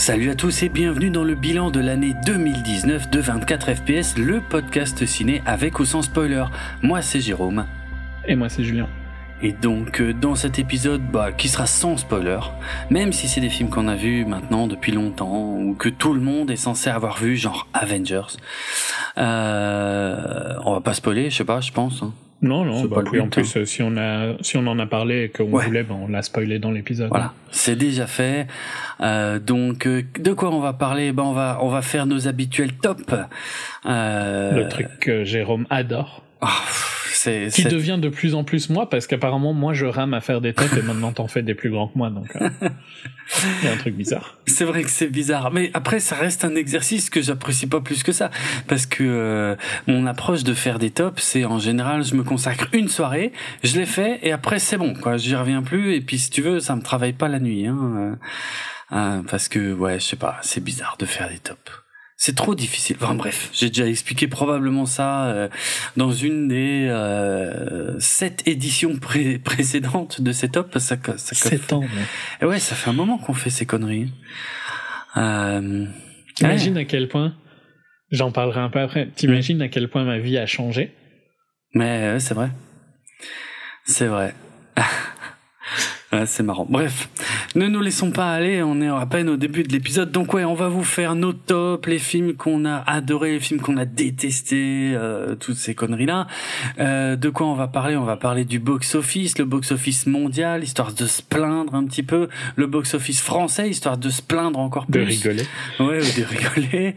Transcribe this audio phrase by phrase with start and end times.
[0.00, 4.40] Salut à tous et bienvenue dans le bilan de l'année 2019 de 24 FPS, le
[4.40, 6.44] podcast ciné avec ou sans spoiler.
[6.80, 7.66] Moi c'est Jérôme.
[8.26, 8.88] Et moi c'est Julien.
[9.42, 12.40] Et donc euh, dans cet épisode bah, qui sera sans spoiler,
[12.88, 16.20] même si c'est des films qu'on a vus maintenant depuis longtemps ou que tout le
[16.22, 18.38] monde est censé avoir vu, genre Avengers,
[19.18, 22.02] euh, on va pas spoiler, je sais pas, je pense.
[22.02, 22.14] Hein.
[22.42, 23.64] Non, non, bah, en plus, hein.
[23.66, 26.58] si on a, si on en a parlé et qu'on voulait, ben, on l'a spoilé
[26.58, 27.08] dans l'épisode.
[27.10, 28.46] Voilà, c'est déjà fait.
[29.02, 31.12] Euh, donc, euh, de quoi on va parler?
[31.12, 33.14] Ben, on va, on va faire nos habituels top.
[33.84, 34.52] Euh...
[34.52, 36.22] Le truc que Jérôme adore.
[36.40, 36.46] Oh,
[37.24, 40.54] qui devient de plus en plus moi parce qu'apparemment moi je rame à faire des
[40.54, 42.48] têtes et maintenant t'en fais des plus grands que moi donc euh,
[43.62, 44.38] il y a un truc bizarre.
[44.46, 48.02] C'est vrai que c'est bizarre mais après ça reste un exercice que j'apprécie pas plus
[48.02, 48.30] que ça
[48.68, 52.68] parce que euh, mon approche de faire des tops c'est en général je me consacre
[52.72, 56.18] une soirée, je l'ai fait et après c'est bon quoi, j'y reviens plus et puis
[56.18, 58.18] si tu veux ça me travaille pas la nuit hein,
[58.92, 61.82] euh, parce que ouais je sais pas c'est bizarre de faire des tops.
[62.22, 62.96] C'est trop difficile.
[63.00, 65.48] Enfin bref, j'ai déjà expliqué probablement ça euh,
[65.96, 68.98] dans une des euh, sept éditions
[69.42, 70.66] précédentes de Setup.
[70.74, 71.82] Ça, ça, ça sept ans.
[72.42, 72.46] Ouais.
[72.46, 74.12] ouais, ça fait un moment qu'on fait ces conneries.
[75.16, 75.86] Euh,
[76.34, 77.34] T'imagines à quel point,
[78.10, 80.92] j'en parlerai un peu après, t'imagines à quel point ma vie a changé?
[81.72, 82.50] Mais c'est vrai.
[83.86, 84.34] C'est vrai.
[86.26, 86.66] c'est marrant.
[86.68, 87.08] Bref,
[87.54, 90.10] ne nous laissons pas aller, on est à peine au début de l'épisode.
[90.10, 93.60] Donc ouais, on va vous faire nos tops, les films qu'on a adorés, les films
[93.60, 96.26] qu'on a détestés, euh, toutes ces conneries-là.
[96.78, 97.96] Euh, de quoi on va parler?
[97.96, 102.28] On va parler du box-office, le box-office mondial, histoire de se plaindre un petit peu.
[102.56, 105.00] Le box-office français, histoire de se plaindre encore plus.
[105.00, 105.44] De rigoler.
[105.78, 106.96] Ouais, de rigoler.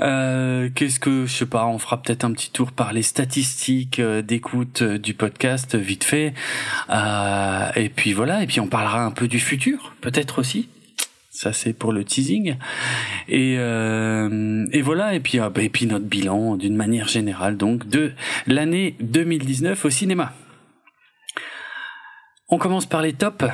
[0.00, 3.98] Euh, Qu'est-ce que, je sais pas, on fera peut-être un petit tour par les statistiques
[3.98, 6.34] euh, d'écoute euh, du podcast, vite fait.
[7.76, 10.68] et puis voilà, et puis on parlera un peu du futur, peut-être aussi.
[11.30, 12.56] Ça c'est pour le teasing.
[13.26, 17.56] Et, euh, et voilà, et puis, ah, bah, et puis notre bilan d'une manière générale,
[17.56, 18.12] donc de
[18.46, 20.34] l'année 2019 au cinéma.
[22.50, 23.46] On commence par les tops.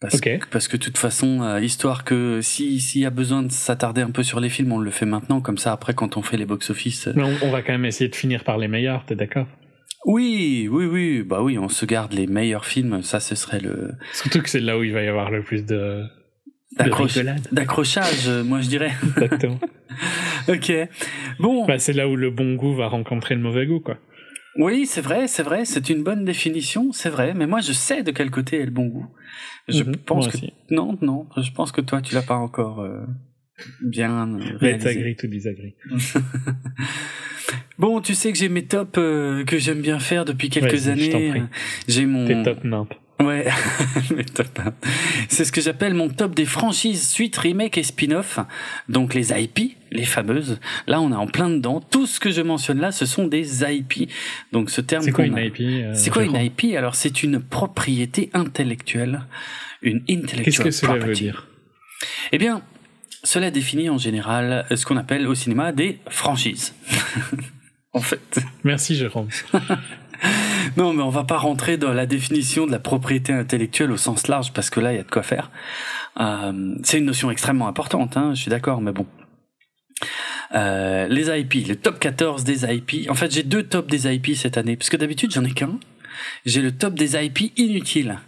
[0.00, 3.42] Parce, que, parce que de toute façon, euh, histoire que si s'il y a besoin
[3.42, 6.16] de s'attarder un peu sur les films, on le fait maintenant, comme ça après quand
[6.16, 7.08] on fait les box-office.
[7.16, 9.46] Mais on, on, va quand même essayer de finir par les meilleurs, t'es d'accord?
[10.06, 13.92] Oui, oui, oui, bah oui, on se garde les meilleurs films, ça ce serait le...
[14.12, 16.04] Surtout que c'est là où il va y avoir le plus de...
[17.52, 18.92] D'accrochage, moi je dirais.
[19.16, 19.58] Exactement.
[20.48, 20.72] ok.
[21.40, 21.66] Bon.
[21.66, 23.98] Bah, c'est là où le bon goût va rencontrer le mauvais goût, quoi.
[24.56, 28.02] Oui, c'est vrai, c'est vrai, c'est une bonne définition, c'est vrai, mais moi je sais
[28.02, 29.06] de quel côté est le bon goût.
[29.68, 30.38] Je mhm, pense que
[30.70, 33.00] non, non, je pense que toi tu l'as pas encore euh,
[33.80, 34.88] bien réalisé.
[34.88, 35.74] agree to disagree.
[37.78, 41.32] Bon, tu sais que j'ai mes tops euh, que j'aime bien faire depuis quelques années.
[41.88, 42.94] J'ai mon Tes top nimp.
[43.20, 43.46] Ouais,
[44.16, 44.60] mes top
[45.28, 48.38] C'est ce que j'appelle mon top des franchises suite remake et spin-off.
[48.88, 50.58] Donc les IP, les fameuses.
[50.86, 51.80] Là, on est en plein dedans.
[51.80, 54.10] Tout ce que je mentionne là, ce sont des IP.
[54.52, 55.02] Donc ce terme.
[55.02, 59.22] C'est quoi une IP euh, C'est quoi une IP Alors c'est une propriété intellectuelle,
[59.82, 61.46] une intellectual Qu'est-ce que cela veut dire?
[62.32, 62.62] Eh bien,
[63.22, 66.74] cela définit en général ce qu'on appelle au cinéma des franchises.
[67.92, 68.40] en fait.
[68.64, 69.28] Merci Jérôme.
[70.76, 74.28] non, mais on va pas rentrer dans la définition de la propriété intellectuelle au sens
[74.28, 75.50] large parce que là, il y a de quoi faire.
[76.20, 79.06] Euh, c'est une notion extrêmement importante, hein, je suis d'accord, mais bon.
[80.54, 83.08] Euh, les IP, le top 14 des IP.
[83.08, 85.78] En fait, j'ai deux tops des IP cette année, parce que d'habitude, j'en ai qu'un.
[86.44, 88.18] J'ai le top des IP inutiles.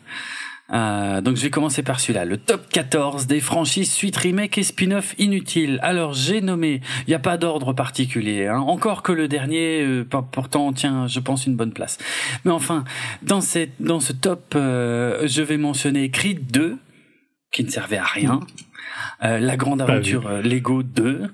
[0.71, 4.62] Euh, donc je vais commencer par celui-là, le top 14 des franchises suite remake et
[4.62, 5.78] spin-off inutiles.
[5.83, 8.61] Alors j'ai nommé, il n'y a pas d'ordre particulier, hein.
[8.61, 11.99] encore que le dernier, euh, pourtant tient, je pense, une bonne place.
[12.45, 12.84] Mais enfin,
[13.23, 16.79] dans, cette, dans ce top, euh, je vais mentionner Creed 2,
[17.53, 18.41] qui ne servait à rien,
[19.25, 21.29] euh, La Grande Aventure Lego 2.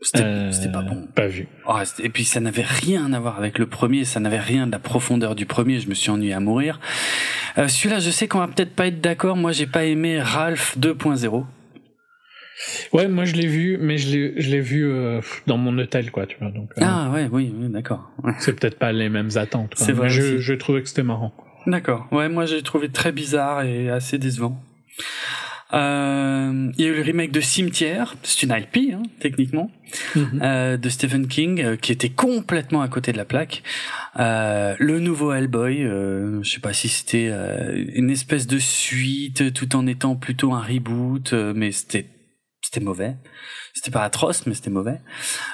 [0.00, 1.06] C'était pas bon.
[1.14, 1.48] Pas vu.
[1.66, 4.72] Oh, et puis ça n'avait rien à voir avec le premier, ça n'avait rien de
[4.72, 6.78] la profondeur du premier, je me suis ennuyé à mourir.
[7.56, 10.76] Euh, Celui-là, je sais qu'on va peut-être pas être d'accord, moi j'ai pas aimé Ralph
[10.78, 11.44] 2.0.
[12.92, 14.10] Ouais, moi je l'ai vu, mais je
[14.50, 16.50] l'ai vu euh, dans mon hôtel, quoi, tu vois.
[16.50, 18.10] Donc, euh, ah ouais, oui, oui d'accord.
[18.38, 19.72] C'est peut-être pas les mêmes attentes.
[19.76, 20.08] C'est vrai.
[20.08, 21.32] Je, je trouvais que c'était marrant.
[21.66, 22.06] D'accord.
[22.12, 24.62] Ouais, moi j'ai trouvé très bizarre et assez décevant.
[25.72, 29.70] Euh, il y a eu le remake de Cimetière, c'est une IP hein, techniquement,
[30.14, 30.40] mhm.
[30.42, 33.62] euh, de Stephen King, euh, qui était complètement à côté de la plaque.
[34.18, 39.54] Euh, le nouveau Hellboy, euh, je sais pas si c'était euh, une espèce de suite,
[39.54, 42.06] tout en étant plutôt un reboot, mais c'était
[42.60, 43.16] c'était mauvais.
[43.72, 45.00] C'était pas atroce, mais c'était mauvais.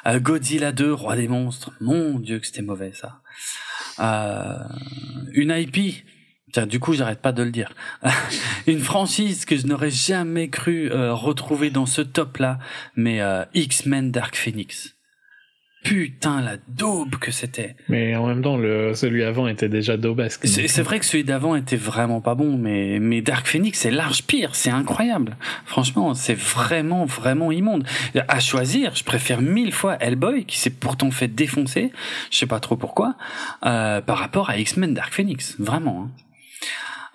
[0.07, 3.21] Godzilla 2, Roi des monstres, mon dieu que c'était mauvais ça.
[5.33, 6.05] une IP
[6.67, 7.73] du coup, j'arrête pas de le dire.
[8.67, 12.58] Une franchise que je n'aurais jamais cru euh, retrouver dans ce top-là,
[12.97, 14.97] mais euh, X-Men Dark Phoenix.
[15.82, 17.75] Putain, la daube que c'était.
[17.88, 20.47] Mais en même temps, le, celui avant était déjà daubesque.
[20.47, 24.25] C'est vrai que celui d'avant était vraiment pas bon, mais, mais Dark Phoenix, c'est large
[24.25, 25.38] pire, c'est incroyable.
[25.64, 27.85] Franchement, c'est vraiment, vraiment immonde.
[28.29, 31.93] À choisir, je préfère mille fois Hellboy, qui s'est pourtant fait défoncer,
[32.31, 33.14] je sais pas trop pourquoi,
[33.64, 35.56] euh, par rapport à X-Men Dark Phoenix.
[35.58, 36.11] Vraiment.
[36.11, 36.30] Hein.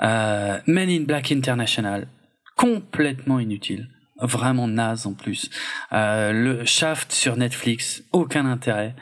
[0.01, 2.07] Euh, Men in Black International,
[2.56, 3.89] complètement inutile,
[4.19, 5.50] vraiment naze en plus.
[5.94, 8.95] Euh, le Shaft sur Netflix, aucun intérêt.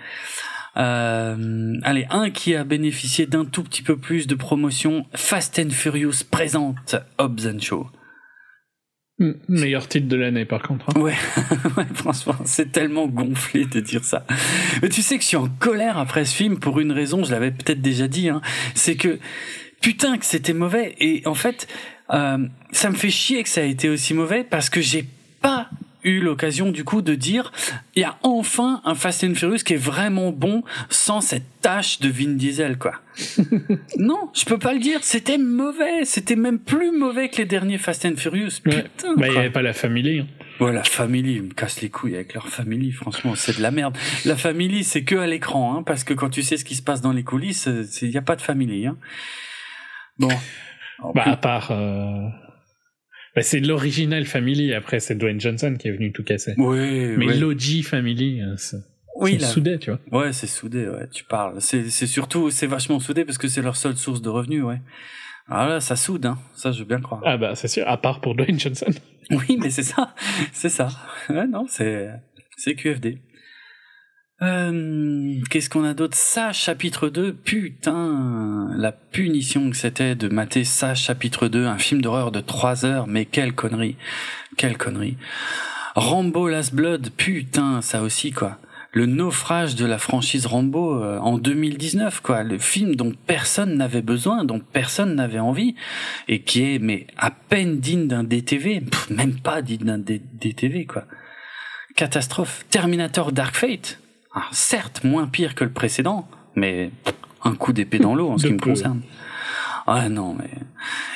[0.75, 5.69] Euh, allez, un qui a bénéficié d'un tout petit peu plus de promotion, Fast and
[5.69, 7.87] Furious présente Hobbs and Show.
[9.47, 10.89] Meilleur titre de l'année par contre.
[10.89, 10.99] Hein.
[10.99, 11.13] Ouais,
[11.77, 14.25] ouais, franchement, c'est tellement gonflé de dire ça.
[14.81, 17.31] Mais tu sais que je suis en colère après ce film pour une raison, je
[17.31, 18.41] l'avais peut-être déjà dit, hein,
[18.73, 19.19] c'est que
[19.83, 20.95] putain que c'était mauvais.
[20.99, 21.67] Et en fait,
[22.11, 22.39] euh,
[22.71, 25.05] ça me fait chier que ça a été aussi mauvais parce que j'ai
[25.41, 25.69] pas
[26.05, 27.53] eu l'occasion du coup de dire
[27.95, 32.01] il y a enfin un Fast and Furious qui est vraiment bon sans cette tâche
[32.01, 32.95] de Vin Diesel quoi.
[33.97, 37.77] non, je peux pas le dire, c'était mauvais, c'était même plus mauvais que les derniers
[37.77, 38.59] Fast and Furious.
[38.63, 39.15] Putain.
[39.15, 40.19] Bah il y avait pas la famille.
[40.19, 40.27] Hein.
[40.59, 43.71] Ouais, la famille, ils me cassent les couilles avec leur famille, franchement, c'est de la
[43.71, 43.97] merde.
[44.23, 46.83] La famille, c'est que à l'écran, hein, parce que quand tu sais ce qui se
[46.83, 47.67] passe dans les coulisses,
[48.01, 48.85] il n'y a pas de famille.
[48.85, 48.97] Hein.
[50.17, 50.29] Bon.
[51.13, 51.71] bah, à part.
[51.71, 52.27] Euh...
[53.35, 56.53] Bah, c'est l'original Family, après c'est Dwayne Johnson qui est venu tout casser.
[56.57, 58.77] Oui, Mais l'OG Family, euh, c'est
[59.15, 60.21] oui, soudé, tu vois.
[60.21, 61.61] Ouais, c'est soudé, ouais, tu parles.
[61.61, 64.81] C'est, c'est surtout, c'est vachement soudé parce que c'est leur seule source de revenus, ouais.
[65.47, 66.39] Ah là, ça soude, hein.
[66.55, 67.21] Ça, je veux bien croire.
[67.25, 68.91] Ah bah, c'est sûr, à part pour Dwayne Johnson.
[69.31, 70.13] Oui, mais c'est ça.
[70.51, 70.89] C'est ça.
[71.29, 72.09] Ouais, non, c'est,
[72.57, 73.19] c'est QFD.
[74.43, 76.17] Euh, Qu'est-ce qu'on a d'autre?
[76.17, 82.01] Ça, chapitre 2, putain, la punition que c'était de mater ça, chapitre 2, un film
[82.01, 83.95] d'horreur de 3 heures, mais quelle connerie,
[84.57, 85.17] quelle connerie.
[85.95, 88.57] Rambo Last Blood, putain, ça aussi quoi.
[88.91, 92.43] Le naufrage de la franchise Rambo euh, en 2019, quoi.
[92.43, 95.75] Le film dont personne n'avait besoin, dont personne n'avait envie,
[96.27, 101.05] et qui est, mais à peine digne d'un DTV, même pas digne d'un DTV, quoi.
[101.95, 102.65] Catastrophe.
[102.69, 103.99] Terminator Dark Fate,
[104.33, 106.91] ah, certes, moins pire que le précédent, mais
[107.43, 109.01] un coup d'épée dans l'eau en ce qui me concerne.
[109.85, 110.49] Ah non, mais...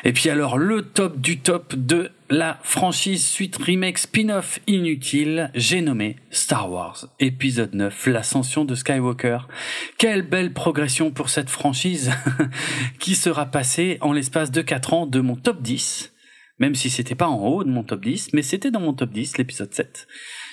[0.03, 5.81] Et puis alors, le top du top de la franchise suite remake spin-off inutile, j'ai
[5.81, 9.39] nommé Star Wars, épisode 9, l'ascension de Skywalker.
[9.97, 12.11] Quelle belle progression pour cette franchise
[12.99, 16.13] qui sera passée en l'espace de 4 ans de mon top 10,
[16.59, 19.11] même si c'était pas en haut de mon top 10, mais c'était dans mon top
[19.11, 20.07] 10, l'épisode 7.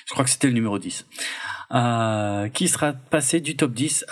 [0.06, 1.06] Je crois que c'était le numéro 10.
[1.72, 4.06] Euh, qui sera passé du top 10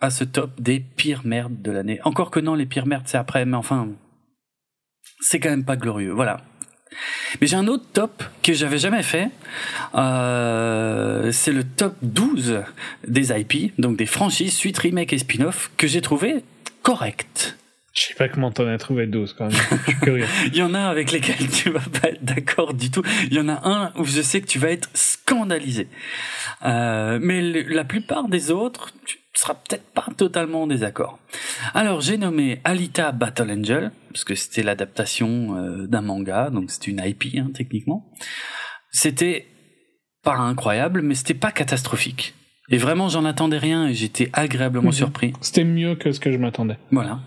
[0.00, 2.00] à, ce top des pires merdes de l'année.
[2.04, 3.88] Encore que non, les pires merdes c'est après, mais enfin,
[5.20, 6.12] c'est quand même pas glorieux.
[6.12, 6.40] Voilà.
[7.40, 9.30] Mais j'ai un autre top que j'avais jamais fait.
[9.94, 12.62] Euh, c'est le top 12
[13.06, 16.44] des IP, donc des franchises, suite, remake et spin-off, que j'ai trouvé
[16.82, 17.58] correct.
[17.96, 19.54] Je sais pas comment t'en as trouvé 12 quand même.
[19.54, 20.26] Je suis curieux.
[20.48, 23.02] Il y en a avec lesquels tu vas pas être d'accord du tout.
[23.24, 25.88] Il y en a un où je sais que tu vas être scandalisé.
[26.66, 31.18] Euh, mais la plupart des autres, tu seras peut-être pas totalement en désaccord.
[31.72, 36.90] Alors j'ai nommé Alita Battle Angel parce que c'était l'adaptation euh, d'un manga, donc c'était
[36.90, 38.12] une IP hein, techniquement.
[38.90, 39.46] C'était
[40.22, 42.34] pas incroyable, mais c'était pas catastrophique.
[42.68, 44.92] Et vraiment, j'en attendais rien et j'étais agréablement mhm.
[44.92, 45.32] surpris.
[45.40, 46.76] C'était mieux que ce que je m'attendais.
[46.90, 47.20] Voilà.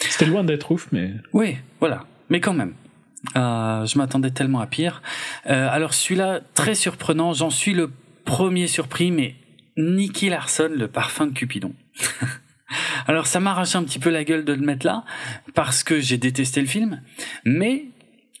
[0.00, 1.12] C'était loin d'être ouf, mais.
[1.32, 2.04] Oui, voilà.
[2.28, 2.74] Mais quand même.
[3.36, 5.02] Euh, je m'attendais tellement à pire.
[5.46, 7.90] Euh, alors celui-là, très surprenant, j'en suis le
[8.24, 9.34] premier surpris, mais
[9.76, 11.74] Nicky Larson, le parfum de Cupidon.
[13.06, 15.04] alors ça m'arrache un petit peu la gueule de le mettre là,
[15.54, 17.02] parce que j'ai détesté le film,
[17.44, 17.86] mais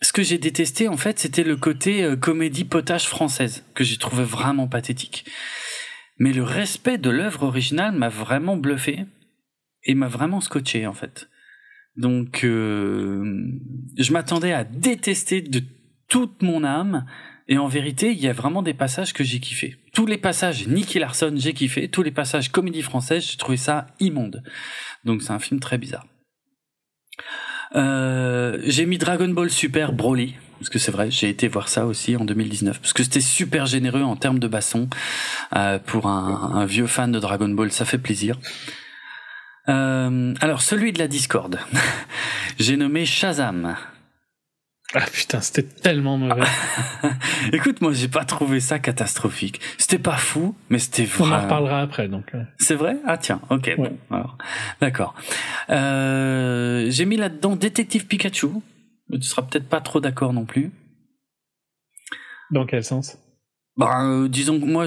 [0.02, 3.96] ce que j'ai détesté en fait, c'était le côté euh, comédie potage française, que j'ai
[3.96, 5.24] trouvé vraiment pathétique.
[6.18, 9.04] Mais le respect de l'œuvre originale m'a vraiment bluffé
[9.84, 11.28] et m'a vraiment scotché en fait.
[11.96, 13.50] Donc, euh,
[13.96, 15.62] je m'attendais à détester de
[16.08, 17.06] toute mon âme.
[17.48, 19.76] Et en vérité, il y a vraiment des passages que j'ai kiffé.
[19.92, 21.88] Tous les passages Nicky Larson, j'ai kiffé.
[21.88, 24.42] Tous les passages comédie française, j'ai trouvé ça immonde.
[25.04, 26.06] Donc c'est un film très bizarre.
[27.76, 31.86] Euh, j'ai mis Dragon Ball Super Broly parce que c'est vrai, j'ai été voir ça
[31.86, 34.88] aussi en 2019 parce que c'était super généreux en termes de basson
[35.54, 38.38] euh, pour un, un, vieux fan de Dragon Ball, ça fait plaisir.
[39.68, 41.58] Euh, alors celui de la Discord,
[42.58, 43.76] j'ai nommé Shazam.
[44.94, 46.46] Ah putain, c'était tellement mauvais.
[47.52, 49.60] Écoute, moi j'ai pas trouvé ça catastrophique.
[49.78, 51.28] C'était pas fou, mais c'était vrai.
[51.28, 52.34] On en reparlera après, donc.
[52.34, 52.44] Euh.
[52.58, 52.96] C'est vrai?
[53.04, 54.38] Ah tiens, ok, bon, alors,
[54.80, 55.14] d'accord.
[55.70, 58.48] Euh, j'ai mis là-dedans Détective Pikachu.
[59.12, 60.70] Tu seras peut-être pas trop d'accord non plus.
[62.52, 63.18] Dans quel sens?
[63.80, 64.86] Euh, disons que moi,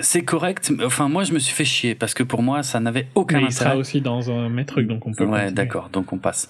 [0.00, 0.72] c'est correct.
[0.84, 3.46] Enfin, moi, je me suis fait chier parce que pour moi, ça n'avait aucun Mais
[3.46, 5.24] il sera aussi dans un mes trucs, donc on peut.
[5.24, 6.48] Ouais, d'accord, donc on passe.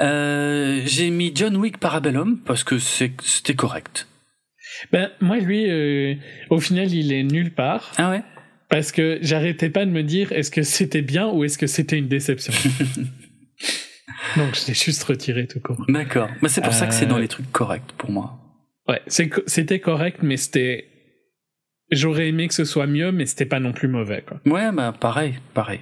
[0.00, 4.08] Euh, j'ai mis John Wick Parabellum parce que c'était correct.
[4.90, 6.14] Ben moi, lui, euh,
[6.48, 7.92] au final, il est nulle part.
[7.98, 8.22] Ah ouais?
[8.70, 11.98] Parce que j'arrêtais pas de me dire, est-ce que c'était bien ou est-ce que c'était
[11.98, 12.54] une déception?
[14.38, 15.84] donc, je l'ai juste retiré tout court.
[15.88, 16.30] D'accord.
[16.40, 18.38] Mais c'est pour ça que c'est dans les trucs corrects pour moi.
[18.88, 20.91] Ouais, c'était correct, mais c'était
[21.92, 24.24] J'aurais aimé que ce soit mieux, mais c'était pas non plus mauvais.
[24.26, 24.40] Quoi.
[24.46, 25.80] Ouais, bah pareil, pareil.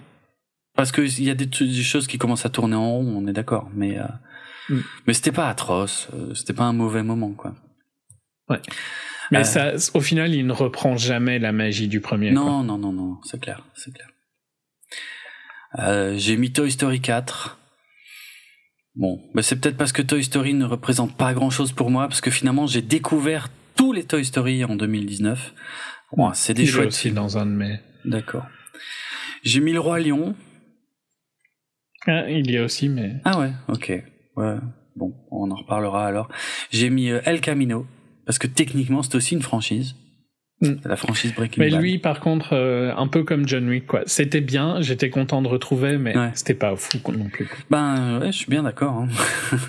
[0.75, 3.33] Parce qu'il y a des, des, choses qui commencent à tourner en rond, on est
[3.33, 3.71] d'accord.
[3.75, 4.05] Mais, euh,
[4.71, 4.81] mm.
[5.07, 7.55] mais c'était pas atroce, euh, c'était pas un mauvais moment, quoi.
[8.49, 8.61] Ouais.
[9.31, 12.33] Mais euh, ça, au final, il ne reprend jamais la magie du premier.
[12.33, 14.09] Non, non, non, non, c'est clair, c'est clair.
[16.17, 17.57] J'ai mis Toy Story 4.
[18.97, 22.21] Bon, bah c'est peut-être parce que Toy Story ne représente pas grand-chose pour moi, parce
[22.21, 25.55] que finalement, j'ai découvert tous les Toy Story en 2019
[26.35, 27.81] c'est des chouettes aussi dans un de mes.
[28.05, 28.47] D'accord.
[29.43, 30.35] J'ai mis le roi lion.
[32.07, 33.17] Ah, il y a aussi, mais.
[33.25, 34.03] Ah ouais, ok.
[34.37, 34.57] Ouais.
[34.97, 36.29] Bon, on en reparlera alors.
[36.71, 37.87] J'ai mis euh, El Camino
[38.27, 39.95] parce que techniquement c'est aussi une franchise.
[40.63, 40.75] Hmm.
[40.85, 41.73] La franchise Breaking Bad.
[41.73, 44.03] Mais lui, par contre, euh, un peu comme John Wick, quoi.
[44.05, 47.49] C'était bien, j'étais content de retrouver, mais c'était pas fou non plus.
[47.71, 48.93] Ben, ouais, je suis bien d'accord.
[48.93, 49.09] Hein.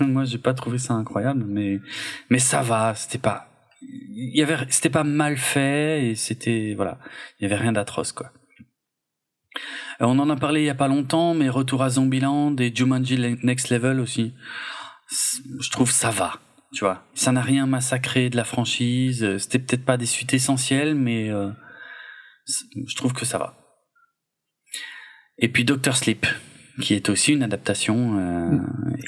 [0.04, 1.80] Moi, j'ai pas trouvé ça incroyable, mais
[2.28, 2.94] mais ça va.
[2.94, 3.51] C'était pas
[3.82, 6.98] il y avait c'était pas mal fait et c'était voilà
[7.38, 8.32] il y avait rien d'atroce quoi.
[10.00, 12.74] Euh, on en a parlé il y a pas longtemps mais retour à Zombieland et
[12.74, 14.34] Jumanji Next Level aussi
[15.60, 16.40] je trouve ça va
[16.72, 17.04] tu vois.
[17.12, 21.50] Ça n'a rien massacré de la franchise c'était peut-être pas des suites essentielles mais euh,
[22.86, 23.58] je trouve que ça va.
[25.38, 26.26] Et puis Doctor Sleep
[26.80, 28.58] qui est aussi une adaptation euh,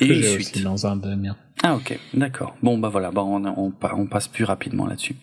[0.00, 1.08] et une suite dans un de
[1.62, 2.54] ah ok, d'accord.
[2.62, 5.14] Bon bah voilà, bah on, on, on passe plus rapidement là-dessus.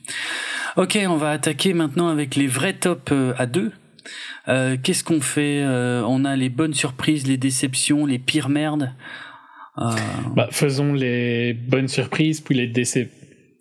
[0.75, 3.71] Ok, on va attaquer maintenant avec les vrais tops euh, à deux.
[4.48, 8.91] Euh, Qu'est-ce qu'on fait euh, On a les bonnes surprises, les déceptions, les pires merdes.
[10.36, 13.17] Bah, faisons les bonnes surprises, puis les déceptions.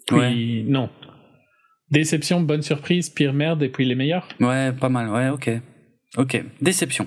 [0.07, 0.89] Puis non.
[1.91, 4.29] Déception, bonne surprise, pire merde, et puis les meilleurs.
[4.41, 5.09] Ouais, pas mal.
[5.11, 5.51] Ouais, ok.
[6.17, 6.43] Ok.
[6.61, 7.07] Déception.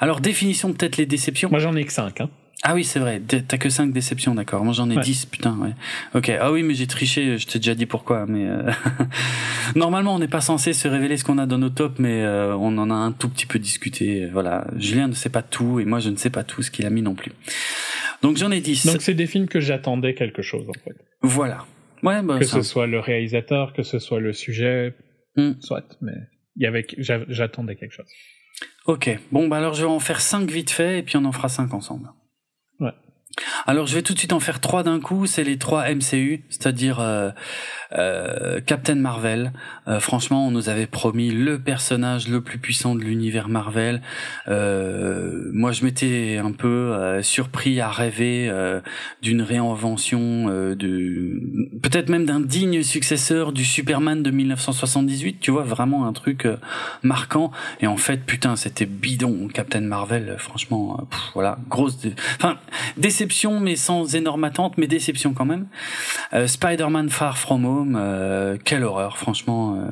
[0.00, 1.50] Alors définition peut-être les déceptions.
[1.50, 2.30] Moi j'en ai que 5 hein.
[2.62, 3.20] Ah oui, c'est vrai.
[3.20, 4.64] T'as que 5 déceptions, d'accord.
[4.64, 5.72] Moi, j'en ai 10, putain, ouais.
[6.14, 6.30] Ok.
[6.30, 7.36] Ah oui, mais j'ai triché.
[7.36, 8.26] Je t'ai déjà dit pourquoi.
[8.26, 8.70] Mais euh,
[9.76, 12.56] normalement, on n'est pas censé se révéler ce qu'on a dans nos tops, mais euh,
[12.56, 14.26] on en a un tout petit peu discuté.
[14.26, 14.66] Voilà.
[14.78, 16.90] Julien ne sait pas tout et moi, je ne sais pas tout ce qu'il a
[16.90, 17.32] mis non plus.
[18.22, 18.86] Donc j'en ai 10.
[18.86, 20.96] Donc c'est des films que j'attendais quelque chose, en fait.
[21.20, 21.66] Voilà.
[22.02, 24.94] Ouais, bah, que ce soit le réalisateur, que ce soit le sujet,
[25.36, 25.52] hmm.
[25.60, 25.84] soit.
[26.00, 26.14] Mais
[26.56, 28.08] il y avait, j'attendais quelque chose.
[28.86, 29.10] Ok.
[29.32, 31.48] Bon, bah alors je vais en faire 5 vite fait et puis on en fera
[31.48, 32.08] 5 ensemble.
[33.66, 36.42] Alors je vais tout de suite en faire trois d'un coup, c'est les trois MCU,
[36.48, 37.30] c'est-à-dire euh,
[37.92, 39.52] euh, Captain Marvel.
[39.88, 44.00] Euh, franchement, on nous avait promis le personnage le plus puissant de l'univers Marvel.
[44.46, 48.50] moi, je m'étais un peu surpris à rêver
[49.22, 51.40] d'une réinvention, de
[51.82, 55.40] peut-être même d'un digne successeur du Superman de 1978.
[55.40, 56.48] Tu vois, vraiment un truc
[57.02, 57.50] marquant.
[57.80, 60.36] Et en fait, putain, c'était bidon, Captain Marvel.
[60.38, 61.98] Franchement, voilà, grosse,
[62.36, 62.58] enfin
[62.96, 63.25] déception
[63.60, 65.68] mais sans énorme attente, mais déception quand même.
[66.32, 69.80] Euh, Spider-Man Far From Home, euh, quelle horreur, franchement.
[69.80, 69.88] Euh,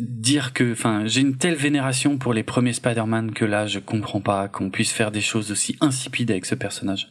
[0.00, 4.20] dire que, enfin, j'ai une telle vénération pour les premiers Spider-Man que là, je comprends
[4.20, 7.08] pas qu'on puisse faire des choses aussi insipides avec ce personnage.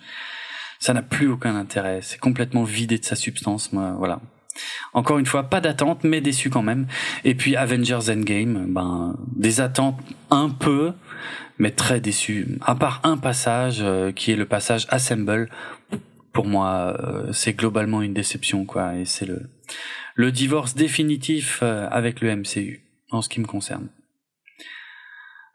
[0.79, 1.99] Ça n'a plus aucun intérêt.
[2.01, 3.73] C'est complètement vidé de sa substance.
[3.73, 4.21] Moi, voilà.
[4.93, 6.87] Encore une fois, pas d'attente, mais déçu quand même.
[7.23, 9.99] Et puis Avengers Endgame, ben des attentes
[10.29, 10.93] un peu,
[11.57, 12.57] mais très déçu.
[12.61, 15.49] À part un passage euh, qui est le passage Assemble,
[16.33, 18.95] pour moi, euh, c'est globalement une déception, quoi.
[18.95, 19.27] Et c'est
[20.15, 23.87] le divorce définitif euh, avec le MCU en ce qui me concerne.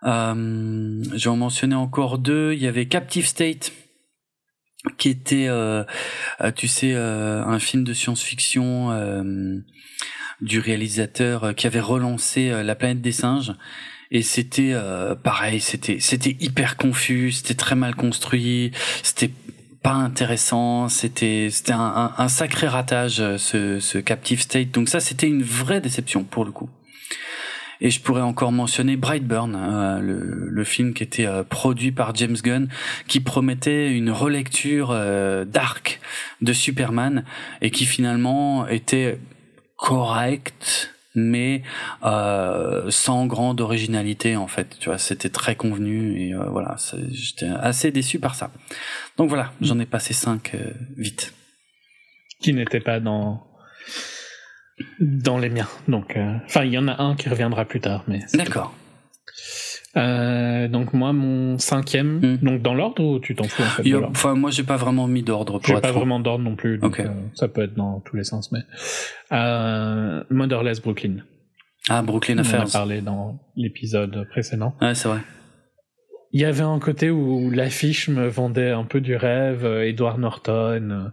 [0.04, 2.52] Euh, je vais en mentionner encore deux.
[2.54, 3.72] Il y avait Captive State,
[4.98, 5.48] qui était,
[6.56, 9.62] tu sais, un film de science-fiction
[10.40, 13.54] du réalisateur qui avait relancé La planète des singes
[14.12, 18.70] et c'était euh, pareil, c'était c'était hyper confus, c'était très mal construit,
[19.02, 19.30] c'était
[19.82, 24.70] pas intéressant, c'était c'était un, un, sacré ratage euh, ce, ce Captive State.
[24.70, 26.68] Donc ça c'était une vraie déception pour le coup.
[27.82, 32.36] Et je pourrais encore mentionner Brightburn, euh, le, film qui était euh, produit par James
[32.40, 32.68] Gunn,
[33.08, 36.00] qui promettait une relecture euh, dark
[36.40, 37.24] de Superman
[37.60, 39.18] et qui finalement était
[39.76, 41.62] correct mais
[42.04, 44.78] euh, sans grande originalité en fait.
[44.78, 46.76] Tu vois c'était très convenu et euh, voilà
[47.10, 48.50] j'étais assez déçu par ça.
[49.18, 50.56] Donc voilà j'en ai passé cinq
[50.96, 51.34] vite.
[52.40, 53.44] Qui n'était pas dans
[55.00, 55.68] dans les miens.
[55.88, 58.20] Donc, euh, enfin, il y en a un qui reviendra plus tard, mais.
[58.34, 58.74] D'accord.
[59.94, 62.38] Euh, donc moi mon cinquième, hmm.
[62.38, 65.22] donc dans l'ordre ou tu t'en fous en fait Enfin moi j'ai pas vraiment mis
[65.22, 65.60] d'ordre.
[65.62, 68.52] J'ai pas vraiment d'ordre non plus, donc euh, ça peut être dans tous les sens.
[68.52, 68.60] Mais
[69.32, 71.16] euh, Motherless Brooklyn.
[71.90, 72.60] Ah Brooklyn Affairs.
[72.60, 74.74] On en a parlé dans l'épisode précédent.
[74.80, 75.20] Ouais c'est vrai.
[76.32, 81.12] Il y avait un côté où l'affiche me vendait un peu du rêve, Edward Norton,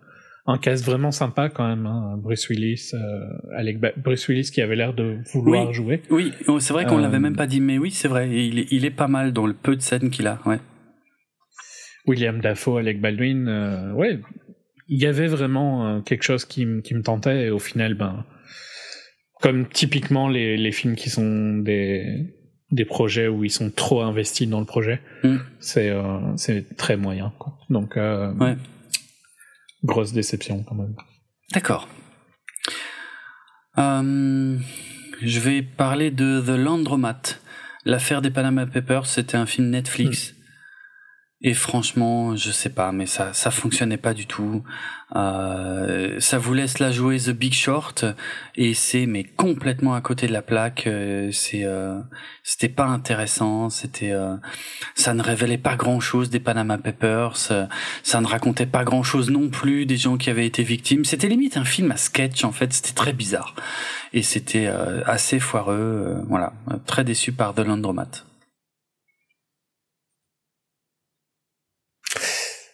[0.49, 2.15] un cast vraiment sympa quand même, hein.
[2.17, 6.01] Bruce Willis, euh, Bruce Willis qui avait l'air de vouloir jouer.
[6.09, 8.59] Oui, oh, c'est vrai qu'on l'avait euh, même pas dit, mais oui, c'est vrai, il
[8.59, 10.59] est, il est pas mal dans le peu de scènes qu'il a, ouais.
[12.07, 14.19] William Dafoe, Alec Baldwin, euh, ouais,
[14.87, 18.25] il y avait vraiment quelque chose qui, qui me tentait et au final, ben,
[19.41, 22.35] comme typiquement les, les films qui sont des
[22.71, 25.37] des projets où ils sont trop investis dans le projet, mm.
[25.59, 25.91] c'est
[26.37, 27.53] c'est très moyen, quoi.
[27.69, 28.55] Donc ouais
[29.83, 30.95] grosse déception quand même.
[31.53, 31.87] D'accord.
[33.77, 34.57] Euh,
[35.21, 37.21] je vais parler de The Landromat.
[37.85, 40.31] L'affaire des Panama Papers, c'était un film Netflix.
[40.31, 40.38] Hmm.
[41.41, 44.61] Et franchement, je sais pas, mais ça, ça fonctionnait pas du tout.
[45.15, 48.03] Euh, ça vous laisse la jouer The Big Short
[48.55, 50.85] et c'est mais complètement à côté de la plaque.
[50.85, 51.97] Euh, c'est, euh,
[52.43, 53.69] c'était pas intéressant.
[53.69, 54.35] C'était, euh,
[54.95, 57.37] ça ne révélait pas grand chose des Panama Papers.
[57.37, 61.05] ça ne racontait pas grand chose non plus des gens qui avaient été victimes.
[61.05, 62.73] C'était limite un film à sketch en fait.
[62.73, 63.55] C'était très bizarre
[64.11, 64.67] et c'était
[65.05, 66.21] assez foireux.
[66.27, 66.51] voilà,
[66.85, 68.28] très déçu par The Landromat.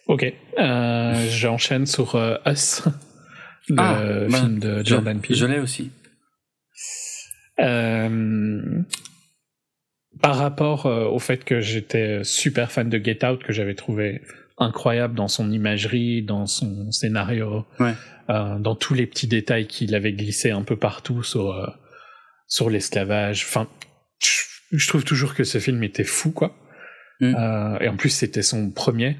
[0.07, 2.83] Ok, euh, j'enchaîne sur euh, Us,
[3.67, 5.35] le ah, ben, film de Jordan Peele.
[5.35, 5.91] Je l'ai aussi.
[7.59, 8.83] Euh,
[10.21, 14.21] par rapport euh, au fait que j'étais super fan de Get Out, que j'avais trouvé
[14.57, 17.93] incroyable dans son imagerie, dans son scénario, ouais.
[18.29, 21.67] euh, dans tous les petits détails qu'il avait glissés un peu partout sur euh,
[22.47, 23.45] sur l'esclavage.
[23.47, 23.67] Enfin,
[24.71, 26.55] je trouve toujours que ce film était fou, quoi.
[27.21, 27.77] Mm.
[27.79, 29.15] et en plus, c'était son premier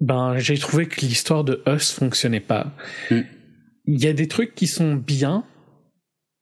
[0.00, 2.74] ben j'ai trouvé que l'histoire de Us fonctionnait pas.
[3.10, 3.20] Mm.
[3.86, 5.44] Il y a des trucs qui sont bien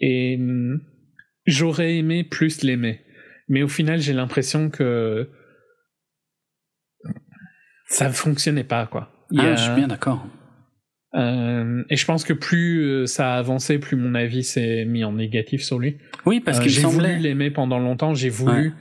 [0.01, 0.39] et
[1.47, 3.01] j'aurais aimé plus l'aimer,
[3.49, 5.29] mais au final j'ai l'impression que
[7.87, 9.11] ça fonctionnait pas quoi.
[9.37, 10.27] ah, je suis bien d'accord.
[11.15, 15.05] Euh, et je pense que plus euh, ça a avancé, plus mon avis s'est mis
[15.05, 15.97] en négatif sur lui.
[16.27, 17.17] Oui, parce euh, que j'ai semblait...
[17.17, 18.15] voulu l'aimer pendant longtemps.
[18.15, 18.75] J'ai voulu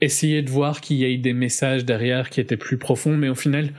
[0.00, 3.34] essayer de voir qu'il y ait des messages derrière qui étaient plus profonds, mais au
[3.34, 3.70] final,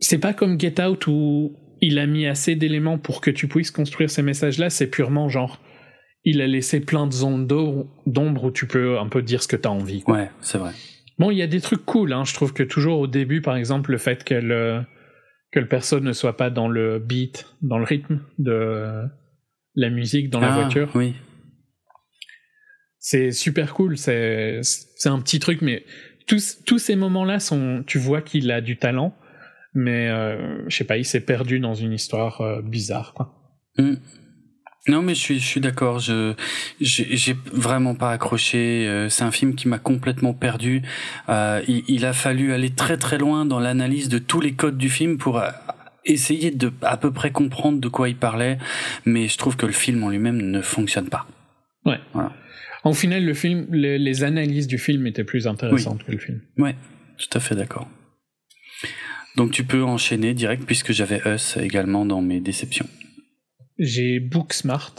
[0.00, 3.70] c'est pas comme Get Out où il a mis assez d'éléments pour que tu puisses
[3.70, 5.60] construire ces messages-là, c'est purement genre,
[6.24, 9.56] il a laissé plein de zones d'ombre où tu peux un peu dire ce que
[9.56, 10.02] t'as envie.
[10.02, 10.16] Quoi.
[10.16, 10.72] Ouais, c'est vrai.
[11.18, 12.24] Bon, il y a des trucs cool, hein.
[12.24, 14.82] je trouve que toujours au début, par exemple, le fait que le,
[15.52, 19.04] que le perso ne soit pas dans le beat, dans le rythme de
[19.74, 20.90] la musique dans la ah, voiture.
[20.94, 21.14] Oui.
[22.98, 25.84] C'est super cool, c'est, c'est un petit truc, mais
[26.26, 29.16] tous, tous ces moments-là sont, tu vois qu'il a du talent,
[29.74, 33.34] mais euh, je sais pas, il s'est perdu dans une histoire euh, bizarre, quoi.
[33.78, 33.94] Mm.
[34.88, 35.98] Non, mais je suis, je suis d'accord.
[35.98, 36.34] Je,
[36.80, 38.88] j'ai vraiment pas accroché.
[38.88, 40.82] Euh, c'est un film qui m'a complètement perdu.
[41.28, 44.78] Euh, il, il, a fallu aller très très loin dans l'analyse de tous les codes
[44.78, 45.42] du film pour
[46.06, 48.56] essayer de à peu près comprendre de quoi il parlait.
[49.04, 51.26] Mais je trouve que le film en lui-même ne fonctionne pas.
[51.84, 52.00] Ouais.
[52.14, 52.32] Voilà.
[52.82, 56.40] En final, le film, les, les analyses du film étaient plus intéressantes que le film.
[56.56, 56.74] Ouais,
[57.18, 57.86] tout à fait d'accord.
[59.36, 62.88] Donc tu peux enchaîner direct puisque j'avais Us également dans mes déceptions.
[63.78, 64.94] J'ai Booksmart.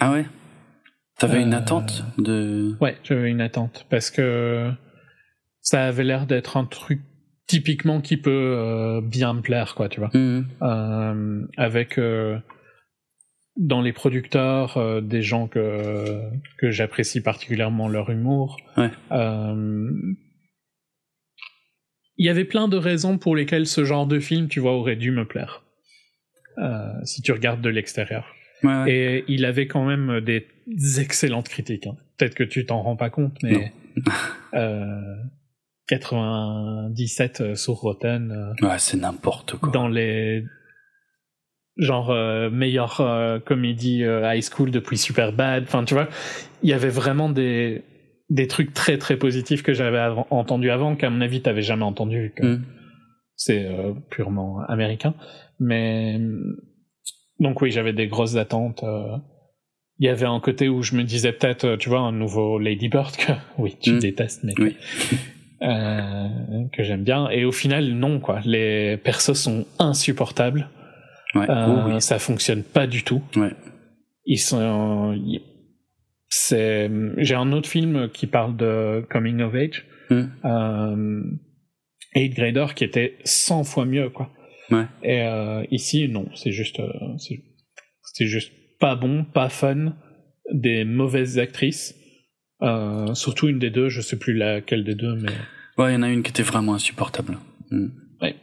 [0.00, 0.26] Ah ouais?
[1.18, 2.76] T'avais une euh, attente de...
[2.80, 4.70] Ouais, j'avais une attente parce que
[5.60, 7.00] ça avait l'air d'être un truc
[7.46, 10.10] typiquement qui peut euh, bien me plaire, quoi, tu vois.
[10.14, 10.46] Mhm.
[10.62, 12.00] Euh, avec
[13.56, 16.20] dans les producteurs des gens que
[16.58, 18.56] que j'apprécie particulièrement leur humour.
[18.76, 18.90] Ouais
[22.16, 24.96] il y avait plein de raisons pour lesquelles ce genre de film, tu vois, aurait
[24.96, 25.62] dû me plaire.
[26.58, 28.34] Euh, si tu regardes de l'extérieur.
[28.62, 30.46] Ouais, Et il avait quand même des
[31.00, 31.86] excellentes critiques.
[31.86, 31.96] Hein.
[32.16, 33.72] Peut-être que tu t'en rends pas compte, mais
[34.54, 35.16] euh,
[35.88, 38.54] 97 euh, sur Rotten.
[38.62, 39.70] Euh, ouais, c'est n'importe quoi.
[39.72, 40.44] Dans les
[41.76, 45.64] genre euh, meilleure euh, comédie high school depuis Superbad.
[45.64, 46.08] Enfin, tu vois,
[46.62, 47.82] il y avait vraiment des
[48.30, 52.32] des trucs très très positifs que j'avais entendu avant qu'à mon avis t'avais jamais entendu
[52.34, 52.64] que mm.
[53.36, 55.14] c'est euh, purement américain
[55.60, 56.18] mais
[57.38, 59.16] donc oui j'avais des grosses attentes euh.
[59.98, 62.58] il y avait un côté où je me disais peut-être euh, tu vois un nouveau
[62.58, 63.98] Lady Bird que oui tu mm.
[63.98, 64.76] détestes mais oui.
[66.72, 70.68] que j'aime bien et au final non quoi les persos sont insupportables
[71.34, 71.46] ouais.
[71.48, 73.52] Oh ça fonctionne pas du tout ouais.
[74.26, 75.14] ils sont
[76.36, 80.24] c'est j'ai un autre film qui parle de coming of age mm.
[80.44, 81.22] euh,
[82.16, 84.30] Eight Grader qui était 100 fois mieux quoi.
[84.70, 84.86] Ouais.
[85.04, 89.94] et euh, ici non c'est juste euh, c'est juste pas bon pas fun
[90.52, 91.94] des mauvaises actrices.
[92.62, 95.32] Euh, surtout une des deux je sais plus laquelle des deux mais
[95.78, 97.38] ouais il y en a une qui était vraiment insupportable.
[97.70, 97.86] Mm.
[98.22, 98.34] ouais.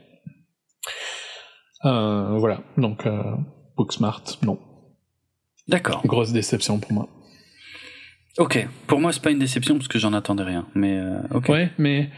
[1.84, 2.63] Euh, voilà.
[2.77, 3.21] Donc euh,
[3.75, 4.60] Booksmart non.
[5.67, 6.06] D'accord.
[6.06, 7.10] Grosse déception pour moi
[8.38, 11.39] Ok, pour moi c'est pas une déception parce que j'en attendais rien, mais euh.
[11.50, 12.10] Ouais, mais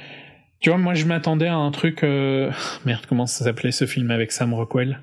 [0.59, 2.03] tu vois, moi je m'attendais à un truc.
[2.03, 2.51] Euh...
[2.85, 4.99] Merde, comment ça s'appelait ce film avec Sam Rockwell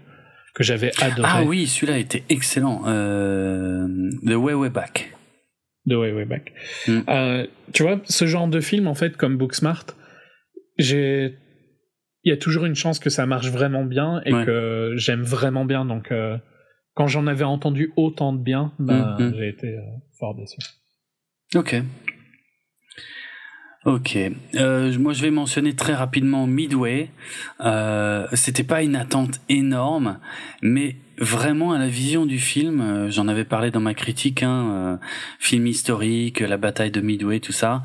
[0.54, 1.28] que j'avais adoré.
[1.30, 2.82] Ah oui, celui-là était excellent.
[2.86, 3.86] Euh...
[4.26, 5.12] The Way Way Back.
[5.88, 6.52] The Way Way Back.
[6.88, 7.00] Mm.
[7.08, 9.86] Euh, tu vois, ce genre de film en fait, comme Booksmart,
[10.78, 11.36] j'ai
[12.24, 15.64] il y a toujours une chance que ça marche vraiment bien et que j'aime vraiment
[15.64, 15.86] bien.
[15.86, 16.36] Donc, euh,
[16.94, 19.34] quand j'en avais entendu autant de bien, bah, mm, mm.
[19.36, 19.80] j'ai été euh,
[20.18, 20.58] fort déçu.
[21.54, 21.82] Ok.
[23.86, 24.18] Ok.
[24.54, 27.10] Euh, moi, je vais mentionner très rapidement Midway.
[27.60, 30.18] Euh, C'était pas une attente énorme,
[30.62, 34.70] mais vraiment à la vision du film, euh, j'en avais parlé dans ma critique, hein,
[34.72, 34.96] euh,
[35.38, 37.82] film historique, la bataille de Midway, tout ça.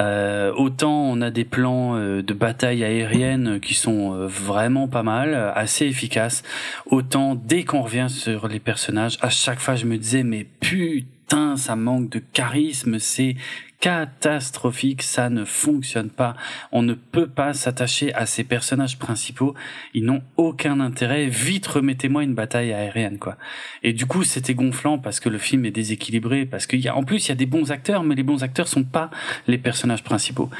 [0.00, 5.86] Euh, autant on a des plans de bataille aérienne qui sont vraiment pas mal, assez
[5.86, 6.42] efficaces.
[6.86, 11.56] Autant dès qu'on revient sur les personnages, à chaque fois je me disais mais putain,
[11.56, 13.36] ça manque de charisme, c'est
[13.80, 16.34] catastrophique, ça ne fonctionne pas.
[16.72, 19.54] On ne peut pas s'attacher à ces personnages principaux,
[19.94, 21.26] ils n'ont aucun intérêt.
[21.26, 23.36] Vite remettez-moi une bataille aérienne quoi.
[23.82, 26.96] Et du coup, c'était gonflant parce que le film est déséquilibré parce qu'il y a
[26.96, 29.10] en plus il y a des bons acteurs mais les bons acteurs sont pas
[29.46, 30.50] les personnages principaux.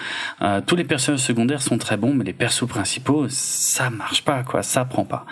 [0.43, 4.45] Euh, tous les personnages secondaires sont très bons mais les persos principaux ça marche pas
[4.45, 5.27] quoi, ça prend pas.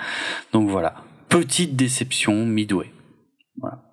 [0.53, 0.95] Donc voilà,
[1.29, 2.91] petite déception Midway.
[3.59, 3.86] Voilà.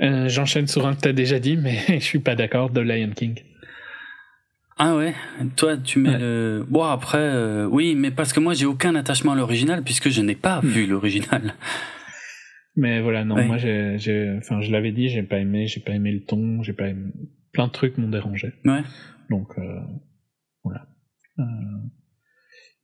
[0.00, 3.10] Euh, j'enchaîne sur un que t'as déjà dit, mais je suis pas d'accord, de Lion
[3.10, 3.40] King.
[4.76, 5.14] Ah ouais,
[5.54, 6.66] toi tu mets le.
[6.68, 10.20] Bon après, euh, oui, mais parce que moi j'ai aucun attachement à l'original puisque je
[10.20, 10.66] n'ai pas hmm.
[10.66, 11.54] vu l'original.
[12.74, 16.10] Mais voilà, non, moi j'ai, enfin je l'avais dit, j'ai pas aimé, j'ai pas aimé
[16.10, 17.12] le ton, j'ai pas aimé...
[17.52, 18.52] plein de trucs m'ont dérangé.
[18.64, 18.82] Ouais.
[19.30, 19.80] Donc euh,
[20.64, 20.88] voilà.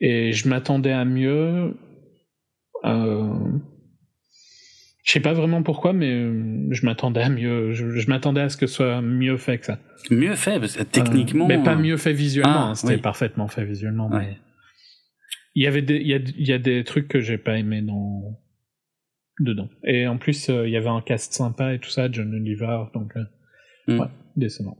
[0.00, 1.74] Et je m'attendais à mieux.
[5.10, 7.72] Euh, je sais pas vraiment pourquoi, mais euh, je m'attendais à mieux.
[7.72, 9.78] Je, m'attendais à ce que ce soit mieux fait que ça.
[10.10, 11.46] Mieux fait, parce que techniquement.
[11.46, 12.52] mais pas mieux fait visuellement.
[12.54, 14.08] Ah, hein, c'était parfaitement fait visuellement.
[14.08, 14.38] Mais
[15.54, 17.58] il y avait des, il y a, il y a des trucs que j'ai pas
[17.58, 18.38] aimé dans
[19.40, 19.68] dedans.
[19.84, 22.84] Et en plus, euh, il y avait un cast sympa et tout ça, John Oliver,
[22.94, 23.24] donc euh,
[23.88, 24.00] hmm.
[24.00, 24.76] ouais, décevant.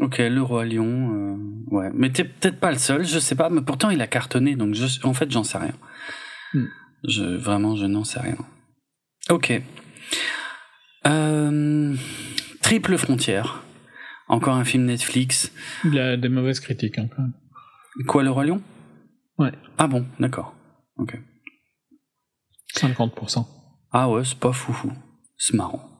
[0.00, 3.60] Ok, le roi lion, ouais, mais t'es peut-être pas le seul, je sais pas, mais
[3.60, 5.74] pourtant il a cartonné, donc je, en fait j'en sais rien.
[6.52, 6.66] Hmm.
[7.06, 8.36] Je vraiment, je n'en sais rien.
[9.30, 9.62] Ok.
[11.06, 11.96] Euh,
[12.62, 13.62] Triple Frontière.
[14.28, 15.52] Encore un film Netflix.
[15.84, 17.08] Il a des mauvaises critiques hein,
[18.06, 18.62] Quoi, Le Roi Lion?
[19.38, 19.52] Ouais.
[19.78, 20.54] Ah bon, d'accord.
[20.96, 21.18] Ok.
[22.74, 23.46] 50%.
[23.92, 24.92] Ah ouais, c'est pas foufou.
[25.36, 25.93] C'est marrant.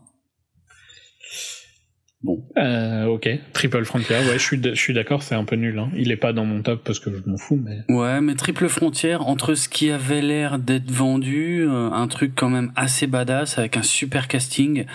[2.24, 2.42] Bon.
[2.56, 5.78] Euh, ok, Triple Frontier, ouais, je suis, je suis d'accord, c'est un peu nul.
[5.78, 5.90] Hein.
[5.94, 7.84] Il est pas dans mon top parce que je m'en fous, mais.
[7.94, 12.48] Ouais, mais Triple Frontière, entre ce qui avait l'air d'être vendu, euh, un truc quand
[12.48, 14.86] même assez badass avec un super casting,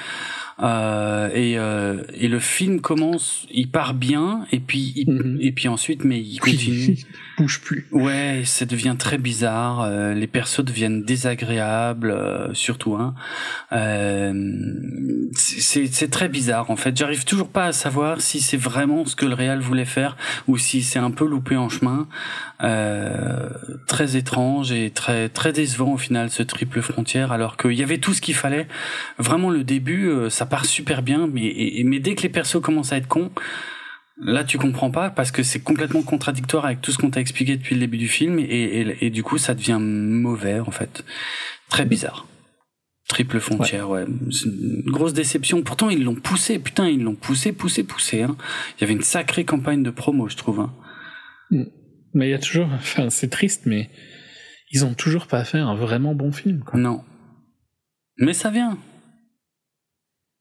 [0.61, 5.37] euh, et, euh, et le film commence, il part bien, et puis il, mhm.
[5.39, 6.97] et puis ensuite, mais il continue.
[7.91, 9.82] Ouais, ça devient très bizarre.
[9.82, 13.15] Euh, les persos deviennent désagréables, euh, surtout un.
[13.71, 14.34] Euh,
[15.34, 16.97] c'est très bizarre en fait.
[16.97, 20.58] J'arrive toujours pas à savoir si c'est vraiment ce que le réal voulait faire ou
[20.58, 22.08] si c'est un peu loupé en chemin.
[23.88, 27.99] très étrange et très très décevant au final ce triple frontière, alors qu'il y avait
[27.99, 28.67] tout ce qu'il fallait.
[29.17, 32.97] Vraiment le début, ça part super bien, mais, mais dès que les persos commencent à
[32.97, 33.32] être cons,
[34.19, 37.58] là tu comprends pas parce que c'est complètement contradictoire avec tout ce qu'on t'a expliqué
[37.58, 41.03] depuis le début du film et, et, du coup ça devient mauvais en fait.
[41.69, 42.27] Très bizarre.
[43.08, 44.05] Triple frontière, ouais.
[44.32, 45.63] C'est une grosse déception.
[45.63, 48.21] Pourtant, ils l'ont poussé, putain, ils l'ont poussé, poussé, poussé.
[48.21, 48.38] Hein.
[48.77, 50.60] Il y avait une sacrée campagne de promo, je trouve.
[50.60, 50.75] Hein.
[51.49, 51.63] Mm.
[52.13, 53.89] Mais il y a toujours, enfin, c'est triste, mais
[54.71, 56.63] ils ont toujours pas fait un vraiment bon film.
[56.63, 56.79] Quoi.
[56.79, 57.03] Non.
[58.17, 58.77] Mais ça vient.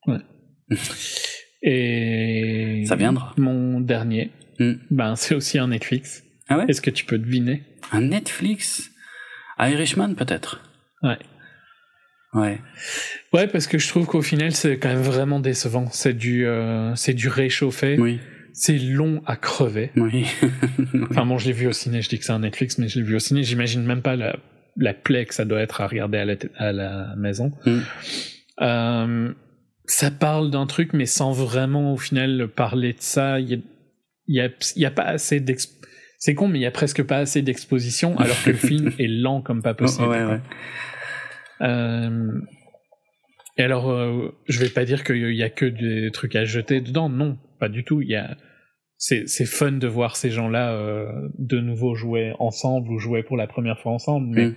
[0.06, 0.20] Ouais.
[1.62, 3.34] Et ça viendra.
[3.36, 4.74] Mon dernier, hmm.
[4.90, 6.24] ben c'est aussi un Netflix.
[6.48, 6.64] Ah ouais?
[6.68, 7.62] Est-ce que tu peux deviner?
[7.92, 8.90] Un Netflix?
[9.58, 10.62] Irishman peut-être?
[11.02, 11.18] Ouais.
[12.34, 12.60] Ouais.
[13.32, 15.88] Ouais, parce que je trouve qu'au final c'est quand même vraiment décevant.
[15.90, 17.96] C'est du, euh, c'est du réchauffé.
[17.98, 18.20] Oui.
[18.52, 19.90] C'est long à crever.
[19.96, 20.26] Oui.
[21.10, 22.02] enfin bon, je l'ai vu au ciné.
[22.02, 23.42] Je dis que c'est un Netflix, mais je l'ai vu au ciné.
[23.42, 24.36] J'imagine même pas la,
[24.76, 27.52] la plaie que ça doit être à regarder à la, à la maison.
[27.66, 27.78] Mm.
[28.60, 29.32] Euh,
[29.88, 33.40] ça parle d'un truc, mais sans vraiment au final parler de ça.
[33.40, 33.62] Il
[34.28, 35.84] y a, y a, pas assez d'exp...
[36.18, 39.08] C'est con, mais il y a presque pas assez d'exposition, alors que le film est
[39.08, 40.08] lent comme pas possible.
[40.08, 40.40] ouais, ouais.
[41.62, 42.40] Euh,
[43.56, 46.80] et alors, euh, je vais pas dire qu'il y a que des trucs à jeter
[46.80, 48.02] dedans, non, pas du tout.
[48.02, 48.36] Il y a,
[48.98, 51.06] c'est, c'est fun de voir ces gens-là euh,
[51.38, 54.54] de nouveau jouer ensemble ou jouer pour la première fois ensemble, mais Mm.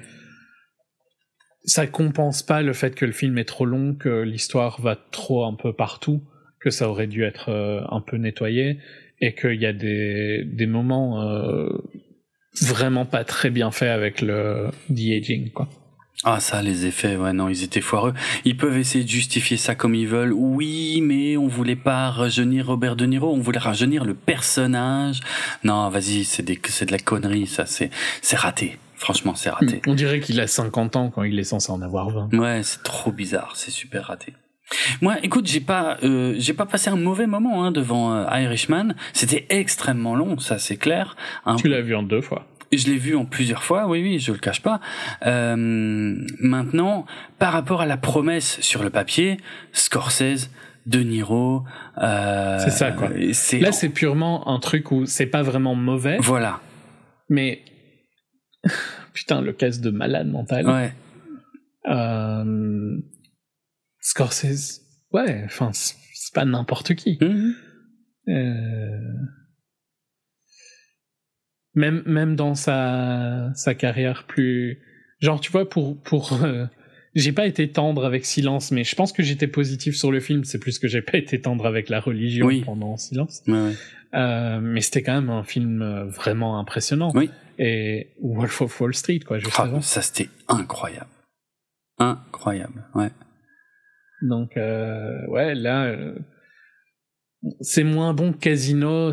[1.63, 5.45] Ça compense pas le fait que le film est trop long, que l'histoire va trop
[5.45, 6.21] un peu partout,
[6.59, 8.79] que ça aurait dû être euh, un peu nettoyé,
[9.19, 11.69] et qu'il y a des, des moments euh,
[12.61, 15.69] vraiment pas très bien faits avec le de-aging, quoi.
[16.23, 18.13] Ah ça, les effets, ouais, non, ils étaient foireux.
[18.45, 20.33] Ils peuvent essayer de justifier ça comme ils veulent.
[20.33, 25.21] Oui, mais on voulait pas rajeunir Robert De Niro, on voulait rajeunir le personnage.
[25.63, 27.89] Non, vas-y, c'est de la connerie, ça, c'est
[28.35, 28.77] raté.
[29.01, 29.81] Franchement, c'est raté.
[29.87, 32.37] On dirait qu'il a 50 ans quand il est censé en avoir 20.
[32.37, 34.35] Ouais, c'est trop bizarre, c'est super raté.
[35.01, 38.93] Moi, écoute, j'ai pas, euh, j'ai pas passé un mauvais moment hein, devant euh, Irishman.
[39.11, 41.15] C'était extrêmement long, ça c'est clair.
[41.47, 42.45] Un Tu l'as vu en deux fois.
[42.71, 44.79] je l'ai vu en plusieurs fois, oui, oui, je le cache pas.
[45.25, 45.55] Euh,
[46.39, 47.07] maintenant,
[47.39, 49.37] par rapport à la promesse sur le papier,
[49.73, 50.51] Scorsese,
[50.85, 51.63] De Niro,
[51.97, 53.09] C'est ça, quoi.
[53.09, 56.59] Là, c'est purement un truc où c'est pas vraiment mauvais, voilà,
[57.29, 57.63] mais
[59.13, 60.67] putain, le casse de malade mental.
[60.67, 60.93] ouais,
[61.89, 62.97] Euh...
[63.99, 64.81] Scorsese,
[65.13, 65.95] ouais, enfin, c'est
[66.33, 67.17] pas n'importe qui.
[67.21, 67.53] Mhm.
[68.29, 69.13] Euh,
[71.73, 74.79] Même, même dans sa, sa carrière plus.
[75.19, 76.01] Genre, tu vois, pour.
[76.01, 76.65] pour euh,
[77.15, 80.43] J'ai pas été tendre avec Silence, mais je pense que j'étais positif sur le film.
[80.43, 82.61] C'est plus que j'ai pas été tendre avec la religion Oui.
[82.65, 83.41] pendant Silence.
[83.47, 83.73] Ouais, ouais.
[84.13, 87.11] Euh, mais c'était quand même un film euh, vraiment impressionnant.
[87.15, 87.29] Oui.
[87.57, 89.81] Et Wolf of Wall Street, quoi, juste Ah, avant.
[89.81, 91.09] ça c'était incroyable,
[91.99, 93.11] incroyable, ouais.
[94.23, 96.15] Donc, euh, ouais, là, euh,
[97.61, 99.11] c'est moins bon que Casino.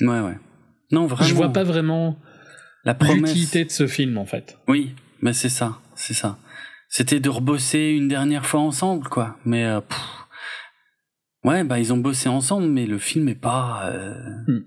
[0.00, 0.36] Ouais, ouais.
[0.90, 1.28] Non, vraiment.
[1.28, 2.18] Je vois pas vraiment
[2.84, 3.30] la promesse.
[3.30, 4.58] l'utilité de ce film, en fait.
[4.68, 6.38] Oui, mais c'est ça, c'est ça.
[6.88, 9.36] C'était de rebosser une dernière fois ensemble, quoi.
[9.44, 9.98] Mais euh, pff,
[11.44, 13.90] ouais, bah ils ont bossé ensemble, mais le film est pas.
[13.92, 14.60] euh,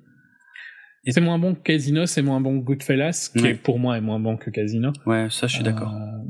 [1.05, 3.51] Et c'est moins bon que Casino, c'est moins bon que Goodfellas, qui Ouais.
[3.51, 4.91] est, pour moi est moins bon que Casino.
[5.05, 5.93] Ouais, ça je suis d'accord.
[5.93, 6.23] Euh,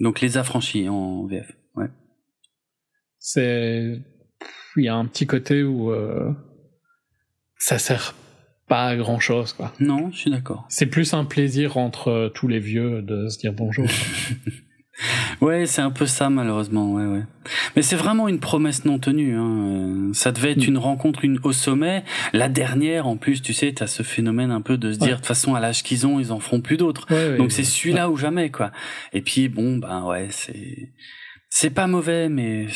[0.00, 1.50] Donc les affranchis en VF.
[1.76, 1.88] Ouais.
[3.18, 4.00] c'est
[4.76, 6.32] il y a un petit côté où euh,
[7.58, 8.14] ça sert
[8.68, 9.72] pas à grand chose quoi.
[9.80, 10.64] Non, je suis d'accord.
[10.68, 13.86] C'est plus un plaisir entre tous les vieux de se dire bonjour.
[15.40, 17.22] Ouais, c'est un peu ça malheureusement, ouais, ouais.
[17.74, 19.34] Mais c'est vraiment une promesse non tenue.
[19.36, 20.08] Hein.
[20.10, 20.68] euh, Ça devait être Mm.
[20.70, 22.04] une rencontre une, au sommet.
[22.32, 25.12] La dernière, en plus, tu sais, t'as ce phénomène un peu de se dire, Ouais.
[25.12, 27.06] de toute façon, à l'âge qu'ils ont, ils en feront plus d'autres.
[27.10, 28.70] Ouais, ouais, Donc c'est celui-là ou jamais, quoi.
[29.12, 30.92] Et puis bon, ben ouais, c'est
[31.48, 32.66] c'est pas mauvais, mais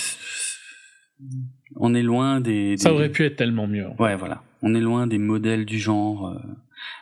[1.76, 2.76] on est loin des.
[2.76, 3.86] Ça aurait pu être tellement mieux.
[3.98, 4.42] Ouais, voilà.
[4.62, 6.38] On est loin des modèles du genre, euh,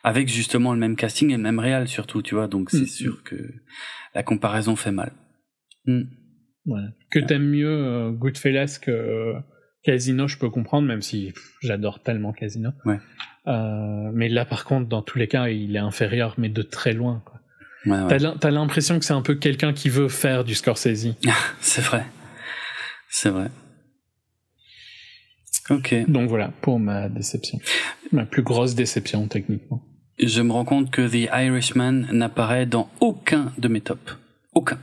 [0.04, 2.48] avec justement le même casting et le même réal surtout, tu vois.
[2.48, 2.86] Donc c'est Mm.
[2.86, 3.36] sûr que
[4.14, 5.12] la comparaison fait mal.
[5.86, 6.02] Mm.
[6.66, 6.88] Voilà.
[7.10, 9.34] Que t'aimes mieux euh, Goodfellas que euh,
[9.82, 12.70] Casino, je peux comprendre, même si j'adore tellement Casino.
[12.84, 13.00] Ouais.
[13.48, 16.92] Euh, mais là, par contre, dans tous les cas, il est inférieur, mais de très
[16.92, 17.20] loin.
[17.24, 17.40] Quoi.
[17.86, 18.18] Ouais, ouais.
[18.38, 21.08] T'as l'impression que c'est un peu quelqu'un qui veut faire du Scorsese.
[21.60, 22.04] C'est vrai.
[23.08, 23.48] C'est vrai.
[25.72, 25.94] Ok.
[26.08, 27.58] Donc voilà, pour ma déception.
[28.12, 29.82] Ma plus grosse déception, techniquement.
[30.18, 34.18] Je me rends compte que The Irishman n'apparaît dans aucun de mes tops.
[34.54, 34.78] Aucun.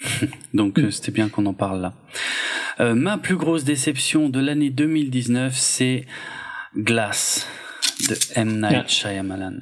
[0.54, 1.92] Donc euh, c'était bien qu'on en parle là.
[2.80, 6.06] Euh, ma plus grosse déception de l'année 2019, c'est
[6.76, 7.48] Glass
[8.08, 8.60] de M.
[8.60, 8.84] Night Ah.
[8.86, 9.58] Shyamalan.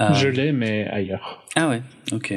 [0.00, 1.44] Euh, Je l'ai, mais ailleurs.
[1.56, 2.34] Ah ouais, ok.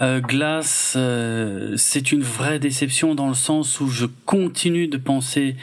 [0.00, 5.56] Euh, Glass, euh, c'est une vraie déception dans le sens où je continue de penser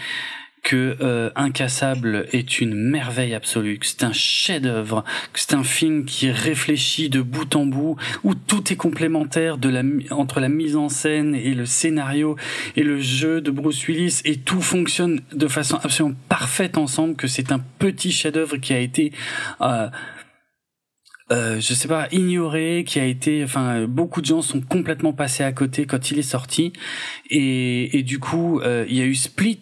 [0.64, 6.06] que euh, Incassable est une merveille absolue, que c'est un chef-d'œuvre, que c'est un film
[6.06, 10.50] qui est réfléchi de bout en bout, où tout est complémentaire de la, entre la
[10.50, 12.36] mise en scène et le scénario
[12.76, 17.28] et le jeu de Bruce Willis et tout fonctionne de façon absolument parfaite ensemble, que
[17.28, 19.12] c'est un petit chef-d'œuvre qui a été
[19.62, 19.88] euh,
[21.32, 25.44] euh, je sais pas, ignoré, qui a été, enfin, beaucoup de gens sont complètement passés
[25.44, 26.74] à côté quand il est sorti,
[27.30, 29.62] et, et du coup, euh, il y a eu Split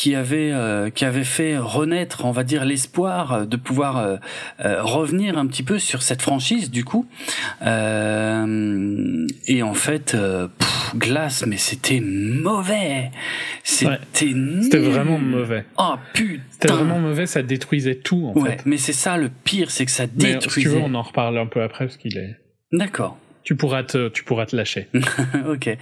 [0.00, 4.16] qui avait euh, qui avait fait renaître, on va dire, l'espoir de pouvoir euh,
[4.64, 7.06] euh, revenir un petit peu sur cette franchise du coup.
[7.60, 10.16] et en fait,
[10.96, 13.10] Glace, mais c'était mauvais.
[13.62, 14.32] C'était
[14.62, 15.66] C'était vraiment mauvais.
[15.76, 16.44] Oh putain.
[16.48, 19.90] C'était vraiment mauvais, ça détruisait tout en ouais, Mais c'est ça le pire, c'est que
[19.90, 20.34] ça détruisait.
[20.34, 22.38] Mais, si tu veux, on en reparle un peu après parce qu'il est.
[22.72, 24.88] D'accord tu pourras te, tu pourras te lâcher.
[25.46, 25.76] ok.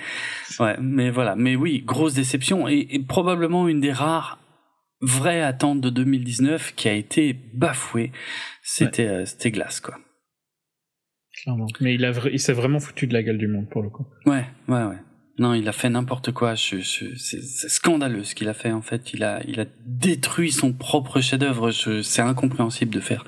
[0.60, 1.36] Ouais, mais voilà.
[1.36, 4.38] Mais oui, grosse déception et, probablement une des rares
[5.00, 8.12] vraies attentes de 2019 qui a été bafouée.
[8.62, 9.96] C'était, euh, c'était glace, quoi.
[11.42, 11.66] Clairement.
[11.80, 14.06] Mais il a, il s'est vraiment foutu de la gueule du monde pour le coup.
[14.26, 14.98] Ouais, ouais, ouais.
[15.38, 16.56] Non, il a fait n'importe quoi.
[16.56, 19.12] Je, c'est scandaleux ce qu'il a fait en fait.
[19.14, 21.70] Il a, il a détruit son propre chef-d'œuvre.
[21.70, 23.24] C'est incompréhensible de faire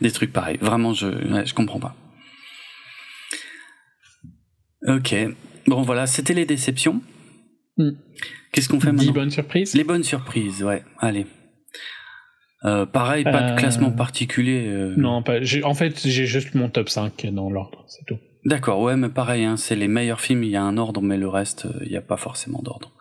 [0.00, 0.56] des trucs pareils.
[0.62, 1.94] Vraiment, je, ouais, je comprends pas.
[4.86, 5.14] Ok.
[5.66, 7.00] Bon, voilà, c'était les déceptions.
[7.76, 7.92] Hmm.
[8.52, 10.82] Qu'est-ce qu'on fait maintenant Les bonnes surprises Les bonnes surprises, ouais.
[10.98, 11.26] Allez.
[12.64, 14.66] Euh, pareil, pas de euh, classement particulier.
[14.68, 14.94] Euh.
[14.96, 18.18] Non, pas, en fait, j'ai juste mon top 5 dans l'ordre, c'est tout.
[18.44, 21.16] D'accord, ouais, mais pareil, hein, c'est les meilleurs films, il y a un ordre, mais
[21.16, 22.92] le reste, il n'y a pas forcément d'ordre.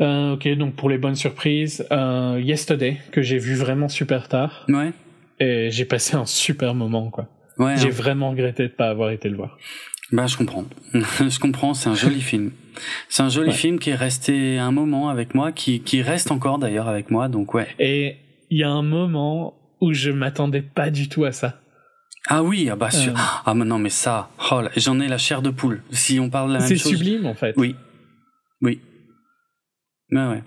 [0.00, 4.66] ok, donc pour les bonnes surprises, Yesterday, que j'ai vu vraiment super tard.
[4.68, 4.92] Ouais.
[5.40, 7.28] Et j'ai passé un super moment, quoi.
[7.58, 7.92] Ouais, j'ai hein.
[7.92, 9.58] vraiment regretté de pas avoir été le voir.
[10.12, 10.64] Ben, je comprends.
[10.94, 12.52] je comprends, c'est un joli film.
[13.08, 16.58] C'est un joli film qui est resté un moment avec moi, qui, qui reste encore
[16.58, 17.68] d'ailleurs avec moi, donc ouais.
[17.78, 18.16] Et
[18.50, 21.60] il y a un moment où je m'attendais pas du tout à ça.
[22.28, 23.12] Ah oui, ah bah sûr.
[23.12, 23.42] Euh.
[23.44, 25.82] Ah mais non, mais ça, oh, j'en ai la chair de poule.
[25.90, 26.82] Si on parle de la même chose.
[26.82, 27.54] C'est sublime en fait.
[27.56, 27.74] Oui.
[28.60, 28.80] Oui.
[30.10, 30.42] Mais ouais.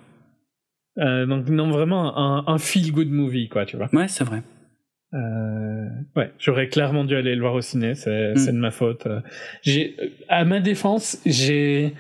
[0.99, 3.89] Euh, donc non, vraiment un, un feel good movie, quoi, tu vois.
[3.91, 4.41] Ouais, c'est vrai.
[5.15, 8.47] Euh, ouais, j'aurais clairement dû aller le voir au ciné, c'est mm.
[8.47, 9.08] de ma faute.
[9.62, 9.95] J'ai,
[10.28, 11.93] à ma défense, j'ai,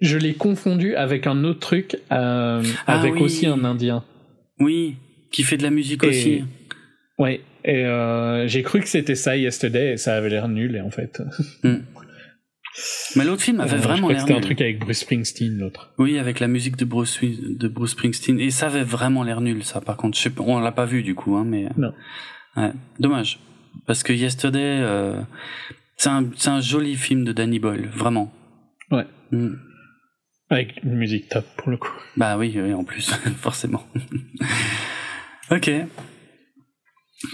[0.00, 4.04] je l'ai confondu avec un autre truc, euh, ah avec aussi un Indien.
[4.58, 4.96] Oui,
[5.30, 6.44] qui fait de la musique aussi.
[7.18, 10.80] Ouais, et euh, j'ai cru que c'était ça Yesterday et ça avait l'air nul et
[10.80, 11.20] en fait.
[11.62, 11.76] Mm.
[13.16, 14.20] Mais l'autre film avait vraiment l'air.
[14.20, 15.92] C'était un truc avec Bruce Springsteen, l'autre.
[15.98, 18.40] Oui, avec la musique de Bruce, de Bruce Springsteen.
[18.40, 19.82] Et ça avait vraiment l'air nul, ça.
[19.82, 21.68] Par contre, je sais on l'a pas vu du coup, hein, mais.
[21.76, 21.92] Non.
[22.56, 23.38] Ouais, dommage.
[23.86, 25.20] Parce que Yesterday, euh,
[25.96, 28.32] c'est un, un, joli film de Danny Boyle, vraiment.
[28.90, 29.06] Ouais.
[29.30, 29.54] Mm.
[30.50, 31.92] Avec une musique top pour le coup.
[32.16, 33.86] Bah oui, oui en plus, forcément.
[35.50, 35.70] ok.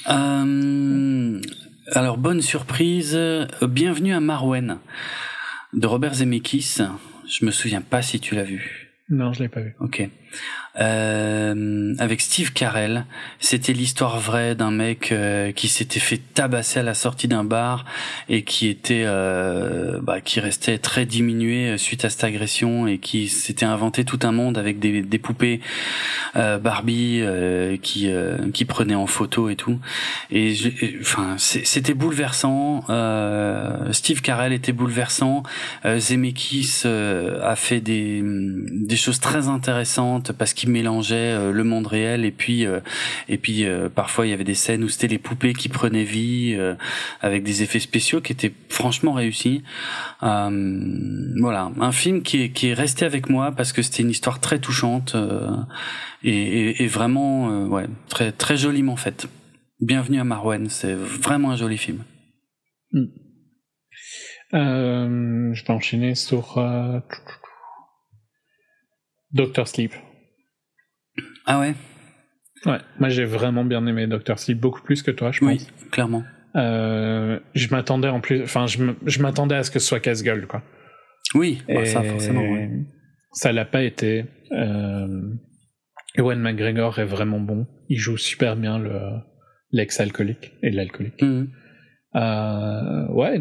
[0.09, 1.41] Euh,
[1.93, 3.19] alors, bonne surprise.
[3.63, 4.79] Bienvenue à Marwen
[5.73, 6.79] de Robert Zemeckis.
[7.27, 8.93] Je me souviens pas si tu l'as vu.
[9.09, 9.75] Non, je l'ai pas vu.
[9.81, 10.09] Ok
[10.81, 13.05] euh, avec Steve Carell.
[13.41, 17.85] C'était l'histoire vraie d'un mec euh, qui s'était fait tabasser à la sortie d'un bar
[18.29, 22.99] et qui était, euh, bah, qui restait très diminué euh, suite à cette agression et
[22.99, 25.61] qui s'était inventé tout un monde avec des, des poupées
[26.37, 27.23] euh, Barbie
[27.83, 28.09] qui
[28.53, 29.79] qui prenaient en photo et tout.
[30.31, 30.55] Et
[31.01, 32.85] enfin, c'était bouleversant.
[33.93, 35.43] Steve Carell était bouleversant.
[35.85, 42.25] Zemeckis a fait des des choses très intéressantes parce qu'il mélangeait euh, le monde réel
[42.25, 42.81] et puis euh,
[43.29, 46.05] et puis euh, parfois il y avait des scènes où c'était les poupées qui prenaient
[46.05, 46.59] vie
[47.21, 49.63] avec des effets spéciaux qui étaient franchement réussis.
[50.21, 55.17] voilà, un film qui est, resté avec moi parce que c'était une histoire très touchante
[56.23, 57.71] et, vraiment
[58.09, 59.29] très très joliment faite.
[59.81, 62.03] Bienvenue à Marwen, c'est vraiment un joli film.
[62.93, 63.07] Hmm.
[64.53, 66.59] je vais enchaîner sur
[69.33, 69.93] Doctor Sleep.
[71.49, 71.75] Ah ouais
[72.67, 75.49] Ouais, moi j'ai vraiment bien aimé Doctor Sleep, beaucoup plus que toi, je pense.
[75.49, 76.25] Oui, clairement.
[76.57, 80.63] Euh, je m'attendais en plus, enfin, je m'attendais à ce que ce soit casse-gueule, quoi.
[81.35, 82.43] Oui, bah, ça forcément.
[82.43, 82.69] Oui.
[83.33, 84.27] Ça l'a pas été.
[84.53, 85.23] Euh,
[86.17, 87.67] Ewan McGregor est vraiment bon.
[87.89, 89.01] Il joue super bien le
[89.71, 91.23] l'ex-alcoolique et l'alcoolique.
[91.23, 91.49] Mhm.
[92.17, 93.41] Euh, ouais,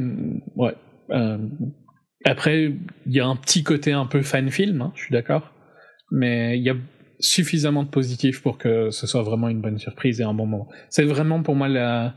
[0.55, 0.75] ouais.
[1.09, 1.37] Euh,
[2.25, 2.73] après,
[3.05, 5.53] il y a un petit côté un peu fan film, hein, je suis d'accord.
[6.11, 6.75] Mais il y a
[7.19, 10.69] suffisamment de positif pour que ce soit vraiment une bonne surprise et un bon moment.
[10.89, 12.15] C'est vraiment pour moi la,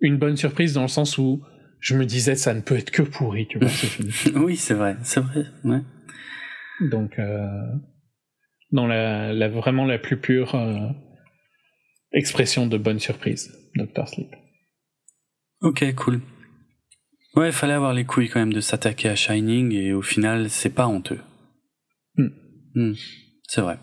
[0.00, 1.42] une bonne surprise dans le sens où
[1.78, 3.68] je me disais ça ne peut être que pourri, tu vois,
[4.42, 5.80] oui, c'est vrai, c'est vrai, ouais.
[6.80, 7.46] Donc, euh,
[8.72, 10.88] dans la, la, vraiment la plus pure euh,
[12.12, 14.30] expression de bonne surprise, Doctor Sleep.
[15.62, 16.20] Ok, cool.
[17.36, 20.50] Ouais, il fallait avoir les couilles quand même de s'attaquer à Shining et au final,
[20.50, 21.20] c'est pas honteux.
[22.16, 22.28] Hmm.
[22.74, 22.92] Hmm,
[23.46, 23.78] c'est vrai.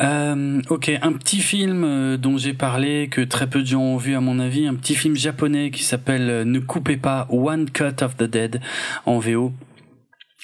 [0.00, 3.96] Euh, ok, un petit film euh, dont j'ai parlé, que très peu de gens ont
[3.96, 7.70] vu à mon avis, un petit film japonais qui s'appelle euh, Ne coupez pas One
[7.70, 8.60] Cut of the Dead
[9.06, 9.52] en VO.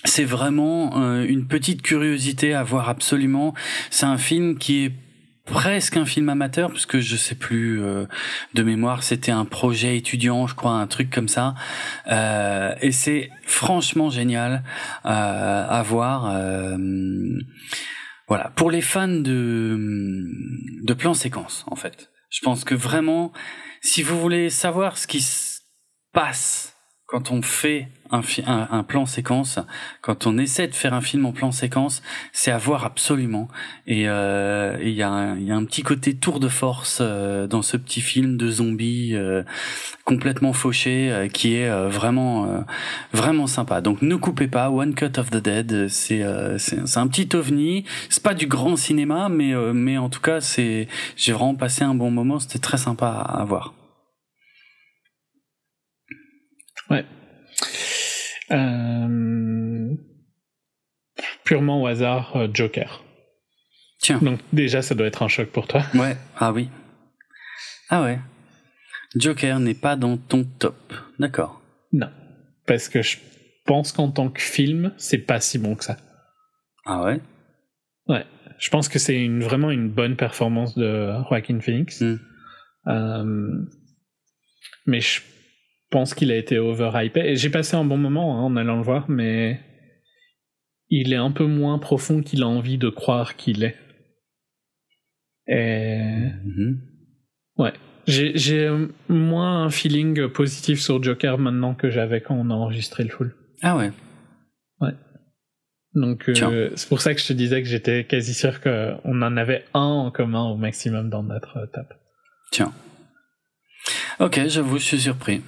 [0.04, 0.94] C'est vraiment
[1.24, 3.52] une petite curiosité à voir absolument.
[3.90, 4.92] C'est un film qui est
[5.44, 7.82] presque un film amateur puisque je sais plus
[8.54, 11.54] de mémoire c'était un projet étudiant je crois un truc comme ça
[12.10, 14.62] euh, et c'est franchement génial
[15.04, 16.32] à voir
[18.30, 19.76] voilà, pour les fans de
[20.84, 22.10] de plans séquences en fait.
[22.30, 23.32] Je pense que vraiment
[23.82, 25.60] si vous voulez savoir ce qui se
[26.12, 26.76] passe
[27.06, 28.22] quand on fait un,
[28.70, 29.58] un, plan séquence,
[30.00, 32.02] quand on essaie de faire un film en plan séquence,
[32.32, 33.48] c'est à voir absolument.
[33.86, 37.46] Et euh, il y, a un, y a un petit côté tour de force euh,
[37.46, 39.42] dans ce petit film de zombies euh,
[40.04, 42.64] complètement fauché qui est vraiment
[43.12, 43.80] vraiment sympa.
[43.80, 46.24] Donc ne coupez pas One Cut of the Dead, c'est
[46.58, 47.84] c'est un petit ovni.
[48.08, 51.94] C'est pas du grand cinéma, mais mais en tout cas c'est j'ai vraiment passé un
[51.94, 52.40] bon moment.
[52.40, 53.74] C'était très sympa à, à voir.
[56.90, 57.04] Ouais.
[58.52, 59.94] Euh,
[61.44, 63.02] purement au hasard, euh, Joker.
[63.98, 64.18] Tiens.
[64.18, 65.84] Donc déjà, ça doit être un choc pour toi.
[65.94, 66.68] Ouais, ah oui.
[67.90, 68.18] Ah ouais.
[69.14, 70.94] Joker n'est pas dans ton top.
[71.18, 71.60] D'accord.
[71.92, 72.10] Non.
[72.66, 73.18] Parce que je
[73.66, 75.96] pense qu'en tant que film, c'est pas si bon que ça.
[76.86, 77.20] Ah ouais?
[78.06, 78.24] Ouais.
[78.58, 82.00] Je pense que c'est une, vraiment une bonne performance de Joaquin Phoenix.
[82.00, 82.18] Hmm.
[82.86, 83.66] Euh,
[84.86, 85.20] mais je
[85.90, 87.20] pense qu'il a été overhypé.
[87.20, 89.60] Et j'ai passé un bon moment hein, en allant le voir, mais
[90.88, 93.76] il est un peu moins profond qu'il a envie de croire qu'il est.
[95.46, 96.28] Et...
[97.56, 97.72] Ouais.
[98.06, 98.68] J'ai
[99.08, 103.34] moins un feeling positif sur Joker maintenant que j'avais quand on a enregistré le full.
[103.62, 103.92] Ah ouais.
[104.80, 104.94] Ouais.
[105.94, 109.36] Donc euh, c'est pour ça que je te disais que j'étais quasi sûr qu'on en
[109.36, 111.86] avait un en commun au maximum dans notre top.
[112.50, 112.72] Tiens.
[114.18, 115.42] Ok, j'avoue, je suis surpris.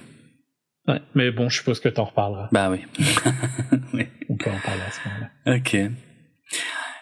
[0.87, 2.49] Ouais, mais bon, je suppose que t'en reparleras.
[2.51, 2.79] Bah oui.
[3.93, 4.07] oui.
[4.29, 5.55] On peut en parler à ce moment-là.
[5.55, 5.77] Ok.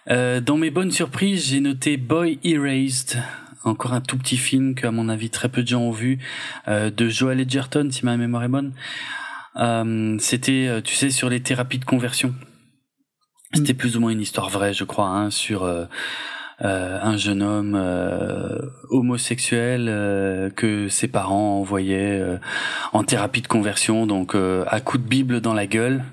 [0.10, 3.22] Euh, dans mes bonnes surprises, j'ai noté Boy Erased,
[3.64, 6.20] encore un tout petit film que, à mon avis, très peu de gens ont vu,
[6.68, 8.74] euh, de Joel Edgerton, si ma mémoire est bonne.
[9.58, 12.34] Euh, C'était, euh, tu sais, sur les thérapies de conversion.
[13.54, 15.86] C'était plus ou moins une histoire vraie, je crois, hein, sur euh,
[16.64, 18.60] un jeune homme euh,
[18.90, 22.22] homosexuel euh, que ses parents envoyaient
[22.94, 26.04] en thérapie de conversion, donc à coup de bible dans la gueule.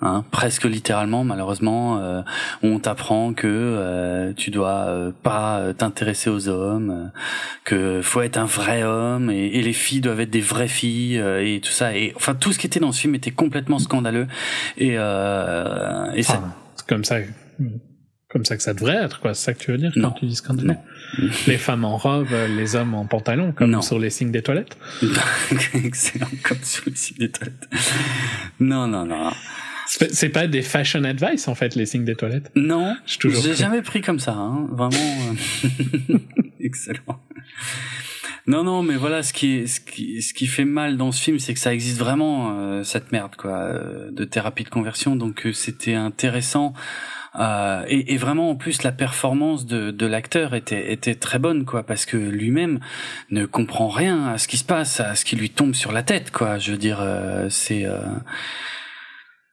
[0.00, 2.22] Hein, presque littéralement malheureusement euh,
[2.62, 7.10] on t'apprend que euh, tu dois pas t'intéresser aux hommes
[7.64, 11.16] que faut être un vrai homme et, et, les filles doivent être des vraies filles
[11.16, 14.28] et tout ça et enfin tout ce qui était dans ce film était complètement scandaleux
[14.76, 16.42] et, et ça
[16.76, 17.16] c'est comme ça
[18.28, 19.34] comme ça que ça devrait être, quoi.
[19.34, 20.76] C'est ça que tu veux dire quand tu dis scandaleux
[21.46, 24.76] Les femmes en robe, les hommes en pantalon, comme sur les signes des toilettes?
[25.74, 27.68] Excellent, comme sur les signes des toilettes.
[28.60, 29.32] Non, non, non.
[29.86, 32.50] C'est pas des fashion advice, en fait, les signes des toilettes?
[32.54, 34.68] Non, j'ai jamais pris comme ça, hein.
[34.70, 35.34] Vraiment.
[36.10, 36.18] Euh,
[36.60, 37.22] excellent.
[38.46, 41.22] Non, non, mais voilà, ce qui, est, ce qui, ce qui fait mal dans ce
[41.22, 45.16] film, c'est que ça existe vraiment euh, cette merde, quoi, euh, de thérapie de conversion.
[45.16, 46.74] Donc c'était intéressant
[47.36, 51.64] euh, et, et, vraiment en plus la performance de, de l'acteur était, était très bonne
[51.64, 52.80] quoi parce que lui-même
[53.30, 56.02] ne comprend rien à ce qui se passe, à ce qui lui tombe sur la
[56.02, 56.58] tête quoi.
[56.58, 58.00] Je veux dire euh, c'est euh,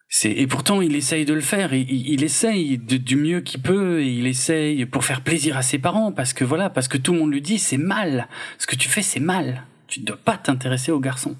[0.07, 1.73] c'est et pourtant il essaye de le faire.
[1.73, 4.01] Il, il, essaye du mieux qu'il peut.
[4.01, 7.11] Et il essaye pour faire plaisir à ses parents parce que voilà parce que tout
[7.11, 8.27] le monde lui dit c'est mal.
[8.57, 9.63] Ce que tu fais c'est mal.
[9.87, 11.35] Tu ne dois pas t'intéresser aux garçons.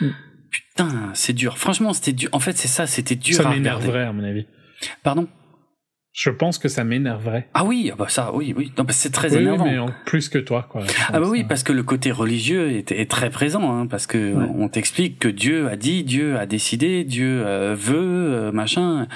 [0.00, 0.10] Mm.
[0.50, 1.58] Putain, c'est dur.
[1.58, 2.28] Franchement, c'était dur.
[2.30, 4.46] En fait, c'est ça, c'était dur ça m'énerverait à mon avis.
[5.02, 5.26] Pardon?
[6.14, 7.48] Je pense que ça m'énerverait.
[7.54, 8.72] Ah oui, ah bah ça, oui, oui.
[8.78, 9.64] Non, c'est très énervant.
[9.64, 10.84] mais en plus que toi, quoi.
[11.12, 14.32] Ah bah oui, parce que le côté religieux est, est très présent, hein, parce que
[14.56, 19.08] on t'explique que Dieu a dit, Dieu a décidé, Dieu euh, veut, euh, machin.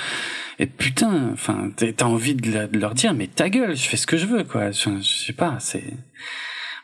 [0.59, 4.17] Et putain, enfin, t'as envie de, leur dire, mais ta gueule, je fais ce que
[4.17, 4.73] je veux, quoi.
[4.73, 5.85] Je, je sais pas, c'est.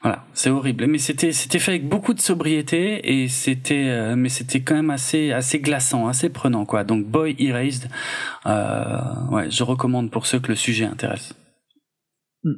[0.05, 0.87] Voilà, c'est horrible.
[0.87, 4.91] Mais c'était c'était fait avec beaucoup de sobriété et c'était euh, mais c'était quand même
[4.91, 6.85] assez assez glaçant, assez prenant quoi.
[6.85, 7.89] Donc Boy Erased,
[8.45, 9.01] euh,
[9.31, 11.33] ouais, je recommande pour ceux que le sujet intéresse.
[12.43, 12.53] Hmm.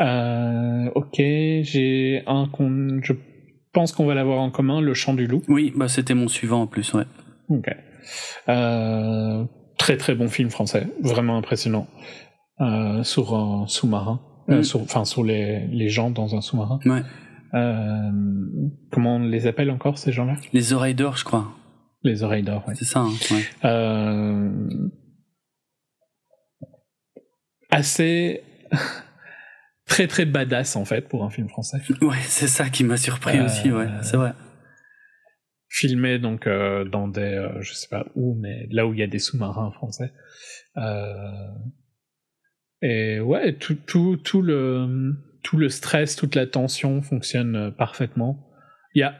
[0.00, 3.12] Euh, ok, j'ai un qu'on je
[3.72, 5.44] pense qu'on va l'avoir en commun, le chant du loup.
[5.46, 7.04] Oui, bah c'était mon suivant en plus, ouais.
[7.48, 7.70] Ok.
[9.78, 11.86] Très très bon film français, vraiment impressionnant.
[12.60, 14.20] Euh, sur un sous-marin.
[14.52, 14.82] Euh, mm.
[14.82, 16.78] enfin, sur les, les gens dans un sous-marin.
[16.84, 17.02] Ouais.
[17.54, 18.10] Euh,
[18.90, 20.36] comment on les appelle encore, ces gens-là?
[20.52, 21.52] Les oreilles d'or, je crois.
[22.02, 22.74] Les oreilles d'or, ouais.
[22.74, 23.44] C'est ça, hein, ouais.
[23.64, 24.88] Euh,
[27.70, 28.42] assez
[29.86, 31.78] très très badass en fait pour un film français.
[32.00, 34.32] Ouais, c'est ça qui m'a surpris aussi, ouais, c'est vrai.
[35.68, 39.18] Filmé donc dans des, je sais pas où, mais là où il y a des
[39.18, 40.12] sous-marins français.
[42.82, 48.48] Et ouais, tout tout tout le tout le stress, toute la tension fonctionne parfaitement.
[48.94, 49.14] Il y a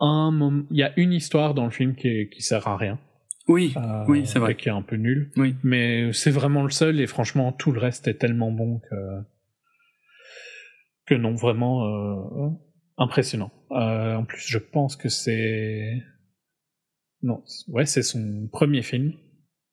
[0.00, 2.98] un moment, il y a une histoire dans le film qui, qui sert à rien.
[3.48, 3.74] Oui,
[4.08, 4.56] oui, c'est vrai.
[4.56, 5.30] Qui est un peu nul.
[5.36, 5.56] Oui.
[5.64, 8.96] Mais c'est vraiment le seul et franchement, tout le reste est tellement bon que,
[11.06, 12.50] que non, vraiment euh,
[12.98, 13.52] impressionnant.
[13.72, 16.02] Euh, en plus, je pense que c'est.
[17.22, 19.12] Non, ouais, c'est son premier film.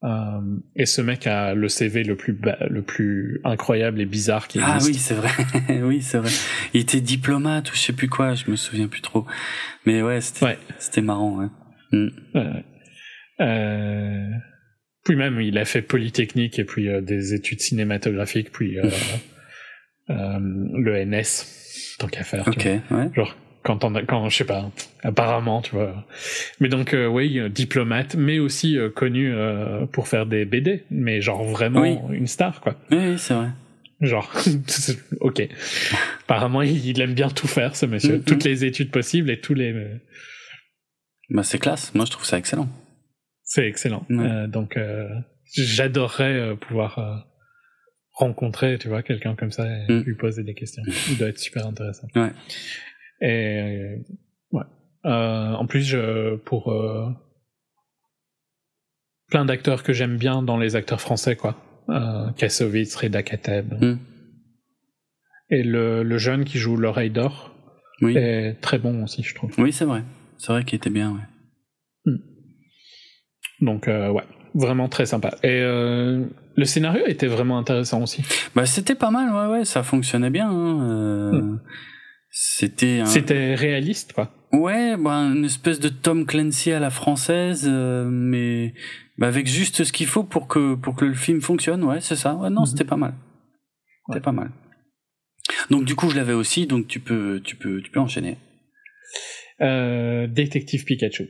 [0.03, 0.39] Euh,
[0.77, 2.39] et ce mec a le CV le plus
[2.69, 4.81] le plus incroyable et bizarre qui existe.
[4.81, 5.81] Ah oui, c'est vrai.
[5.83, 6.31] oui, c'est vrai.
[6.73, 9.25] Il était diplomate ou je sais plus quoi, je me souviens plus trop.
[9.85, 11.37] Mais ouais, c'était c'était marrant.
[11.37, 11.47] Ouais.
[11.91, 12.09] Mm.
[13.41, 14.29] Euh...
[15.03, 18.89] Puis même, il a fait Polytechnique et puis euh, des études cinématographiques, puis euh,
[20.07, 22.47] le NS, tant qu'à faire.
[22.47, 23.09] Ok, ouais.
[23.13, 24.69] Genre quand on a, quand je sais pas
[25.03, 26.05] apparemment tu vois.
[26.59, 31.21] Mais donc euh, oui diplomate mais aussi euh, connu euh, pour faire des BD mais
[31.21, 32.75] genre vraiment une star quoi.
[32.91, 33.49] Oui, c'est vrai.
[34.01, 34.31] Genre
[35.19, 35.47] ok.
[36.23, 38.17] Apparemment il, aime bien tout faire ce monsieur.
[38.17, 38.23] Mm-hmm.
[38.23, 39.73] toutes les études possibles et tous les
[41.29, 41.93] bah c'est classe.
[41.93, 42.69] Moi je trouve ça excellent.
[43.43, 44.05] C'est excellent.
[44.47, 44.79] Donc
[45.53, 47.25] j'adorerais pouvoir
[48.13, 50.03] rencontrer tu vois quelqu'un comme ça et mm.
[50.03, 50.83] lui poser des questions.
[51.09, 52.07] Il doit être super intéressant.
[52.15, 52.31] Ouais
[53.21, 54.03] et
[54.51, 54.63] ouais.
[55.05, 57.09] Euh, en plus, je, pour euh,
[59.29, 61.55] plein d'acteurs que j'aime bien dans les acteurs français, quoi.
[61.89, 63.73] Euh, Kassovitz, Reda Kateb.
[63.81, 63.97] Hmm.
[65.49, 67.55] Et le, le, jeune qui joue l'oreille d'or
[68.01, 68.15] oui.
[68.15, 69.51] est très bon aussi, je trouve.
[69.57, 70.03] Oui, c'est vrai.
[70.37, 72.11] C'est vrai qu'il était bien, ouais.
[72.11, 72.17] Hmm.
[73.61, 75.35] Donc, euh, ouais, vraiment très sympa.
[75.41, 78.23] Et euh, le scénario était vraiment intéressant aussi.
[78.55, 80.49] Bah, c'était pas mal, ouais, ouais, ça fonctionnait bien.
[80.49, 80.83] Hein.
[80.83, 81.59] Euh, hmm.
[82.31, 84.31] C'était C'était réaliste, quoi.
[84.51, 88.73] Ouais, bah, une espèce de Tom Clancy à la française, euh, mais
[89.17, 91.83] bah, avec juste ce qu'il faut pour que pour que le film fonctionne.
[91.83, 92.35] Ouais, c'est ça.
[92.35, 92.67] Ouais, non, mhm.
[92.67, 93.13] c'était pas mal.
[94.07, 94.51] C'était pas mal.
[95.69, 98.37] Donc du coup, je l'avais aussi, donc tu peux tu peux tu peux enchaîner.
[99.61, 101.29] Euh, Détective Pikachu.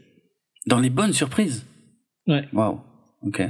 [0.67, 1.65] Dans les bonnes surprises.
[2.27, 2.45] Ouais.
[2.53, 2.79] Waouh.
[3.23, 3.41] Ok.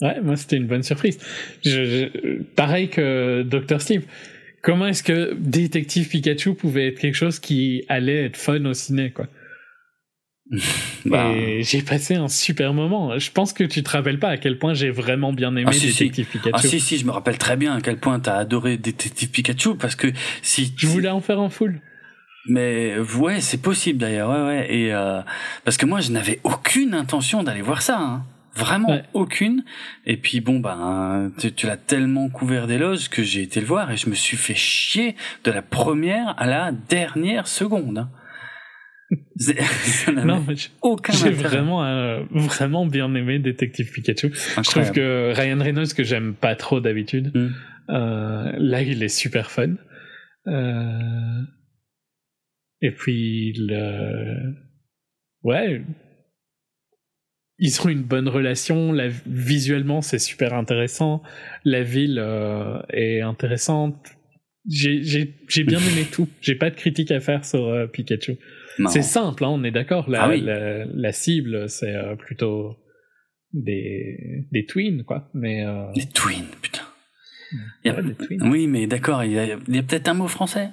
[0.00, 1.18] Ouais, moi c'était une bonne surprise.
[1.64, 4.06] Je, pareil que Dr Steve
[4.62, 9.10] comment est-ce que Détective Pikachu pouvait être quelque chose qui allait être fun au ciné,
[9.10, 9.26] quoi?
[11.06, 11.32] bah.
[11.60, 13.18] J'ai passé un super moment.
[13.18, 15.78] Je pense que tu te rappelles pas à quel point j'ai vraiment bien aimé ah,
[15.78, 16.50] Détective Pikachu.
[16.52, 19.76] Ah si si, je me rappelle très bien à quel point t'as adoré Détective Pikachu
[19.76, 20.08] parce que
[20.42, 21.80] si je voulais en faire en full.
[22.48, 24.74] Mais ouais, c'est possible d'ailleurs, ouais ouais.
[24.74, 25.20] Et euh,
[25.64, 27.98] parce que moi, je n'avais aucune intention d'aller voir ça.
[27.98, 28.24] Hein.
[28.54, 29.64] Vraiment aucune.
[30.04, 33.90] Et puis bon, ben, tu, tu l'as tellement couvert d'éloges que j'ai été le voir
[33.90, 37.98] et je me suis fait chier de la première à la dernière seconde.
[37.98, 38.10] Hein.
[40.24, 40.44] non,
[40.80, 44.32] aucun j'ai vraiment euh, vraiment bien aimé Détective Pikachu.
[44.32, 47.50] Je trouve que Ryan Reynolds que j'aime pas trop d'habitude, mm.
[47.90, 49.74] euh, là il est super fun.
[50.46, 51.42] Euh...
[52.80, 54.54] Et puis le
[55.42, 55.84] ouais,
[57.62, 58.92] ils ont une bonne relation.
[58.92, 61.22] La, visuellement, c'est super intéressant.
[61.64, 64.16] La ville euh, est intéressante.
[64.68, 65.24] J'ai
[65.64, 66.28] bien aimé tout.
[66.40, 68.36] J'ai pas de critique à faire sur euh, Pikachu.
[68.88, 70.10] C'est simple, hein, on est d'accord.
[70.10, 72.76] La, ah la, cible, c'est euh, plutôt
[73.52, 75.30] des, des twins, quoi.
[75.32, 76.82] Mais, Des twins, putain.
[78.40, 80.70] Oui, mais d'accord, il y a, a peut-être un mot français?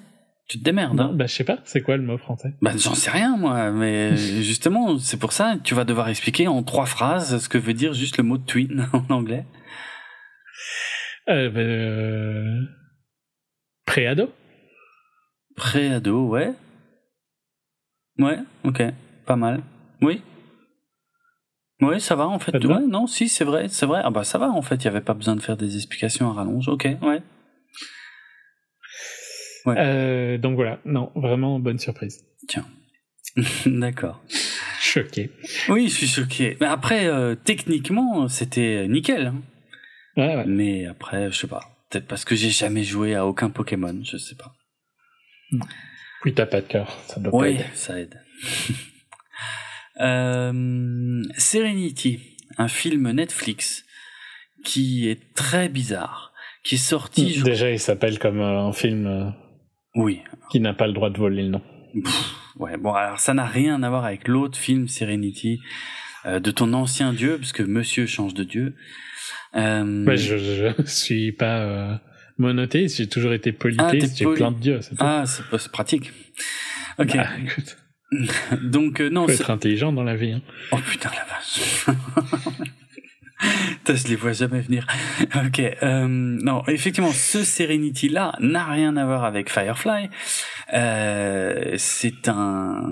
[0.49, 0.99] Tu te démerdes.
[0.99, 2.55] Hein bah, je sais pas, c'est quoi le mot français?
[2.63, 6.63] Bah, j'en sais rien, moi, mais justement, c'est pour ça, tu vas devoir expliquer en
[6.63, 9.45] trois phrases ce que veut dire juste le mot twin en anglais.
[11.29, 12.61] Euh, bah, euh...
[13.85, 14.31] Préado?
[15.55, 16.55] Préado, ouais.
[18.17, 18.81] Ouais, ok,
[19.27, 19.61] pas mal.
[20.01, 20.23] Oui.
[21.81, 22.65] Oui, ça va en fait.
[22.65, 24.01] Ouais, non, si, c'est vrai, c'est vrai.
[24.03, 26.29] Ah bah ça va en fait, il y avait pas besoin de faire des explications
[26.29, 26.67] à rallonge.
[26.67, 27.21] Ok, ouais.
[29.77, 32.23] Euh, donc voilà, non, vraiment bonne surprise.
[32.47, 32.65] Tiens.
[33.65, 34.21] D'accord.
[34.79, 35.31] Choqué.
[35.69, 36.57] Oui, je suis choqué.
[36.59, 39.27] Mais après, euh, techniquement, c'était nickel.
[39.27, 39.41] Hein.
[40.17, 40.45] Ouais, ouais.
[40.45, 41.61] Mais après, je sais pas.
[41.89, 44.53] Peut-être parce que j'ai jamais joué à aucun Pokémon, je sais pas.
[46.25, 48.21] Oui, t'as pas de cœur, ça doit oui, ça aide.
[50.01, 53.85] euh, Serenity, un film Netflix
[54.63, 57.41] qui est très bizarre, qui est sorti.
[57.41, 59.33] Déjà, il s'appelle comme euh, un film
[59.99, 60.21] oui.
[60.51, 61.61] Qui n'a pas le droit de voler le nom.
[62.57, 65.59] ouais, bon, alors ça n'a rien à voir avec l'autre film Serenity
[66.25, 68.75] euh, de ton ancien dieu, parce que monsieur change de dieu.
[69.55, 70.05] Euh...
[70.05, 71.95] Ouais, je, je suis pas euh,
[72.37, 74.79] monothéiste, j'ai toujours été polythéiste, ah, j'ai plein de dieux.
[74.99, 76.11] Ah, c'est pratique.
[76.97, 77.15] Ok.
[77.15, 77.77] Bah, écoute.
[78.63, 79.27] Donc euh, non.
[79.27, 80.31] Faut être intelligent dans la vie.
[80.31, 80.41] Hein.
[80.71, 81.85] Oh putain la vache.
[83.87, 84.85] je les vois jamais venir.
[85.35, 85.61] ok.
[85.83, 90.09] Euh, non, effectivement, ce Serenity là n'a rien à voir avec Firefly.
[90.73, 92.83] Euh, c'est un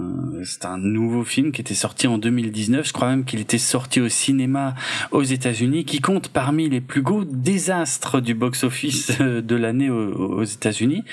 [0.43, 2.87] c'est un nouveau film qui était sorti en 2019.
[2.87, 4.75] Je crois même qu'il était sorti au cinéma
[5.11, 11.03] aux États-Unis, qui compte parmi les plus gros désastres du box-office de l'année aux, États-Unis.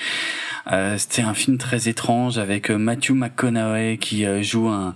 [0.71, 4.95] Euh, C'était un film très étrange avec Matthew McConaughey qui euh, joue un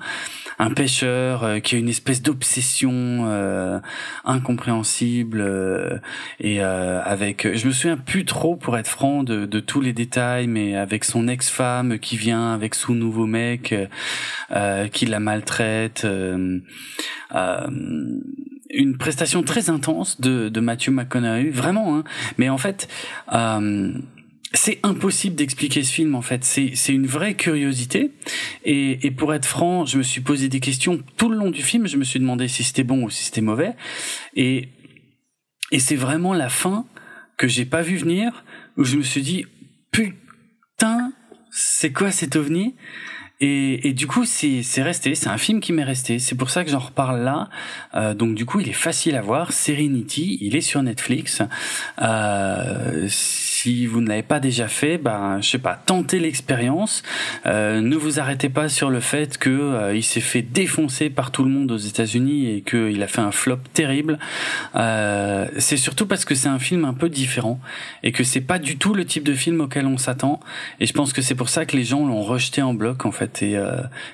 [0.59, 3.79] un pêcheur euh, qui a une espèce d'obsession euh,
[4.25, 5.97] incompréhensible euh,
[6.39, 10.75] et avec je me souviens plus trop pour être franc de, tous les détails mais
[10.75, 13.73] avec son ex-femme qui vient avec son nouveau mec
[14.91, 16.05] qui la maltraite
[18.71, 21.97] une prestation très intense de, de Matthew McConaughey, vraiment.
[21.97, 22.03] Hein.
[22.37, 22.87] Mais en fait,
[24.53, 26.43] c'est impossible d'expliquer ce film en fait.
[26.43, 28.11] C'est une vraie curiosité
[28.65, 31.61] et, et pour être franc, je me suis posé des questions tout le long du
[31.61, 31.87] film.
[31.87, 33.75] Je me suis demandé si c'était bon ou si c'était mauvais
[34.35, 34.69] et
[35.71, 36.87] et c'est vraiment la fin
[37.37, 38.43] que j'ai pas vu venir
[38.75, 39.45] où je me suis dit
[39.91, 41.13] putain
[41.51, 42.75] c'est quoi cet ovni?
[43.41, 46.19] Et, et, du coup, c'est resté, c'est un film qui m'est resté.
[46.19, 47.49] C'est pour ça que j'en reparle là.
[47.95, 49.53] Euh, donc du coup, il est facile à voir.
[49.53, 51.41] Serenity, il est sur Netflix.
[52.01, 53.07] Euh,
[53.61, 57.03] si vous ne l'avez pas déjà fait, ben je sais pas, tentez l'expérience.
[57.45, 61.31] Euh, ne vous arrêtez pas sur le fait que euh, il s'est fait défoncer par
[61.31, 64.17] tout le monde aux États-Unis et qu'il a fait un flop terrible.
[64.75, 67.59] Euh, c'est surtout parce que c'est un film un peu différent
[68.01, 70.39] et que c'est pas du tout le type de film auquel on s'attend.
[70.79, 73.11] Et je pense que c'est pour ça que les gens l'ont rejeté en bloc en
[73.11, 73.43] fait.
[73.43, 73.57] Et,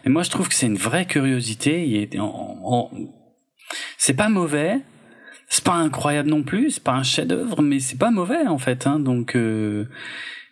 [0.07, 2.09] moi je trouve que c'est une vraie curiosité.
[2.19, 2.89] En,
[3.97, 4.79] c'est pas mauvais,
[5.47, 8.87] c'est pas incroyable non plus, c'est pas un chef-d'œuvre, mais c'est pas mauvais en fait.
[8.87, 9.85] Hein, donc euh,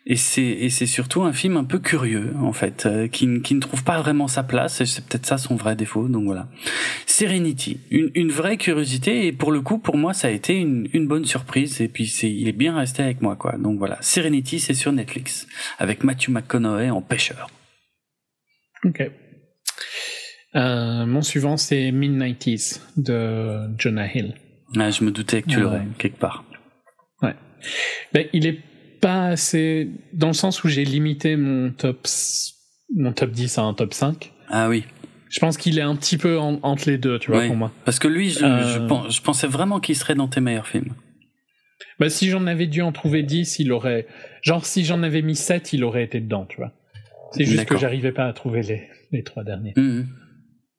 [0.06, 3.54] et c'est et c'est surtout un film un peu curieux en fait, euh, qui qui
[3.54, 4.80] ne trouve pas vraiment sa place.
[4.80, 6.08] Et c'est peut-être ça son vrai défaut.
[6.08, 6.48] Donc voilà,
[7.06, 10.88] Serenity, une une vraie curiosité et pour le coup pour moi ça a été une
[10.92, 13.56] une bonne surprise et puis c'est il est bien resté avec moi quoi.
[13.56, 15.46] Donc voilà, Serenity c'est sur Netflix
[15.78, 17.48] avec Matthew McConaughey en pêcheur.
[18.84, 19.10] Ok.
[20.56, 24.34] Euh, mon suivant c'est Mid-90s de Jonah Hill.
[24.78, 26.44] Ah, je me doutais que tu l'aurais quelque part.
[27.22, 27.34] Ouais.
[28.12, 28.60] Ben, il est
[29.00, 32.06] pas assez dans le sens où j'ai limité mon top
[32.94, 34.32] mon top 10 à un top 5.
[34.48, 34.84] Ah oui.
[35.28, 37.72] Je pense qu'il est un petit peu entre les deux, tu vois, pour moi.
[37.84, 39.08] Parce que lui, je, euh.
[39.10, 40.94] je, pensais vraiment qu'il serait dans tes meilleurs films.
[41.98, 44.06] Bah, si j'en avais dû en trouver 10, il aurait.
[44.42, 46.72] Genre, si j'en avais mis 7, il aurait été dedans, tu vois.
[47.32, 49.72] C'est juste que j'arrivais pas à trouver les, les trois derniers.
[49.76, 50.02] Mmh.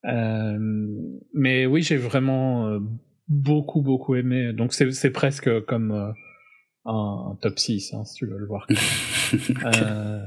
[0.05, 0.57] Euh,
[1.33, 2.79] mais oui, j'ai vraiment euh,
[3.27, 4.53] beaucoup beaucoup aimé.
[4.53, 6.11] Donc c'est presque comme euh,
[6.85, 8.67] un, top 6 hein, si tu veux le voir.
[9.65, 10.25] euh,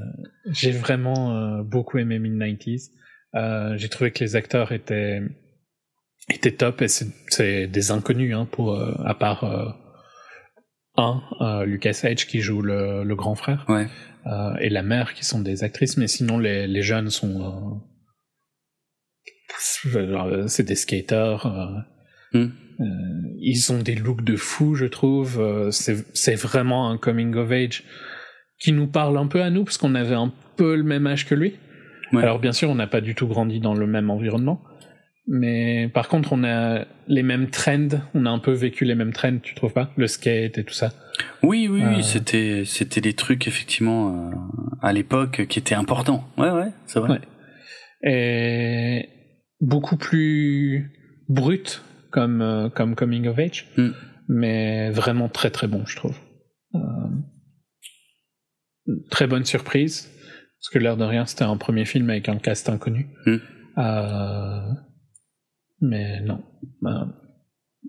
[0.51, 2.91] j'ai vraiment euh, beaucoup aimé Mid-90s.
[3.35, 5.21] Euh, j'ai trouvé que les acteurs étaient
[6.29, 9.77] étaient top et c'est des inconnus hein, pour à part
[10.95, 13.87] un Lucas Edge qui joue le, le grand frère ouais.
[14.59, 17.81] et la mère qui sont des actrices mais sinon les, les jeunes sont
[20.47, 21.47] c'est des skaters
[22.33, 22.49] hmm.
[22.79, 22.85] Euh,
[23.39, 25.39] ils ont des looks de fou, je trouve.
[25.39, 27.83] Euh, c'est vraiment un coming of age
[28.59, 31.25] qui nous parle un peu à nous, parce qu'on avait un peu le même âge
[31.25, 31.55] que lui.
[32.13, 34.63] Alors bien sûr, on n'a pas du tout grandi dans le même environnement,
[35.27, 39.13] mais par contre, on a les mêmes trends, on a un peu vécu les mêmes
[39.13, 39.91] trends, tu trouves pas?
[39.95, 40.91] Le skate et tout ça.
[41.43, 42.01] Oui, oui, oui, euh.
[42.01, 44.31] c'était c'était des trucs effectivement
[44.81, 46.27] à l'époque qui étaient importants.
[46.37, 47.21] Ouais, ouais, c'est vrai.
[48.01, 49.07] Et
[49.61, 50.91] beaucoup plus
[51.27, 53.89] brut comme, euh, comme Coming of Age, mm.
[54.27, 56.17] mais vraiment très très bon, je trouve.
[56.75, 56.79] Euh,
[59.09, 60.09] très bonne surprise,
[60.59, 63.07] parce que l'air de rien, c'était un premier film avec un cast inconnu.
[63.25, 63.35] Mm.
[63.77, 64.71] Euh,
[65.81, 66.43] mais non,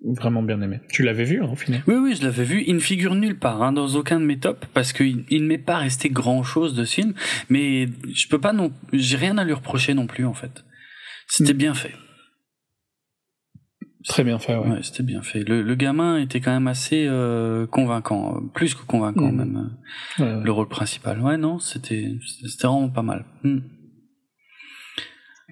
[0.05, 0.81] vraiment bien aimé.
[0.89, 1.83] Tu l'avais vu, hein, au final?
[1.87, 2.63] Oui, oui, je l'avais vu.
[2.67, 5.49] Il ne figure nulle part, hein, dans aucun de mes tops, parce qu'il il ne
[5.49, 7.15] m'est pas resté grand-chose de ce film,
[7.49, 8.73] mais je peux pas non...
[8.93, 10.65] J'ai rien à lui reprocher non plus, en fait.
[11.27, 11.59] C'était mm.
[11.59, 11.93] bien fait.
[14.09, 14.79] Très bien fait, ouais.
[14.83, 15.47] c'était bien fait.
[15.47, 19.37] Le, le, gamin était quand même assez euh, convaincant, plus que convaincant mmh.
[19.37, 19.71] même.
[20.21, 21.21] Euh, le rôle principal.
[21.21, 22.17] Ouais, non, c'était
[22.49, 23.27] c'était vraiment pas mal.
[23.43, 23.59] Mmh.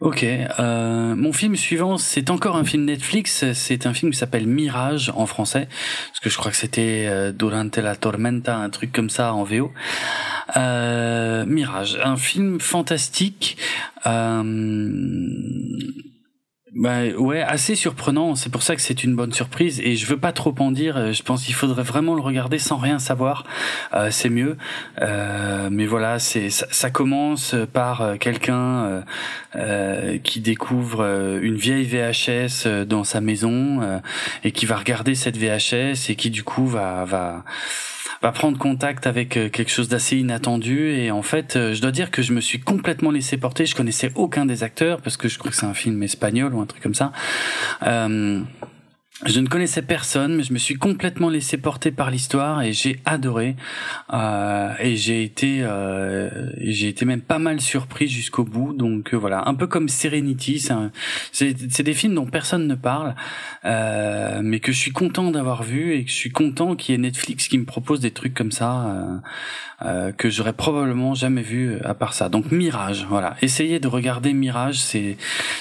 [0.01, 3.53] Ok, euh, mon film suivant, c'est encore un film Netflix.
[3.53, 5.69] C'est un film qui s'appelle Mirage en français,
[6.09, 9.43] parce que je crois que c'était euh, Durante la tormenta, un truc comme ça en
[9.43, 9.73] VO.
[10.57, 13.59] Euh, Mirage, un film fantastique.
[14.07, 14.43] Euh,
[16.79, 18.37] Bah ouais, assez surprenant.
[18.37, 19.81] C'est pour ça que c'est une bonne surprise.
[19.81, 21.13] Et je veux pas trop en dire.
[21.13, 23.43] Je pense qu'il faudrait vraiment le regarder sans rien savoir.
[23.95, 24.57] Euh, c'est mieux.
[25.03, 29.03] Euh, mais voilà, c'est ça, commence par euh, quelqu'un
[29.57, 31.03] euh, qui découvre
[31.43, 34.01] une vieille VHS dans sa maison
[34.45, 37.45] et qui va regarder cette VHS et qui du coup va va
[38.23, 40.91] va prendre contact avec euh, quelque chose d'assez inattendu.
[40.93, 43.67] Et en fait euh, je dois dire que je me suis complètement laissé porter.
[43.67, 46.61] Je connaissais aucun des acteurs parce que je crois que c'est un film espagnol ou
[46.61, 47.13] un truc comme ça.
[47.83, 48.41] Euh,
[49.27, 53.01] je ne connaissais personne, mais je me suis complètement laissé porter par l'histoire et j'ai
[53.05, 53.57] adoré.
[54.13, 58.73] Euh, et j'ai été, euh, j'ai été même pas mal surpris jusqu'au bout.
[58.73, 60.65] Donc euh, voilà, un peu comme Serenity,
[61.33, 63.17] c'est des films dont personne ne parle,
[63.65, 67.01] mais que je suis content d'avoir vu et que je suis content qu'il y ait
[67.01, 69.21] Netflix qui me propose des trucs comme ça
[69.83, 72.29] euh, euh, que j'aurais probablement jamais vu à part ça.
[72.29, 75.17] Donc Mirage, voilà, essayez de regarder Mirage, c'est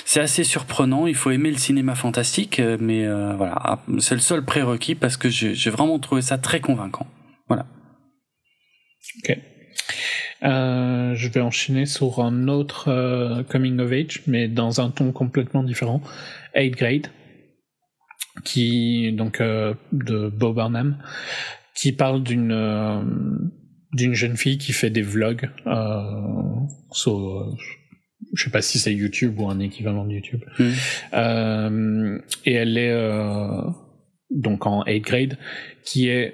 [0.06, 1.08] c'est assez surprenant.
[1.08, 3.06] Il faut aimer le cinéma fantastique, mais
[3.36, 7.08] voilà ah, c'est le seul prérequis parce que j'ai vraiment trouvé ça très convaincant.
[7.48, 7.66] Voilà.
[9.20, 9.38] Ok.
[10.44, 15.12] Euh, je vais enchaîner sur un autre euh, coming of age, mais dans un ton
[15.12, 16.02] complètement différent.
[16.56, 17.08] 8 grade,
[18.44, 20.98] qui donc euh, de Bob Burnham,
[21.76, 23.52] qui parle d'une
[23.94, 25.50] d'une jeune fille qui fait des vlogs
[26.92, 27.56] sur
[28.34, 30.42] je sais pas si c'est YouTube ou un équivalent de YouTube.
[30.60, 30.72] Hmm.
[31.14, 33.62] Euh, et elle est euh,
[34.30, 35.38] donc en 8 grade,
[35.84, 36.34] qui est,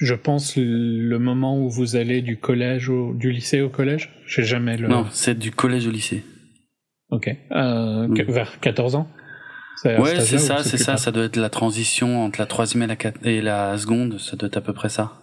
[0.00, 4.10] je pense, le moment où vous allez du collège au du lycée au collège?
[4.26, 4.88] J'ai jamais le.
[4.88, 6.24] Non, c'est du collège au lycée.
[7.10, 7.28] Ok.
[7.52, 8.22] Euh, hmm.
[8.28, 9.08] Vers 14 ans?
[9.84, 10.98] Ouais, c'est ça, c'est ça.
[10.98, 14.18] Ça doit être la transition entre la troisième et la, et la seconde.
[14.18, 15.19] Ça doit être à peu près ça.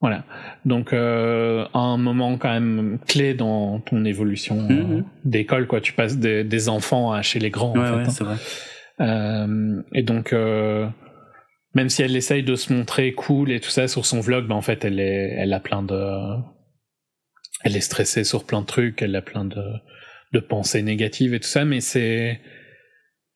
[0.00, 0.24] Voilà.
[0.64, 5.04] Donc euh, un moment quand même clé dans ton évolution euh, mhm.
[5.24, 5.80] d'école, quoi.
[5.80, 7.72] Tu passes des, des, enfants à chez les grands.
[7.72, 8.10] Ouais, en fait, ouais, hein.
[8.10, 8.36] c'est vrai.
[9.00, 10.32] Euh, et donc
[11.74, 14.54] même si elle essaye de se montrer cool et tout ça sur son vlog, ben
[14.54, 16.00] en fait elle est, elle a plein de,
[17.62, 19.62] elle est stressée sur plein de trucs, elle a plein de,
[20.32, 22.40] de pensées négatives et tout ça, mais c'est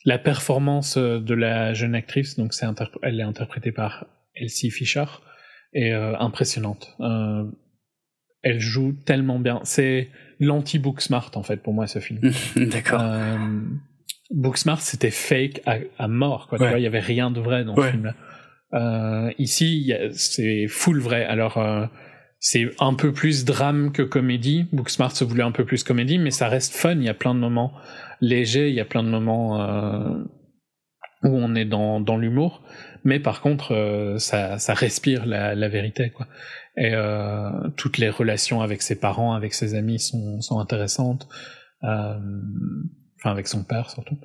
[0.07, 2.67] la performance de la jeune actrice, donc c'est
[3.03, 5.05] elle est interprétée par Elsie Fisher
[5.73, 6.97] est euh, impressionnante.
[7.01, 7.45] Euh,
[8.43, 9.61] elle joue tellement bien.
[9.65, 10.09] C'est
[10.39, 12.21] l'anti-Booksmart en fait pour moi ce film.
[12.57, 13.01] D'accord.
[13.03, 13.37] Euh,
[14.31, 16.59] Booksmart c'était fake à, à mort quoi.
[16.59, 18.15] Tu vois, il y avait rien de vrai dans ce film-là.
[18.73, 21.25] Euh, ici, c'est full vrai.
[21.25, 21.87] Alors, euh,
[22.39, 24.67] c'est un peu plus drame que comédie.
[24.73, 26.95] Booksmart se voulait un peu plus comédie, mais ça reste fun.
[26.95, 27.73] Il y a plein de moments
[28.21, 30.23] légers, il y a plein de moments euh,
[31.25, 32.63] où on est dans, dans l'humour
[33.05, 36.27] mais par contre euh, ça, ça respire la, la vérité quoi.
[36.77, 41.29] Et euh, toutes les relations avec ses parents avec ses amis sont, sont intéressantes.
[41.85, 42.19] Euh,
[43.19, 44.19] enfin avec son père surtout.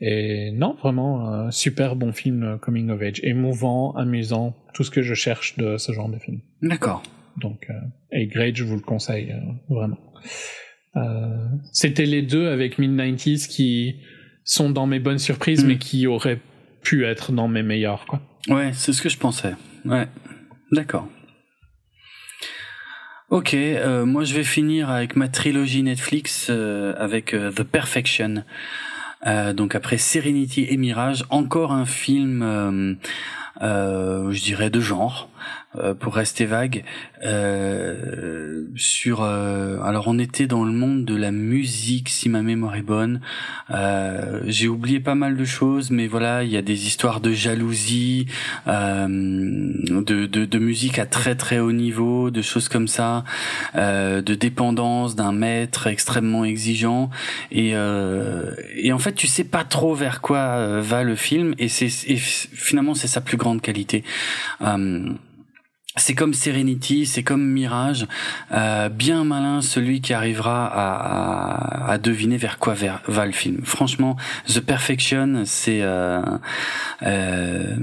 [0.00, 3.20] Et non vraiment super bon film coming of age.
[3.24, 6.40] Émouvant amusant tout ce que je cherche de ce genre de film.
[6.62, 7.02] D'accord.
[7.36, 7.68] Donc
[8.12, 9.34] et Great je vous le conseille
[9.68, 9.98] vraiment.
[11.72, 13.96] C'était les deux avec Mid 90s qui
[14.48, 15.68] sont dans mes bonnes surprises, mm.
[15.68, 16.40] mais qui auraient
[16.82, 18.20] pu être dans mes meilleurs, quoi.
[18.48, 19.54] Ouais, c'est ce que je pensais.
[19.84, 20.08] Ouais,
[20.72, 21.08] d'accord.
[23.30, 28.42] Ok, euh, moi je vais finir avec ma trilogie Netflix euh, avec euh, The Perfection.
[29.54, 32.96] donc après Serenity et Mirage, encore un film,
[33.60, 35.28] je dirais de genre,
[36.00, 36.84] pour rester vague,
[37.24, 39.22] euh, sur.
[39.22, 43.20] Euh, alors on était dans le monde de la musique, si ma mémoire est bonne.
[43.70, 47.32] Euh, j'ai oublié pas mal de choses, mais voilà, il y a des histoires de
[47.32, 48.26] jalousie,
[48.66, 53.24] de, de, de, musique à très très haut niveau, de choses comme ça,
[53.74, 57.10] de dépendance d'un maître extrêmement exigeant,
[57.50, 61.88] et et en fait tu sais pas trop vers quoi va le film, et c'est
[61.88, 64.04] finalement c'est sa plus grande qualité.
[64.60, 65.10] Euh,
[65.98, 68.06] c'est comme Serenity, c'est comme Mirage,
[68.52, 72.74] euh, bien malin celui qui arrivera à, deviner vers quoi
[73.06, 73.60] va le film.
[73.64, 76.20] Franchement, The Perfection, c'est euh,
[77.02, 77.76] euh,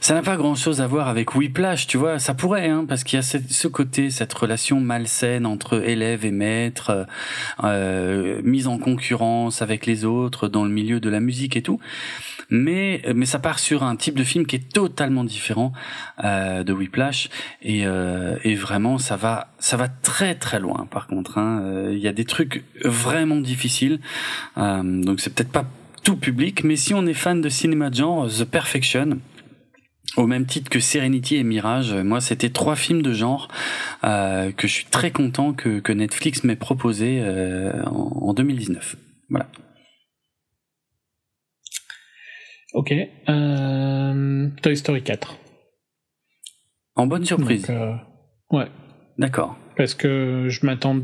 [0.00, 2.18] ça n'a pas grand-chose à voir avec Whiplash, tu vois.
[2.18, 6.30] Ça pourrait, hein, parce qu'il y a ce, côté, cette relation malsaine entre élève et
[6.30, 7.06] maître,
[7.62, 11.80] euh, mise en concurrence avec les autres dans le milieu de la musique et tout
[12.50, 15.72] mais mais ça part sur un type de film qui est totalement différent
[16.24, 17.28] euh, de Whiplash
[17.62, 21.60] et euh, et vraiment ça va ça va très très loin par contre hein.
[21.62, 24.00] euh, il y a des trucs vraiment difficiles
[24.58, 25.64] euh, donc c'est peut-être pas
[26.02, 29.18] tout public mais si on est fan de cinéma de genre The Perfection
[30.16, 33.48] au même titre que Serenity et Mirage, moi c'était trois films de genre
[34.04, 38.96] euh, que je suis très content que, que Netflix m'ait proposé euh, en, en 2019.
[39.30, 39.48] Voilà.
[42.74, 42.92] Ok.
[43.28, 45.38] Euh, Toy Story 4.
[46.96, 47.66] En bonne surprise.
[47.70, 47.94] euh,
[48.50, 48.66] ouais.
[49.18, 49.56] D'accord.
[49.76, 51.00] Parce que je m'attends.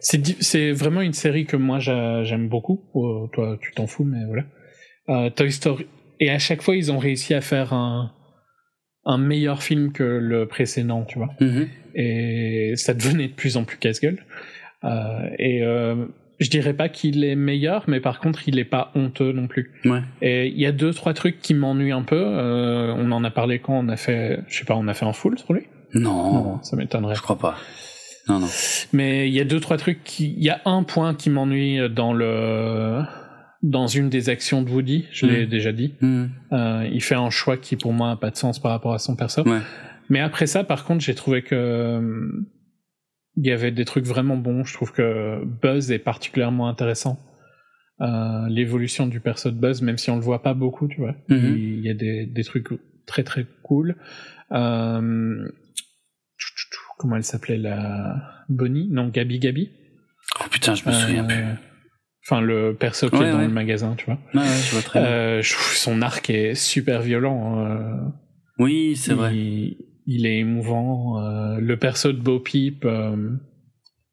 [0.00, 2.88] C'est vraiment une série que moi j'aime beaucoup.
[2.94, 4.44] Oh, toi, tu t'en fous, mais voilà.
[5.10, 5.86] Euh, Toy Story.
[6.20, 8.12] Et à chaque fois, ils ont réussi à faire un,
[9.04, 11.30] un meilleur film que le précédent, tu vois.
[11.40, 11.68] Mhm.
[11.94, 14.24] Et ça devenait de plus en plus casse-gueule.
[14.84, 16.06] Euh, et euh,
[16.38, 19.72] je dirais pas qu'il est meilleur, mais par contre, il est pas honteux non plus.
[19.84, 20.02] Ouais.
[20.22, 22.22] Et il y a deux, trois trucs qui m'ennuient un peu.
[22.22, 25.06] Euh, on en a parlé quand on a fait, je sais pas, on a fait
[25.06, 26.34] un full sur lui Non.
[26.34, 27.14] Non, ça m'étonnerait.
[27.14, 27.56] Je crois pas.
[28.28, 28.48] Non, non.
[28.92, 30.34] Mais il y a deux, trois trucs qui.
[30.36, 33.02] Il y a un point qui m'ennuie dans le.
[33.62, 35.48] Dans une des actions de Woody, je l'ai Mm.
[35.50, 35.94] déjà dit.
[36.00, 36.26] Hmm.
[36.52, 38.98] Euh, il fait un choix qui pour moi a pas de sens par rapport à
[38.98, 39.42] son perso.
[39.46, 39.60] Ouais.
[40.08, 42.30] Mais après ça, par contre, j'ai trouvé que euh,
[43.36, 44.64] il y avait des trucs vraiment bons.
[44.64, 47.18] Je trouve que Buzz est particulièrement intéressant.
[48.00, 51.14] Euh, L'évolution du perso de Buzz, même si on le voit pas beaucoup, tu vois,
[51.28, 51.54] Mhm.
[51.56, 52.68] il y a des, des trucs
[53.06, 53.96] très très cool.
[54.52, 55.46] Euh,
[56.98, 58.16] comment elle s'appelait la
[58.48, 58.88] Bonnie?
[58.90, 59.70] Non, Gabi Gabi.
[60.40, 61.36] Oh putain, je me souviens plus.
[62.26, 63.46] Enfin, le perso qui Ouais, est dans ouais.
[63.46, 64.18] le magasin, tu vois.
[64.34, 65.08] Ouais, ouais, je vois très bien.
[65.08, 67.64] Euh, je trouve son arc est super violent.
[67.66, 67.96] euh,
[68.58, 69.34] Oui, c'est vrai.
[70.06, 71.18] il, est émouvant.
[71.24, 72.86] euh, le perso de Bo Peep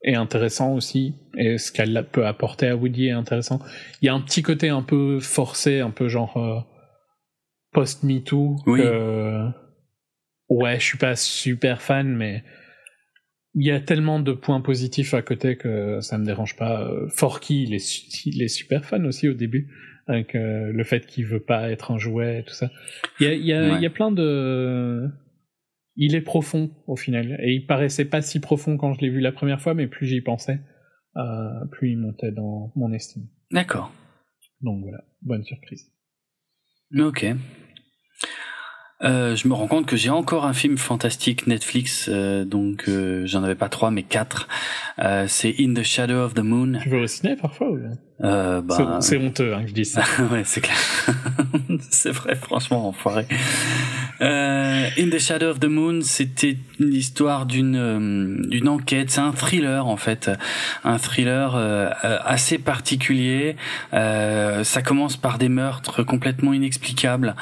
[0.04, 1.16] est intéressant aussi.
[1.38, 3.60] Et ce qu'elle peut apporter à Woody est intéressant.
[4.02, 6.66] Il y a un petit côté un peu forcé, un peu genre
[7.74, 8.56] post-MeToo.
[8.68, 8.82] Oui.
[10.50, 12.44] ouais, je suis pas super fan, mais
[13.56, 16.84] il y a tellement de points positifs à côté que ça me dérange pas.
[16.84, 19.70] Euh, Forky, il est, il est super fan aussi au début.
[20.10, 22.70] Avec euh, le fait qu'il veut pas être un jouet et tout ça.
[23.20, 23.76] Il y a, il y, a, Ouais.
[23.76, 25.10] il y a plein de.
[25.98, 27.38] Il est profond au final.
[27.44, 30.06] Et il paraissait pas si profond quand je l'ai vu la première fois, mais plus
[30.08, 30.60] j'y pensais,
[31.18, 33.28] euh, plus il montait dans mon estime.
[33.52, 33.92] D'accord.
[34.62, 35.92] Donc voilà, bonne surprise.
[36.98, 37.26] Ok.
[39.04, 43.26] Euh, je me rends compte que j'ai encore un film fantastique Netflix, euh, donc euh,
[43.28, 44.48] j'en avais pas trois mais quatre.
[45.00, 46.80] Euh, c'est In the Shadow of the Moon.
[46.82, 47.78] Tu veux au ciné parfois ou...
[48.24, 50.02] Euh, bah, C'est honteux hein, que je dise ça.
[50.32, 50.78] ouais, c'est clair.
[51.92, 53.28] c'est vrai, franchement, enfoiré.
[54.22, 59.12] Euh, In the Shadow of the Moon, c'était l'histoire d'une euh, d'une enquête.
[59.12, 60.32] C'est un thriller en fait,
[60.84, 61.92] un thriller euh,
[62.26, 63.56] assez particulier.
[63.94, 67.36] Euh, ça commence par des meurtres complètement inexplicables,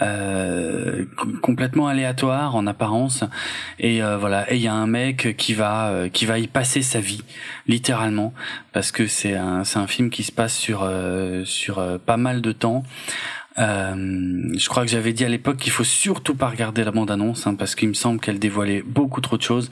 [0.00, 3.24] euh, com- complètement aléatoires en apparence.
[3.78, 6.46] Et euh, voilà, et il y a un mec qui va euh, qui va y
[6.46, 7.22] passer sa vie,
[7.66, 8.32] littéralement,
[8.72, 12.40] parce que c'est un un film qui se passe sur euh, sur euh, pas mal
[12.40, 12.82] de temps.
[13.58, 17.46] Euh, je crois que j'avais dit à l'époque qu'il faut surtout pas regarder la bande-annonce
[17.46, 19.70] hein, parce qu'il me semble qu'elle dévoilait beaucoup trop de choses.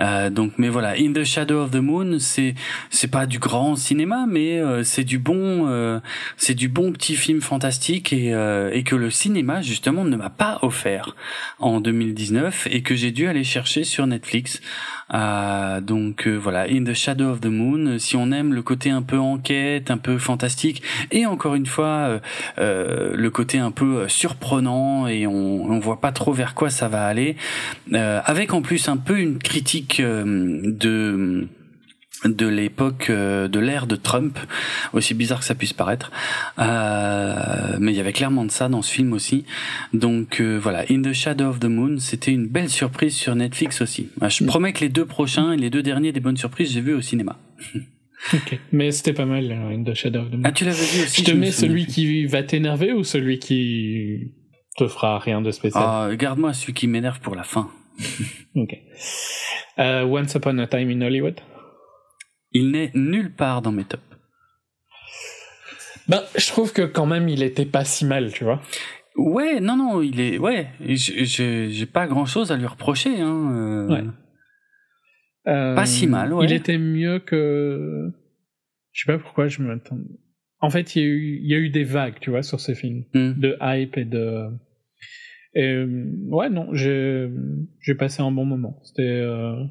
[0.00, 2.54] Euh, donc, mais voilà, In the Shadow of the Moon, c'est
[2.90, 6.00] c'est pas du grand cinéma, mais euh, c'est du bon, euh,
[6.36, 10.30] c'est du bon petit film fantastique et euh, et que le cinéma justement ne m'a
[10.30, 11.14] pas offert
[11.58, 14.60] en 2019 et que j'ai dû aller chercher sur Netflix.
[15.12, 17.98] Euh, donc voilà, In the Shadow of the Moon.
[17.98, 22.20] Si on aime le côté un peu enquête, un peu fantastique, et encore une fois
[22.56, 27.06] le côté un peu surprenant et on on voit pas trop vers quoi ça va
[27.06, 27.36] aller,
[27.92, 31.48] avec en plus un peu une critique euh, de
[32.24, 34.38] de l'époque euh, de l'ère de Trump,
[34.94, 36.10] aussi bizarre que ça puisse paraître,
[36.58, 39.44] euh, mais il y avait clairement de ça dans ce film aussi.
[39.92, 43.82] Donc euh, voilà, In the Shadow of the Moon, c'était une belle surprise sur Netflix
[43.82, 44.08] aussi.
[44.20, 46.80] Ah, Je promets que les deux prochains et les deux derniers des bonnes surprises, j'ai
[46.80, 47.38] vu au cinéma.
[48.32, 48.58] Ok.
[48.72, 50.42] Mais c'était pas mal, In the Shadow of the Moon.
[50.44, 53.38] Ah, tu l'avais vu aussi je te me mets celui qui va t'énerver ou celui
[53.38, 54.32] qui
[54.78, 55.84] te fera rien de spécial?
[55.86, 57.68] Ah, garde-moi celui qui m'énerve pour la fin.
[58.56, 58.78] Ok.
[59.78, 61.40] Euh, Once Upon a Time in Hollywood
[62.52, 64.02] Il n'est nulle part dans mes tops.
[66.08, 68.60] Ben, je trouve que quand même il était pas si mal, tu vois.
[69.16, 73.52] Ouais, non, non, il est, ouais, j'ai pas grand chose à lui reprocher, hein.
[73.54, 73.88] euh.
[73.88, 74.04] Ouais.
[75.46, 76.46] Euh, Pas si mal, ouais.
[76.46, 78.10] Il était mieux que.
[78.92, 79.98] Je sais pas pourquoi je m'attends.
[80.60, 82.60] En fait, il y, a eu, il y a eu des vagues, tu vois, sur
[82.60, 83.04] ces films.
[83.12, 83.32] Hmm.
[83.34, 84.48] De hype et de.
[85.54, 85.84] Et,
[86.28, 88.80] ouais, non, j'ai passé un bon moment.
[88.84, 89.02] C'était.
[89.02, 89.64] euh,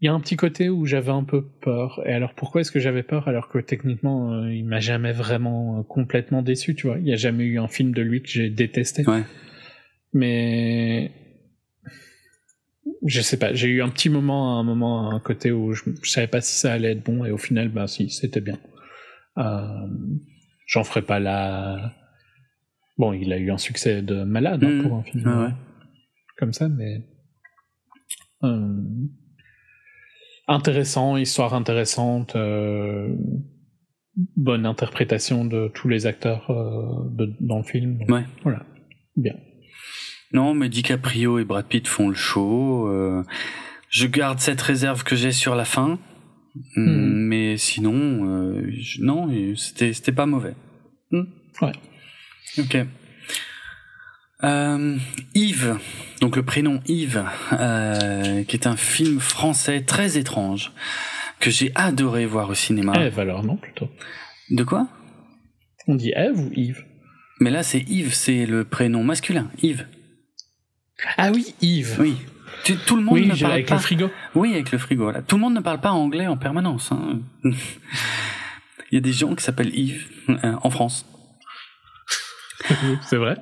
[0.00, 2.00] Il y a un petit côté où j'avais un peu peur.
[2.06, 5.78] Et alors, pourquoi est-ce que j'avais peur alors que techniquement, euh, il m'a jamais vraiment
[5.78, 6.98] euh, complètement déçu, tu vois?
[6.98, 9.04] Il y a jamais eu un film de lui que j'ai détesté.
[9.08, 9.24] Ouais.
[10.12, 11.10] Mais
[13.06, 16.10] je sais pas, j'ai eu un petit moment, un moment, un côté où je, je
[16.10, 18.58] savais pas si ça allait être bon et au final, ben si, c'était bien.
[19.38, 19.86] Euh,
[20.66, 21.92] J'en ferai pas la.
[22.98, 24.82] Bon, il a eu un succès de malade hein, Mhm.
[24.82, 25.52] pour un film Ouais, ouais.
[26.38, 27.02] comme ça, mais
[28.44, 28.76] euh,
[30.48, 32.36] intéressant, histoire intéressante.
[32.36, 33.08] euh,
[34.36, 36.46] bonne interprétation de tous les acteurs
[37.10, 37.98] de, dans le film.
[38.08, 38.24] ouais.
[38.44, 38.64] Voilà,
[39.16, 39.34] bien.
[40.32, 42.88] Non, mais DiCaprio et Brad Pitt font le show.
[43.88, 45.98] je garde cette réserve que j'ai sur la fin,
[46.76, 46.82] hmm.
[47.28, 47.92] mais sinon,
[49.00, 50.54] non, c'était c'était pas mauvais.
[51.10, 51.24] Hmm.
[51.62, 51.72] Ouais.
[52.58, 52.76] Ok.
[54.42, 54.98] Euh,
[55.34, 55.78] Yves,
[56.20, 60.72] donc le prénom Yves, euh, qui est un film français très étrange
[61.40, 62.92] que j'ai adoré voir au cinéma.
[62.96, 63.88] Eve alors non plutôt.
[64.50, 64.88] De quoi?
[65.86, 66.84] On dit Eve ou Yves?
[67.40, 69.86] Mais là c'est Yves, c'est le prénom masculin, Yves.
[71.16, 71.96] Ah oui, Yves.
[71.98, 72.16] Oui.
[72.86, 73.74] tout le monde oui, ne parle avec pas.
[73.76, 74.10] le frigo.
[74.34, 75.10] Oui, avec le frigo.
[75.26, 76.92] Tout le monde ne parle pas anglais en permanence.
[76.92, 77.20] Hein.
[78.90, 81.06] Il y a des gens qui s'appellent Yves euh, en France.
[83.02, 83.36] C'est vrai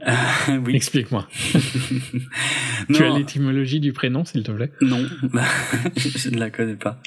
[0.65, 0.75] oui.
[0.75, 1.27] Explique-moi.
[2.95, 4.73] tu as l'étymologie du prénom, s'il te plaît?
[4.81, 5.05] Non,
[5.97, 7.01] je ne la connais pas.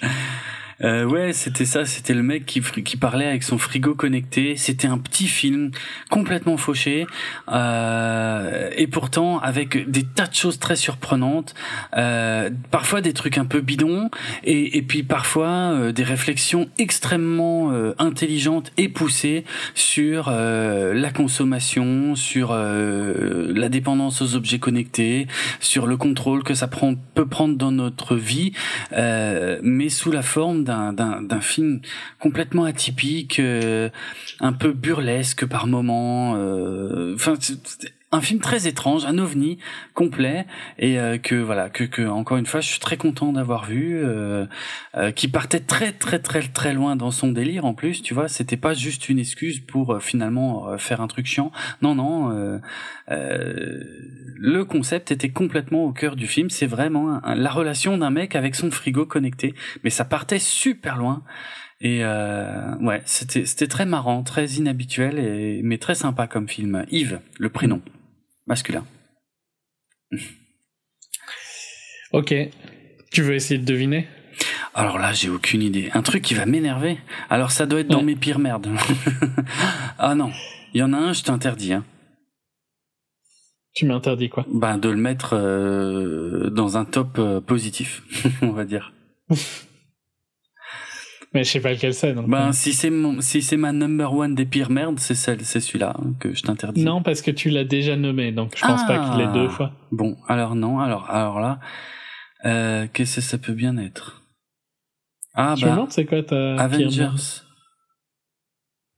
[0.83, 4.57] Euh, ouais, c'était ça, c'était le mec qui, qui parlait avec son frigo connecté.
[4.57, 5.71] C'était un petit film
[6.09, 7.07] complètement fauché,
[7.51, 11.53] euh, et pourtant avec des tas de choses très surprenantes,
[11.95, 14.09] euh, parfois des trucs un peu bidons,
[14.43, 22.15] et, puis parfois euh, des réflexions extrêmement euh, intelligentes et poussées sur euh, la consommation,
[22.15, 25.27] sur la dépendance aux objets connectés,
[25.59, 28.51] sur le contrôle que ça prend, peut prendre dans notre vie,
[28.91, 31.79] mais sous la forme d'un film
[32.19, 33.89] complètement atypique, euh,
[34.39, 36.35] un peu burlesque par moments.
[36.35, 37.15] Euh,
[38.15, 39.57] un film très étrange, un ovni
[39.93, 40.45] complet
[40.79, 43.97] et euh, que voilà que, que encore une fois je suis très content d'avoir vu
[43.97, 44.45] euh,
[44.95, 48.27] euh, qui partait très très très très loin dans son délire en plus tu vois
[48.27, 51.51] c'était pas juste une excuse pour finalement faire un truc chiant.
[51.81, 52.59] Non non
[53.07, 56.49] le concept était complètement au cœur du film.
[56.49, 59.53] C'est vraiment la relation d'un mec avec son frigo connecté.
[59.83, 61.23] Mais ça partait super loin.
[61.81, 66.85] Et ouais, c'était c'était très marrant, très inhabituel et mais très sympa comme film.
[66.91, 67.81] Yves, le prénom
[68.47, 68.85] masculin.
[72.11, 72.33] Ok.
[73.11, 74.07] Tu veux essayer de deviner?
[74.73, 75.89] Alors là, j'ai aucune idée.
[75.93, 76.97] Un truc qui va m'énerver?
[77.29, 78.69] Alors ça doit être dans mes pires merdes.
[79.99, 80.31] ah non,
[80.73, 81.73] il y en a un, je t'interdis.
[81.73, 81.85] Hein.
[83.73, 84.45] Tu m'interdis quoi?
[84.53, 88.03] Ben de le mettre euh, dans un top euh, positif,
[88.41, 88.93] on va dire.
[91.35, 92.13] Mais je sais pas lequel c'est.
[92.13, 92.29] Donc...
[92.29, 95.59] Ben, si c'est mon, si c'est ma number one des pires merdes, c'est celle, c'est
[95.59, 96.85] celui-là hein, que je t'interdis.
[96.85, 99.73] Non, parce que tu l'as déjà nommé, donc je pense pas qu'il l'ait deux fois.
[99.73, 101.59] Ah, bon, alors non, alors, alors là,
[102.45, 104.23] euh, qu'est-ce que ça peut bien être?
[105.33, 105.85] Ah je bah.
[105.89, 107.41] c'est quoi ta Avengers.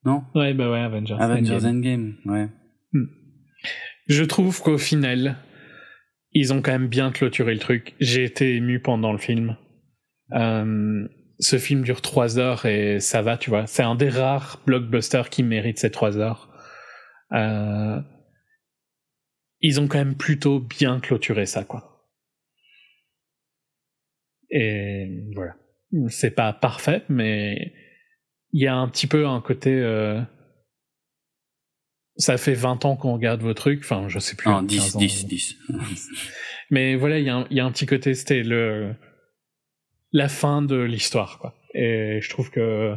[0.05, 0.23] Non?
[0.35, 1.17] Ouais, bah ouais, Avengers.
[1.19, 2.49] Avengers Endgame, ouais.
[2.93, 3.07] Hmm.
[4.05, 5.37] Je trouve qu'au final,
[6.33, 7.95] ils ont quand même bien clôturé le truc.
[7.99, 9.57] J'ai été ému pendant le film.
[10.33, 11.07] Euh,
[11.39, 13.67] ce film dure trois heures et ça va, tu vois.
[13.67, 16.49] C'est un des rares blockbusters qui mérite ces trois heures.
[17.33, 17.99] Euh,
[19.61, 22.07] ils ont quand même plutôt bien clôturé ça, quoi.
[24.49, 25.55] Et voilà.
[26.09, 27.73] C'est pas parfait, mais
[28.51, 29.71] il y a un petit peu un côté.
[29.71, 30.21] Euh,
[32.17, 34.49] ça fait 20 ans qu'on regarde vos trucs, enfin, je sais plus.
[34.49, 35.55] Ah, 10, 10, 10.
[36.71, 38.95] mais voilà, il y, y, a un petit côté, c'était le
[40.11, 41.55] la fin de l'histoire, quoi.
[41.73, 42.95] Et je trouve que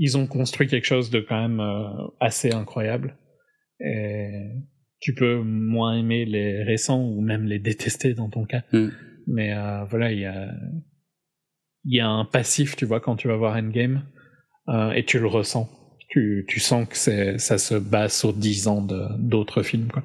[0.00, 3.16] ils ont construit quelque chose de quand même euh, assez incroyable.
[3.80, 4.48] Et
[4.98, 8.62] tu peux moins aimer les récents ou même les détester dans ton cas.
[8.72, 8.88] Mm.
[9.26, 10.48] Mais euh, voilà, il y a
[11.84, 14.04] y a un passif, tu vois, quand tu vas voir Endgame,
[14.68, 15.68] euh, et tu le ressens.
[16.08, 18.86] Tu, tu sens que c'est ça se base sur dix ans
[19.18, 20.02] d'autres films, quoi.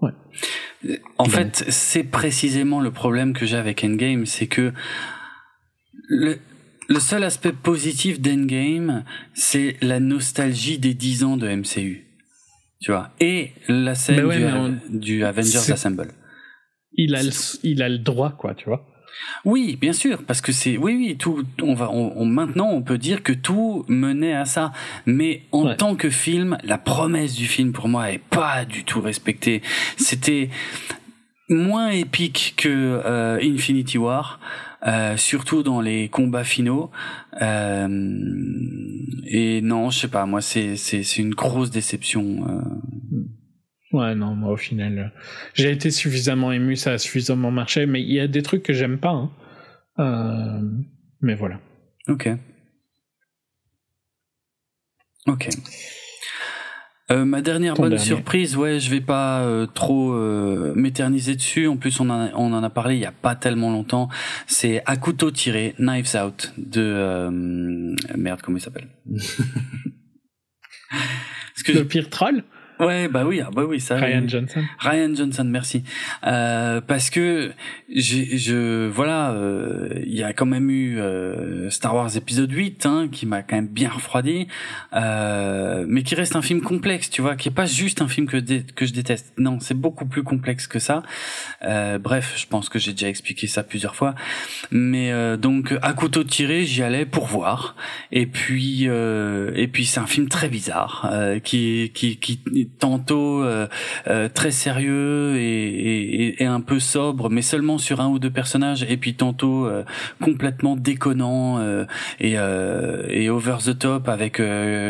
[0.00, 1.00] Ouais.
[1.18, 4.72] En fait, c'est précisément le problème que j'ai avec Endgame, c'est que
[6.08, 6.38] le,
[6.88, 12.06] le seul aspect positif d'Endgame, c'est la nostalgie des 10 ans de MCU.
[12.80, 16.08] Tu vois, et la scène du, du, Avengers Assemble.
[16.94, 17.30] Il a, le,
[17.62, 18.86] il a le droit, quoi, tu vois?
[19.44, 21.44] Oui, bien sûr, parce que c'est oui, oui, tout.
[21.62, 24.72] On va, on, maintenant, on peut dire que tout menait à ça.
[25.06, 29.00] Mais en tant que film, la promesse du film pour moi est pas du tout
[29.00, 29.62] respectée.
[29.96, 30.50] C'était
[31.48, 34.40] moins épique que euh, Infinity War.
[34.86, 36.90] Euh, surtout dans les combats finaux.
[37.42, 37.86] Euh,
[39.26, 42.46] et non, je sais pas, moi c'est c'est c'est une grosse déception.
[42.48, 42.60] Euh.
[43.92, 45.20] Ouais, non, moi au final, euh,
[45.54, 48.72] j'ai été suffisamment ému, ça a suffisamment marché, mais il y a des trucs que
[48.72, 49.10] j'aime pas.
[49.10, 49.30] Hein.
[49.98, 50.60] Euh,
[51.20, 51.60] mais voilà.
[52.08, 52.28] Ok.
[55.26, 55.48] Ok.
[57.10, 61.66] Euh, ma dernière bonne surprise, ouais, je vais pas euh, trop euh, m'éterniser dessus.
[61.66, 64.08] En plus, on en, a, on en a parlé il y a pas tellement longtemps.
[64.46, 68.88] C'est à couteau tiré, Knives Out de merde, comment il s'appelle?
[71.68, 72.44] Le pire troll?
[72.80, 73.96] Ouais, bah oui, ah bah oui, ça.
[73.96, 74.64] Ryan Johnson.
[74.78, 75.84] Ryan Johnson, merci.
[76.26, 77.52] Euh, parce que
[77.90, 82.86] j'ai, je, voilà, euh, il y a quand même eu euh, Star Wars épisode 8,
[82.86, 84.48] hein, qui m'a quand même bien refroidi,
[84.94, 88.26] euh, mais qui reste un film complexe, tu vois, qui est pas juste un film
[88.26, 89.34] que que je déteste.
[89.36, 91.02] Non, c'est beaucoup plus complexe que ça.
[91.62, 94.14] Euh, bref, je pense que j'ai déjà expliqué ça plusieurs fois.
[94.70, 97.76] Mais euh, donc à couteau tiré, j'y allais pour voir.
[98.10, 101.10] Et puis, et puis c'est un film très bizarre
[101.44, 102.40] qui, qui, qui
[102.78, 103.66] tantôt euh,
[104.08, 108.96] euh, très sérieux et, un peu sobre, mais seulement sur un ou deux personnages, et
[108.96, 109.84] puis tantôt euh,
[110.20, 111.60] complètement déconnant
[112.18, 112.38] et,
[113.28, 114.42] over the top avec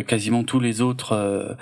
[0.07, 1.57] quasiment tous les autres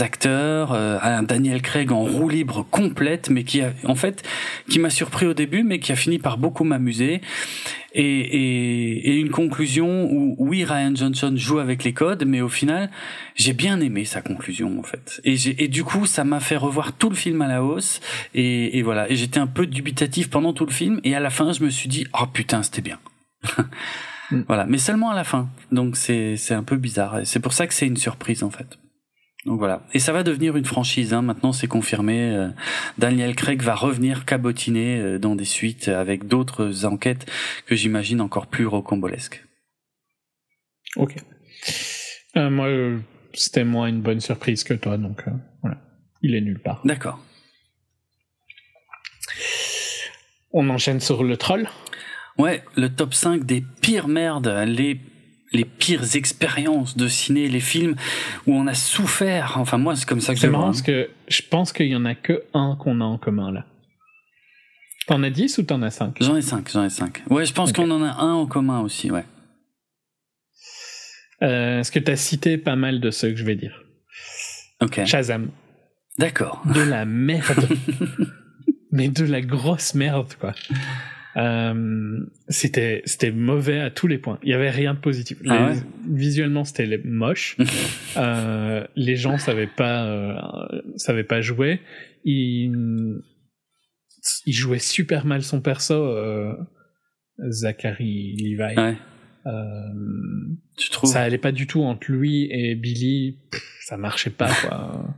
[0.00, 4.22] acteurs, un Daniel Craig en roue libre complète, mais qui en fait
[4.68, 7.20] qui m'a surpris au début, mais qui a fini par beaucoup m'amuser
[7.94, 12.48] et, et, et, une conclusion où oui Ryan Johnson joue avec les codes mais au
[12.48, 12.90] final
[13.36, 15.20] j'ai bien aimé sa conclusion en fait.
[15.24, 18.00] Et, et du coup ça m'a fait revoir tout le film à la hausse.
[18.34, 19.08] Et, et voilà.
[19.10, 21.00] Et j'étais un peu dubitatif pendant tout le film.
[21.04, 22.98] Et à la fin je me suis dit oh putain c'était bien.
[24.30, 24.44] Mm.
[24.46, 24.64] voilà.
[24.64, 25.50] Mais seulement à la fin.
[25.70, 27.20] Donc c'est c'est un peu bizarre.
[27.24, 28.78] C'est pour ça que c'est une surprise en fait
[29.46, 29.82] donc voilà.
[29.92, 31.12] Et ça va devenir une franchise.
[31.12, 31.22] Hein.
[31.22, 32.30] Maintenant, c'est confirmé.
[32.30, 32.48] Euh,
[32.96, 37.30] Daniel Craig va revenir cabotiner euh, dans des suites avec d'autres enquêtes
[37.66, 39.44] que j'imagine encore plus rocambolesques.
[40.96, 41.16] Ok.
[42.36, 42.68] Euh, moi,
[43.34, 45.24] c'était moins une bonne surprise que toi, donc
[45.60, 45.78] voilà.
[46.22, 46.80] Il est nulle part.
[46.84, 47.22] D'accord.
[50.52, 51.68] On enchaîne sur le troll.
[52.38, 55.00] Ouais, le top 5 des pires merdes, les
[55.54, 57.96] les pires expériences de ciné, les films
[58.46, 59.54] où on a souffert.
[59.56, 61.96] Enfin, moi, c'est comme ça que je C'est marrant parce que je pense qu'il y
[61.96, 63.64] en a que un qu'on a en commun là.
[65.06, 67.24] T'en as 10 ou t'en as 5 J'en ai 5, j'en ai 5.
[67.28, 69.24] Ouais, je pense qu'on en a un en commun aussi, ouais.
[71.42, 73.82] Euh, Est-ce que t'as cité pas mal de ceux que je vais dire?
[74.80, 75.04] Ok.
[75.04, 75.50] Shazam.
[76.18, 76.62] D'accord.
[76.72, 77.68] De la merde.
[78.92, 80.54] Mais de la grosse merde, quoi.
[81.36, 84.38] Euh, c'était c'était mauvais à tous les points.
[84.42, 85.38] Il y avait rien de positif.
[85.48, 85.72] Ah
[86.08, 87.56] visuellement, c'était moche.
[88.16, 90.34] euh, les gens savaient pas euh,
[90.96, 91.80] savaient pas jouer.
[92.24, 93.22] Il
[94.46, 96.54] il jouait super mal son perso, euh,
[97.50, 98.76] Zachary Levi.
[98.76, 98.96] Ouais.
[99.46, 99.50] Euh,
[100.78, 103.38] tu trouves Ça allait pas du tout entre lui et Billy.
[103.82, 105.14] ça marchait pas quoi.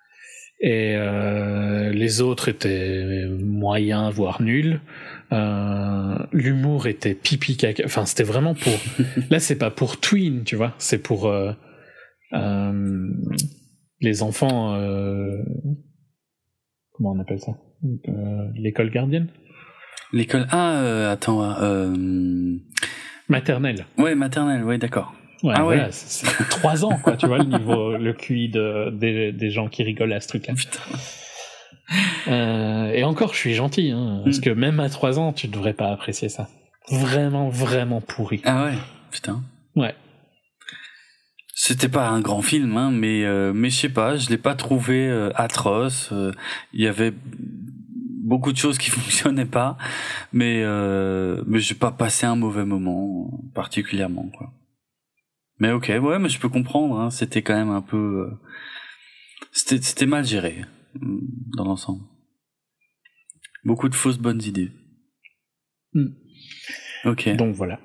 [0.60, 4.80] et euh, les autres étaient moyens voire nuls.
[5.32, 7.84] Euh, l'humour était pipi caca.
[7.84, 8.72] Enfin, c'était vraiment pour.
[9.30, 10.74] Là, c'est pas pour tween, tu vois.
[10.78, 11.52] C'est pour euh,
[12.32, 13.08] euh,
[14.00, 14.74] les enfants.
[14.74, 15.36] Euh,
[16.92, 17.52] comment on appelle ça?
[18.08, 19.28] Euh, L'école gardienne?
[20.12, 20.46] L'école.
[20.50, 21.40] Ah, attends.
[23.28, 23.86] Maternelle.
[23.98, 24.64] Ouais, maternelle.
[24.64, 25.14] Ouais, d'accord.
[25.42, 25.86] Ouais, ah ouais.
[25.90, 27.16] C'est trois ans, quoi.
[27.16, 30.54] tu vois le niveau, le QI de, des, des gens qui rigolent à ce truc-là.
[30.56, 30.80] Putain.
[32.28, 34.42] Euh, et encore, je suis gentil, hein, parce mm.
[34.42, 36.48] que même à 3 ans, tu devrais pas apprécier ça.
[36.90, 38.40] Vraiment, vraiment pourri.
[38.44, 38.78] Ah ouais,
[39.10, 39.42] putain.
[39.74, 39.94] Ouais.
[41.54, 44.54] C'était pas un grand film, hein, mais euh, mais je sais pas, je l'ai pas
[44.54, 46.10] trouvé euh, atroce.
[46.10, 46.32] Euh,
[46.72, 47.12] il y avait
[48.24, 49.76] beaucoup de choses qui fonctionnaient pas,
[50.32, 50.64] mais
[51.46, 54.52] mais j'ai pas passé un mauvais moment particulièrement quoi.
[55.58, 56.98] Mais ok, ouais, mais je peux comprendre.
[56.98, 58.30] Hein, c'était quand même un peu,
[59.52, 60.64] c'était c'était mal géré
[60.94, 62.02] dans l'ensemble.
[63.64, 64.70] Beaucoup de fausses bonnes idées.
[65.92, 66.08] Hmm.
[67.04, 67.28] Ok.
[67.36, 67.80] Donc voilà.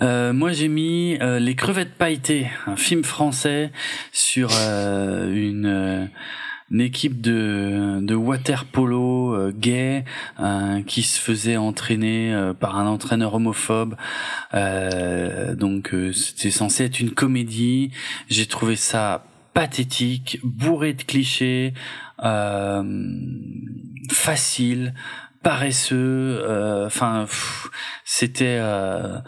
[0.00, 3.72] Euh, moi j'ai mis euh, Les crevettes pailletées, un film français
[4.12, 6.08] sur euh, une,
[6.70, 10.04] une, équipe de, de water polo gay
[10.86, 13.96] qui se faisait entraîner par un entraîneur homophobe.
[14.52, 17.90] donc c'était censé être une comédie.
[18.28, 19.24] J'ai trouvé ça
[19.58, 21.74] pathétique, bourré de clichés,
[22.22, 22.84] euh,
[24.08, 24.94] facile,
[25.42, 26.38] paresseux.
[26.44, 27.26] Euh, enfin,
[28.04, 29.18] c'était euh,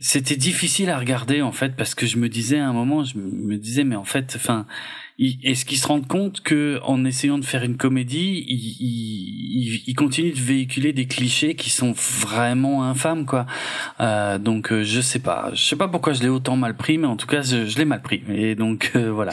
[0.00, 3.16] c'était difficile à regarder en fait parce que je me disais à un moment, je
[3.16, 4.66] me disais mais en fait, enfin
[5.18, 10.32] est-ce qu'ils se rendent compte que en essayant de faire une comédie, ils, ils, continuent
[10.32, 13.46] de véhiculer des clichés qui sont vraiment infâmes quoi.
[13.98, 16.98] Euh, donc euh, je sais pas, je sais pas pourquoi je l'ai autant mal pris,
[16.98, 18.22] mais en tout cas je, je l'ai mal pris.
[18.28, 19.32] Et donc euh, voilà,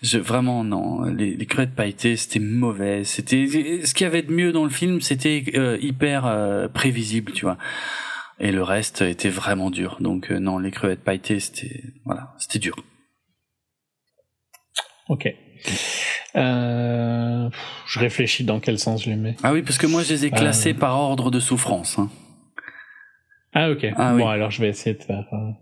[0.00, 3.02] je vraiment non, les, les crevettes pailletées c'était mauvais.
[3.02, 3.48] C'était
[3.84, 7.58] ce qu'il y avait de mieux dans le film, c'était euh, hyper prévisible, tu vois.
[8.38, 9.96] Et le reste était vraiment dur.
[9.98, 12.76] Donc non, les crevettes pailletées c'était voilà, c'était dur.
[15.08, 15.32] Ok.
[16.36, 17.48] Euh,
[17.86, 19.36] je réfléchis dans quel sens je les mets.
[19.42, 20.78] Ah oui, parce que moi je les ai classés euh.
[20.78, 21.98] par ordre de souffrance.
[21.98, 22.10] Hein.
[23.54, 23.86] Ah ok.
[23.96, 25.24] Ah bon alors je vais essayer de faire.
[25.32, 25.52] Euh...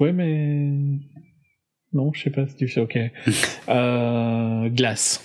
[0.00, 0.98] Ouais mais
[1.92, 2.80] non, je sais pas si tu fais.
[2.80, 2.98] Ok.
[3.68, 5.22] euh, glace.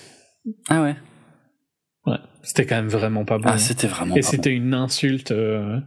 [0.70, 0.96] Ah ouais.
[2.06, 2.18] Ouais.
[2.44, 3.46] C'était quand même vraiment pas bon.
[3.48, 4.16] Ah c'était vraiment.
[4.16, 5.80] Et c'était une insulte euh,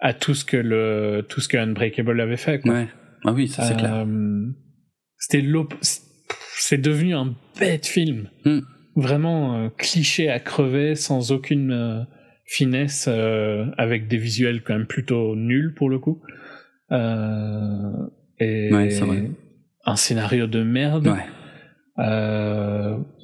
[0.00, 2.60] à tout ce que le tout ce que Unbreakable avait fait.
[2.60, 2.72] Quoi.
[2.72, 2.88] Ouais.
[3.24, 4.04] Ah oui, ça c'est clair.
[5.22, 5.46] C'était
[6.58, 8.28] c'est devenu un bête film.
[8.44, 8.58] Hmm.
[8.96, 12.02] Vraiment euh, cliché à crever, sans aucune euh,
[12.44, 16.20] finesse, euh, avec des visuels quand même plutôt nuls pour le coup.
[16.90, 19.30] et vrai.
[19.86, 21.06] un scénario de merde.
[21.06, 21.24] Ouais.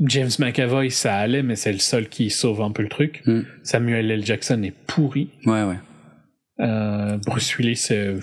[0.02, 3.22] James McAvoy, ça allait, mais c'est le seul qui sauve un peu le truc.
[3.26, 3.40] Hmm.
[3.64, 4.24] Samuel L.
[4.24, 5.30] Jackson est pourri.
[5.46, 5.78] Ouais, ouais.
[7.26, 8.14] Bruce Willis, c'est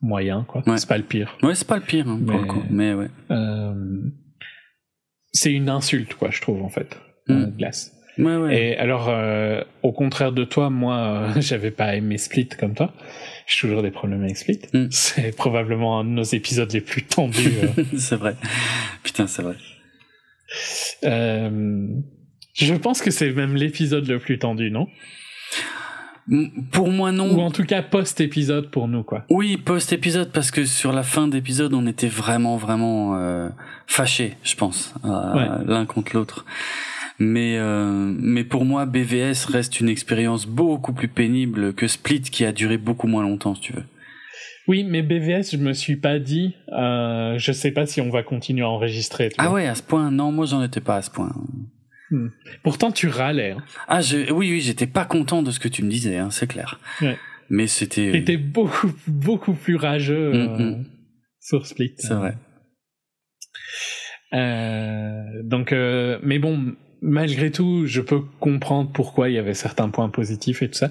[0.00, 0.62] moyen, quoi.
[0.76, 1.36] C'est pas le pire.
[1.42, 2.40] Ouais, c'est pas le pire, hein, mais,
[2.70, 3.08] mais ouais.
[3.30, 3.74] Euh,
[5.32, 6.98] c'est une insulte, quoi, je trouve, en fait,
[7.28, 7.56] mm.
[7.56, 7.92] glace.
[8.18, 8.56] Ouais, ouais.
[8.56, 12.92] Et alors, euh, au contraire de toi, moi, euh, j'avais pas aimé Split comme toi.
[13.46, 14.60] J'ai toujours des problèmes avec Split.
[14.72, 14.86] Mm.
[14.90, 17.52] C'est probablement un de nos épisodes les plus tendus.
[17.98, 18.36] c'est vrai.
[19.02, 19.56] Putain, c'est vrai.
[21.02, 24.88] je pense que c'est même l'épisode le plus tendu, non?
[26.72, 27.32] Pour moi non.
[27.34, 29.24] Ou en tout cas post-épisode pour nous quoi.
[29.30, 33.48] Oui, post-épisode parce que sur la fin d'épisode on était vraiment vraiment euh,
[33.86, 36.44] fâchés, je pense, euh, l'un contre l'autre.
[37.18, 42.44] Mais euh, mais pour moi BVS reste une expérience beaucoup plus pénible que Split qui
[42.44, 43.84] a duré beaucoup moins longtemps si tu veux.
[44.68, 48.24] Oui, mais BVS, je me suis pas dit, euh, je sais pas si on va
[48.24, 49.28] continuer à enregistrer.
[49.38, 51.32] ah ouais, à ce point, non, moi j'en étais pas à ce point.
[52.10, 52.28] Hmm.
[52.62, 53.52] Pourtant, tu râlais.
[53.52, 53.64] Hein.
[53.88, 56.46] Ah, je, oui, oui, j'étais pas content de ce que tu me disais, hein, c'est
[56.46, 56.78] clair.
[57.02, 57.18] Ouais.
[57.50, 58.12] Mais c'était.
[58.12, 60.84] T'étais beaucoup, beaucoup plus rageux mm, euh, mm.
[61.40, 61.94] sur Split.
[61.98, 62.36] C'est vrai.
[64.32, 69.88] Euh, donc, euh, mais bon, malgré tout, je peux comprendre pourquoi il y avait certains
[69.88, 70.90] points positifs et tout ça.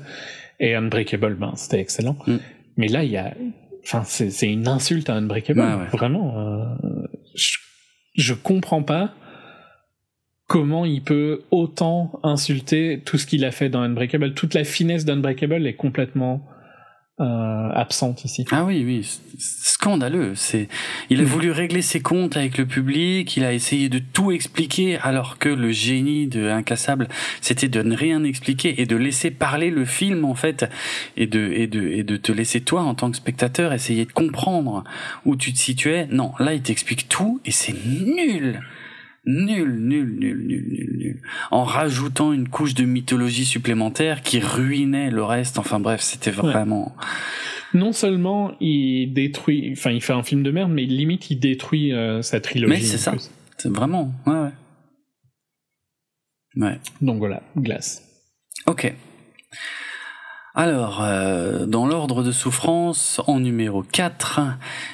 [0.60, 2.18] Et Unbreakable, ben, c'était excellent.
[2.28, 2.38] Mm.
[2.78, 3.34] Mais là, il y a,
[3.84, 5.62] enfin, c'est une insulte à Unbreakable.
[5.92, 7.06] Vraiment, euh,
[7.36, 7.58] je,
[8.16, 9.14] je comprends pas
[10.48, 14.34] comment il peut autant insulter tout ce qu'il a fait dans Unbreakable.
[14.34, 16.46] Toute la finesse d'Unbreakable est complètement
[17.22, 18.46] euh, absente ici.
[18.52, 19.10] Ah oui, oui,
[19.40, 20.34] scandaleux.
[20.36, 20.68] C'est,
[21.10, 21.28] il a mm.
[21.28, 23.38] voulu régler ses comptes avec le public.
[23.38, 27.08] Il a essayé de tout expliquer, alors que le génie de Incassable,
[27.40, 30.66] c'était de ne rien expliquer et de laisser parler le film en fait,
[31.16, 34.12] et de et de et de te laisser toi en tant que spectateur essayer de
[34.12, 34.84] comprendre
[35.24, 36.08] où tu te situais.
[36.12, 38.60] Non, là il t'explique tout et c'est nul.
[39.28, 41.22] Nul, nul, nul, nul, nul, nul.
[41.50, 45.58] En rajoutant une couche de mythologie supplémentaire qui ruinait le reste.
[45.58, 46.96] Enfin bref, c'était vraiment.
[47.74, 51.92] Non seulement il détruit, enfin il fait un film de merde, mais limite il détruit
[51.92, 52.74] euh, sa trilogie.
[52.74, 53.14] Mais c'est ça.
[53.58, 54.52] C'est vraiment, ouais, ouais.
[56.58, 56.80] Ouais.
[57.02, 58.04] Donc voilà, glace.
[58.68, 58.94] Ok.
[60.58, 64.40] Alors, euh, dans l'ordre de souffrance, en numéro 4,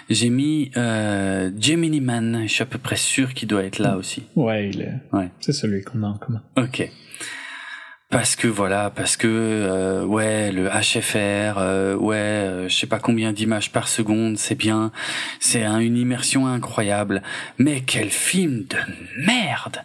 [0.09, 2.43] j'ai mis euh, Gemini Man.
[2.47, 4.23] Je suis à peu près sûr qu'il doit être là aussi.
[4.35, 4.93] Ouais, il est.
[5.13, 5.29] Ouais.
[5.39, 6.41] C'est celui qu'on a en commun.
[6.57, 6.89] Ok.
[8.11, 12.99] Parce que voilà, parce que euh, ouais, le HFR, euh, ouais, euh, je sais pas
[12.99, 14.91] combien d'images par seconde, c'est bien,
[15.39, 17.21] c'est une immersion incroyable.
[17.57, 18.77] Mais quel film de
[19.25, 19.77] merde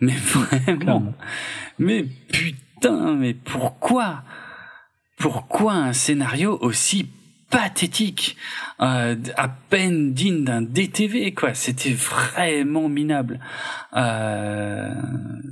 [0.00, 1.14] Mais vraiment,
[1.78, 4.24] mais putain, mais pourquoi?
[5.18, 7.08] Pourquoi un scénario aussi
[7.50, 8.36] pathétique,
[8.80, 11.54] euh, à peine digne d'un DTV quoi.
[11.54, 13.40] C'était vraiment minable.
[13.96, 14.94] Euh,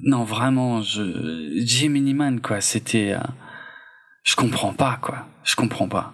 [0.03, 2.61] non vraiment, je Gemini Man quoi.
[2.61, 3.27] C'était, euh,
[4.25, 5.27] je comprends pas quoi.
[5.45, 6.13] Je comprends pas.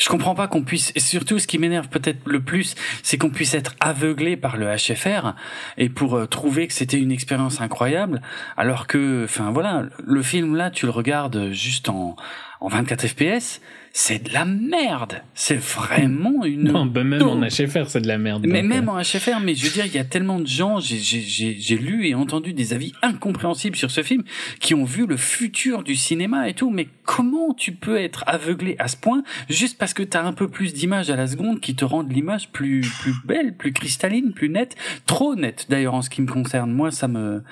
[0.00, 3.28] Je comprends pas qu'on puisse, et surtout ce qui m'énerve peut-être le plus, c'est qu'on
[3.28, 5.34] puisse être aveuglé par le HFR
[5.76, 8.22] et pour euh, trouver que c'était une expérience incroyable,
[8.56, 12.16] alors que, enfin voilà, le film là, tu le regardes juste en,
[12.60, 13.60] en 24 FPS,
[13.92, 15.22] c'est de la merde.
[15.34, 16.64] C'est vraiment une.
[16.64, 18.44] Non, bah même en HFR, c'est de la merde.
[18.46, 18.92] Mais même euh.
[18.92, 22.14] en HFR, mais je veux dire, il y a tellement de gens, j'ai lu et
[22.14, 24.24] entendu des avis incompréhensibles sur ce film,
[24.60, 26.70] qui ont vu le futur du cinéma et tout.
[26.70, 30.48] Mais comment tu peux être aveuglé à ce point juste parce que t'as un peu
[30.48, 34.50] plus d'images à la seconde qui te rendent l'image plus plus belle, plus cristalline, plus
[34.50, 34.76] nette,
[35.06, 36.70] trop nette d'ailleurs en ce qui me concerne.
[36.70, 37.42] Moi, ça me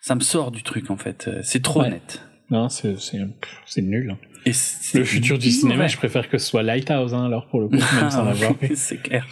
[0.00, 1.30] ça me sort du truc en fait.
[1.42, 2.22] C'est trop net.
[2.50, 4.16] Non, c'est c'est nul.
[4.46, 4.52] Et
[4.94, 7.76] le futur du cinéma, je préfère que ce soit Lighthouse, hein, alors pour le coup,
[7.76, 8.54] même sans l'avoir.
[8.74, 9.26] c'est clair.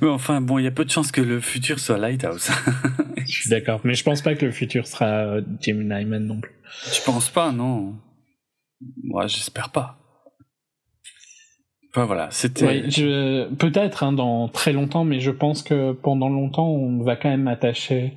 [0.00, 2.50] Mais enfin, bon, il y a peu de chances que le futur soit Lighthouse.
[3.16, 6.52] je suis d'accord, mais je pense pas que le futur sera Jim Nyman non plus.
[6.92, 7.94] Tu penses pas, non?
[9.02, 9.96] Moi, j'espère pas.
[11.92, 12.84] Enfin voilà, c'était.
[13.58, 17.48] peut-être hein, dans très longtemps, mais je pense que pendant longtemps, on va quand même
[17.48, 18.14] attacher.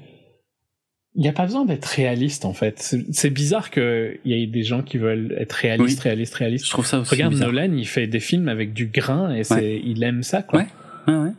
[1.16, 2.96] Il n'y a pas besoin d'être réaliste en fait.
[3.12, 6.66] C'est bizarre qu'il y ait des gens qui veulent être réalistes, réalistes, réalistes.
[6.66, 9.80] Je trouve ça aussi Regarde Nolan, il fait des films avec du grain et c'est,
[9.84, 10.62] il aime ça quoi.
[10.62, 10.68] Ouais,
[11.08, 11.32] ouais, ouais.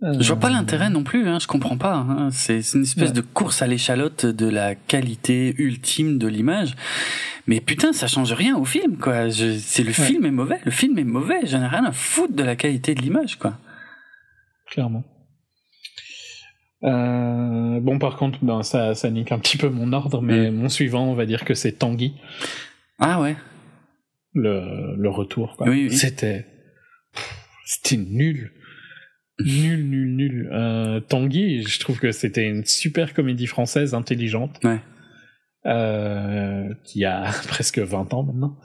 [0.00, 1.96] Je vois pas l'intérêt non plus, hein, je comprends pas.
[1.96, 2.30] Hein.
[2.30, 6.76] C'est une espèce de course à l'échalote de la qualité ultime de l'image.
[7.48, 9.30] Mais putain, ça change rien au film, quoi.
[9.30, 11.40] C'est le film est mauvais, le film est mauvais.
[11.46, 13.58] J'en ai rien à foutre de la qualité de l'image, quoi.
[14.70, 15.02] Clairement.
[16.84, 20.68] Euh, bon, par contre, ben, ça, ça nique un petit peu mon ordre, mais mon
[20.68, 22.14] suivant, on va dire que c'est Tanguy.
[22.98, 23.36] Ah ouais.
[24.34, 25.68] Le, le retour, quoi.
[25.68, 26.46] Oui, C'était,
[27.64, 28.52] c'était nul
[29.40, 30.50] nul, nul, nul.
[30.52, 34.58] Euh, Tanguy, je trouve que c'était une super comédie française intelligente.
[34.64, 34.80] Ouais.
[35.66, 38.58] Euh, qui a presque 20 ans maintenant.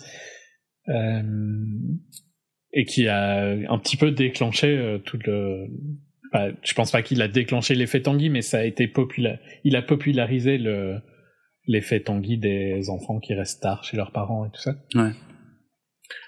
[2.76, 5.68] Et qui a un petit peu déclenché tout le.
[6.34, 9.40] Bah, je pense pas qu'il a déclenché l'effet Tanguy, mais ça a été populaire.
[9.64, 11.00] Il a popularisé le
[11.66, 14.72] l'effet Tanguy des enfants qui restent tard chez leurs parents et tout ça.
[14.96, 15.12] Ouais.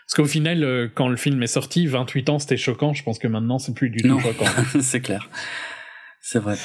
[0.06, 2.94] Parce qu'au final, euh, quand le film est sorti, 28 ans, c'était choquant.
[2.94, 4.46] Je pense que maintenant, c'est plus du tout choquant.
[4.80, 5.30] c'est clair.
[6.22, 6.56] C'est vrai.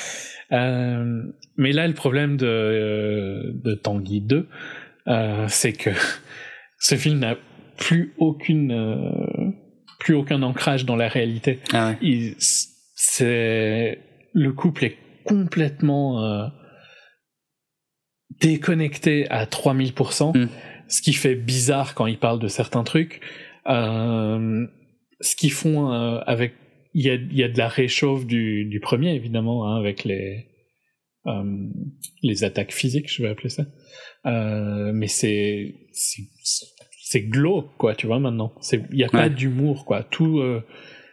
[0.52, 1.22] Euh,
[1.56, 4.48] mais là, le problème de, euh, de Tanguy 2,
[5.08, 5.90] euh, c'est que
[6.78, 7.36] ce film n'a
[7.76, 9.54] plus aucune,
[9.98, 11.60] plus aucun ancrage dans la réalité.
[11.72, 12.36] Ah ouais.
[13.02, 13.98] C'est
[14.32, 16.50] le couple est complètement
[18.40, 20.48] déconnecté à 3000%
[20.90, 23.20] ce qui fait bizarre quand ils parlent de certains trucs.
[23.66, 24.66] Euh,
[25.20, 26.54] ce qu'ils font euh, avec,
[26.94, 30.46] il y a, y a de la réchauffe du, du premier évidemment hein, avec les
[31.26, 31.68] euh,
[32.22, 33.64] les attaques physiques, je vais appeler ça.
[34.26, 38.52] Euh, mais c'est c'est glauque quoi, tu vois maintenant.
[38.60, 40.02] C'est il y a pas d'humour quoi.
[40.02, 40.64] Tout euh,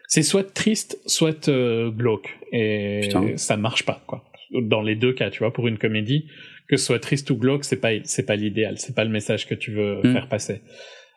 [0.07, 4.23] c'est soit triste, soit euh, glauque et ça marche pas quoi.
[4.61, 6.25] Dans les deux cas, tu vois, pour une comédie,
[6.69, 9.45] que ce soit triste ou glauque, c'est pas c'est pas l'idéal, c'est pas le message
[9.45, 10.13] que tu veux mm.
[10.13, 10.61] faire passer.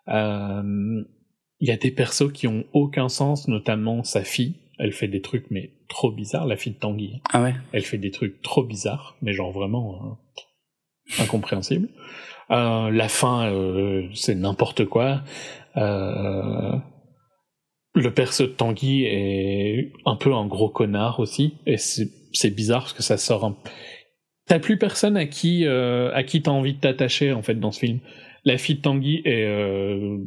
[0.09, 1.03] Euh,
[1.61, 4.57] il y a des persos qui ont aucun sens, notamment sa fille.
[4.79, 7.21] Elle fait des trucs mais trop bizarres, la fille de Tanguy.
[7.31, 7.55] Ah ouais.
[7.73, 10.19] Elle fait des trucs trop bizarres, mais genre vraiment
[11.19, 11.89] euh, incompréhensibles.
[12.51, 15.23] Euh, la fin, euh, c'est n'importe quoi.
[15.77, 16.77] Euh,
[17.95, 22.93] le perso de Tanguy est un peu un gros connard aussi, et c'est bizarre parce
[22.93, 23.57] que ça sort un
[24.47, 27.71] T'as plus personne à qui euh, à qui t'as envie de t'attacher en fait dans
[27.71, 28.01] ce film.
[28.45, 30.19] La fille de Tanguy est euh,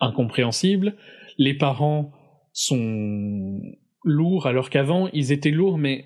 [0.00, 0.96] incompréhensible.
[1.38, 2.12] Les parents
[2.52, 3.58] sont
[4.04, 6.04] lourds alors qu'avant ils étaient lourds mais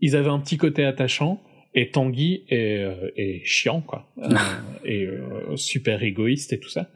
[0.00, 1.40] ils avaient un petit côté attachant.
[1.74, 4.28] Et Tanguy est, euh, est chiant quoi, euh,
[4.84, 6.90] et euh, super égoïste et tout ça.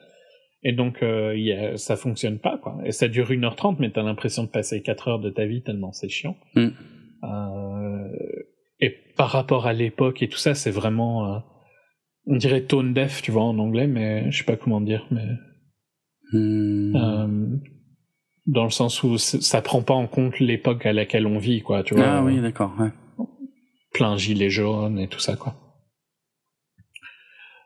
[0.68, 2.78] Et donc y a, ça fonctionne pas quoi.
[2.84, 5.92] Et ça dure 1h30 mais t'as l'impression de passer 4 heures de ta vie tellement
[5.92, 6.36] c'est chiant.
[6.54, 6.68] Mm.
[8.80, 11.38] Et par rapport à l'époque et tout ça, c'est vraiment, euh,
[12.26, 15.26] on dirait tone deaf, tu vois, en anglais, mais je sais pas comment dire, mais
[16.32, 16.96] hmm.
[16.96, 17.56] euh,
[18.46, 21.82] dans le sens où ça prend pas en compte l'époque à laquelle on vit, quoi,
[21.82, 22.06] tu vois.
[22.06, 22.72] Ah oui, d'accord.
[22.78, 22.90] Ouais.
[23.92, 25.54] Plein gilet jaune et tout ça, quoi.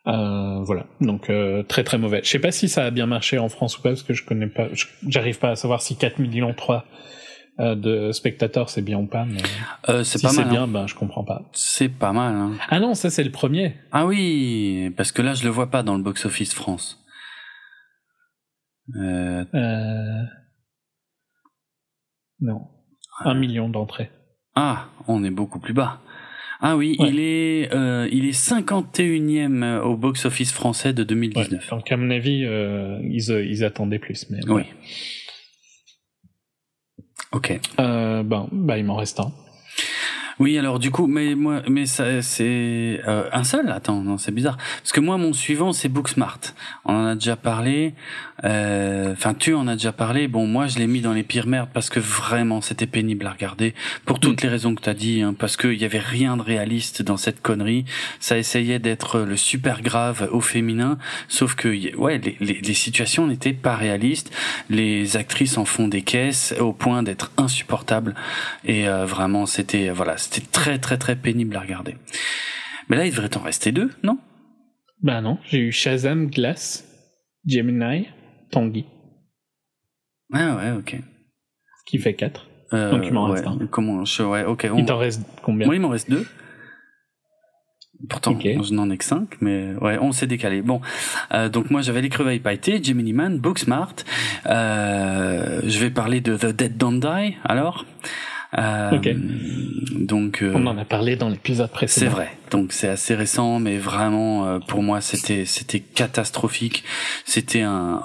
[0.06, 2.20] Euh, voilà, donc euh, très très mauvais.
[2.24, 4.24] Je sais pas si ça a bien marché en France ou pas parce que je
[4.24, 4.68] connais pas,
[5.06, 6.86] j'arrive pas à savoir si 4 millions 3
[7.58, 9.42] euh, de spectateurs, c'est bien ou pas mais
[9.90, 10.44] euh, C'est si pas mal.
[10.44, 11.42] C'est bien, ben je comprends pas.
[11.52, 12.34] C'est pas mal.
[12.34, 12.52] Hein.
[12.70, 13.76] Ah non, ça c'est le premier.
[13.92, 17.04] Ah oui, parce que là je le vois pas dans le box office France.
[18.96, 19.44] Euh...
[19.54, 20.22] euh
[22.40, 22.68] non,
[23.22, 24.10] un million d'entrées.
[24.54, 26.00] Ah, on est beaucoup plus bas.
[26.62, 31.50] Ah oui, il est euh, il est 51e au box office français de 2019.
[31.52, 34.26] Ouais, donc à mon avis, euh, ils, ils attendaient plus.
[34.30, 34.62] Mais oui.
[37.32, 37.58] Ok.
[37.78, 39.32] Euh, ben, bah, il m'en reste un.
[40.38, 43.70] Oui, alors du coup, mais moi, mais ça, c'est euh, un seul?
[43.70, 44.56] Attends, non, c'est bizarre.
[44.78, 46.40] Parce que moi, mon suivant, c'est Booksmart.
[46.84, 47.94] On en a déjà parlé.
[48.44, 50.28] Euh, enfin, tu en as déjà parlé.
[50.28, 53.32] Bon, moi, je l'ai mis dans les pires merdes parce que vraiment, c'était pénible à
[53.32, 53.74] regarder
[54.06, 54.46] pour toutes mm.
[54.46, 55.22] les raisons que tu as dit.
[55.22, 57.84] Hein, parce qu'il y avait rien de réaliste dans cette connerie.
[58.18, 60.98] Ça essayait d'être le super grave au féminin,
[61.28, 64.30] sauf que ouais, les, les, les situations n'étaient pas réalistes.
[64.68, 68.14] Les actrices en font des caisses au point d'être insupportables.
[68.64, 71.96] Et euh, vraiment, c'était voilà, c'était très très très pénible à regarder.
[72.88, 74.18] Mais là, il devrait en rester deux, non?
[75.02, 76.84] Bah non, j'ai eu Shazam, Glass,
[77.46, 78.08] Gemini,
[78.50, 78.84] Tanguy.
[80.32, 80.96] Ah ouais, ok.
[81.86, 82.46] Qui fait 4.
[82.72, 83.58] Euh, Donc il m'en reste un.
[83.70, 84.68] Comment je, ouais, ok.
[84.76, 85.66] Il t'en reste combien?
[85.66, 86.26] Moi, il m'en reste deux.
[88.08, 90.62] Pourtant, je n'en ai que 5, mais ouais, on s'est décalé.
[90.62, 90.80] Bon,
[91.34, 93.94] euh, donc moi j'avais l'écreveille pailletée, Gemini Man, Booksmart.
[94.46, 97.84] Euh, je vais parler de The Dead Don't Die, alors.
[98.58, 98.98] Euh,
[99.94, 102.06] donc, euh, on en a parlé dans l'épisode précédent.
[102.06, 102.30] C'est vrai.
[102.50, 106.82] Donc c'est assez récent, mais vraiment euh, pour moi c'était c'était catastrophique.
[107.24, 108.02] C'était un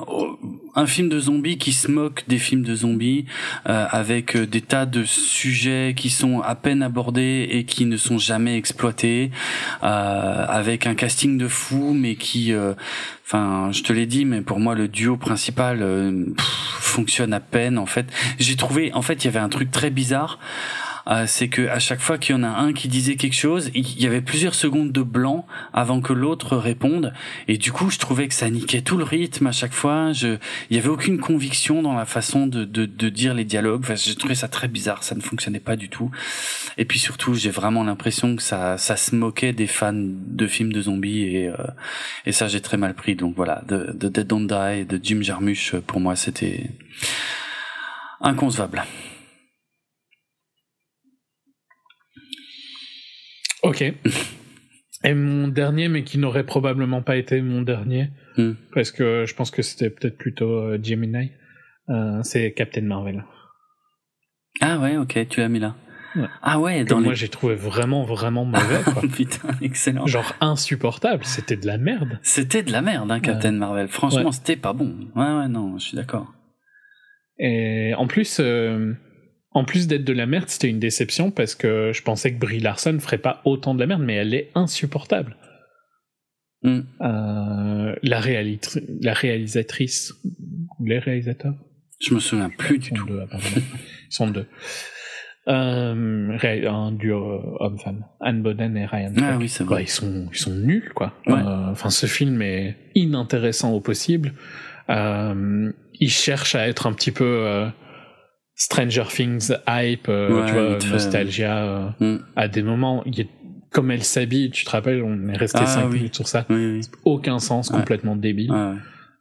[0.76, 3.26] un film de zombies qui se moque des films de zombies
[3.68, 8.18] euh, avec des tas de sujets qui sont à peine abordés et qui ne sont
[8.18, 9.32] jamais exploités,
[9.82, 12.54] avec un casting de fou, mais qui
[13.26, 15.84] Enfin, je te l'ai dit, mais pour moi, le duo principal
[16.80, 17.80] fonctionne à peine.
[17.80, 18.06] En fait,
[18.38, 20.40] j'ai trouvé, en fait, il y avait un truc très bizarre.
[21.08, 23.70] Euh, c'est que à chaque fois qu'il y en a un qui disait quelque chose,
[23.76, 27.14] il y avait plusieurs secondes de blanc avant que l'autre réponde,
[27.48, 30.14] et du coup, je trouvais que ça niquait tout le rythme à chaque fois.
[30.14, 30.38] Je,
[30.70, 33.82] il y avait aucune conviction dans la façon de, de, de dire les dialogues.
[33.84, 36.10] Enfin, j'ai trouvé ça très bizarre, ça ne fonctionnait pas du tout.
[36.78, 40.74] Et puis surtout, j'ai vraiment l'impression que ça, ça se moquait des fans de films
[40.74, 41.56] de zombies, et, euh,
[42.26, 43.16] et ça, j'ai très mal pris.
[43.16, 46.72] Donc voilà, de, de Dead Don't Die, de Jim Jarmusch, pour moi, c'était
[48.22, 48.84] inconcevable.
[53.66, 53.84] Ok.
[55.04, 58.54] Et mon dernier, mais qui n'aurait probablement pas été mon dernier, hmm.
[58.74, 61.32] parce que je pense que c'était peut-être plutôt euh, Gemini,
[61.90, 63.24] euh, c'est Captain Marvel.
[64.62, 65.76] Ah ouais, ok, tu l'as mis là.
[66.42, 68.82] Ah ouais, dans moi j'ai trouvé vraiment vraiment mauvais.
[68.86, 69.02] Quoi.
[69.02, 70.08] Putain, excellent.
[70.08, 72.20] Genre insupportable, c'était de la merde.
[72.22, 73.88] C'était de la merde, hein, Captain Marvel.
[73.90, 74.96] Franchement, c'était pas bon.
[75.16, 76.34] Ouais, ouais, non, je suis d'accord.
[77.38, 78.94] Et en plus, euh,
[79.56, 82.60] en plus d'être de la merde, c'était une déception parce que je pensais que Brie
[82.60, 85.38] Larson ferait pas autant de la merde, mais elle est insupportable.
[86.62, 86.82] Mm.
[87.02, 88.22] Euh, la,
[89.02, 90.14] la réalisatrice,
[90.84, 91.56] les réalisateurs?
[92.02, 93.08] Je me souviens plus du tout.
[93.10, 93.62] Ils
[94.10, 94.46] sont deux.
[95.48, 96.38] Euh,
[96.68, 99.14] un duo homme-femme, Anne Boden et Ryan.
[99.22, 99.84] Ah oui, c'est vrai.
[99.84, 101.14] ils sont, ils sont nuls, quoi.
[101.30, 104.34] Euh, enfin, ce film est inintéressant au possible.
[104.90, 107.70] Euh, il cherche à être un petit peu
[108.56, 112.26] Stranger Things hype, euh, tu vois, nostalgia euh, mm.
[112.36, 113.04] à des moments.
[113.06, 113.28] Il
[113.72, 116.48] comme elle s'habille, tu te rappelles, on est resté 5 ah minutes sur ça.
[117.04, 118.54] Aucun sens, complètement débile.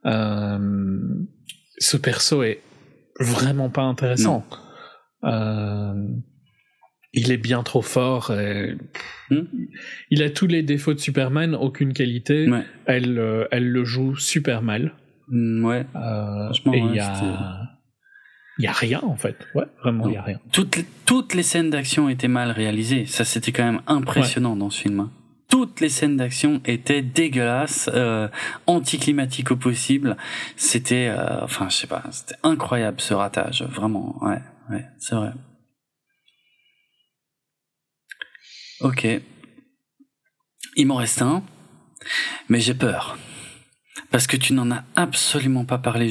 [0.06, 0.98] Euh,
[1.78, 2.62] ce perso est
[3.19, 4.47] vraiment pas intéressant.
[5.24, 8.31] il est bien trop fort.
[9.31, 9.40] Mm.
[10.11, 12.48] Il a tous les défauts de Superman, aucune qualité.
[12.86, 14.94] Elle, elle le joue super mal.
[15.27, 15.86] Mm, ouais.
[16.66, 17.74] et il y a
[18.59, 19.37] il y a rien en fait.
[19.55, 20.41] Ouais, vraiment, il y a rien.
[20.53, 23.07] Toutes les, toutes les scènes d'action étaient mal réalisées.
[23.07, 25.01] Ça, c'était quand même impressionnant dans ce film.
[25.01, 25.11] Hein.
[25.49, 28.29] Toutes les scènes d'action étaient dégueulasses, euh,
[28.67, 30.17] anticlimatiques au possible.
[30.57, 34.17] C'était, euh, enfin, je sais pas, c'était incroyable ce ratage, vraiment.
[34.23, 34.41] Ouais,
[34.71, 35.33] ouais, c'est vrai.
[38.81, 39.07] Ok.
[40.77, 41.43] Il m'en reste un,
[42.49, 43.17] mais j'ai peur.
[44.11, 46.11] Parce que tu n'en as absolument pas parlé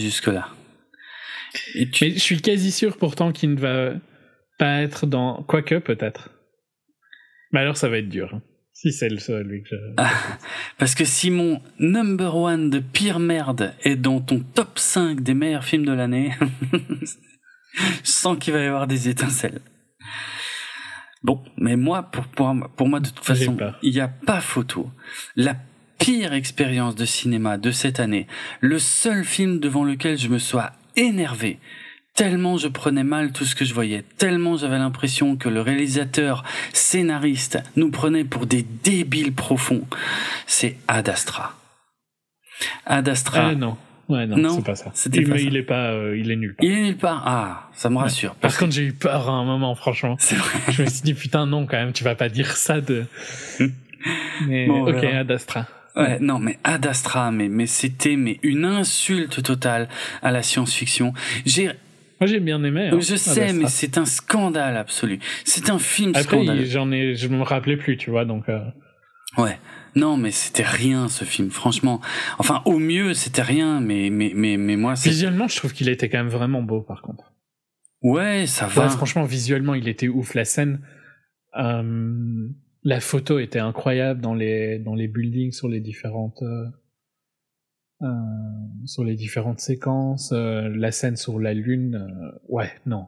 [1.76, 3.94] Mais je suis quasi sûr pourtant qu'il ne va
[4.58, 5.44] pas être dans.
[5.44, 6.30] Quoique, peut-être.
[7.52, 8.32] Mais alors, ça va être dur.
[8.34, 8.42] Hein.
[8.74, 9.76] Si c'est le seul, lui que je...
[9.98, 10.12] Ah,
[10.78, 15.36] parce que si mon number one de pire merde est dans ton top 5 des
[15.36, 16.34] meilleurs films de l'année,
[17.74, 19.62] je sens qu'il va y avoir des étincelles.
[21.22, 24.92] Bon, mais moi, pour, pour, pour moi, de toute façon, il n'y a pas photo.
[25.36, 25.56] La
[26.00, 28.28] pire expérience de cinéma de cette année,
[28.60, 31.60] le seul film devant lequel je me sois énervé
[32.14, 36.44] tellement je prenais mal tout ce que je voyais, tellement j'avais l'impression que le réalisateur,
[36.72, 39.86] scénariste, nous prenait pour des débiles profonds.
[40.46, 41.56] C'est Ad Astra.
[42.86, 43.50] Ad Astra.
[43.50, 43.78] Ah non.
[44.10, 44.92] Ouais, non, c'est pas ça.
[45.14, 46.56] Il, pas il est pas, euh, il est nul.
[46.62, 47.24] Il est nul part.
[47.26, 48.36] Ah, ça me rassure.
[48.36, 50.18] Par contre, j'ai eu peur à un moment, franchement.
[50.20, 50.60] C'est vrai.
[50.70, 53.06] Je me suis dit, putain, non, quand même, tu vas pas dire ça de.
[54.46, 55.68] Mais, ok, Ad Astra.
[55.96, 59.88] Ouais, non, mais Ad Astra, mais, mais c'était mais une insulte totale
[60.22, 61.14] à la science-fiction.
[61.46, 61.68] J'ai
[62.20, 62.90] moi j'ai bien aimé.
[62.92, 65.20] Hein, je sais, mais c'est un scandale absolu.
[65.44, 66.66] C'est un film Après, scandaleux.
[66.66, 68.50] j'en ai, je me rappelais plus, tu vois, donc.
[68.50, 68.60] Euh...
[69.38, 69.60] Ouais.
[69.96, 72.02] Non, mais c'était rien ce film, franchement.
[72.40, 74.96] Enfin, au mieux, c'était rien, mais mais mais mais moi.
[74.96, 77.32] Visuellement, je trouve qu'il était quand même vraiment beau, par contre.
[78.02, 78.90] Ouais, ça va.
[78.90, 80.34] franchement, visuellement, il était ouf.
[80.34, 80.82] La scène.
[81.56, 82.50] Euh
[82.84, 86.66] la photo était incroyable dans les dans les buildings sur les différentes euh,
[88.02, 88.08] euh
[88.86, 93.08] sur les différentes séquences euh, la scène sur la lune euh, ouais non.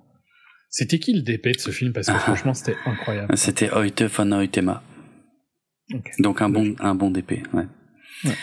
[0.69, 1.93] C'était qui le DP de ce film?
[1.93, 2.19] Parce que ah.
[2.19, 3.37] franchement c'était incroyable.
[3.37, 4.83] C'était Oite von Oitema.
[6.19, 7.67] Donc un bon un bon DP ouais.
[8.25, 8.35] ouais.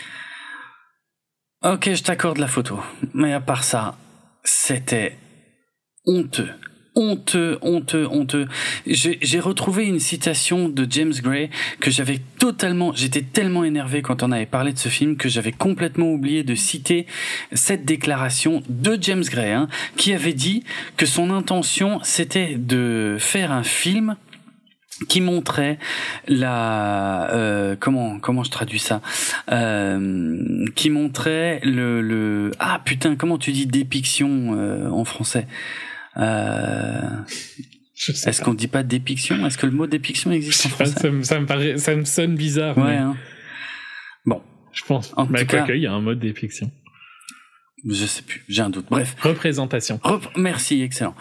[1.63, 2.79] ok je t'accorde la photo.
[3.13, 3.97] Mais à part ça
[4.43, 5.17] c'était
[6.05, 6.49] honteux
[6.95, 8.47] honteux, honteux, honteux.
[8.85, 11.49] J'ai retrouvé une citation de James Gray
[11.79, 15.51] que j'avais totalement, j'étais tellement énervé quand on avait parlé de ce film que j'avais
[15.51, 17.07] complètement oublié de citer
[17.53, 19.67] cette déclaration de James Gray, hein,
[19.97, 20.63] qui avait dit
[20.97, 24.15] que son intention c'était de faire un film
[25.09, 25.79] qui montrait
[26.27, 29.01] la euh, comment comment je traduis ça
[29.51, 35.47] euh, qui montrait le, ah putain comment tu dis dépiction euh, en français?
[38.07, 39.45] Est-ce qu'on dit pas dépiction?
[39.45, 42.05] Est-ce que le mot dépiction existe en français ça, me, ça, me paraît, ça me
[42.05, 42.77] sonne bizarre.
[42.77, 42.95] Ouais.
[42.95, 43.15] Hein.
[44.25, 44.41] Bon,
[44.71, 45.13] je pense.
[45.17, 46.71] En tout cas, il y a un mot dépiction.
[47.85, 48.85] Je sais plus, j'ai un doute.
[48.89, 49.15] Bref.
[49.19, 49.99] Représentation.
[50.37, 51.15] Merci, excellent.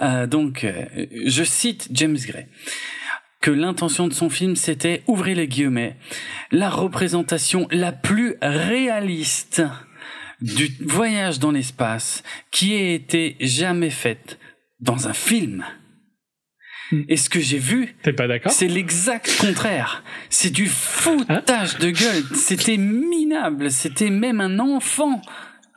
[0.00, 0.84] Euh, donc, euh,
[1.26, 2.46] je cite James Gray
[3.44, 5.96] que l'intention de son film c'était, ouvrez les guillemets,
[6.50, 9.62] la représentation la plus réaliste
[10.44, 14.38] du voyage dans l'espace qui ait été jamais faite
[14.78, 15.64] dans un film.
[16.92, 17.02] Hmm.
[17.08, 17.96] Et ce que j'ai vu,
[18.48, 20.04] C'est l'exact contraire.
[20.28, 22.24] C'est du foutage de gueule.
[22.34, 23.70] C'était minable.
[23.70, 25.22] C'était même un enfant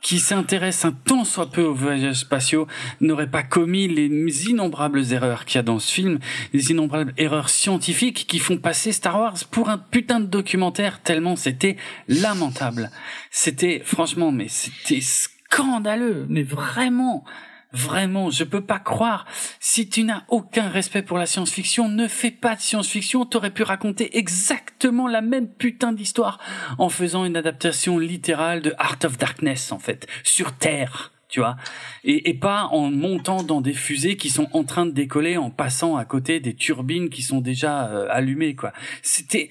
[0.02, 2.66] qui s'intéresse un tant soit peu aux voyages spatiaux
[3.00, 6.18] n'aurait pas commis les innombrables erreurs qu'il y a dans ce film,
[6.52, 11.36] les innombrables erreurs scientifiques qui font passer Star Wars pour un putain de documentaire tellement
[11.36, 11.76] c'était
[12.08, 12.90] lamentable.
[13.30, 17.24] C'était franchement mais c'était scandaleux, mais vraiment
[17.72, 19.26] Vraiment, je peux pas croire.
[19.60, 23.26] Si tu n'as aucun respect pour la science-fiction, ne fais pas de science-fiction.
[23.26, 26.38] T'aurais pu raconter exactement la même putain d'histoire
[26.78, 31.56] en faisant une adaptation littérale de Art of Darkness, en fait, sur Terre tu vois,
[32.04, 35.96] et, pas en montant dans des fusées qui sont en train de décoller, en passant
[35.96, 38.72] à côté des turbines qui sont déjà euh, allumées, quoi.
[39.02, 39.50] C'était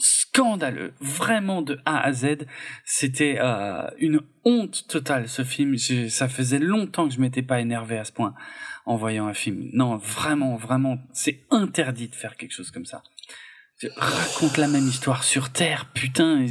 [0.00, 2.46] scandaleux, vraiment de A à Z.
[2.84, 5.76] C'était euh, une honte totale ce film.
[6.08, 8.34] ça faisait longtemps que je m'étais pas énervé à ce point
[8.86, 9.68] en voyant un film.
[9.72, 13.02] Non, vraiment, vraiment, c'est interdit de faire quelque chose comme ça.
[13.96, 16.46] raconte la même histoire sur Terre, putain,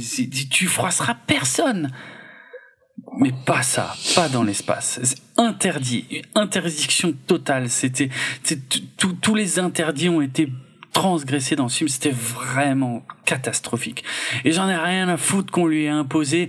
[0.50, 1.90] tu froisseras personne.
[3.18, 5.00] Mais pas ça, pas dans l'espace.
[5.02, 7.68] C'est interdit, interdiction totale.
[7.70, 8.10] C'était,
[8.96, 10.52] tous les interdits ont été
[10.92, 14.04] transgressé dans ce film, c'était vraiment catastrophique.
[14.44, 16.48] Et j'en ai rien à foutre qu'on lui ait imposé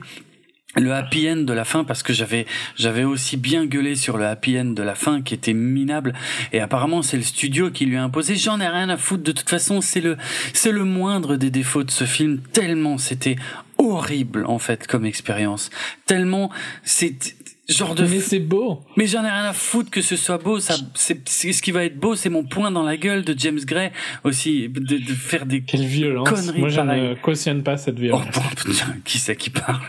[0.77, 2.45] le happy end de la fin parce que j'avais
[2.77, 6.13] j'avais aussi bien gueulé sur le happy end de la fin qui était minable.
[6.53, 8.35] Et apparemment c'est le studio qui lui a imposé.
[8.35, 9.23] J'en ai rien à foutre.
[9.23, 10.18] De toute façon c'est le
[10.53, 12.39] c'est le moindre des défauts de ce film.
[12.53, 13.35] Tellement c'était
[13.77, 15.72] horrible en fait comme expérience.
[16.05, 16.51] Tellement
[16.84, 17.35] c'est
[17.72, 20.60] genre de mais c'est beau mais j'en ai rien à foutre que ce soit beau
[20.60, 23.60] ça c'est ce qui va être beau c'est mon point dans la gueule de James
[23.65, 23.91] Gray
[24.23, 28.26] aussi de, de faire des Quelle violence conneries moi je ne cautionne pas cette violence
[28.38, 29.81] oh putain qui c'est qui parle?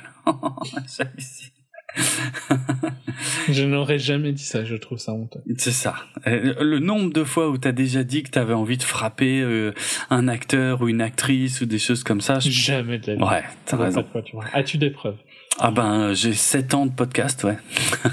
[3.49, 5.41] Je n'aurais jamais dit ça, je trouve ça honteux.
[5.59, 5.95] C'est ça.
[6.27, 9.73] Euh, le nombre de fois où t'as déjà dit que t'avais envie de frapper euh,
[10.11, 12.39] un acteur ou une actrice ou des choses comme ça.
[12.41, 13.23] Jamais de la vie.
[13.23, 14.05] Ouais, t'as raison.
[14.53, 15.19] As-tu des preuves?
[15.59, 17.59] Ah ben, j'ai 7 ans de podcast, ouais.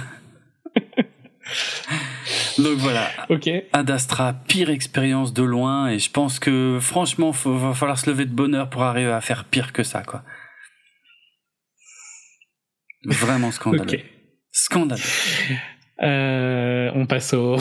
[2.58, 3.10] Donc voilà.
[3.30, 3.50] Ok.
[3.74, 8.10] Ad Astra, pire expérience de loin, et je pense que franchement, il va falloir se
[8.10, 10.24] lever de bonheur pour arriver à faire pire que ça, quoi.
[13.06, 14.02] Vraiment scandaleux.
[14.52, 15.02] Scandaleux.
[16.02, 17.58] Euh, on passe au,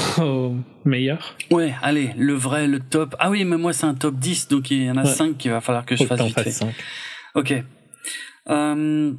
[0.85, 1.37] meilleur.
[1.51, 3.15] Ouais, allez, le vrai, le top.
[3.19, 5.51] Ah oui, mais moi c'est un top 10, donc il y en a 5 qu'il
[5.51, 6.51] va falloir que je fasse vite fait.
[6.51, 6.75] 5.
[7.35, 7.55] Ok.
[8.49, 9.13] Euh,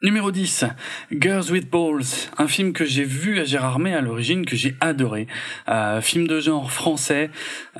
[0.00, 0.64] Numéro 10,
[1.10, 5.26] Girls with Balls, un film que j'ai vu à Gérardmer à l'origine, que j'ai adoré.
[5.68, 7.30] Euh, film de genre français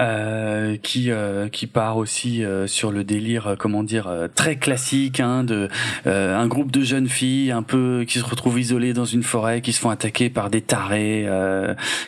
[0.01, 5.21] euh, qui euh, qui part aussi euh, sur le délire, euh, comment dire, très classique,
[5.21, 5.69] hein, de
[6.07, 9.73] un groupe de jeunes filles un peu qui se retrouvent isolées dans une forêt, qui
[9.73, 11.29] se font attaquer par des tarés,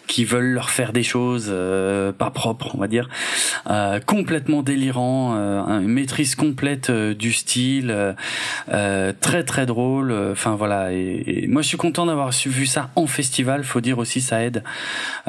[0.09, 1.55] qui veulent leur faire des choses
[2.19, 3.09] pas propres, on va dire,
[4.07, 5.35] complètement délirant,
[5.69, 8.17] une maîtrise complète du style,
[8.67, 10.93] très très drôle euh, enfin voilà.
[10.93, 13.65] Et, moi, je suis content d'avoir vu ça en festival.
[13.65, 14.63] Faut dire aussi, ça aide.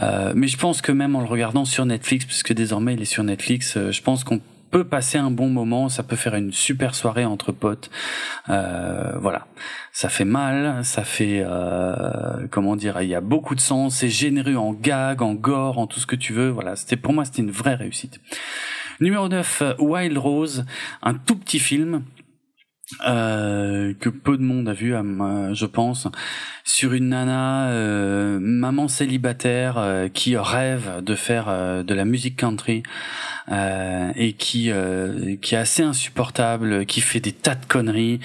[0.02, 3.06] Euh, mais je pense que même en le regardant sur Netflix, puisque désormais il est
[3.06, 4.40] sur Netflix, euh, je pense qu'on
[4.72, 7.90] peut passer un bon moment, ça peut faire une super soirée entre potes.
[8.48, 9.46] voilà,
[9.92, 11.46] ça fait mal, ça fait
[12.52, 15.88] comment dire, il y a beaucoup de sens, c'est généreux en gag, en gore, en
[15.88, 16.48] tout ce que tu veux.
[16.48, 18.22] Voilà, c'était pour moi c'était une vraie réussite.
[19.02, 20.64] Numéro 9, Wild Rose,
[21.04, 22.04] un tout petit film
[23.08, 24.94] euh, que peu de monde a vu,
[25.54, 26.08] je pense,
[26.64, 32.84] sur une nana, euh, maman célibataire, euh, qui rêve de faire de la musique country
[34.16, 34.72] et qui
[35.42, 38.20] qui est assez insupportable, qui fait des tas de conneries,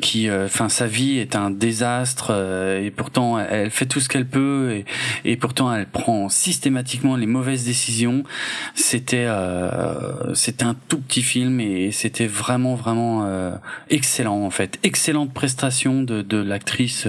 [0.00, 2.32] qui, enfin, sa vie est un désastre
[2.80, 4.84] et pourtant elle fait tout ce qu'elle peut et,
[5.24, 8.24] et pourtant elle prend systématiquement les mauvaises décisions.
[8.74, 9.28] C'était
[10.34, 13.26] c'était un tout petit film et c'était vraiment vraiment
[13.88, 17.06] excellent en fait, excellente prestation de de l'actrice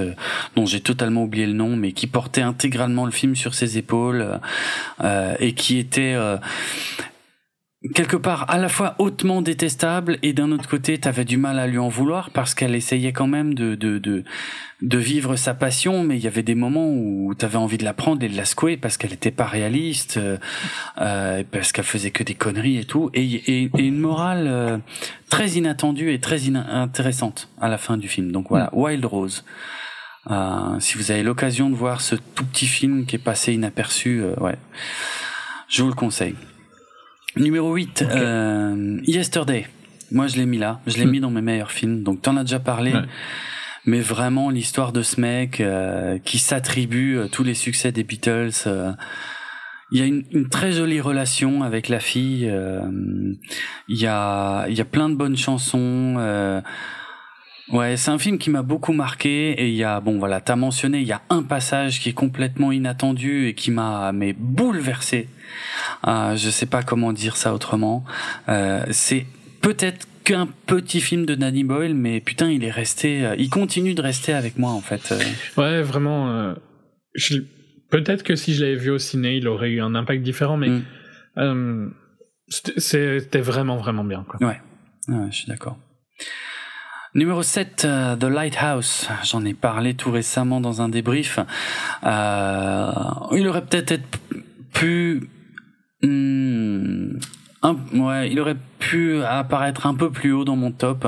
[0.56, 4.40] dont j'ai totalement oublié le nom, mais qui portait intégralement le film sur ses épaules
[5.40, 6.38] et qui était euh,
[7.96, 11.66] quelque part à la fois hautement détestable et d'un autre côté t'avais du mal à
[11.66, 13.98] lui en vouloir parce qu'elle essayait quand même de, de,
[14.82, 17.94] de, vivre sa passion mais il y avait des moments où t'avais envie de la
[17.94, 20.38] prendre et de la secouer parce qu'elle était pas réaliste euh,
[21.00, 24.82] euh, parce qu'elle faisait que des conneries et tout et, et, une morale
[25.30, 28.78] très inattendue et très intéressante à la fin du film donc voilà mm.
[28.78, 29.44] Wild Rose
[30.80, 34.56] si vous avez l'occasion de voir ce tout petit film qui est passé inaperçu ouais
[35.68, 36.36] je vous le conseille.
[37.38, 39.68] Numéro 8, euh, Yesterday.
[40.12, 40.82] Moi, je l'ai mis là.
[40.86, 41.12] Je l'ai hmm.
[41.12, 42.04] mis dans mes meilleurs films.
[42.04, 42.94] Donc, t'en as déjà parlé.
[43.86, 48.52] Mais vraiment, l'histoire de ce mec euh, qui s'attribue euh, tous les succès des Beatles.
[49.92, 52.52] il y a une, une, très jolie relation avec la fille.
[53.88, 56.62] il y a, il y a plein de bonnes chansons.
[57.72, 60.58] Ouais, c'est un film qui m'a beaucoup marqué et il y a bon voilà, t'as
[60.58, 65.30] mentionné il y a un passage qui est complètement inattendu et qui m'a mais bouleversé.
[66.08, 68.04] Euh, je sais pas comment dire ça autrement.
[68.50, 69.26] Euh, c'est
[69.62, 73.94] peut-être qu'un petit film de Danny Boyle, mais putain, il est resté, euh, il continue
[73.94, 75.12] de rester avec moi en fait.
[75.12, 75.20] Euh.
[75.58, 76.56] Ouais, vraiment.
[77.90, 80.70] Peut-être que si je l'avais vu au ciné, il aurait eu un impact différent, mais
[80.70, 81.94] mm.
[82.48, 84.26] c'était vraiment vraiment bien.
[84.28, 84.48] Quoi.
[84.48, 84.62] Ouais,
[85.08, 85.78] ouais je suis d'accord.
[87.14, 89.10] Numéro 7, euh, The Lighthouse.
[89.24, 91.40] J'en ai parlé tout récemment dans un débrief.
[92.04, 94.04] Il aurait peut-être
[94.74, 95.30] pu...
[96.04, 97.18] Hmm,
[97.94, 101.08] ouais, il aurait pu apparaître un peu plus haut dans mon top,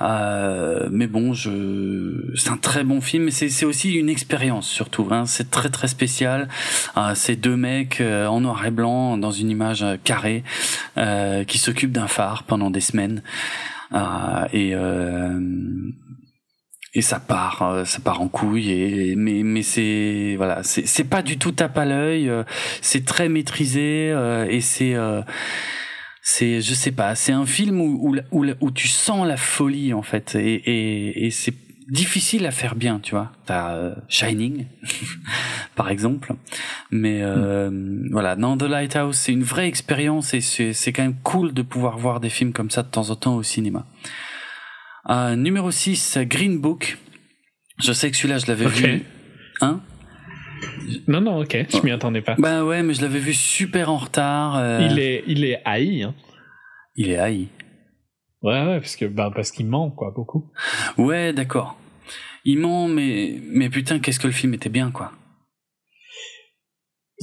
[0.00, 3.30] euh, mais bon, je, c'est un très bon film.
[3.30, 5.06] C'est c'est aussi une expérience surtout.
[5.10, 5.26] Hein.
[5.26, 6.48] C'est très très spécial.
[6.96, 10.44] Euh, c'est deux mecs euh, en noir et blanc dans une image carrée
[10.96, 13.22] euh, qui s'occupent d'un phare pendant des semaines.
[14.54, 14.74] Et
[16.94, 21.04] et ça part euh, ça part en couille et mais mais c'est voilà c'est c'est
[21.04, 22.30] pas du tout tape à l'œil
[22.80, 24.14] c'est très maîtrisé
[24.48, 24.94] et c'est
[26.22, 30.02] c'est je sais pas c'est un film où, où où tu sens la folie en
[30.02, 31.54] fait et et, et c'est
[31.92, 33.30] difficile à faire bien, tu vois.
[33.46, 34.66] T'as euh, Shining,
[35.74, 36.34] par exemple,
[36.90, 37.70] mais euh,
[38.10, 38.34] voilà.
[38.36, 42.20] Non, The Lighthouse, c'est une vraie expérience et c'est quand même cool de pouvoir voir
[42.20, 43.86] des films comme ça de temps en temps au cinéma.
[45.10, 46.98] Euh, numéro 6, Green Book.
[47.82, 49.02] Je sais que celui-là, je l'avais vu.
[49.60, 49.80] Hein?
[51.08, 52.36] Non, non, ok, je m'y attendais pas.
[52.38, 54.56] Bah ouais, mais je l'avais vu super en retard.
[54.56, 54.88] Euh.
[54.90, 56.02] Il est, il est haï.
[56.02, 56.14] Hein.
[56.94, 57.48] Il est haï.
[58.42, 60.50] Ouais, ouais, parce que bah, parce qu'il ment quoi beaucoup.
[60.98, 61.78] Ouais, d'accord.
[62.44, 65.12] Il ment, mais mais putain, qu'est-ce que le film était bien quoi.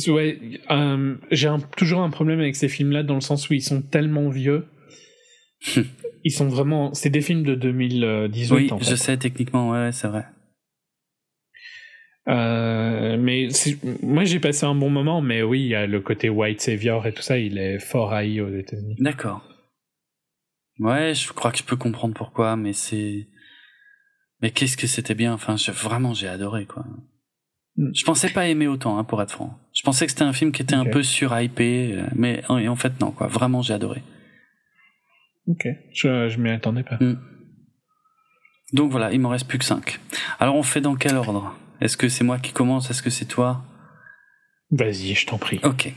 [0.07, 0.39] Ouais,
[0.71, 4.29] euh, j'ai toujours un problème avec ces films-là dans le sens où ils sont tellement
[4.29, 4.67] vieux.
[6.23, 8.51] ils sont vraiment, c'est des films de 2018.
[8.51, 10.25] Oui, je sais techniquement, ouais, c'est vrai.
[12.27, 13.47] Euh, mais
[14.03, 17.07] moi j'ai passé un bon moment, mais oui, il y a le côté white savior
[17.07, 18.95] et tout ça, il est fort haï aux États-Unis.
[18.99, 19.43] D'accord.
[20.79, 23.27] Ouais, je crois que je peux comprendre pourquoi, mais c'est.
[24.41, 25.33] Mais qu'est-ce que c'était bien.
[25.33, 26.85] Enfin, vraiment, j'ai adoré quoi.
[27.77, 27.89] Hmm.
[27.93, 29.59] Je pensais pas aimer autant, hein, pour être franc.
[29.73, 32.99] Je pensais que c'était un film qui était un peu surhypé, euh, mais en fait
[33.01, 33.27] non quoi.
[33.27, 34.03] Vraiment, j'ai adoré.
[35.47, 36.97] Ok, je, je m'y attendais pas.
[36.99, 37.17] Hmm.
[38.73, 39.99] Donc voilà, il m'en reste plus que 5.
[40.39, 41.55] Alors on fait dans quel ordre?
[41.81, 42.91] Est-ce que c'est moi qui commence?
[42.91, 43.63] Est-ce que c'est toi?
[44.71, 45.59] Vas-y, je t'en prie.
[45.63, 45.91] Ok.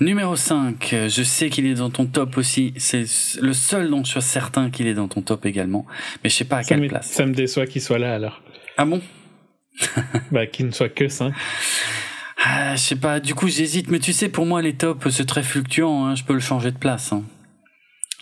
[0.00, 2.74] Numéro 5, je sais qu'il est dans ton top aussi.
[2.76, 3.04] C'est
[3.40, 5.86] le seul dont je suis certain qu'il est dans ton top également.
[6.24, 7.10] Mais je sais pas à quelle place.
[7.10, 8.42] Ça me déçoit qu'il soit là alors.
[8.76, 9.00] Ah bon?
[10.32, 11.32] Bah qu'il ne soit que 5.
[12.44, 15.26] Ah, je sais pas, du coup j'hésite, mais tu sais, pour moi les tops c'est
[15.26, 16.14] très fluctuant, hein.
[16.16, 17.12] je peux le changer de place.
[17.12, 17.22] Hein.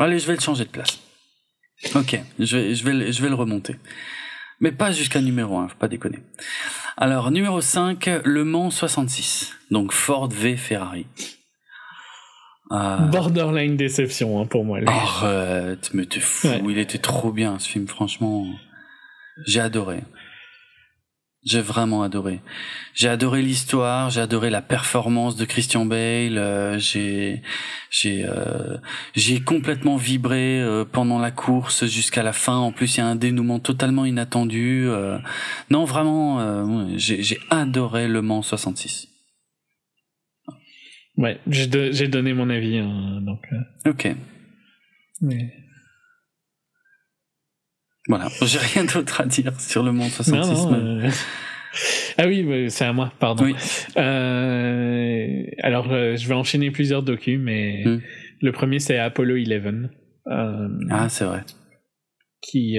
[0.01, 0.99] Allez, je vais le changer de place.
[1.95, 3.77] Ok, je vais, je vais, je vais le remonter.
[4.59, 6.19] Mais pas jusqu'à numéro 1, faut pas déconner.
[6.97, 9.53] Alors, numéro 5, Le Mans 66.
[9.71, 11.07] Donc Ford v Ferrari.
[12.73, 14.79] Euh, Borderline déception hein, pour moi.
[14.87, 16.49] Arrête, mais t'es fou.
[16.69, 18.47] Il était trop bien ce film, franchement.
[19.47, 20.01] J'ai adoré.
[21.43, 22.41] J'ai vraiment adoré.
[22.95, 26.37] J'ai adoré l'histoire, j'ai adoré la performance de Christian Bale.
[26.37, 27.43] Euh, j'ai
[27.91, 28.77] j'ai euh,
[29.15, 30.62] j'ai complètement vibré
[30.93, 32.57] pendant la course jusqu'à la fin.
[32.57, 34.89] En plus, il y a un dénouement totalement inattendu.
[35.71, 39.09] non, vraiment, j'ai j'ai adoré Le Mans 66.
[41.17, 43.47] Ouais, j'ai donné mon avis, hein, donc.
[43.87, 44.15] Ok.
[45.21, 45.60] Mais...
[48.11, 50.66] Voilà, j'ai rien d'autre à dire sur le monde 66.
[50.73, 51.09] Euh,
[52.19, 53.47] ah oui, c'est à moi, pardon.
[53.97, 58.01] Euh, alors, euh, je vais enchaîner plusieurs docus, mais hmm.
[58.41, 59.91] le premier c'est Apollo 11.
[60.27, 61.43] ah, c'est vrai.
[62.43, 62.78] Qui,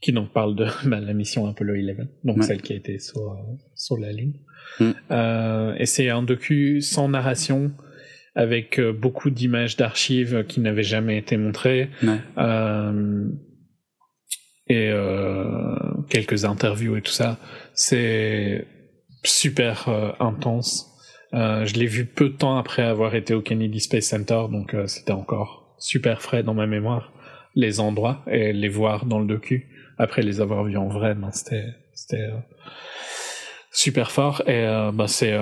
[0.00, 3.36] qui donc parle de bah, la mission Apollo 11, donc celle qui a été sur,
[3.74, 4.32] sur la Lune.
[4.80, 5.74] Hmm.
[5.78, 7.70] et c'est un docu sans narration,
[8.34, 11.90] avec beaucoup d'images d'archives qui n'avaient jamais été montrées.
[12.38, 13.28] Euh,
[14.68, 15.76] et euh,
[16.08, 17.38] quelques interviews et tout ça.
[17.74, 18.66] C'est
[19.26, 20.92] super euh, intense.
[21.34, 24.74] Euh, je l'ai vu peu de temps après avoir été au Kennedy Space Center, donc
[24.74, 27.12] euh, c'était encore super frais dans ma mémoire
[27.54, 29.68] les endroits et les voir dans le docu.
[29.98, 31.64] Après les avoir vus en vrai, ben, c'était
[31.94, 32.28] c'était
[33.72, 35.34] super fort et bah c'est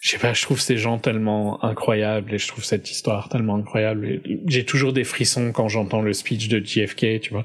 [0.00, 3.56] je sais pas, je trouve ces gens tellement incroyables et je trouve cette histoire tellement
[3.56, 4.20] incroyable.
[4.46, 7.44] J'ai toujours des frissons quand j'entends le speech de JFK, tu vois.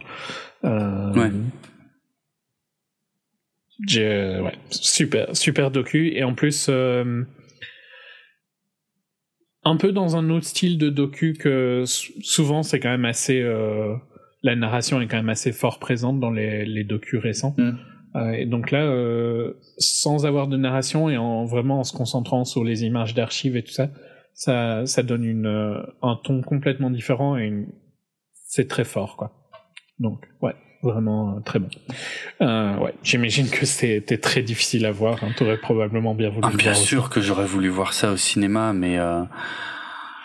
[0.63, 1.31] Euh, ouais.
[3.87, 7.23] J'ai, ouais, super, super docu et en plus euh,
[9.63, 13.95] un peu dans un autre style de docu que souvent c'est quand même assez, euh,
[14.43, 17.55] la narration est quand même assez fort présente dans les, les docus récents.
[17.57, 17.71] Mm.
[18.15, 22.45] Euh, et donc là, euh, sans avoir de narration et en vraiment en se concentrant
[22.45, 23.89] sur les images d'archives et tout ça,
[24.33, 27.67] ça, ça donne une, euh, un ton complètement différent et une...
[28.33, 29.31] c'est très fort, quoi.
[29.99, 31.69] Donc, ouais, vraiment très bon.
[32.41, 35.23] Euh, ouais, j'imagine que c'était très difficile à voir.
[35.23, 35.29] Hein.
[35.37, 36.47] T'aurais probablement bien voulu.
[36.51, 39.23] Ah, bien sûr que j'aurais voulu voir ça au cinéma, mais euh,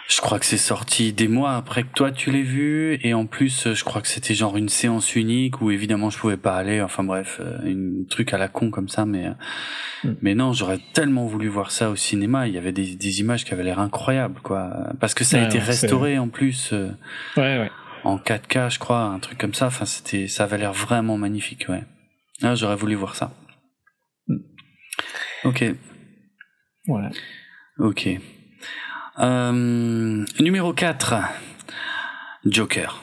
[0.08, 2.98] je crois que c'est sorti des mois après que toi tu l'aies vu.
[3.02, 6.38] Et en plus je crois que c'était genre une séance unique où évidemment je pouvais
[6.38, 6.80] pas aller.
[6.80, 9.32] Enfin bref euh, un truc à la con comme ça mais euh,
[10.04, 10.14] mm.
[10.22, 12.48] mais non j'aurais tellement voulu voir ça au cinéma.
[12.48, 14.70] Il y avait des, des images qui avaient l'air incroyables quoi.
[14.98, 16.88] Parce que ça a été restauré en plus euh,
[17.36, 17.70] ouais, ouais.
[18.04, 19.66] en 4K je crois un truc comme ça.
[19.66, 21.84] Enfin c'était ça avait l'air vraiment magnifique ouais.
[22.42, 23.34] Ah, j'aurais voulu voir ça.
[24.26, 24.36] Mm.
[25.44, 25.64] ok.
[26.86, 27.10] Voilà.
[27.78, 28.08] Ok
[29.20, 31.14] euh, numéro 4,
[32.46, 33.02] Joker.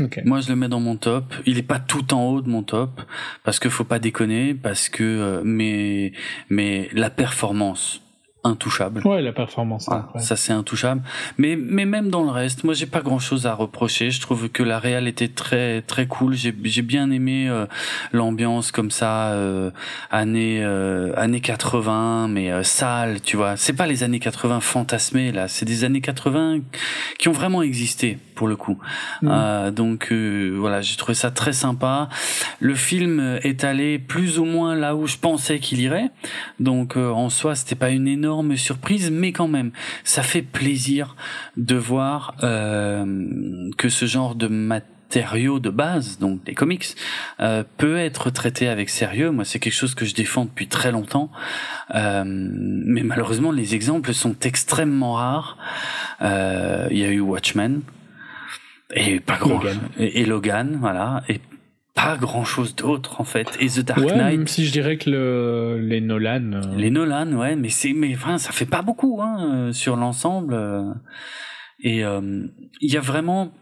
[0.00, 0.22] Okay.
[0.24, 1.34] Moi, je le mets dans mon top.
[1.44, 3.00] Il est pas tout en haut de mon top
[3.42, 6.12] parce que faut pas déconner, parce que euh, mais
[6.50, 8.00] mais la performance
[8.48, 9.06] intouchable.
[9.06, 9.88] Ouais, la performance.
[10.18, 11.02] ça c'est intouchable.
[11.36, 14.10] Mais mais même dans le reste, moi j'ai pas grand chose à reprocher.
[14.10, 16.34] Je trouve que la réal était très très cool.
[16.34, 17.66] J'ai j'ai bien aimé euh,
[18.12, 19.70] l'ambiance comme ça, euh,
[20.10, 23.56] années euh, années 80, mais euh, sale, tu vois.
[23.56, 25.48] C'est pas les années 80 fantasmées là.
[25.48, 26.60] C'est des années 80
[27.18, 28.78] qui ont vraiment existé pour le coup.
[29.22, 29.28] Mm.
[29.30, 32.08] Euh, donc voilà, j'ai trouvé ça très sympa.
[32.60, 36.10] Le film est allé plus ou moins là où je pensais qu'il irait.
[36.60, 39.72] Donc en soi, c'était pas une énorme surprise, mais quand même,
[40.04, 41.16] ça fait plaisir
[41.56, 46.86] de voir euh, que ce genre de matériaux de base, donc les comics,
[47.40, 49.30] euh, peut être traité avec sérieux.
[49.30, 51.30] Moi, c'est quelque chose que je défends depuis très longtemps,
[51.94, 55.56] euh, mais malheureusement, les exemples sont extrêmement rares.
[56.20, 57.80] Il y a eu Watchmen
[58.94, 59.60] et pas grand
[59.98, 61.40] Et, et, Logan, voilà, et
[61.94, 63.56] pas grand chose d'autre en fait.
[63.60, 64.38] Et The Dark Knight.
[64.38, 66.52] Même si je dirais que le, les Nolan.
[66.52, 69.96] Euh, les Nolan, ouais, mais c'est, mais enfin, ça fait pas beaucoup hein, euh, sur
[69.96, 70.54] l'ensemble.
[70.54, 70.92] Euh.
[71.80, 73.52] Et il y a vraiment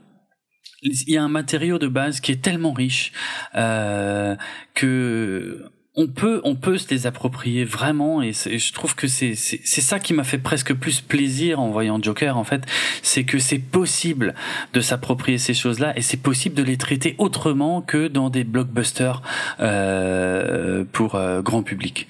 [0.82, 3.12] il y a un matériau de base qui est tellement riche
[3.54, 4.36] euh,
[4.74, 5.64] que
[5.96, 9.98] on peut on peut se les approprier vraiment et, je trouve que c'est c'est ça
[9.98, 12.62] qui m'a fait presque plus plaisir en voyant Joker en fait
[13.02, 14.34] c'est que c'est possible
[14.74, 19.22] de s'approprier ces choses-là et c'est possible de les traiter autrement que dans des blockbusters
[19.60, 22.08] euh, pour euh, grand public.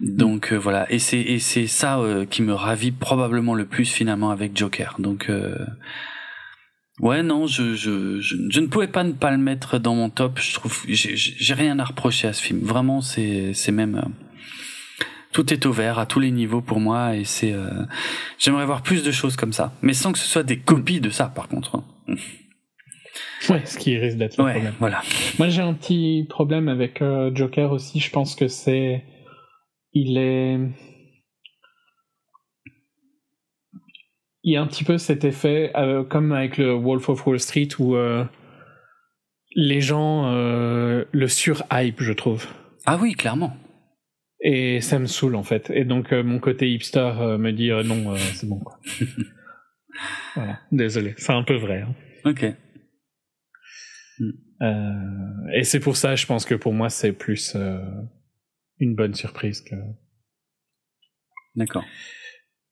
[0.00, 3.86] Donc euh, voilà et c'est et c'est ça euh, qui me ravit probablement le plus
[3.86, 4.96] finalement avec Joker.
[4.98, 5.30] Donc
[7.00, 10.38] Ouais, non, je, je, je, ne pouvais pas ne pas le mettre dans mon top.
[10.38, 12.60] Je trouve, j'ai rien à reprocher à ce film.
[12.60, 14.08] Vraiment, c'est, c'est même, euh,
[15.32, 17.68] tout est ouvert à tous les niveaux pour moi et c'est, euh,
[18.38, 21.10] j'aimerais voir plus de choses comme ça, mais sans que ce soit des copies de
[21.10, 21.76] ça, par contre.
[22.08, 22.14] Hein.
[23.50, 24.74] Ouais, ce qui risque d'être le problème.
[24.78, 25.02] Voilà.
[25.38, 27.98] Moi, j'ai un petit problème avec euh, Joker aussi.
[27.98, 29.04] Je pense que c'est,
[29.92, 30.58] il est
[34.44, 37.40] il y a un petit peu cet effet, euh, comme avec le Wolf of Wall
[37.40, 38.24] Street, où euh,
[39.56, 42.46] les gens euh, le sur-hype, je trouve.
[42.84, 43.56] Ah oui, clairement.
[44.40, 45.70] Et ça me saoule, en fait.
[45.70, 48.78] Et donc, mon côté hipster me dit non, c'est bon, quoi.
[50.34, 51.14] voilà, désolé.
[51.16, 51.80] C'est un peu vrai.
[51.80, 51.94] Hein.
[52.26, 52.44] Ok.
[55.54, 57.56] et c'est pour ça, je pense que pour moi, c'est plus
[58.78, 59.76] une bonne surprise que
[61.54, 61.84] D'accord.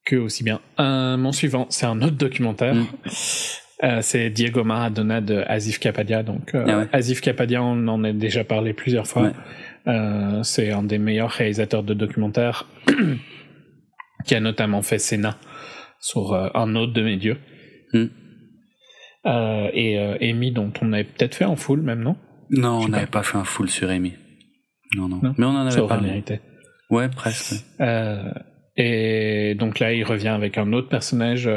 [0.05, 0.61] Que aussi bien.
[0.79, 2.75] mon suivant, c'est un autre documentaire.
[2.75, 4.01] Mm.
[4.01, 6.23] c'est Diego Maradona de Asif Kapadia.
[6.23, 9.33] Donc, ah Asif Kapadia, on en a déjà parlé plusieurs fois.
[10.43, 12.67] c'est un des meilleurs réalisateurs de documentaires
[14.27, 15.37] qui a notamment fait Sénat
[16.01, 17.39] sur un autre de mes dieux.
[17.93, 18.07] Mm.
[19.27, 22.17] Euh, et euh, Amy, dont on avait peut-être fait en full même, non?
[22.51, 23.23] Non, on n'avait pas.
[23.23, 24.15] fait un full sur Amy.
[24.97, 25.21] Non, non.
[25.23, 26.01] Mais on en avait.
[26.03, 26.41] Mérité.
[26.91, 27.65] Ouais, presque.
[27.81, 28.31] Euh,
[28.77, 31.49] et donc là, il revient avec un autre personnage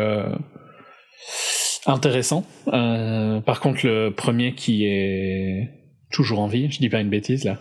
[1.86, 2.46] intéressant.
[2.66, 5.70] par contre, le premier qui est
[6.12, 7.60] toujours en vie, je dis pas une bêtise là.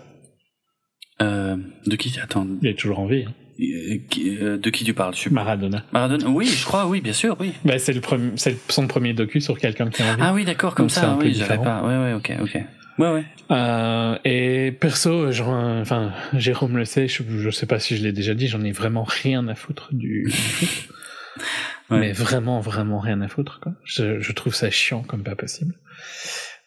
[1.20, 2.47] de qui Attends.
[2.62, 3.24] Il est toujours en vie.
[3.26, 3.35] Hein.
[3.60, 5.85] Euh, de qui tu parles Maradona.
[5.93, 7.52] Maradona, oui, je crois, oui, bien sûr, oui.
[7.64, 8.01] Bah, c'est le
[8.36, 10.22] c'est son premier docu sur quelqu'un qui a envie.
[10.22, 11.82] Ah oui, d'accord, comme ça, oui, j'avais pas.
[11.82, 12.59] Ouais, ouais, ok, ok.
[12.98, 13.24] Ouais, ouais.
[13.50, 18.12] Euh, et perso, genre, enfin, Jérôme le sait, je, je sais pas si je l'ai
[18.12, 20.30] déjà dit, j'en ai vraiment rien à foutre du.
[21.90, 21.98] ouais.
[21.98, 23.72] Mais vraiment, vraiment rien à foutre, quoi.
[23.84, 25.74] Je, je trouve ça chiant comme pas possible.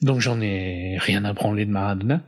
[0.02, 2.22] Donc j'en ai rien à branler de Maradona.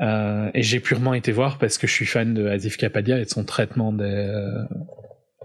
[0.00, 3.24] Euh, et j'ai purement été voir parce que je suis fan de Asif Kapadia et
[3.24, 4.64] de son traitement des, euh,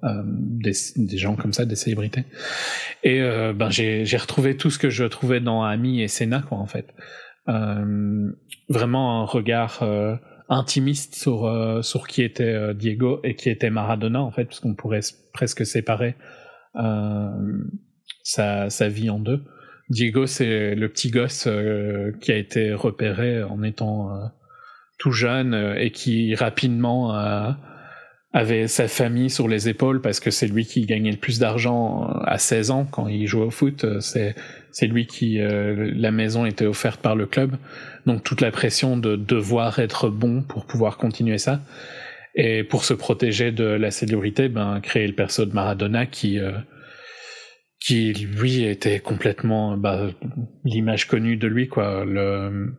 [0.04, 2.24] euh des, des, gens comme ça, des célébrités.
[3.04, 6.58] Et euh, ben j'ai retrouvé tout ce que je trouvais dans Ami et Senna, quoi,
[6.58, 6.88] en fait.
[7.50, 8.32] Euh,
[8.70, 9.84] vraiment un regard
[10.50, 15.02] intimiste sur sur qui était Diego et qui était Maradona, en fait, parce qu'on pourrait
[15.34, 16.16] presque séparer
[18.24, 19.44] sa, sa vie en deux.
[19.90, 21.48] Diego, c'est le petit gosse
[22.22, 24.30] qui a été repéré en étant
[24.98, 27.52] tout jeune euh, et qui rapidement euh,
[28.34, 32.10] avait sa famille sur les épaules parce que c'est lui qui gagnait le plus d'argent
[32.10, 33.86] euh, à 16 ans quand il jouait au foot.
[34.00, 34.36] C'est
[34.72, 37.56] c'est lui qui la maison était offerte par le club,
[38.06, 41.62] donc toute la pression de devoir être bon pour pouvoir continuer ça.
[42.36, 46.40] Et pour se protéger de la célébrité, ben créer le perso de Maradona qui
[47.80, 50.10] qui lui était complètement bah,
[50.64, 52.06] l'image connue de lui quoi.
[52.06, 52.76] Le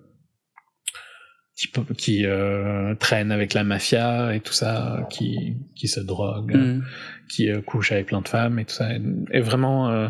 [1.59, 6.85] qui, qui euh, traîne avec la mafia et tout ça, qui, qui se drogue, mm.
[7.29, 8.89] qui euh, couche avec plein de femmes et tout ça.
[9.33, 10.09] Et vraiment, euh,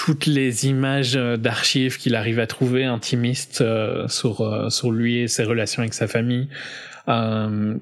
[0.00, 3.62] toutes les images d'archives qu'il arrive à trouver intimistes
[4.08, 6.48] sur, sur lui et ses relations avec sa famille,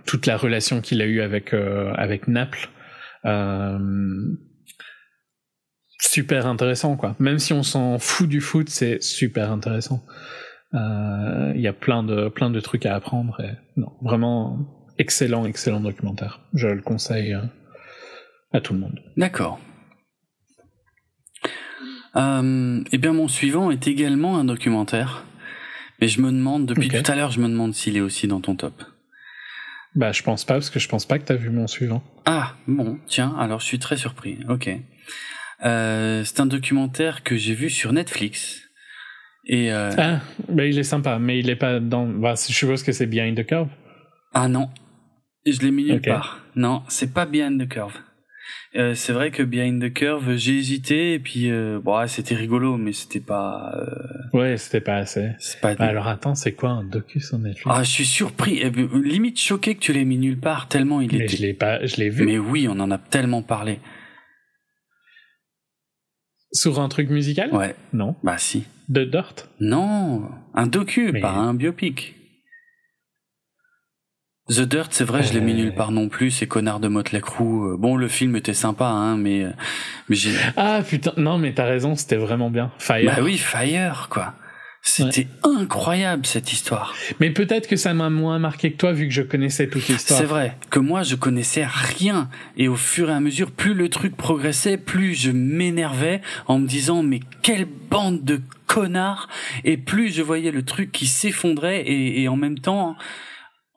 [0.05, 2.71] toute la relation qu'il a eue avec, avec Naples.
[6.01, 7.15] super intéressant quoi.
[7.21, 10.05] Même si on s'en fout du foot, c'est super intéressant.
[10.75, 13.41] Euh, il y a plein de, plein de trucs à apprendre.
[14.03, 14.59] Vraiment
[14.99, 16.41] excellent, excellent documentaire.
[16.53, 17.43] Je le conseille euh,
[18.53, 19.01] à tout le monde.
[19.17, 19.59] D'accord.
[22.17, 25.25] Euh, eh bien, mon suivant est également un documentaire.
[26.01, 28.41] Mais je me demande, depuis tout à l'heure, je me demande s'il est aussi dans
[28.41, 28.83] ton top.
[29.95, 32.05] Bah, je pense pas, parce que je pense pas que t'as vu mon suivant.
[32.25, 34.39] Ah, bon, tiens, alors je suis très surpris.
[34.49, 34.71] Ok.
[35.65, 38.63] Euh, c'est un documentaire que j'ai vu sur Netflix.
[39.47, 39.91] Et euh...
[39.99, 42.07] Ah, ben il est sympa, mais il est pas dans.
[42.07, 43.69] Bah, je suppose que c'est Behind the Curve.
[44.35, 44.69] Ah non,
[45.47, 46.41] je l'ai mis nulle part.
[46.55, 47.95] Non, c'est pas Behind the Curve.
[48.77, 52.77] Euh, c'est vrai que Behind the Curve, j'ai hésité et puis euh, bon, c'était rigolo,
[52.77, 53.73] mais c'était pas.
[53.75, 54.39] Euh...
[54.39, 55.31] Ouais, c'était pas assez.
[55.63, 57.67] Pas bah, alors attends, c'est quoi un docu sur Netflix?
[57.67, 61.01] Ah, je suis surpris, eh ben, limite choqué que tu l'aies mis nulle part tellement
[61.01, 61.37] il mais était.
[61.37, 62.27] je l'ai pas, je l'ai vu.
[62.27, 63.81] Mais oui, on en a tellement parlé.
[66.53, 67.51] Sur un truc musical?
[67.55, 67.75] Ouais.
[67.95, 68.17] Non.
[68.23, 68.65] Bah si.
[68.91, 69.49] De Dirt?
[69.61, 72.18] Non, un docu, pas un biopic.
[74.49, 77.21] The Dirt, c'est vrai, je l'ai mis nulle part non plus, c'est connard de Motley
[77.21, 77.77] Crue.
[77.77, 79.45] Bon, le film était sympa, hein, mais,
[80.09, 80.33] mais j'ai...
[80.57, 82.71] Ah putain, non, mais t'as raison, c'était vraiment bien.
[82.79, 83.13] Fire.
[83.15, 84.35] Bah oui, Fire, quoi.
[84.81, 86.95] C'était incroyable cette histoire.
[87.21, 90.19] Mais peut-être que ça m'a moins marqué que toi vu que je connaissais toute l'histoire.
[90.19, 93.89] C'est vrai que moi je connaissais rien et au fur et à mesure plus le
[93.89, 99.29] truc progressait, plus je m'énervais en me disant mais quelle bande de connards
[99.65, 102.97] et plus je voyais le truc qui s'effondrait et, et en même temps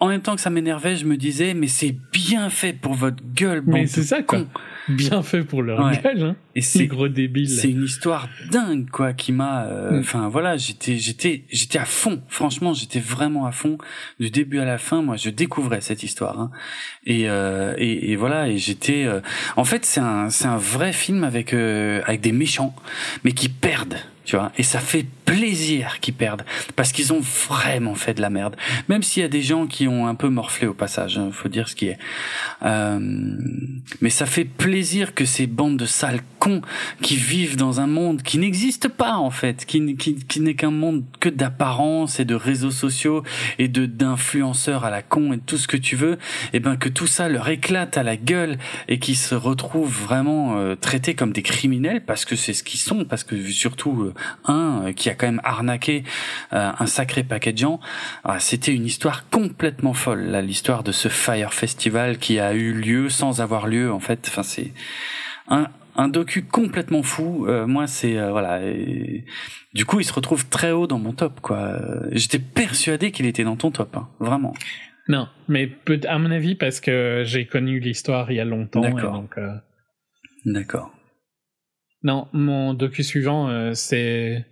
[0.01, 3.23] en même temps que ça m'énervait, je me disais, mais c'est bien fait pour votre
[3.35, 4.39] gueule, Mais c'est ça, quoi.
[4.89, 6.35] Bien fait pour leur gueule, hein.
[6.55, 7.47] Et c'est gros débile.
[7.47, 9.99] C'est une histoire dingue, quoi, qui m'a, euh, mm.
[9.99, 12.19] enfin, voilà, j'étais, j'étais, j'étais à fond.
[12.29, 13.77] Franchement, j'étais vraiment à fond.
[14.19, 16.49] Du début à la fin, moi, je découvrais cette histoire, hein.
[17.05, 19.21] Et, euh, et, et, voilà, et j'étais, euh,
[19.55, 22.75] en fait, c'est un, c'est un vrai film avec, avec des méchants,
[23.23, 23.97] mais qui perdent
[24.31, 24.53] tu vois.
[24.57, 26.43] Et ça fait plaisir qu'ils perdent
[26.77, 28.55] parce qu'ils ont vraiment fait de la merde.
[28.87, 31.49] Même s'il y a des gens qui ont un peu morflé au passage, hein, faut
[31.49, 31.97] dire ce qui est.
[32.63, 32.97] Euh,
[33.99, 36.61] mais ça fait plaisir que ces bandes de sales cons
[37.01, 40.71] qui vivent dans un monde qui n'existe pas en fait, qui, qui, qui n'est qu'un
[40.71, 43.23] monde que d'apparence et de réseaux sociaux
[43.59, 46.17] et de d'influenceurs à la con et tout ce que tu veux,
[46.53, 50.57] et ben que tout ça leur éclate à la gueule et qu'ils se retrouvent vraiment
[50.57, 54.13] euh, traités comme des criminels parce que c'est ce qu'ils sont, parce que surtout euh,
[54.45, 56.03] un euh, qui a quand même arnaqué
[56.51, 57.79] un sacré paquet de gens.
[58.23, 62.73] Ah, c'était une histoire complètement folle, là, l'histoire de ce Fire Festival qui a eu
[62.73, 64.25] lieu sans avoir lieu en fait.
[64.27, 64.71] Enfin c'est
[65.47, 67.47] un, un docu complètement fou.
[67.67, 68.59] moi, c'est voilà.
[69.73, 71.79] du coup, il se retrouve très haut dans mon top, quoi.
[72.11, 74.53] J'étais persuadé qu'il était dans ton top, hein, vraiment.
[75.07, 78.81] Non, mais peut, à mon avis, parce que j'ai connu l'histoire il y a longtemps.
[78.81, 79.25] D'accord.
[79.37, 79.55] Euh,
[80.45, 80.93] D'accord.
[82.03, 84.45] Non, mon docu suivant, euh, c'est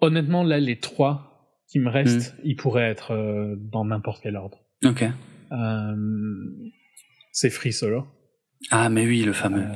[0.00, 2.40] honnêtement là les trois qui me restent, hmm.
[2.44, 4.58] ils pourraient être euh, dans n'importe quel ordre.
[4.84, 5.04] Ok.
[7.32, 8.06] c'est Free Solo.
[8.70, 9.66] Ah mais oui, le fameux.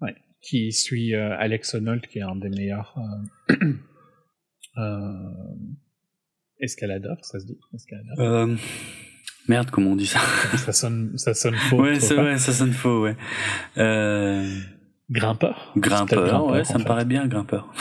[0.00, 2.96] ouais, qui suit Alex Honnold, qui est un des meilleurs
[6.60, 8.48] escaladeurs, ça se dit Escaladeur.
[9.48, 10.20] Merde, comment on dit ça?
[10.56, 11.82] Ça sonne, ça sonne faux.
[11.82, 13.16] Ouais, c'est vrai, ça sonne faux, ouais.
[13.78, 14.48] Euh...
[15.10, 15.72] Grimpeur.
[15.76, 17.72] Grimpeur, ouais, ça me paraît bien, grimpeur.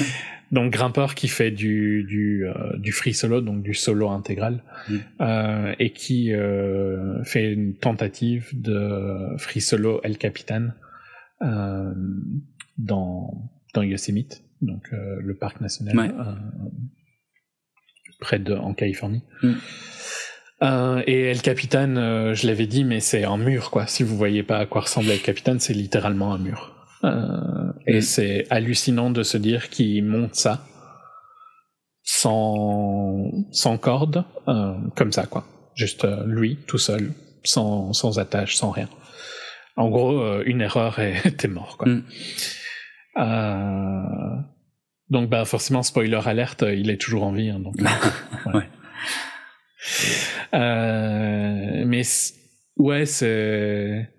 [0.52, 4.96] donc grimpeur qui fait du du euh, du free solo, donc du solo intégral, mm.
[5.20, 10.68] euh, et qui euh, fait une tentative de free solo El Capitan
[11.40, 16.12] dans dans Yosemite, donc le parc national
[18.20, 19.22] près de en Californie.
[19.42, 19.52] Mm.
[20.62, 23.86] Euh, et El Capitan, euh, je l'avais dit, mais c'est un mur, quoi.
[23.86, 26.77] Si vous voyez pas à quoi ressemble El Capitan, c'est littéralement un mur.
[27.04, 30.64] Euh, et c'est hallucinant de se dire qu'il monte ça
[32.02, 35.44] sans, sans corde, euh, comme ça, quoi.
[35.74, 37.12] Juste euh, lui, tout seul,
[37.44, 38.88] sans, sans attache, sans rien.
[39.76, 41.88] En gros, une erreur et t'es mort, quoi.
[41.88, 42.02] Mm.
[45.08, 47.50] donc, bah, forcément, spoiler alerte, il est toujours en vie.
[47.50, 47.76] Hein, donc,
[48.54, 48.68] ouais.
[50.54, 52.02] Euh, mais
[52.76, 54.10] ouais, c'est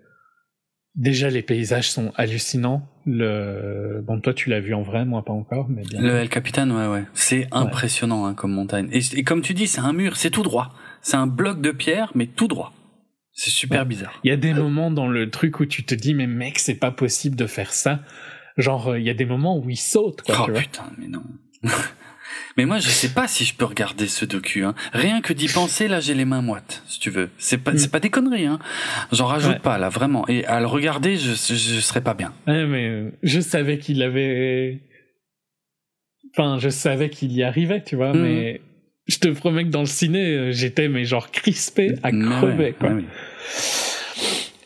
[0.94, 2.88] déjà les paysages sont hallucinants.
[3.06, 6.00] Le bon, toi tu l'as vu en vrai, moi pas encore, mais bien.
[6.00, 8.88] Le El Capitan, ouais, ouais, c'est impressionnant hein, comme montagne.
[8.92, 10.74] Et, comme tu dis, c'est un mur, c'est tout droit.
[11.02, 12.72] C'est un bloc de pierre, mais tout droit.
[13.32, 14.12] C'est super bizarre.
[14.24, 16.74] Il y a des moments dans le truc où tu te dis, mais mec, c'est
[16.74, 18.00] pas possible de faire ça.
[18.58, 20.46] Genre, il y a des moments où il saute, quoi.
[20.46, 21.22] Oh putain, mais non.
[22.56, 24.64] Mais moi, je sais pas si je peux regarder ce docu.
[24.64, 24.74] Hein.
[24.92, 27.30] Rien que d'y penser, là, j'ai les mains moites, si tu veux.
[27.38, 28.46] C'est pas, c'est pas des conneries.
[28.46, 28.58] Hein.
[29.12, 30.26] J'en rajoute pas, là, vraiment.
[30.28, 32.32] Et à le regarder, je, je serais pas bien.
[32.46, 34.80] Ouais, mais euh, je savais qu'il avait.
[36.32, 38.12] Enfin, je savais qu'il y arrivait, tu vois.
[38.12, 38.22] Mm.
[38.22, 38.60] Mais
[39.06, 42.90] je te promets que dans le ciné, euh, j'étais mais genre crispé à crever, quoi.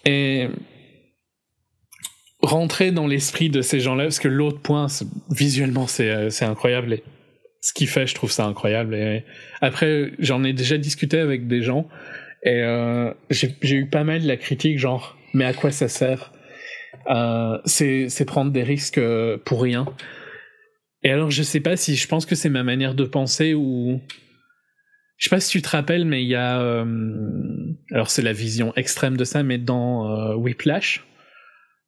[0.07, 0.49] Et
[2.43, 4.87] rentrer dans l'esprit de ces gens-là, parce que l'autre point,
[5.31, 6.99] visuellement, c'est, euh, c'est incroyable
[7.65, 8.95] ce qu'il fait, je trouve ça incroyable.
[8.95, 9.25] Et
[9.63, 11.89] après, j'en ai déjà discuté avec des gens
[12.43, 16.35] et euh, j'ai eu pas mal de la critique, genre, mais à quoi ça sert?
[17.09, 19.87] Euh, C'est prendre des risques euh, pour rien.
[21.03, 23.99] Et alors, je sais pas si je pense que c'est ma manière de penser ou.
[25.17, 26.61] Je sais pas si tu te rappelles, mais il y a.
[26.61, 26.85] Euh,
[27.93, 31.03] alors, c'est la vision extrême de ça, mais dans Whiplash,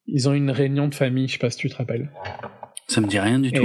[0.07, 2.09] ils ont une réunion de famille, je sais pas si tu te rappelles.
[2.87, 3.63] Ça me dit rien du tout.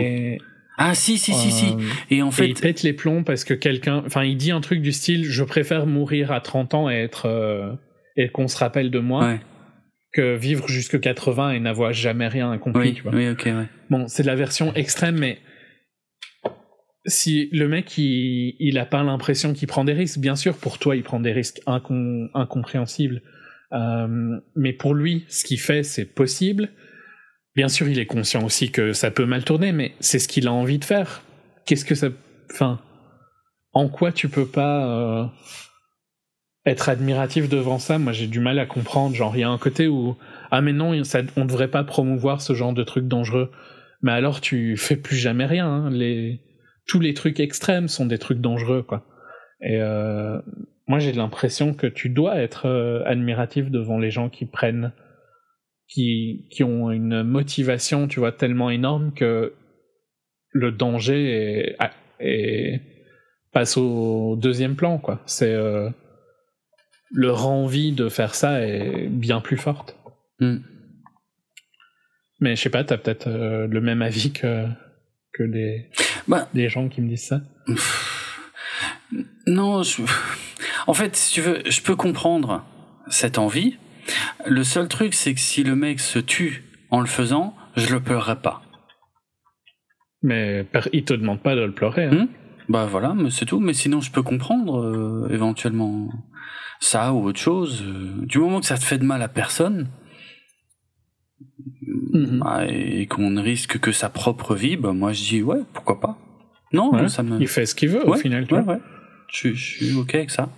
[0.79, 1.67] Ah si si si si.
[1.67, 1.79] Euh,
[2.11, 4.81] et en fait, il pète les plombs parce que quelqu'un, enfin, il dit un truc
[4.81, 7.73] du style, je préfère mourir à 30 ans et être euh,
[8.17, 9.39] et qu'on se rappelle de moi.
[10.15, 13.15] Que vivre jusque 80 et n'avoir jamais rien accompli, oui, tu vois.
[13.15, 13.67] Oui, ok, ouais.
[13.89, 15.39] Bon, c'est la version extrême, mais
[17.07, 20.79] si le mec il, il a pas l'impression qu'il prend des risques, bien sûr pour
[20.79, 23.23] toi il prend des risques incompréhensibles,
[23.73, 26.71] euh, mais pour lui ce qu'il fait c'est possible
[27.55, 30.47] Bien sûr, il est conscient aussi que ça peut mal tourner, mais c'est ce qu'il
[30.47, 31.23] a envie de faire.
[31.67, 32.09] Qu'est-ce que ça.
[32.51, 32.81] Enfin.
[33.75, 35.25] En quoi tu peux pas euh,
[36.67, 37.99] être admiratif devant ça?
[37.99, 39.15] Moi, j'ai du mal à comprendre.
[39.15, 40.17] Genre, il y a un côté où.
[40.51, 43.51] Ah, mais non, ça, on devrait pas promouvoir ce genre de trucs dangereux.
[44.03, 45.67] Mais alors, tu fais plus jamais rien.
[45.67, 45.91] Hein.
[45.91, 46.41] Les,
[46.87, 49.07] tous les trucs extrêmes sont des trucs dangereux, quoi.
[49.63, 50.39] Et euh,
[50.87, 54.93] moi, j'ai l'impression que tu dois être euh, admiratif devant les gens qui prennent
[55.89, 59.55] qui, qui ont une motivation, tu vois, tellement énorme que
[60.51, 61.77] le danger est,
[62.21, 62.81] est
[63.53, 65.23] passe au deuxième plan, quoi.
[65.27, 65.91] C'est euh,
[67.13, 69.97] leur envie de faire ça est bien plus forte.
[70.41, 70.59] Hmm.
[72.41, 74.67] Mais je sais pas, t'as peut-être euh, le même avis que
[75.33, 75.89] que les,
[76.29, 77.41] bah, les gens qui me disent ça.
[79.47, 80.03] Non, je...
[80.87, 82.65] en fait, si tu veux, je peux comprendre
[83.09, 83.77] cette envie.
[84.47, 88.01] Le seul truc, c'est que si le mec se tue en le faisant, je le
[88.01, 88.63] pleurerai pas.
[90.23, 92.05] Mais il te demande pas de le pleurer.
[92.05, 92.15] Hein.
[92.15, 92.29] Hmm
[92.69, 93.61] bah voilà, mais c'est tout.
[93.61, 96.09] Mais sinon, je peux comprendre euh, éventuellement
[96.81, 97.83] ça ou autre chose.
[97.83, 99.89] Euh, du moment que ça te fait de mal à personne
[102.13, 102.41] mhm.
[102.41, 106.01] bah, et qu'on ne risque que sa propre vie, bah moi je dis ouais, pourquoi
[106.01, 106.19] pas.
[106.73, 107.41] Non, ça me.
[107.41, 108.47] Il fait ce qu'il veut au final.
[108.51, 108.79] Ouais,
[109.29, 110.49] Je, suis ok avec ça.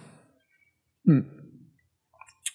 [1.06, 1.22] Hmm.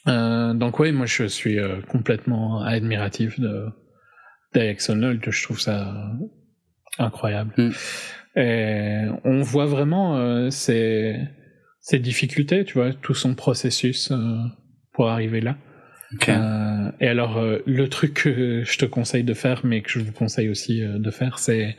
[0.09, 1.57] Euh, donc ouais, moi je suis
[1.87, 3.67] complètement admiratif de
[4.53, 6.11] d'Alex Je trouve ça
[6.97, 7.53] incroyable.
[7.57, 7.71] Hmm.
[8.35, 11.27] Et on voit vraiment euh, ses,
[11.93, 14.37] difficultés, tu vois, tout son processus euh,
[14.93, 15.57] pour arriver là.
[16.27, 19.99] Euh, et alors, euh, le truc que je te conseille de faire, mais que je
[19.99, 21.75] vous conseille aussi de faire, c'est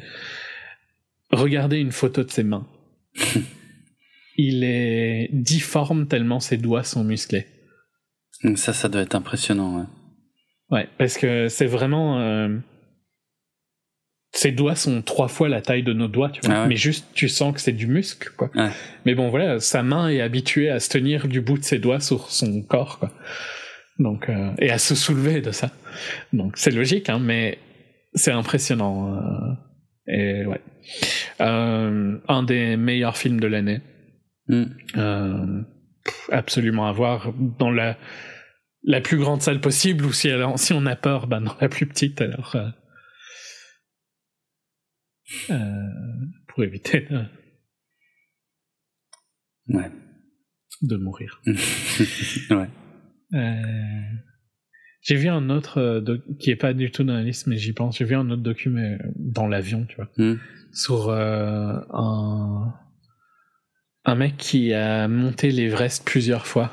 [1.30, 2.66] regarder une photo de ses mains.
[4.36, 7.46] Il est difforme tellement ses doigts sont musclés.
[8.56, 9.78] Ça, ça doit être impressionnant.
[9.78, 12.18] Ouais, ouais parce que c'est vraiment
[14.32, 16.62] ses doigts sont trois fois la taille de nos doigts, tu vois.
[16.62, 18.50] Ah mais juste, tu sens que c'est du muscle, quoi.
[19.04, 22.00] Mais bon, voilà, sa main est habituée à se tenir du bout de ses doigts
[22.00, 23.10] sur son corps, quoi.
[23.98, 25.70] Donc, euh, et à se soulever de ça.
[26.32, 27.58] Donc, c'est logique, hein, mais
[28.14, 29.14] c'est impressionnant.
[29.14, 29.52] Euh,
[30.06, 30.60] et ouais.
[31.40, 33.80] Euh, un des meilleurs films de l'année.
[34.48, 35.62] Mm.
[36.32, 37.96] absolument à voir dans la
[38.82, 41.86] la plus grande salle possible ou si, si on a peur, ben dans la plus
[41.86, 42.56] petite alors
[45.50, 45.56] euh,
[46.48, 47.24] pour éviter de,
[49.68, 49.90] ouais.
[50.82, 51.40] de mourir.
[51.46, 52.68] ouais.
[53.34, 54.16] Euh,
[55.02, 57.72] j'ai vu un autre euh, qui est pas du tout dans la liste, mais j'y
[57.72, 57.98] pense.
[57.98, 60.38] J'ai vu un autre document dans l'avion, tu vois, hmm.
[60.72, 62.74] sur un
[64.04, 66.72] un mec qui a monté l'Everest plusieurs fois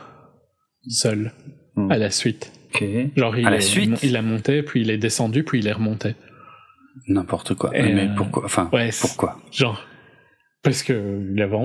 [0.87, 1.33] seul
[1.77, 1.91] hmm.
[1.91, 2.51] à la suite.
[3.15, 5.73] Genre il, à la suite il a monté, puis il est descendu, puis il est
[5.73, 6.15] remonté.
[7.07, 7.71] N'importe quoi.
[7.71, 8.45] mais euh, pourquoi?
[8.45, 8.69] Enfin,
[9.01, 9.39] pourquoi?
[9.51, 9.83] Genre,
[10.63, 11.57] parce que il, avait,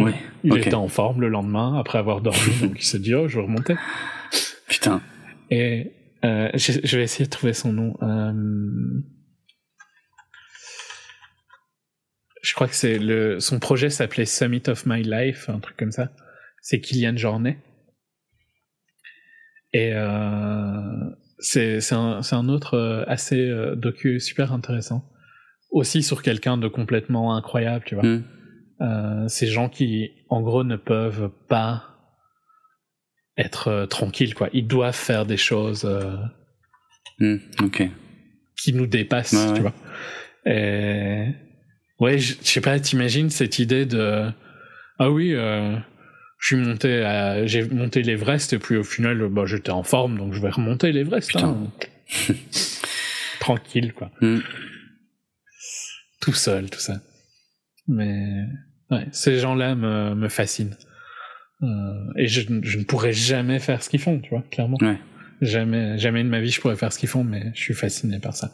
[0.44, 3.36] il était en forme le lendemain après avoir dormi, donc il s'est dit oh je
[3.36, 3.74] vais remonter.
[4.68, 5.02] Putain.
[5.50, 5.92] Et
[6.24, 7.94] euh, je, vais essayer de trouver son nom.
[8.02, 8.32] Euh,
[12.42, 15.92] je crois que c'est le son projet s'appelait Summit of My Life, un truc comme
[15.92, 16.10] ça.
[16.60, 17.58] C'est Kylian Jornet.
[19.72, 19.92] Et
[21.38, 25.08] c'est un, un autre assez docu super intéressant
[25.72, 28.04] aussi sur quelqu'un de complètement incroyable, tu vois.
[28.80, 31.84] Euh, ces gens qui, en gros, ne peuvent pas
[33.36, 34.48] être euh, tranquilles, quoi.
[34.52, 36.16] Ils doivent faire des choses euh,
[37.18, 37.38] hmm,
[38.56, 39.74] qui nous dépassent, tu vois.
[40.46, 41.28] Et...
[41.98, 44.28] Ouais, je sais pas, t'imagines cette idée de
[44.98, 45.36] ah oui,
[46.42, 47.46] je suis monté à...
[47.46, 50.92] j'ai monté l'Everest et puis au final, bah, j'étais en forme, donc je vais remonter
[50.92, 51.36] l'Everest.
[51.36, 51.70] Hein.
[53.40, 54.10] Tranquille, quoi.
[54.20, 54.40] Hmm
[56.22, 57.02] tout seul, tout ça.
[57.88, 58.44] Mais
[58.90, 60.76] ouais, ces gens-là me, me fascinent.
[61.62, 61.66] Euh,
[62.16, 64.78] et je, je, ne pourrais jamais faire ce qu'ils font, tu vois, clairement.
[64.80, 64.98] Ouais.
[65.42, 68.20] Jamais, jamais de ma vie je pourrais faire ce qu'ils font, mais je suis fasciné
[68.20, 68.52] par ça.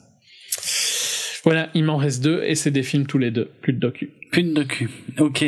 [1.44, 4.10] Voilà, il m'en reste deux et c'est des films tous les deux, plus de docu.
[4.32, 5.44] Plus de docu, ok.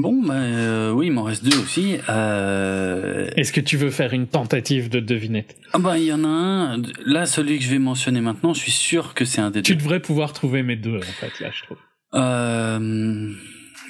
[0.00, 1.98] Bon, bah, euh, oui, il m'en reste deux aussi.
[2.08, 3.28] Euh...
[3.36, 6.28] Est-ce que tu veux faire une tentative de devinette Ah bah il y en a
[6.28, 6.82] un.
[7.04, 9.72] Là, celui que je vais mentionner maintenant, je suis sûr que c'est un des tu
[9.72, 9.78] deux.
[9.78, 11.78] Tu devrais pouvoir trouver mes deux, en fait, là, je trouve.
[12.14, 13.32] Euh...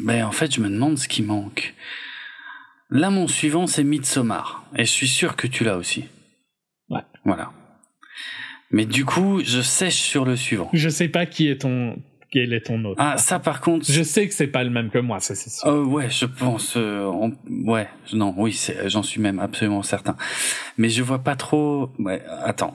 [0.00, 1.74] Ben, en fait, je me demande ce qui manque.
[2.90, 4.64] Là, mon suivant, c'est Midsommar.
[4.76, 6.06] Et je suis sûr que tu l'as aussi.
[6.88, 7.02] Ouais.
[7.26, 7.52] Voilà.
[8.70, 10.70] Mais du coup, je sèche sur le suivant.
[10.72, 11.96] Je sais pas qui est ton
[12.30, 13.90] quel est ton autre Ah, ça par contre.
[13.90, 15.66] Je sais que c'est pas le même que moi, ça c'est sûr.
[15.66, 16.74] Euh, ouais, je pense.
[16.76, 20.16] Euh, ouais, non, oui, j'en suis même absolument certain.
[20.76, 21.90] Mais je vois pas trop.
[21.98, 22.74] Ouais, attends,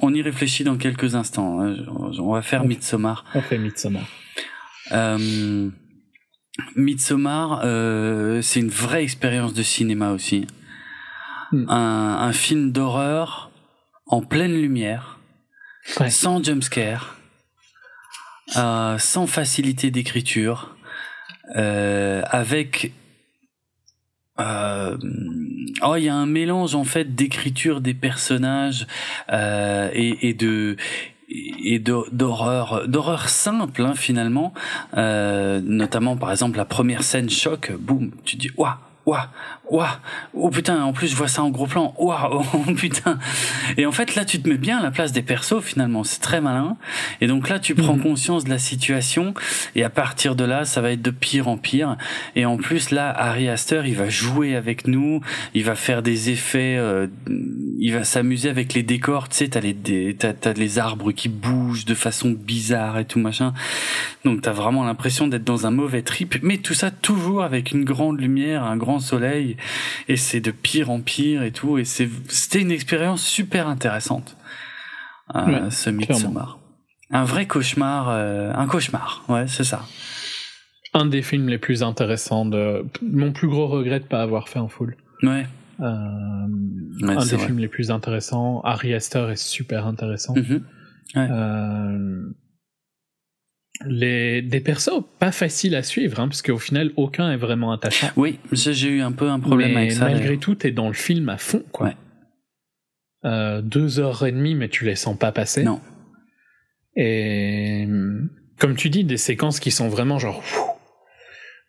[0.00, 1.60] on y réfléchit dans quelques instants.
[1.60, 1.76] Hein.
[1.88, 3.24] On va faire Midsommar.
[3.34, 4.04] On fait Midsommar.
[4.92, 5.70] Euh,
[6.76, 10.46] Midsommar, euh, c'est une vraie expérience de cinéma aussi.
[11.50, 11.68] Hmm.
[11.68, 13.50] Un, un, film d'horreur
[14.06, 15.18] en pleine lumière,
[16.00, 16.10] ouais.
[16.10, 17.16] sans jumpscare
[18.56, 20.76] euh, sans facilité d'écriture,
[21.56, 22.92] euh, avec
[24.40, 24.96] euh,
[25.82, 28.86] oh, il y a un mélange en fait d'écriture des personnages
[29.30, 30.76] euh, et, et de
[31.28, 34.52] et d'horreur d'horreur simple hein, finalement.
[34.94, 38.72] Notamment par exemple la première scène choc boum tu dis waouh
[39.04, 39.18] waouh,
[39.70, 39.88] waouh,
[40.34, 43.18] oh putain, en plus je vois ça en gros plan, waouh, oh putain.
[43.76, 46.20] Et en fait là tu te mets bien à la place des persos finalement, c'est
[46.20, 46.76] très malin.
[47.20, 48.02] Et donc là tu prends mhm.
[48.02, 49.34] conscience de la situation
[49.74, 51.96] et à partir de là ça va être de pire en pire.
[52.36, 55.20] Et en plus là Harry Astor il va jouer avec nous,
[55.54, 57.08] il va faire des effets, euh,
[57.78, 59.74] il va s'amuser avec les décors, tu sais t'as les
[60.14, 63.52] t'as, t'as les arbres qui bougent de façon bizarre et tout machin.
[64.24, 67.84] Donc t'as vraiment l'impression d'être dans un mauvais trip, mais tout ça toujours avec une
[67.84, 69.56] grande lumière, un grand soleil
[70.08, 74.36] et c'est de pire en pire et tout et c'est c'était une expérience super intéressante.
[75.34, 76.58] Euh, ce Midsommar
[77.10, 79.86] un vrai cauchemar euh, un cauchemar ouais c'est ça.
[80.94, 84.58] Un des films les plus intéressants de mon plus gros regret de pas avoir fait
[84.58, 85.46] en full ouais.
[85.80, 88.60] Euh, un des films les plus intéressants.
[88.62, 90.34] Harry Astor est super intéressant.
[91.16, 92.22] Euh,
[93.86, 98.08] les des persos pas faciles à suivre hein, parce qu'au final aucun est vraiment attachant.
[98.16, 101.28] Oui j'ai eu un peu un problème avec ça malgré tout t'es dans le film
[101.28, 101.94] à fond quoi.
[103.24, 105.62] Euh, deux heures et demie mais tu les sens pas passer.
[105.62, 105.80] Non.
[106.96, 107.86] Et
[108.58, 110.42] comme tu dis des séquences qui sont vraiment genre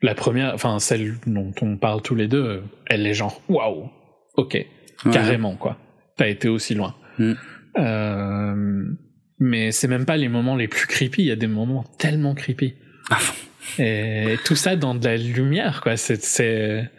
[0.02, 3.90] la première enfin celle dont on parle tous les deux elle est genre waouh.
[4.35, 4.57] Ok.
[5.11, 5.77] Carrément quoi.
[6.18, 6.95] T'as été aussi loin.
[7.18, 7.34] Mm.
[7.77, 8.85] euh,
[9.44, 11.24] mais c'est même pas les moments les plus creepy.
[11.24, 12.76] Il y a des moments tellement creepy.
[13.10, 13.20] Ah
[13.78, 15.98] Et tout ça dans de la lumière, quoi.
[15.98, 16.90] C'est, c'est,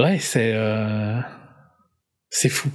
[0.00, 1.20] ouais, c'est, euh...
[2.28, 2.70] c'est fou.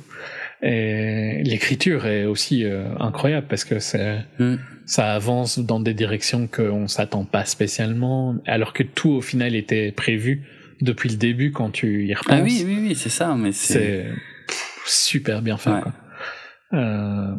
[0.62, 4.56] Et l'écriture est aussi euh, incroyable parce que c'est, mm.
[4.86, 9.92] ça avance dans des directions qu'on s'attend pas spécialement, alors que tout au final était
[9.92, 10.48] prévu
[10.80, 12.40] depuis le début quand tu y repenses.
[12.40, 14.06] Ah oui, oui, oui, c'est ça, mais c'est,
[14.86, 15.82] super bien fait.
[15.82, 15.94] Quoi.
[16.74, 17.36] Euh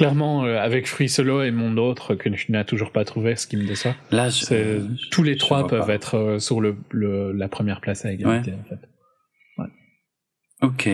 [0.00, 3.46] clairement, euh, avec Free Solo et Monde Autre, que tu n'as toujours pas trouvé, ce
[3.46, 3.94] qui me déçoit.
[4.10, 4.30] Là,
[5.10, 6.76] tous les trois peuvent être euh, sur le,
[7.32, 8.80] la première place à égalité, en fait.
[9.58, 9.68] Ouais.
[10.62, 10.88] Ok.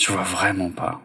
[0.00, 1.00] Je vois vraiment pas.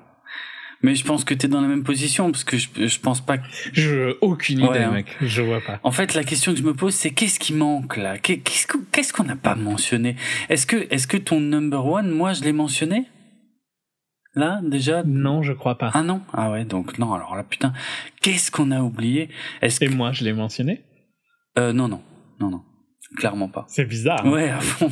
[0.84, 3.22] Mais je pense que tu es dans la même position parce que je, je pense
[3.22, 3.46] pas que.
[3.72, 4.92] Je aucune idée, hein.
[4.92, 5.08] mec.
[5.22, 5.80] Je vois pas.
[5.82, 8.20] En fait, la question que je me pose, c'est qu'est-ce qui manque là?
[8.20, 10.16] Qu'est-ce qu'on n'a pas mentionné?
[10.50, 13.06] Est-ce que, est-ce que ton number one, moi, je l'ai mentionné?
[14.36, 15.04] Là, déjà?
[15.04, 15.92] Non, je crois pas.
[15.94, 16.22] Ah non?
[16.34, 17.72] Ah ouais, donc non, alors là, putain,
[18.22, 19.30] qu'est-ce qu'on a oublié?
[19.62, 20.82] Est-ce Et moi, je l'ai mentionné?
[21.60, 22.02] Euh, non, non,
[22.40, 22.64] non, non,
[23.16, 23.66] clairement pas.
[23.68, 24.26] C'est bizarre.
[24.26, 24.32] Hein.
[24.32, 24.90] ouais, à fond,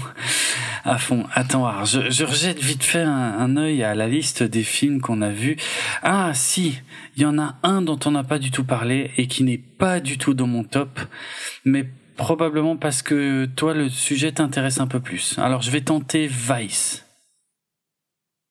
[0.84, 1.26] à fond.
[1.34, 5.02] Attends, alors, je, je rejette vite fait un, un œil à la liste des films
[5.02, 5.58] qu'on a vus.
[6.04, 6.80] Ah si,
[7.18, 9.58] il y en a un dont on n'a pas du tout parlé et qui n'est
[9.58, 11.00] pas du tout dans mon top,
[11.66, 15.40] mais probablement parce que toi, le sujet t'intéresse un peu plus.
[15.40, 17.08] Alors, je vais tenter Vice.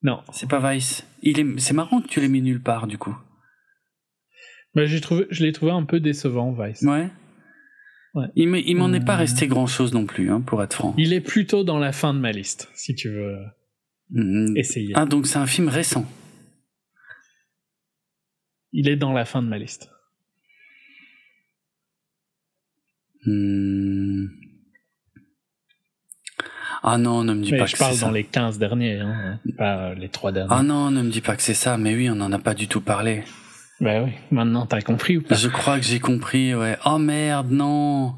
[0.03, 0.23] Non.
[0.33, 1.07] C'est pas Vice.
[1.23, 3.17] Il est, c'est marrant que tu l'aies mis nulle part, du coup.
[4.75, 6.83] Bah, j'ai trouvé, je l'ai trouvé un peu décevant, Vice.
[6.83, 7.11] Ouais.
[8.15, 8.27] Ouais.
[8.35, 9.21] Il, il m'en est pas hmm.
[9.21, 10.95] resté grand chose non plus, hein, pour être franc.
[10.99, 13.37] Il est plutôt dans la fin de ma liste, si tu veux
[14.11, 14.57] hmm.
[14.57, 14.93] essayer.
[14.97, 16.07] Ah, donc c'est un film récent.
[18.73, 19.91] Il est dans la fin de ma liste.
[23.27, 24.27] Hmm.
[26.83, 27.85] Ah non, ne me dis pas que c'est ça.
[27.85, 30.51] Je parle dans les 15 derniers, hein, pas les 3 derniers.
[30.51, 32.55] Ah non, ne me dis pas que c'est ça, mais oui, on n'en a pas
[32.55, 33.25] du tout parlé.
[33.81, 35.35] Bah oui, maintenant t'as compris ou pas?
[35.35, 36.77] Je crois que j'ai compris, ouais.
[36.85, 38.15] Oh merde, non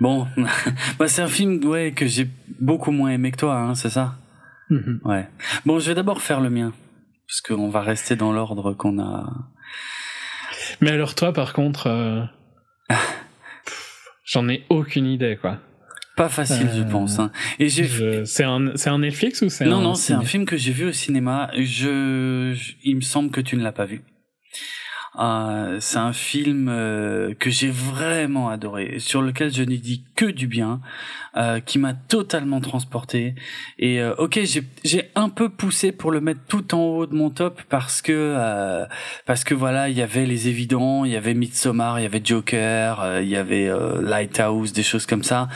[0.00, 0.26] Bon,
[0.98, 2.28] bah, c'est un film ouais, que j'ai
[2.60, 4.16] beaucoup moins aimé que toi, hein, c'est ça?
[4.70, 5.00] Mhm.
[5.04, 5.28] Ouais.
[5.64, 6.72] Bon, je vais d'abord faire le mien,
[7.28, 9.30] parce qu'on va rester dans l'ordre qu'on a...
[10.80, 11.86] Mais alors toi, par contre...
[11.86, 12.22] Euh...
[14.24, 15.58] J'en ai aucune idée, quoi.
[16.16, 17.18] Pas facile, je pense.
[17.18, 17.30] Hein.
[17.58, 18.24] Et j'ai.
[18.26, 20.86] C'est un, c'est un Netflix ou c'est Non, non, c'est un film que j'ai vu
[20.86, 21.50] au cinéma.
[21.56, 24.02] je, il me semble que tu ne l'as pas vu.
[25.18, 30.24] Euh, c'est un film euh, que j'ai vraiment adoré, sur lequel je n'ai dit que
[30.24, 30.80] du bien,
[31.36, 33.34] euh, qui m'a totalement transporté.
[33.78, 34.40] Et euh, ok,
[34.84, 38.12] j'ai un peu poussé pour le mettre tout en haut de mon top parce que
[38.12, 38.86] euh,
[39.26, 42.22] parce que voilà, il y avait les évidents, il y avait Midsommar, il y avait
[42.24, 43.70] Joker, il y avait
[44.00, 45.48] Lighthouse, des choses comme ça.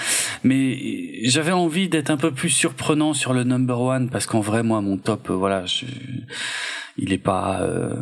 [0.44, 4.62] Mais j'avais envie d'être un peu plus surprenant sur le number one parce qu'en vrai,
[4.62, 5.64] moi, mon top, voilà.
[5.66, 5.86] Je,
[6.98, 7.94] il est pas, euh,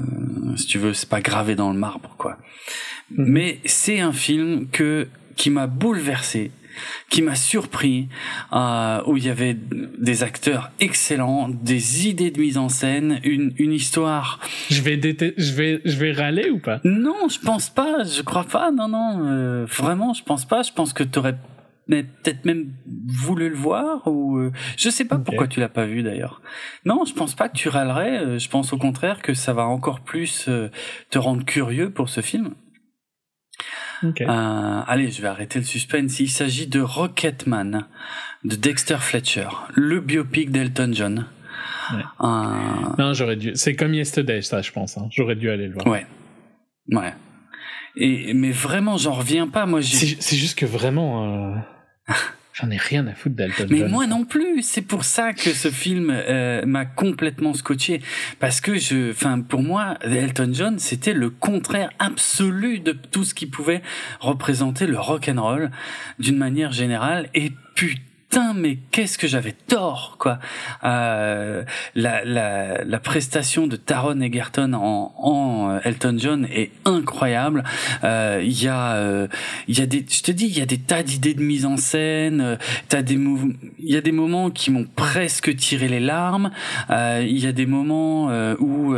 [0.56, 2.38] si tu veux, c'est pas gravé dans le marbre, quoi.
[3.10, 3.26] Mhm.
[3.26, 6.52] Mais c'est un film que qui m'a bouleversé,
[7.10, 8.08] qui m'a surpris,
[8.52, 9.56] euh, où il y avait
[9.98, 14.38] des acteurs excellents, des idées de mise en scène, une, une histoire.
[14.70, 15.00] Je vais
[15.36, 16.80] je vais je vais râler ou pas?
[16.84, 18.70] Non, je pense pas, je crois pas.
[18.70, 20.62] Non, non, euh, vraiment, je pense pas.
[20.62, 21.18] Je pense que tu
[21.90, 22.72] aurais peut-être même
[23.06, 26.40] voulu le voir ou euh, je sais pas pourquoi tu l'as pas vu d'ailleurs.
[26.84, 28.18] Non, je pense pas que tu râlerais.
[28.18, 30.70] Euh, je pense au contraire que ça va encore plus euh,
[31.10, 32.54] te rendre curieux pour ce film.
[34.02, 36.20] allez, je vais arrêter le suspense.
[36.20, 37.86] Il s'agit de Rocketman
[38.44, 41.26] de Dexter Fletcher, le biopic d'Elton John.
[42.20, 43.52] Non, j'aurais dû.
[43.54, 44.96] C'est comme Yesterday, ça, je pense.
[44.98, 45.08] Hein.
[45.10, 45.86] J'aurais dû aller le voir.
[45.86, 46.06] Ouais.
[46.88, 47.12] Ouais.
[47.96, 49.66] Et mais vraiment, j'en reviens pas.
[49.66, 51.54] Moi, c'est juste que vraiment.
[52.54, 54.62] J'en ai rien à foutre d'Elton Mais moi non plus.
[54.62, 58.00] C'est pour ça que ce film euh, m'a complètement scotché.
[58.38, 63.34] Parce que je, enfin, pour moi, Elton John, c'était le contraire absolu de tout ce
[63.34, 63.82] qui pouvait
[64.20, 65.70] représenter le rock and roll
[66.20, 67.28] d'une manière générale.
[67.34, 68.02] Et putain
[68.54, 70.38] mais qu'est-ce que j'avais tort, quoi.
[70.84, 77.64] Euh, la, la, la, prestation de Taron Egerton en, en euh, Elton John est incroyable.
[78.02, 79.28] Euh, il y a, euh,
[79.68, 81.66] il y a des, je te dis, il y a des tas d'idées de mise
[81.66, 82.58] en scène.
[82.88, 86.50] T'as des il y a des moments qui m'ont presque tiré les larmes.
[86.90, 88.28] il y a des moments
[88.58, 88.94] où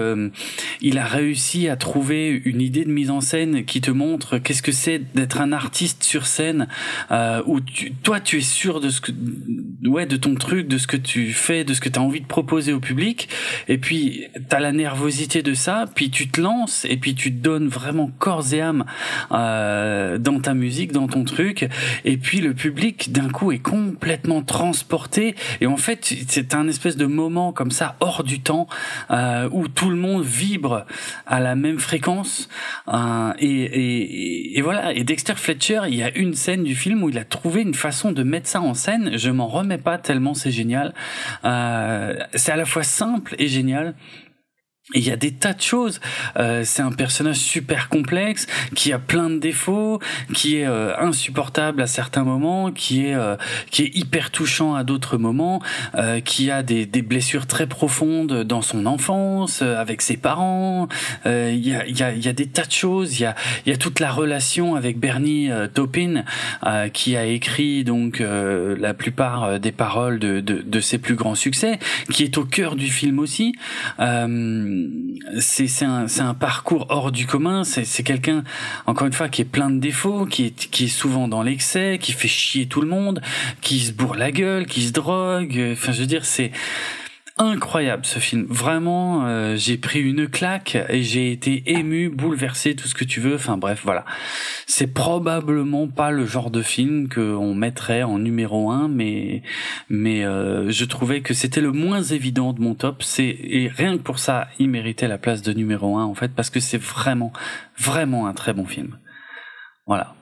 [0.80, 4.62] il a réussi à trouver une idée de mise en scène qui te montre qu'est-ce
[4.62, 6.66] que c'est d'être un artiste sur scène,
[7.46, 9.12] où tu, toi tu es sûr de ce que
[9.84, 12.20] ouais de ton truc, de ce que tu fais, de ce que tu as envie
[12.20, 13.28] de proposer au public.
[13.68, 17.42] Et puis t'as la nervosité de ça, puis tu te lances et puis tu te
[17.42, 18.84] donnes vraiment corps et âme
[19.32, 21.68] euh, dans ta musique, dans ton truc.
[22.04, 25.34] Et puis le public d'un coup est complètement transporté.
[25.60, 28.68] Et en fait c'est un espèce de moment comme ça hors du temps
[29.10, 30.86] euh, où tout le monde vibre
[31.26, 32.48] à la même fréquence.
[32.88, 34.92] Euh, et, et voilà.
[34.92, 37.74] Et Dexter Fletcher, il y a une scène du film où il a trouvé une
[37.74, 40.94] façon de mettre ça en scène je m'en remets pas tellement c'est génial.
[41.44, 43.94] Euh, c'est à la fois simple et génial
[44.94, 46.00] il y a des tas de choses.
[46.36, 48.46] Euh, c'est un personnage super complexe,
[48.76, 50.00] qui a plein de défauts,
[50.32, 53.36] qui est euh, insupportable à certains moments, qui est euh,
[53.70, 55.60] qui est hyper touchant à d'autres moments,
[55.96, 60.88] euh, qui a des, des blessures très profondes dans son enfance, avec ses parents.
[61.24, 63.18] Il y a y a y a des tas de choses.
[63.18, 63.34] Il y a
[63.64, 66.22] il y a toute la relation avec Bernie Taupin,
[66.92, 71.78] qui a écrit donc la plupart des paroles de, de, de ses plus grands succès,
[72.12, 73.54] qui est au cœur du film aussi.
[73.98, 74.75] Euh,
[75.40, 77.64] c'est un, un parcours hors du commun.
[77.64, 78.44] C'est quelqu'un,
[78.86, 81.98] encore une fois, qui est plein de défauts, qui est, qui est souvent dans l'excès,
[82.00, 83.20] qui fait chier tout le monde,
[83.60, 85.60] qui se bourre la gueule, qui se drogue.
[85.72, 86.52] Enfin, je veux dire, c'est
[87.38, 88.46] incroyable ce film.
[88.48, 93.20] Vraiment, euh, j'ai pris une claque et j'ai été ému, bouleversé, tout ce que tu
[93.20, 93.34] veux.
[93.34, 94.04] Enfin bref, voilà.
[94.66, 99.42] C'est probablement pas le genre de film qu'on mettrait en numéro un, mais
[99.90, 103.02] mais euh, je trouvais que c'était le moins évident de mon top.
[103.02, 106.32] C'est et rien que pour ça, il méritait la place de numéro un en fait
[106.34, 107.32] parce que c'est vraiment
[107.78, 108.98] vraiment un très bon film.
[109.86, 110.14] Voilà.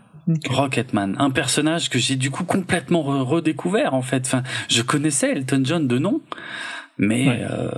[0.48, 4.22] Rocketman, un personnage que j'ai du coup complètement redécouvert en fait.
[4.26, 6.22] Enfin, je connaissais Elton John de nom,
[6.98, 7.70] mais euh,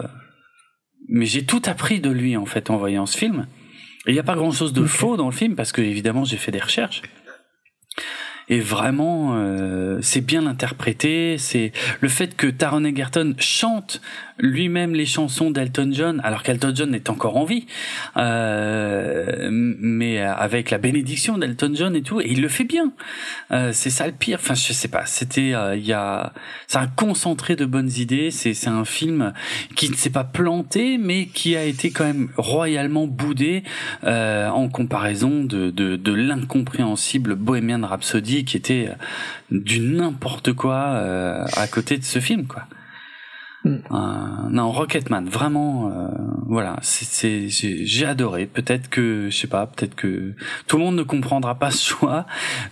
[1.08, 3.46] mais j'ai tout appris de lui en fait en voyant ce film.
[4.06, 6.36] Il n'y a pas grand chose de faux dans le film parce que évidemment j'ai
[6.36, 7.02] fait des recherches.
[8.48, 14.00] Et vraiment euh, c'est bien interprété c'est le fait que Taron Egerton chante
[14.38, 17.66] lui-même les chansons d'Elton John alors qu'Elton John est encore en vie
[18.16, 22.92] euh, mais avec la bénédiction d'Elton John et tout et il le fait bien.
[23.50, 24.38] Euh, c'est ça le pire.
[24.40, 25.06] Enfin je sais pas.
[25.06, 26.32] C'était euh, il y a
[26.66, 28.30] c'est un concentré de bonnes idées.
[28.30, 29.32] C'est c'est un film
[29.74, 33.62] qui ne s'est pas planté mais qui a été quand même royalement boudé
[34.04, 38.94] euh, en comparaison de de, de l'incompréhensible Bohemian Rhapsody qui était euh,
[39.50, 42.62] du n'importe quoi à côté de ce film, quoi.
[43.66, 43.82] Mm.
[43.90, 45.90] Euh, non, Rocketman, vraiment,
[46.46, 48.46] voilà, c'est, j'ai adoré.
[48.46, 50.34] Peut-être que, je sais pas, peut-être que
[50.68, 52.26] tout le monde ne comprendra pas ce choix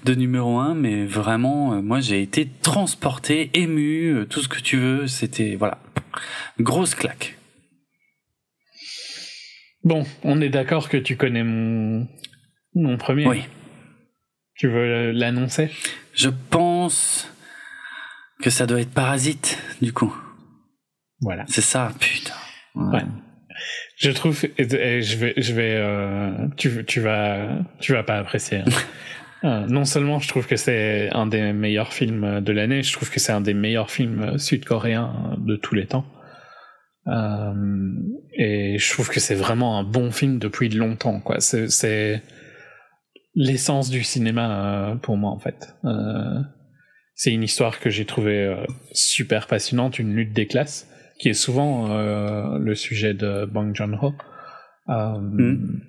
[0.04, 5.08] de numéro un, mais vraiment, moi, j'ai été transporté, ému, tout ce que tu veux.
[5.08, 5.78] C'était, voilà,
[6.60, 7.38] grosse claque.
[9.82, 12.08] Bon, on est d'accord que tu connais mon,
[12.74, 13.26] mon premier.
[13.26, 13.42] Oui.
[14.54, 15.70] Tu veux l'annoncer?
[16.14, 17.28] Je pense
[18.40, 20.14] que ça doit être Parasite, du coup.
[21.20, 21.44] Voilà.
[21.48, 22.34] C'est ça, putain.
[22.74, 23.02] Ouais.
[23.96, 27.48] Je trouve, et, je vais, je vais, euh, tu, tu vas,
[27.80, 28.58] tu vas pas apprécier.
[28.58, 28.64] Hein.
[29.44, 33.10] Euh, non seulement je trouve que c'est un des meilleurs films de l'année, je trouve
[33.10, 36.06] que c'est un des meilleurs films sud-coréens de tous les temps.
[37.08, 37.92] Euh,
[38.32, 41.40] et je trouve que c'est vraiment un bon film depuis longtemps, quoi.
[41.40, 42.22] C'est,
[43.34, 45.76] l'essence du cinéma euh, pour moi en fait.
[47.14, 50.88] C'est une histoire que j'ai trouvée super passionnante, une lutte des classes,
[51.24, 51.88] qui est souvent
[52.58, 54.12] le sujet de Bang Joon-ho.
[54.86, 55.80] Mm.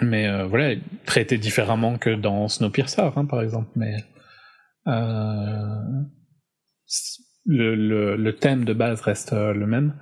[0.00, 0.74] Mais voilà,
[1.06, 3.70] traité différemment que dans Snowpiercer, hein, par exemple.
[3.76, 3.94] Mais
[7.46, 9.94] le, le, le, thème de base reste le même.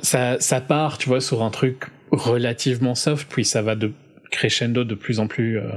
[0.00, 3.92] ça, ça part, tu vois, sur un truc relativement soft, puis ça va de
[4.30, 5.70] crescendo de plus en plus euh,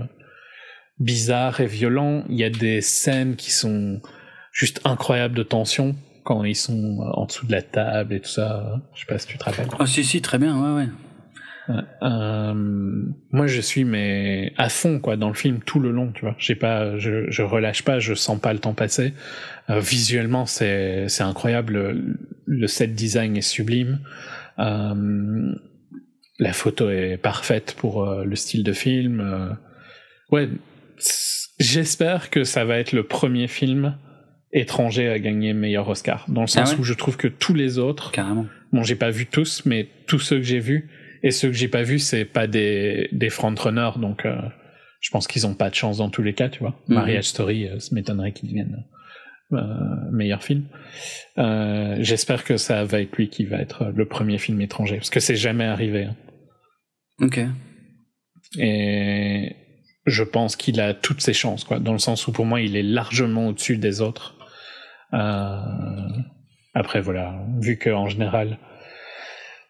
[0.99, 2.23] bizarre et violent.
[2.29, 4.01] Il y a des scènes qui sont
[4.51, 5.95] juste incroyables de tension
[6.27, 8.81] quand ils sont en dessous de la table et tout ça.
[8.93, 9.69] Je sais pas si tu te rappelles.
[9.79, 10.89] Ah si si très bien ouais ouais.
[12.01, 12.53] Euh,
[13.31, 16.35] moi, je suis mais à fond quoi dans le film tout le long, tu vois.
[16.37, 19.13] J'ai pas, je, je relâche pas, je sens pas le temps passer.
[19.69, 22.17] Euh, visuellement, c'est c'est incroyable.
[22.45, 23.99] Le, set design est sublime.
[24.59, 25.55] Euh,
[26.39, 29.21] la photo est parfaite pour euh, le style de film.
[29.21, 29.49] Euh,
[30.31, 30.49] ouais,
[31.57, 33.97] j'espère que ça va être le premier film
[34.59, 37.77] étranger à gagner meilleur Oscar, dans le sens ah où je trouve que tous les
[37.77, 38.45] autres, carrément.
[38.73, 40.89] Bon, j'ai pas vu tous, mais tous ceux que j'ai vus
[41.23, 44.35] et ceux que j'ai pas vus, c'est pas des, des frontrunners, donc euh,
[44.99, 46.79] je pense qu'ils ont pas de chance dans tous les cas, tu vois.
[46.87, 48.83] Mm Marriage Story, euh, ça m'étonnerait qu'ils deviennent
[49.53, 49.57] euh,
[50.11, 50.65] meilleur film.
[51.37, 55.09] Euh, J'espère que ça va être lui qui va être le premier film étranger, parce
[55.09, 56.03] que c'est jamais arrivé.
[56.03, 56.15] Hein.
[57.21, 57.39] Ok.
[58.57, 59.55] Et
[60.05, 62.75] je pense qu'il a toutes ses chances, quoi, dans le sens où pour moi il
[62.75, 64.36] est largement au-dessus des autres.
[65.13, 65.57] Euh,
[66.73, 68.57] après voilà, vu que en général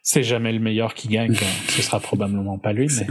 [0.07, 1.33] c'est jamais le meilleur qui gagne,
[1.67, 2.87] ce sera probablement pas lui.
[2.97, 3.07] Mais...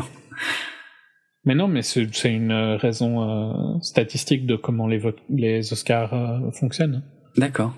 [1.44, 7.04] mais non, mais c'est une raison euh, statistique de comment les, les Oscars euh, fonctionnent.
[7.36, 7.76] D'accord.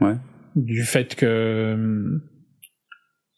[0.00, 0.14] Ouais.
[0.54, 2.20] Du fait que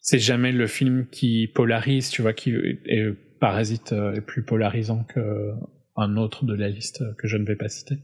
[0.01, 3.07] c'est jamais le film qui polarise, tu vois, qui est
[3.41, 5.53] Parasite euh, est plus polarisant que
[5.97, 7.97] un autre de la liste que je ne vais pas citer.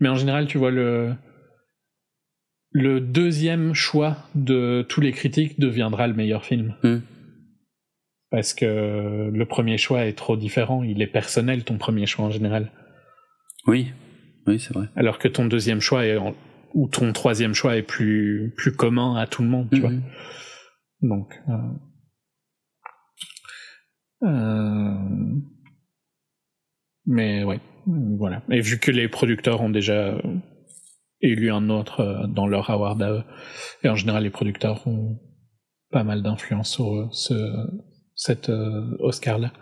[0.00, 1.14] Mais en général, tu vois le
[2.72, 6.74] le deuxième choix de tous les critiques deviendra le meilleur film.
[6.82, 7.00] Hmm.
[8.30, 12.30] Parce que le premier choix est trop différent, il est personnel ton premier choix en
[12.30, 12.72] général.
[13.66, 13.92] Oui,
[14.46, 14.86] oui, c'est vrai.
[14.96, 16.16] Alors que ton deuxième choix est
[16.74, 19.90] ou ton troisième choix est plus plus commun à tout le monde, tu vois.
[19.90, 20.02] Hmm.
[21.02, 21.56] Donc euh...
[24.24, 24.94] Euh...
[27.04, 28.42] mais ouais, voilà.
[28.50, 30.16] Et vu que les producteurs ont déjà
[31.22, 33.24] élu un autre euh, dans leur award à eux.
[33.82, 35.18] Et en général, les producteurs ont
[35.90, 37.34] pas mal d'influence sur euh, ce,
[38.14, 39.52] cet euh, Oscar-là.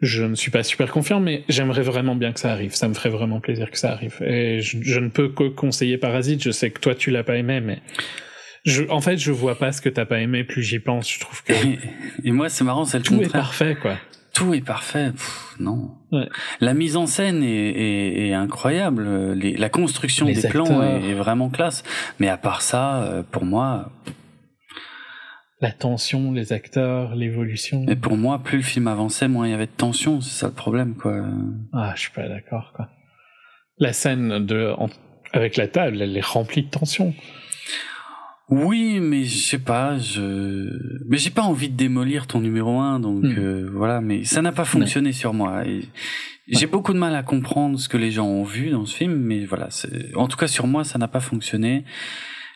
[0.00, 2.74] Je ne suis pas super confiant, mais j'aimerais vraiment bien que ça arrive.
[2.74, 4.20] Ça me ferait vraiment plaisir que ça arrive.
[4.22, 6.42] Et je, ne peux que conseiller Parasite.
[6.42, 7.80] Je sais que toi, tu l'as pas aimé, mais
[8.64, 10.42] je, en fait, je vois pas ce que t'as pas aimé.
[10.42, 11.52] Plus j'y pense, je trouve que.
[12.24, 13.96] Et, moi, c'est marrant, c'est le tout est parfait, quoi
[14.34, 15.12] tout est parfait.
[15.60, 15.90] non.
[16.60, 19.32] La mise en scène est, est, incroyable.
[19.32, 21.82] Les, la construction des plans est, vraiment classe.
[22.18, 23.90] Mais à part ça, euh, pour moi.
[25.60, 27.86] La tension, les acteurs, l'évolution.
[27.88, 30.20] Et pour moi, plus le film avançait, moins il y avait de tension.
[30.20, 31.24] C'est ça le problème, quoi.
[31.72, 32.88] Ah, je suis pas d'accord, quoi.
[33.78, 34.74] La scène de,
[35.32, 37.14] avec la table, elle est remplie de tension.
[38.52, 43.00] Oui, mais je sais pas, je mais j'ai pas envie de démolir ton numéro un,
[43.00, 43.34] donc hmm.
[43.38, 44.02] euh, voilà.
[44.02, 45.62] Mais ça n'a pas fonctionné sur moi.
[46.48, 49.14] J'ai beaucoup de mal à comprendre ce que les gens ont vu dans ce film,
[49.14, 49.70] mais voilà.
[50.16, 51.84] En tout cas, sur moi, ça n'a pas fonctionné.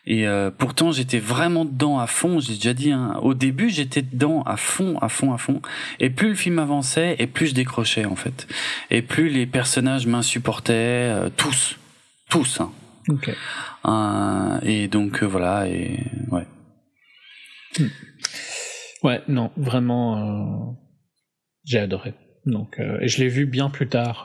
[0.06, 2.40] Et euh, pourtant, j'étais vraiment dedans à fond.
[2.40, 5.62] J'ai déjà dit, hein, au début, j'étais dedans à fond, à fond, à fond.
[5.98, 8.47] Et plus le film avançait, et plus je décrochais en fait.
[8.90, 11.78] Et plus les personnages m'insupportaient, euh, tous,
[12.28, 12.60] tous.
[12.60, 12.70] Hein.
[13.09, 13.35] Okay.
[13.85, 16.01] Euh, et donc euh, voilà, et
[16.31, 16.47] ouais.
[17.78, 17.87] Hmm.
[19.03, 20.73] Ouais, non, vraiment, euh,
[21.65, 22.15] j'ai adoré.
[22.47, 24.23] Donc, et je l'ai vu bien plus tard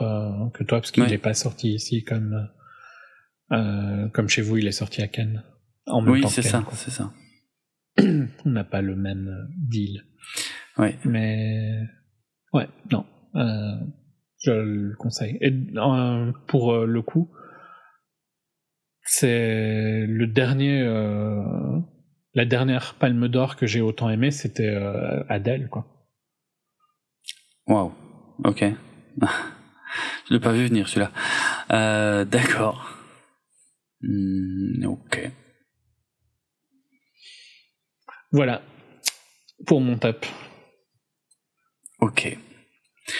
[0.54, 2.48] que toi, parce qu'il n'est pas sorti ici comme
[3.50, 5.42] comme chez vous, il est sorti à Cannes.
[5.86, 7.12] En même oui, c'est ça, c'est ça.
[7.98, 10.04] On n'a pas le même deal.
[10.78, 10.96] Ouais.
[11.04, 11.80] Mais
[12.52, 13.04] ouais, non,
[13.34, 15.36] je le conseille.
[15.40, 15.52] Et
[16.46, 17.32] pour le coup,
[19.14, 21.78] c'est le dernier, euh,
[22.32, 25.86] la dernière Palme d'Or que j'ai autant aimé, c'était euh, Adèle, quoi.
[27.66, 27.92] Waouh,
[28.42, 28.64] ok.
[29.20, 31.12] Je l'ai pas vu venir celui-là.
[31.72, 32.88] Euh, D'accord.
[34.00, 35.30] Hmm, ok.
[38.30, 38.62] Voilà
[39.66, 40.24] pour mon top.
[42.00, 42.38] Ok.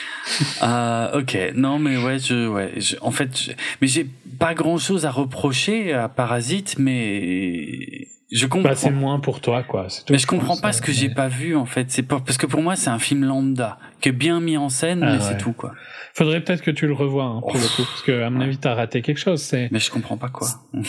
[0.62, 4.06] Euh, ok, non mais ouais, je, ouais, en fait, mais j'ai
[4.38, 8.70] pas grand chose à reprocher à Parasite, mais je comprends.
[8.70, 9.88] Bah, c'est moins pour toi, quoi.
[10.08, 11.90] mais je comprends pas ce que j'ai pas vu, en fait.
[11.90, 15.02] C'est parce que pour moi, c'est un film lambda, qui est bien mis en scène,
[15.02, 15.74] ah mais c'est tout, quoi.
[16.14, 18.56] Faudrait peut-être que tu le revoies, hein, pour le coup, parce que à mon avis,
[18.56, 19.42] t'as raté quelque chose.
[19.42, 19.68] C'est.
[19.70, 20.48] Mais je comprends pas quoi.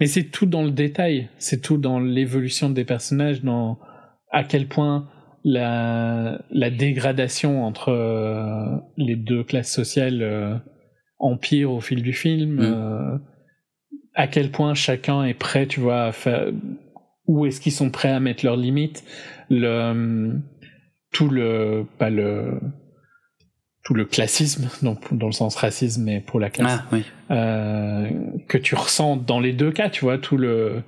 [0.00, 3.78] mais c'est tout dans le détail, c'est tout dans l'évolution des personnages, dans
[4.32, 5.08] à quel point
[5.44, 10.54] la, la dégradation entre euh, les deux classes sociales euh,
[11.18, 12.60] empire au fil du film, mm.
[12.60, 13.18] euh,
[14.14, 16.50] à quel point chacun est prêt, tu vois, à faire,
[17.26, 19.04] où est-ce qu'ils sont prêts à mettre leurs limites,
[19.48, 20.40] le,
[21.12, 22.60] tout le, pas le,
[23.84, 27.04] tout le classisme, donc dans le sens racisme, mais pour la classe, ah, oui.
[28.48, 30.82] que tu ressens dans les deux cas, tu vois, tout le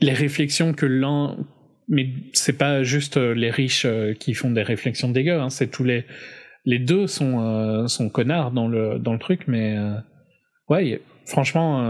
[0.00, 1.36] les réflexions que l'un,
[1.88, 5.70] mais c'est pas juste euh, les riches euh, qui font des réflexions dégueu, hein, c'est
[5.70, 6.04] tous les
[6.64, 9.94] les deux sont euh, sont connards dans le dans le truc, mais euh,
[10.68, 11.82] ouais, franchement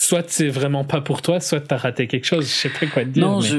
[0.00, 2.46] soit c'est vraiment pas pour toi, soit t'as raté quelque chose.
[2.46, 3.22] Je sais pas quoi te dire.
[3.22, 3.46] Non, mais...
[3.46, 3.56] je,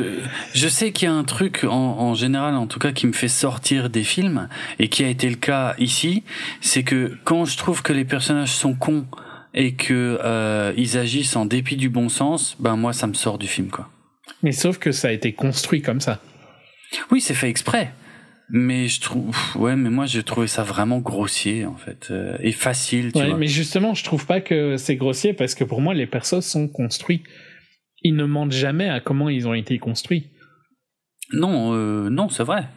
[0.56, 3.12] je sais qu'il y a un truc en, en, général, en tout cas, qui me
[3.14, 4.50] fait sortir des films
[4.80, 6.24] et qui a été le cas ici,
[6.60, 9.06] c'est que quand je trouve que les personnages sont cons
[9.54, 13.38] et que euh, ils agissent en dépit du bon sens, ben moi ça me sort
[13.38, 13.90] du film quoi.
[14.44, 16.22] Mais sauf que ça a été construit comme ça.
[17.12, 17.94] Oui, c'est fait exprès.
[18.54, 22.52] Mais je trouve, ouais, mais moi j'ai trouvé ça vraiment grossier en fait euh, et
[22.52, 23.14] facile.
[23.14, 23.38] Tu ouais, vois.
[23.38, 26.68] mais justement, je trouve pas que c'est grossier parce que pour moi les persos sont
[26.68, 27.24] construits.
[28.04, 30.32] Ils ne mentent jamais à comment ils ont été construits.
[31.32, 32.68] Non, euh, non, c'est vrai.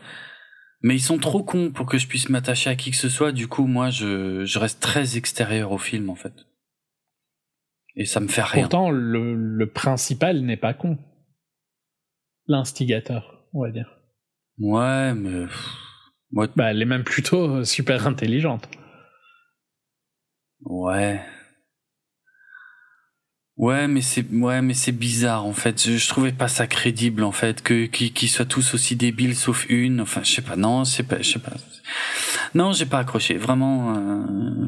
[0.83, 3.33] Mais ils sont trop cons pour que je puisse m'attacher à qui que ce soit.
[3.33, 6.35] Du coup, moi, je, je reste très extérieur au film en fait.
[7.97, 8.63] Et ça me fait rien.
[8.63, 10.99] Pourtant, le, le principal n'est pas con.
[12.47, 13.99] L'instigateur, on va dire.
[14.59, 15.47] Ouais, mais.
[16.33, 16.49] Moi...
[16.57, 18.69] Bah, elle est même plutôt super intelligente.
[20.65, 21.21] Ouais.
[23.57, 25.81] Ouais, mais c'est ouais, mais c'est bizarre en fait.
[25.81, 29.37] Je, je, trouvais pas ça crédible en fait que qu'ils qu soient tous aussi débiles
[29.37, 30.01] sauf une.
[30.01, 30.57] Enfin, je sais pas.
[30.57, 31.23] Non, je sais pas.
[31.23, 31.53] Je sais pas.
[32.55, 33.37] Non, j'ai pas accroché.
[33.37, 34.67] Vraiment, euh...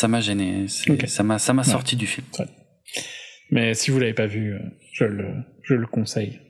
[0.00, 0.64] ça m'a gêné.
[0.88, 1.06] Okay.
[1.06, 1.68] Ça m'a ça m'a ouais.
[1.68, 2.26] sorti du film.
[2.38, 2.46] Ouais.
[3.50, 4.58] Mais si vous l'avez pas vu,
[4.92, 5.28] je le
[5.62, 6.40] je le conseille.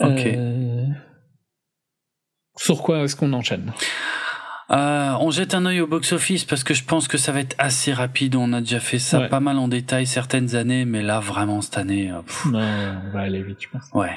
[0.00, 0.24] Ok.
[0.24, 0.86] Euh...
[2.56, 3.74] Sur quoi est-ce qu'on enchaîne?
[4.70, 7.54] Euh, on jette un œil au box-office parce que je pense que ça va être
[7.58, 8.34] assez rapide.
[8.34, 9.28] On a déjà fait ça ouais.
[9.28, 12.10] pas mal en détail certaines années, mais là vraiment cette année.
[12.26, 12.46] Pff.
[12.46, 13.84] Non, on va aller vite, je pense.
[13.92, 14.16] Ouais.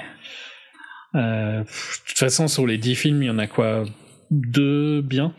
[1.16, 3.84] Euh, de toute façon, sur les 10 films, il y en a quoi?
[4.32, 5.34] Deux bien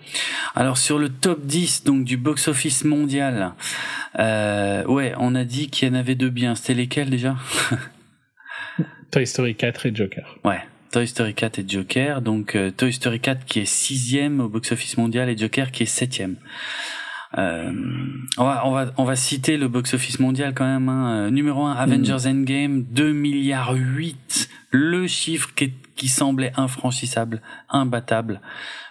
[0.55, 3.55] Alors sur le top 10 donc du box-office mondial,
[4.19, 6.55] euh, ouais, on a dit qu'il y en avait deux bien.
[6.55, 7.37] C'était lesquels déjà?
[9.11, 10.39] Toy Story 4 et Joker.
[10.45, 10.61] Ouais.
[10.91, 12.21] Toy Story 4 et Joker.
[12.21, 15.87] Donc euh, Toy Story 4 qui est sixième au box-office mondial et Joker qui est
[15.87, 16.37] septième.
[17.39, 17.73] Euh,
[18.37, 20.89] on va on va on va citer le box-office mondial quand même.
[20.89, 21.31] Hein.
[21.31, 22.29] Numéro 1, Avengers mmh.
[22.29, 27.41] Endgame, 2 milliards 8, le chiffre qui, qui semblait infranchissable,
[27.71, 28.41] imbattable.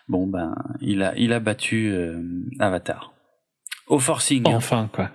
[0.09, 2.21] Bon ben il a il a battu euh,
[2.59, 3.13] Avatar.
[3.87, 4.43] Au forcing.
[4.47, 5.11] Enfin quoi.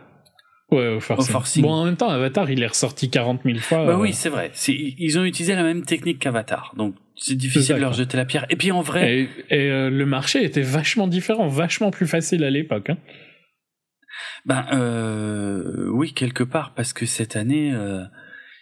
[0.71, 1.29] Ouais, au forcing.
[1.29, 1.63] au forcing.
[1.63, 3.87] Bon, en même temps, Avatar, il est ressorti 40 000 fois.
[3.87, 3.97] Bah euh...
[3.97, 4.51] oui, c'est vrai.
[4.69, 8.47] Ils ont utilisé la même technique qu'Avatar, donc c'est difficile de leur jeter la pierre.
[8.51, 12.45] Et puis en vrai, et, et euh, le marché était vachement différent, vachement plus facile
[12.45, 12.91] à l'époque.
[12.91, 12.99] Hein.
[14.45, 18.05] Ben euh, oui, quelque part, parce que cette année, euh,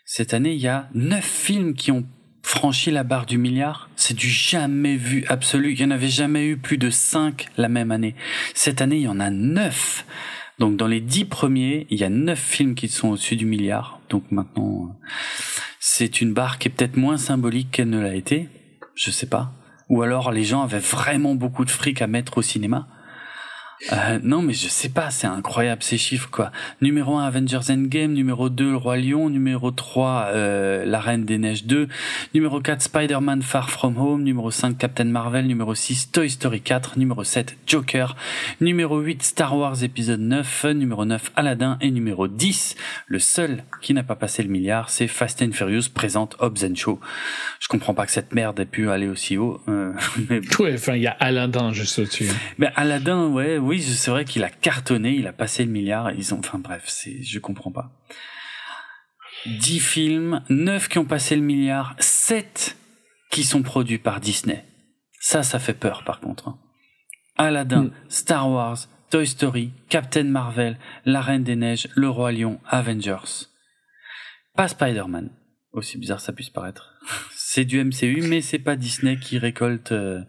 [0.05, 2.07] cette année, il y a neuf films qui ont
[2.43, 3.89] franchi la barre du milliard.
[3.97, 5.73] C'est du jamais vu absolu.
[5.73, 8.15] Il y en avait jamais eu plus de cinq la même année.
[8.55, 10.05] Cette année, il y en a neuf.
[10.59, 14.01] Donc dans les dix premiers, il y a neuf films qui sont au-dessus du milliard.
[14.09, 14.97] Donc maintenant,
[15.81, 18.49] c'est une barre qui est peut-être moins symbolique qu'elle ne l'a été.
[18.95, 19.53] Je sais pas.
[19.89, 22.89] Ou alors les gens avaient vraiment beaucoup de fric à mettre au cinéma.
[23.93, 26.51] Euh, non, mais je sais pas, c'est incroyable ces chiffres quoi.
[26.81, 31.39] Numéro 1 Avengers Endgame, numéro 2 Le Roi Lion, numéro 3 euh, La Reine des
[31.39, 31.89] Neiges 2,
[32.35, 36.99] numéro 4 Spider-Man Far From Home, numéro 5 Captain Marvel, numéro 6 Toy Story 4,
[36.99, 38.17] numéro 7 Joker,
[38.61, 43.93] numéro 8 Star Wars épisode 9, numéro 9 Aladdin et numéro 10, le seul qui
[43.93, 47.01] n'a pas passé le milliard, c'est Fast and Furious présente Hobbs and Show.
[47.61, 49.61] Je comprends pas que cette merde ait pu aller aussi haut.
[49.69, 49.93] Euh,
[50.31, 50.41] mais...
[50.59, 52.29] Ouais, enfin il y a Aladdin juste au-dessus.
[52.59, 56.11] Mais Aladdin, ouais, oui, c'est vrai qu'il a cartonné, il a passé le milliard.
[56.13, 57.93] Ils ont, enfin bref, c'est, je comprends pas.
[59.47, 62.77] 10 films, 9 qui ont passé le milliard, 7
[63.31, 64.65] qui sont produits par Disney.
[65.21, 66.49] Ça, ça fait peur par contre.
[66.49, 66.59] Hein.
[67.37, 67.93] Aladdin, mm.
[68.09, 68.79] Star Wars,
[69.11, 73.49] Toy Story, Captain Marvel, La Reine des Neiges, Le Roi Lion, Avengers.
[74.57, 75.31] Pas Spider-Man.
[75.73, 76.95] Aussi bizarre ça puisse paraître.
[77.37, 80.21] C'est du MCU, mais c'est pas Disney qui récolte euh,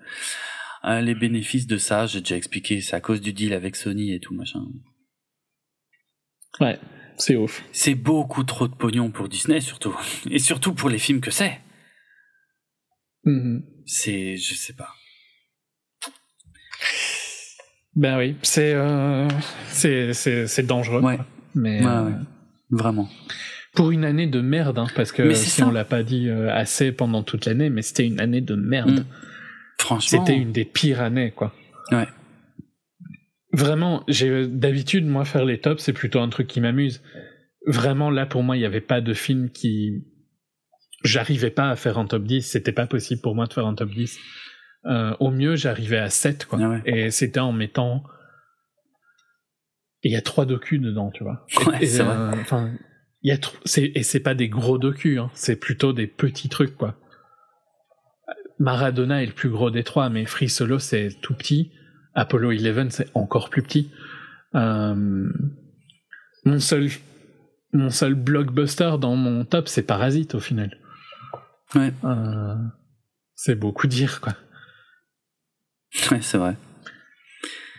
[0.85, 4.19] les bénéfices de ça, j'ai déjà expliqué, c'est à cause du deal avec Sony et
[4.19, 4.63] tout machin.
[6.59, 6.79] Ouais,
[7.17, 7.63] c'est ouf.
[7.71, 9.95] C'est beaucoup trop de pognon pour Disney surtout,
[10.29, 11.59] et surtout pour les films que c'est.
[13.25, 13.61] -hmm.
[13.85, 14.89] C'est, je sais pas.
[17.95, 19.27] Ben oui, c'est euh,
[19.71, 21.01] c'est dangereux.
[21.01, 21.19] Ouais.
[21.53, 22.15] Mais ouais, euh, ouais.
[22.69, 23.09] vraiment.
[23.73, 25.67] Pour une année de merde, hein, parce que si ça.
[25.67, 29.01] on l'a pas dit euh, assez pendant toute l'année, mais c'était une année de merde.
[29.01, 29.05] Mm.
[29.79, 30.25] Franchement.
[30.25, 31.53] C'était une des pires années, quoi.
[31.91, 32.07] Ouais.
[33.53, 37.01] Vraiment, j'ai d'habitude, moi, faire les tops, c'est plutôt un truc qui m'amuse.
[37.67, 40.03] Vraiment, là, pour moi, il n'y avait pas de film qui.
[41.03, 43.75] j'arrivais pas à faire un top 10, c'était pas possible pour moi de faire un
[43.75, 44.17] top 10.
[44.87, 46.59] Euh, au mieux, j'arrivais à 7, quoi.
[46.61, 48.03] Ah Et c'était en mettant.
[50.03, 51.45] Et il y a trois docus dedans, tu vois.
[51.67, 52.15] Ouais, Et, c'est vrai.
[52.15, 52.71] euh, Enfin,
[53.23, 55.31] il y a tr- c'est et c'est pas des gros docus, hein.
[55.33, 56.95] c'est plutôt des petits trucs, quoi.
[58.59, 61.71] Maradona est le plus gros des trois, mais Free Solo c'est tout petit.
[62.13, 63.91] Apollo 11 c'est encore plus petit.
[64.55, 65.29] Euh,
[66.45, 66.89] mon seul
[67.73, 70.77] mon seul blockbuster dans mon top c'est Parasite au final.
[71.73, 72.55] Ouais, Euh,
[73.35, 74.33] c'est beaucoup dire quoi.
[76.11, 76.55] ouais c'est vrai.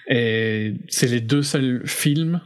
[0.08, 2.40] Et c'est les deux seuls films,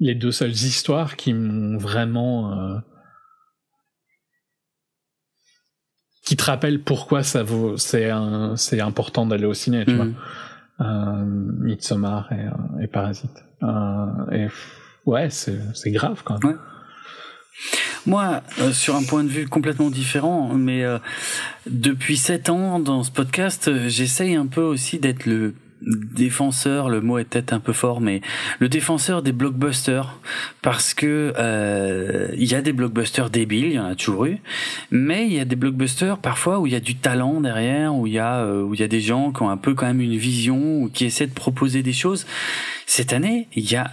[0.00, 2.52] les deux seules histoires qui m'ont vraiment.
[2.58, 2.78] euh,
[6.28, 9.96] qui te rappellent pourquoi ça vaut, c'est un- c'est important d'aller au ciné, tu Mhm.
[10.78, 10.86] vois.
[10.86, 13.42] Euh, Midsommar et, euh, et Parasite.
[13.62, 14.48] Euh, et
[15.06, 16.52] ouais, c'est c'est grave quand même.
[16.52, 16.58] Ouais.
[18.06, 20.98] Moi, euh, sur un point de vue complètement différent, mais euh,
[21.68, 27.18] depuis sept ans dans ce podcast, j'essaye un peu aussi d'être le défenseur, le mot
[27.18, 28.20] est peut-être un peu fort, mais
[28.58, 30.18] le défenseur des blockbusters,
[30.62, 34.38] parce que euh, il y a des blockbusters débiles, il y en a toujours eu,
[34.90, 38.06] mais il y a des blockbusters parfois où il y a du talent derrière, où
[38.06, 39.86] il y a euh, où il y a des gens qui ont un peu quand
[39.86, 42.26] même une vision, ou qui essaient de proposer des choses.
[42.86, 43.90] Cette année, il y a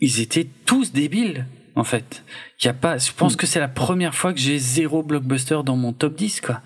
[0.00, 1.46] ils étaient tous débiles
[1.76, 2.24] en fait.
[2.60, 5.60] Il y a pas je pense que c'est la première fois que j'ai zéro blockbuster
[5.64, 6.60] dans mon top 10 quoi.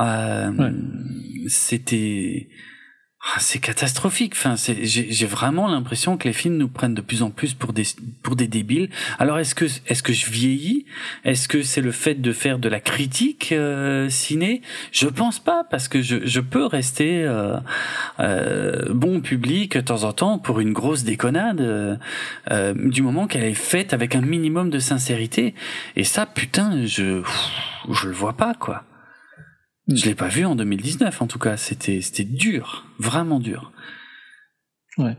[0.00, 0.70] Euh, Ouais.
[1.48, 2.48] c'était
[3.22, 4.32] ah, c'est catastrophique.
[4.34, 7.84] Enfin, j'ai vraiment l'impression que les films nous prennent de plus en plus pour des
[8.22, 8.88] pour des débiles.
[9.18, 10.86] Alors est-ce que est-ce que je vieillis?
[11.24, 14.62] Est-ce que c'est le fait de faire de la critique euh, ciné?
[14.90, 17.58] Je pense pas parce que je je peux rester euh,
[18.20, 21.96] euh, bon public de temps en temps pour une grosse déconnade euh,
[22.50, 25.54] euh, du moment qu'elle est faite avec un minimum de sincérité.
[25.94, 27.22] Et ça, putain, je
[27.90, 28.84] je le vois pas quoi.
[29.94, 31.56] Je l'ai pas vu en 2019 en tout cas.
[31.56, 33.72] C'était c'était dur, vraiment dur.
[34.98, 35.16] Ouais.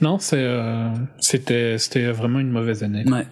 [0.00, 0.88] Non, c'est euh,
[1.20, 3.04] c'était c'était vraiment une mauvaise année.
[3.10, 3.26] Ouais.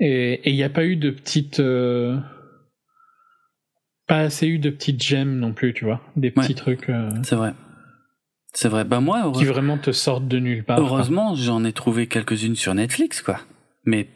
[0.00, 1.60] Et il n'y a pas eu de petites.
[1.60, 2.16] euh,
[4.06, 6.00] pas assez eu de petites gemmes non plus, tu vois.
[6.16, 6.54] Des petits Ouais.
[6.54, 7.52] trucs euh, C'est vrai.
[8.54, 8.84] C'est vrai.
[8.84, 10.78] Bah moi, qui vraiment te sortent de nulle part.
[10.80, 13.40] heureusement, j'en ai trouvé quelques-unes sur Netflix, quoi.
[13.84, 14.08] Mais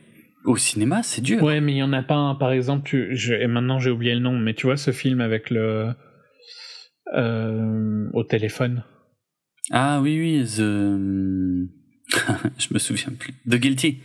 [0.45, 1.43] au cinéma, c'est dur.
[1.43, 3.91] Ouais, mais il y en a pas un, par exemple, tu, je, et maintenant j'ai
[3.91, 5.95] oublié le nom, mais tu vois ce film avec le.
[7.15, 8.85] euh, au téléphone?
[9.71, 11.69] Ah oui, oui, The...
[12.59, 13.33] je me souviens plus.
[13.49, 14.01] The Guilty.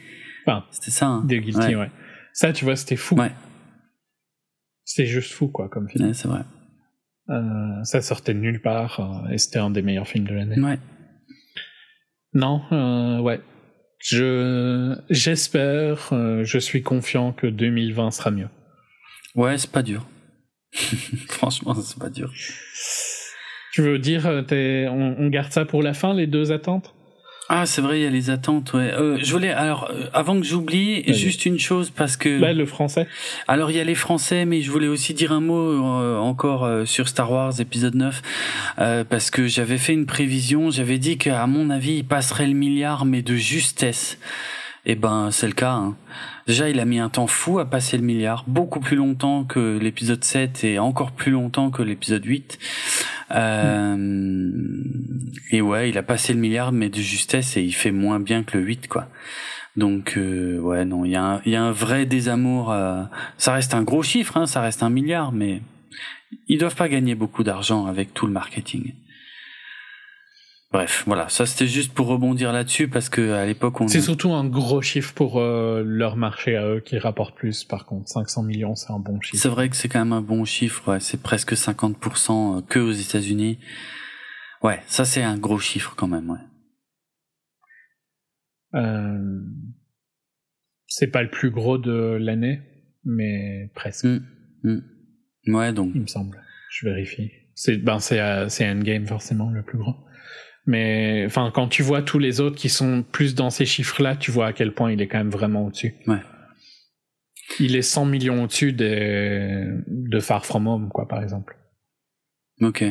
[0.45, 1.07] Enfin, C'était ça.
[1.07, 1.91] Hein The Guilty, ouais.
[2.34, 3.15] Ça, tu vois, c'était fou.
[3.15, 3.31] Ouais.
[4.85, 6.05] C'était juste fou, quoi, comme film.
[6.05, 6.41] Ouais, c'est vrai.
[7.30, 10.59] Euh, ça sortait de nulle part, euh, et c'était un des meilleurs films de l'année.
[10.61, 10.80] Ouais.
[12.34, 13.41] Non, euh, ouais.
[13.99, 18.49] Je j'espère, euh, je suis confiant que 2020 sera mieux.
[19.36, 20.06] Ouais, c'est pas dur.
[21.30, 22.32] Franchement, c'est pas dur.
[23.74, 26.94] Tu veux dire, euh, t'es- on, on garde ça pour la fin, les deux attentes?
[27.49, 28.91] Ah, c'est vrai, il y a les attentes, ouais.
[28.94, 32.28] Euh, je voulais, alors, euh, avant que j'oublie, juste une chose, parce que...
[32.28, 33.07] Là, le français.
[33.48, 36.65] Alors il y a les Français, mais je voulais aussi dire un mot euh, encore
[36.65, 38.22] euh, sur Star Wars épisode 9,
[38.80, 42.53] euh, parce que j'avais fait une prévision, j'avais dit qu'à mon avis il passerait le
[42.53, 44.18] milliard, mais de justesse.
[44.86, 45.72] Et ben c'est le cas.
[45.74, 45.95] hein.
[46.48, 49.78] Déjà il a mis un temps fou à passer le milliard, beaucoup plus longtemps que
[49.78, 52.57] l'épisode 7 et encore plus longtemps que l'épisode 8.
[53.31, 54.84] Euh,
[55.52, 58.44] et ouais, il a passé le milliard, mais de justesse, et il fait moins bien
[58.44, 59.07] que le 8, quoi.
[59.76, 62.72] Donc euh, ouais non, il y, a un- y a un vrai désamour.
[62.72, 63.04] euh,
[63.38, 65.62] ça reste un gros chiffre, hein, ça reste un milliard, mais
[66.47, 68.94] ils doivent pas gagner beaucoup d'argent avec tout le marketing.
[70.71, 73.87] Bref, voilà, ça c'était juste pour rebondir là-dessus parce que à l'époque on.
[73.87, 77.86] C'est surtout un gros chiffre pour euh, leur marché à eux qui rapporte plus, par
[77.86, 78.10] contre.
[78.10, 79.41] 500 millions, c'est un bon chiffre.
[79.41, 82.91] C'est vrai que c'est quand même un bon chiffre, ouais, c'est presque 50% que aux
[82.91, 83.60] États-Unis.
[84.62, 86.39] Ouais, ça c'est un gros chiffre quand même, ouais.
[88.76, 89.39] Euh,
[90.86, 92.60] c'est pas le plus gros de l'année,
[93.05, 94.79] mais presque, Mm,
[95.46, 95.55] mm.
[95.55, 96.41] Ouais, donc il me semble.
[96.70, 97.31] Je vérifie.
[97.55, 99.96] C'est ben c'est euh, c'est Endgame forcément le plus gros.
[100.68, 104.29] Mais enfin quand tu vois tous les autres qui sont plus dans ces chiffres-là, tu
[104.31, 105.96] vois à quel point il est quand même vraiment au-dessus.
[106.07, 106.21] Ouais.
[107.60, 111.57] Il est 100 millions au-dessus des de Far From Home quoi par exemple.
[112.62, 112.84] ok.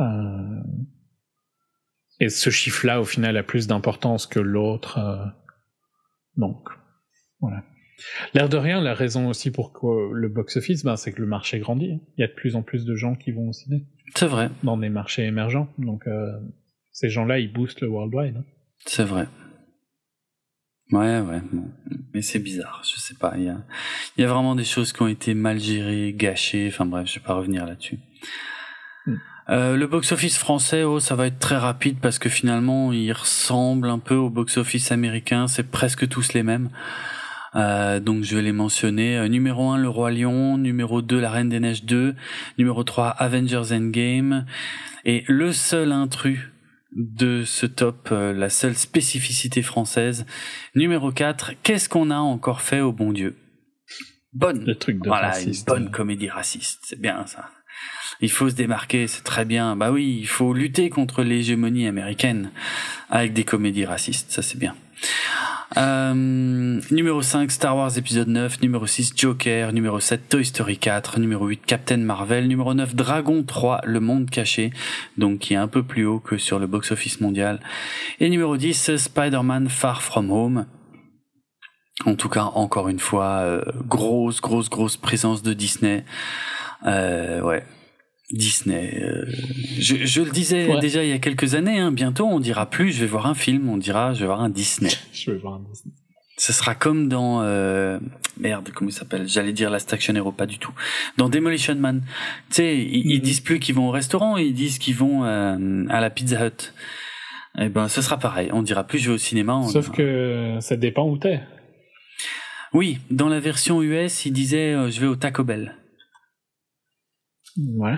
[0.00, 0.60] Euh,
[2.20, 4.98] Et ce chiffre-là, au final, a plus d'importance que l'autre.
[4.98, 5.24] euh,
[6.36, 6.68] Donc,
[7.40, 7.62] voilà.
[8.34, 11.58] L'air de rien, la raison aussi pour que le box-office, ben, c'est que le marché
[11.58, 12.00] grandit.
[12.16, 14.50] Il y a de plus en plus de gens qui vont au ciné C'est vrai,
[14.62, 15.68] dans des marchés émergents.
[15.78, 16.32] Donc, euh,
[16.94, 18.36] ces gens-là, ils boostent le worldwide.
[18.38, 18.44] hein.
[18.86, 19.26] c'est vrai.
[20.92, 21.40] Ouais, ouais.
[22.12, 22.82] Mais c'est bizarre.
[22.84, 23.34] Je sais pas.
[23.36, 23.56] Il y a,
[24.16, 26.68] il y a vraiment des choses qui ont été mal gérées, gâchées.
[26.68, 27.98] Enfin bref, je vais pas revenir là-dessus.
[29.06, 29.16] Hmm.
[29.48, 33.88] Euh, le box-office français, oh, ça va être très rapide parce que finalement, il ressemble
[33.88, 35.48] un peu au box-office américain.
[35.48, 36.70] C'est presque tous les mêmes.
[37.56, 39.16] Euh, donc je vais les mentionner.
[39.16, 40.58] Euh, numéro 1, Le Roi Lion.
[40.58, 42.14] Numéro 2, La Reine des Neiges 2.
[42.58, 44.46] Numéro 3, Avengers Endgame.
[45.04, 46.50] Et le seul intrus
[46.94, 50.26] de ce top, euh, la seule spécificité française.
[50.74, 53.36] Numéro 4, qu'est-ce qu'on a encore fait au bon Dieu?
[54.32, 57.50] Bonne, le truc de voilà, une bonne comédie raciste, c'est bien ça.
[58.20, 59.76] Il faut se démarquer, c'est très bien.
[59.76, 62.50] Bah oui, il faut lutter contre l'hégémonie américaine
[63.10, 64.74] avec des comédies racistes, ça c'est bien.
[65.76, 68.60] Euh, numéro 5, Star Wars épisode 9.
[68.62, 69.72] Numéro 6, Joker.
[69.72, 71.18] Numéro 7, Toy Story 4.
[71.18, 72.46] Numéro 8, Captain Marvel.
[72.46, 74.72] Numéro 9, Dragon 3, Le Monde Caché.
[75.18, 77.60] Donc qui est un peu plus haut que sur le box-office mondial.
[78.20, 80.66] Et numéro 10, Spider-Man Far From Home.
[82.06, 86.04] En tout cas, encore une fois, euh, grosse, grosse, grosse présence de Disney.
[86.86, 87.64] Euh, ouais,
[88.34, 89.00] Disney.
[89.00, 89.24] Euh,
[89.78, 92.92] je, je, le disais déjà il y a quelques années, hein, bientôt on dira plus
[92.92, 94.90] je vais voir un film, on dira je vais voir un Disney.
[95.12, 95.94] je vais voir un Disney.
[96.36, 98.00] Ce sera comme dans euh,
[98.40, 99.28] merde comment il s'appelle?
[99.28, 100.72] J'allais dire Last Action Hero, pas du tout.
[101.16, 102.02] Dans Demolition Man,
[102.48, 103.22] tu sais, ils, mhm.
[103.22, 106.72] disent plus qu'ils vont au restaurant, ils disent qu'ils vont euh, à la Pizza Hut.
[107.56, 108.50] Eh ben, ce sera pareil.
[108.52, 109.62] On dira plus je vais au cinéma.
[109.70, 111.40] Sauf que ça dépend où t'es.
[112.72, 115.76] Oui, dans la version US, ils disaient je vais au Taco Bell.
[117.56, 117.94] Ouais.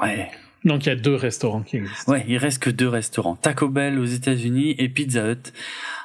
[0.00, 0.28] Ouais.
[0.64, 2.12] Donc il y a deux restaurants qui existent.
[2.12, 3.36] Ouais, il reste que deux restaurants.
[3.36, 5.52] Taco Bell aux États-Unis et Pizza Hut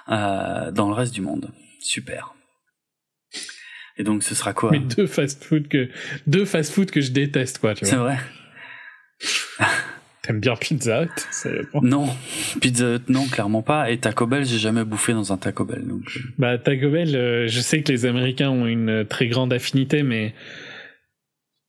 [0.10, 1.52] euh, dans le reste du monde.
[1.80, 2.34] Super.
[3.98, 4.72] Et donc ce sera quoi?
[4.72, 5.90] Mais deux fast-food que
[6.26, 7.90] deux fast-food que je déteste quoi, tu vois.
[7.90, 8.18] C'est vrai.
[10.24, 11.10] T'aimes bien Pizza Hut?
[11.82, 12.10] Non,
[12.60, 13.90] Pizza Hut non, clairement pas.
[13.90, 15.88] Et Taco Bell, j'ai jamais bouffé dans un Taco Bell.
[15.88, 16.02] Donc...
[16.16, 16.20] Euh.
[16.38, 20.34] Bah Taco Bell, euh, je sais que les Américains ont une très grande affinité, mais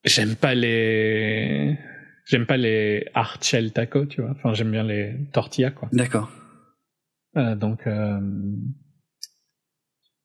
[0.05, 1.79] j'aime pas les
[2.29, 4.33] J'aime pas les hard shell tacos, tu vois.
[4.33, 5.89] Enfin, j'aime bien les tortillas, quoi.
[5.93, 6.31] D'accord.
[7.37, 8.21] Euh, donc, euh,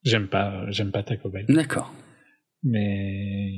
[0.04, 1.46] j'aime pas, j'aime pas Taco Bell.
[1.48, 1.94] D'accord.
[2.62, 3.52] Mais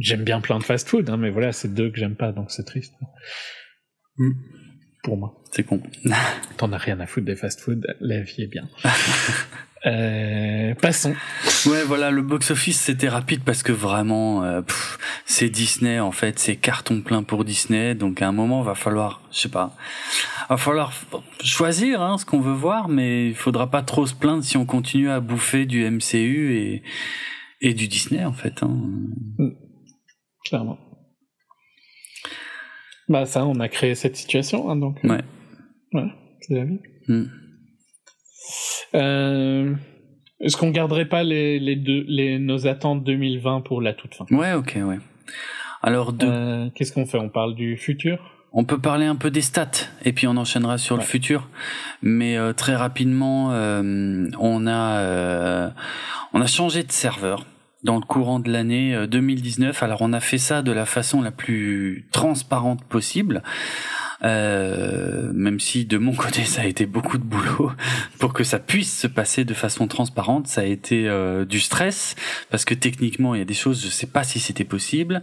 [0.00, 2.64] j'aime bien plein de fast-food, hein, mais voilà, c'est deux que j'aime pas, donc c'est
[2.64, 2.94] triste.
[4.18, 4.32] Mm.
[5.04, 5.44] Pour moi.
[5.52, 5.80] C'est con.
[6.56, 8.68] T'en as rien à foutre des fast-food, la vie est bien.
[9.86, 11.14] Euh, passons.
[11.66, 14.62] Ouais, voilà, le box-office c'était rapide parce que vraiment, euh,
[15.26, 17.94] c'est Disney en fait, c'est carton plein pour Disney.
[17.94, 19.76] Donc à un moment, va falloir, je sais pas,
[20.50, 20.92] va falloir
[21.42, 24.66] choisir hein, ce qu'on veut voir, mais il faudra pas trop se plaindre si on
[24.66, 26.82] continue à bouffer du MCU et
[27.60, 28.62] et du Disney en fait.
[28.62, 28.76] Hein.
[29.38, 29.50] Mm.
[30.44, 30.78] Clairement.
[33.08, 34.98] Bah ça, on a créé cette situation, hein, donc.
[35.04, 35.24] Euh, ouais.
[35.92, 36.08] Ouais,
[36.40, 36.80] c'est la vie.
[37.06, 37.24] Mm.
[38.96, 39.74] Euh,
[40.40, 44.26] est-ce qu'on garderait pas les, les deux, les, nos attentes 2020 pour la toute fin?
[44.30, 44.98] Ouais, ok, ouais.
[45.82, 46.26] Alors, de...
[46.26, 47.18] Euh, qu'est-ce qu'on fait?
[47.18, 48.18] On parle du futur?
[48.52, 49.70] On peut parler un peu des stats
[50.04, 51.48] et puis on enchaînera sur le futur.
[52.00, 55.72] Mais euh, très rapidement, on a
[56.32, 57.44] on a changé de serveur
[57.84, 59.82] dans le courant de l'année 2019.
[59.82, 63.42] Alors on a fait ça de la façon la plus transparente possible.
[64.24, 67.70] Euh, même si de mon côté ça a été beaucoup de boulot
[68.18, 72.14] pour que ça puisse se passer de façon transparente, ça a été euh, du stress
[72.50, 75.22] parce que techniquement il y a des choses je sais pas si c'était possible.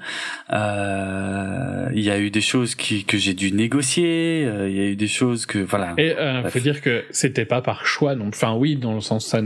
[0.51, 4.79] Euh, il y a eu des choses qui, que j'ai dû négocier, euh, il y
[4.79, 5.93] a eu des choses que voilà.
[5.97, 9.25] Et euh, faut dire que c'était pas par choix donc enfin oui dans le sens
[9.25, 9.41] ça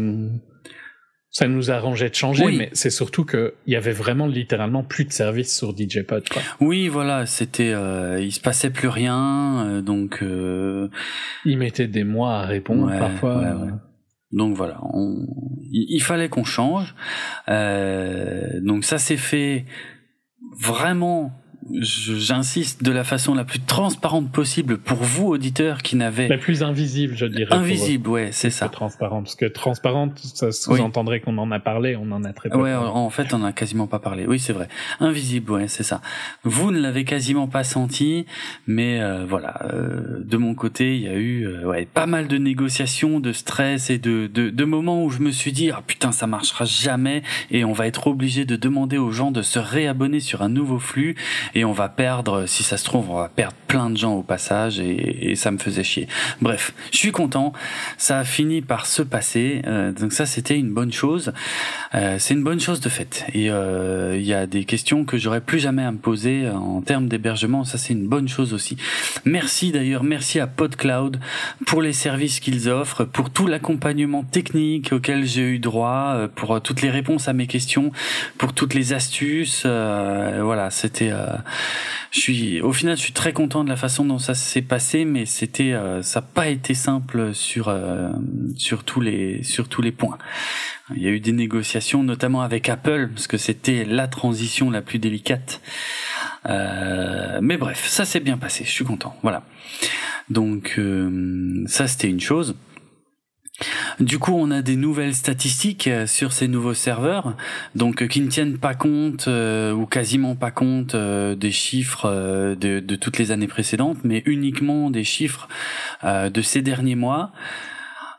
[1.38, 5.06] ça nous arrangeait de changer, mais c'est surtout que il y avait vraiment littéralement plus
[5.06, 6.28] de service sur DJ Pod.
[6.28, 6.42] Quoi.
[6.62, 10.24] Oui, voilà, c'était, euh, il se passait plus rien, euh, donc.
[10.24, 10.90] Euh...
[11.46, 13.36] Il mettait des mois à répondre parfois.
[13.38, 13.70] Ouais,
[14.32, 15.28] donc voilà, on...
[15.72, 16.96] il, fallait qu'on change.
[17.50, 19.66] Euh, donc ça s'est fait
[20.60, 21.34] vraiment
[21.72, 26.28] j'insiste, de la façon la plus transparente possible pour vous, auditeurs, qui n'avaient...
[26.28, 27.54] La plus invisible, je dirais.
[27.54, 28.70] Invisible, ouais, c'est ça.
[28.70, 32.58] Transparente, parce que transparente, ça sous-entendrait qu'on en a parlé, on en a très peu
[32.58, 34.26] Ouais, en fait, on a quasiment pas parlé.
[34.28, 34.68] Oui, c'est vrai.
[35.00, 36.02] Invisible, ouais, c'est ça.
[36.44, 38.26] Vous ne l'avez quasiment pas senti,
[38.66, 42.28] mais euh, voilà, euh, de mon côté, il y a eu euh, ouais, pas mal
[42.28, 45.84] de négociations, de stress et de, de, de moments où je me suis dit, ah
[45.86, 49.60] putain, ça marchera jamais, et on va être obligé de demander aux gens de se
[49.60, 51.16] réabonner sur un nouveau flux
[51.56, 54.24] et on va perdre, si ça se trouve, on va perdre plein de gens au
[54.24, 56.08] passage et, ça me faisait chier.
[56.42, 57.54] Bref, je suis content.
[57.98, 59.62] Ça a fini par se passer.
[59.68, 61.34] Euh, donc ça, c'était une bonne chose.
[61.94, 63.26] Euh, c'est une bonne chose de fait.
[63.34, 66.82] Et euh, il y a des questions que j'aurais plus jamais à me poser en
[66.82, 67.66] termes d'hébergement.
[67.66, 68.78] Ça, c'est une bonne chose aussi.
[69.26, 71.20] Merci d'ailleurs, merci à PodCloud
[71.66, 76.82] pour les services qu'ils offrent, pour tout l'accompagnement technique auquel j'ai eu droit, pour toutes
[76.82, 77.92] les réponses à mes questions,
[78.38, 79.66] pour toutes les astuces.
[79.66, 81.12] voilà, c'était.
[82.12, 85.06] Je suis, au final, je suis très content de la façon dont ça s'est passé,
[85.06, 87.74] mais c'était, ça n'a pas été simple sur
[88.56, 90.18] sur tous les sur tous les points.
[90.96, 94.82] Il y a eu des négociations, notamment avec Apple, parce que c'était la transition la
[94.82, 95.62] plus délicate.
[96.48, 98.64] Euh, mais bref, ça s'est bien passé.
[98.64, 99.16] Je suis content.
[99.22, 99.44] Voilà.
[100.30, 102.56] Donc euh, ça, c'était une chose.
[104.00, 107.36] Du coup, on a des nouvelles statistiques euh, sur ces nouveaux serveurs,
[107.74, 113.18] donc qui ne tiennent pas compte ou quasiment pas compte des chiffres de, de, toutes
[113.18, 115.48] les années précédentes, mais uniquement des chiffres
[116.04, 117.32] de ces derniers mois.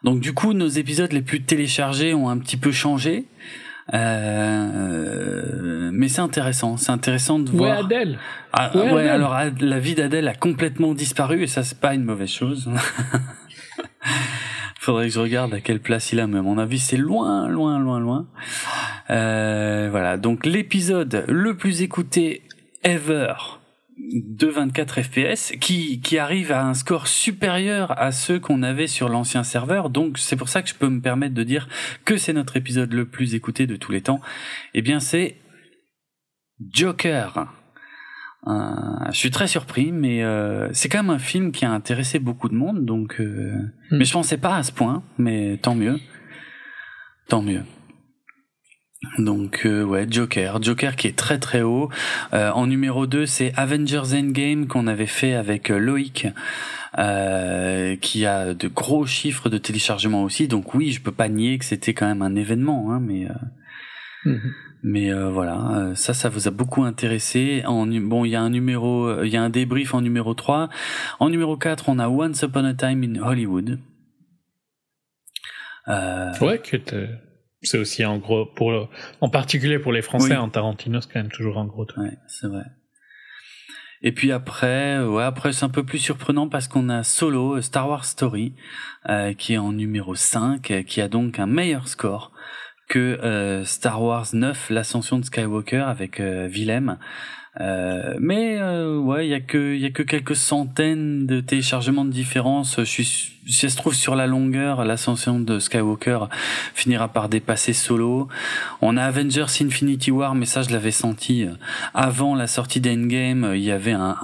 [0.04, 3.26] Donc du coup, nos épisodes les plus téléchargés ont un petit peu changé.
[3.94, 7.78] Euh, mais c'est intéressant, c'est intéressant de voir.
[7.78, 8.18] Ouais, Adèle.
[8.52, 12.30] Ah, ouais, alors la vie d'Adèle a complètement disparu et ça c'est pas une mauvaise
[12.30, 12.68] chose.
[14.80, 17.48] Faudrait que je regarde à quelle place il a, mais à mon avis c'est loin,
[17.48, 18.28] loin, loin, loin.
[19.10, 22.42] Euh, voilà, donc l'épisode le plus écouté
[22.84, 23.34] ever
[23.98, 29.08] de 24 FPS qui, qui arrive à un score supérieur à ceux qu'on avait sur
[29.08, 29.90] l'ancien serveur.
[29.90, 31.68] Donc c'est pour ça que je peux me permettre de dire
[32.04, 34.20] que c'est notre épisode le plus écouté de tous les temps.
[34.74, 35.36] Eh bien c'est
[36.60, 37.57] Joker.
[38.48, 42.18] Euh, je suis très surpris, mais euh, c'est quand même un film qui a intéressé
[42.18, 43.20] beaucoup de monde, donc.
[43.20, 43.52] Euh,
[43.90, 43.98] hmm.
[43.98, 45.98] Mais je pensais pas à ce point, mais tant mieux,
[47.28, 47.62] tant mieux.
[49.18, 51.88] Donc euh, ouais, Joker, Joker qui est très très haut.
[52.32, 56.26] Euh, en numéro 2, c'est Avengers Endgame qu'on avait fait avec euh, Loïc.
[58.00, 61.64] qui a de gros chiffres de téléchargement aussi, donc oui, je peux pas nier que
[61.64, 63.28] c'était quand même un événement, hein, mais
[64.24, 64.52] mhm.
[64.82, 67.62] Mais voilà, ça, ça vous a beaucoup intéressé.
[67.66, 70.68] En bon, il y a un numéro, il y a un débrief en numéro 3.
[71.18, 73.78] En numéro 4, on a Once Upon a Time in Hollywood.
[75.88, 77.08] ouais, qui était
[77.62, 78.88] c'est aussi en gros pour
[79.20, 81.86] en particulier pour les Français en Tarantino c'est quand même toujours en gros.
[81.96, 82.64] Ouais, c'est vrai.
[84.00, 87.88] Et puis après, ouais, après c'est un peu plus surprenant parce qu'on a Solo, Star
[87.88, 88.54] Wars Story,
[89.08, 92.32] euh, qui est en numéro 5, qui a donc un meilleur score
[92.88, 96.98] que euh, Star Wars 9, l'ascension de Skywalker avec euh, Willem.
[97.60, 102.04] Euh, mais euh, ouais, il y a que y a que quelques centaines de téléchargements
[102.04, 102.76] de différence.
[102.78, 103.04] Je suis
[103.46, 106.26] si ça se trouve sur la longueur, l'ascension de Skywalker
[106.74, 108.28] finira par dépasser Solo.
[108.82, 111.52] On a Avengers Infinity War, mais ça je l'avais senti euh,
[111.94, 113.52] avant la sortie d'Endgame.
[113.54, 114.16] Il y avait un,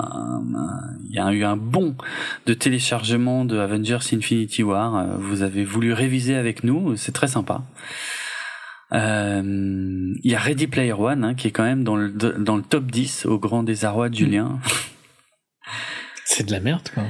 [1.09, 1.97] il y a eu un bond
[2.47, 5.19] de téléchargement de Avengers Infinity War.
[5.19, 7.63] Vous avez voulu réviser avec nous, c'est très sympa.
[8.95, 12.57] Euh, il y a Ready Player One hein, qui est quand même dans le, dans
[12.57, 14.61] le top 10 au grand désarroi de Julien.
[16.25, 17.05] C'est de la merde quoi.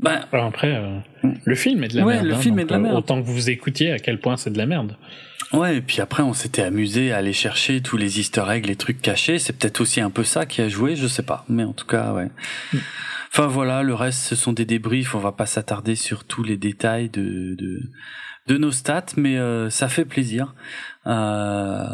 [0.00, 0.98] Bah, après, euh,
[1.44, 2.26] le film est de la ouais, merde.
[2.26, 2.96] Le hein, film est de la merde.
[2.96, 4.96] autant que vous écoutiez à quel point c'est de la merde.
[5.52, 8.76] Ouais, et puis après on s'était amusé à aller chercher tous les easter eggs, les
[8.76, 9.38] trucs cachés.
[9.38, 11.44] C'est peut-être aussi un peu ça qui a joué, je sais pas.
[11.48, 12.28] Mais en tout cas, ouais.
[12.72, 12.78] Mm.
[13.32, 15.14] Enfin voilà, le reste ce sont des débriefs.
[15.14, 17.80] On va pas s'attarder sur tous les détails de, de
[18.48, 20.54] de nos stats, mais euh, ça fait plaisir.
[21.08, 21.84] Euh,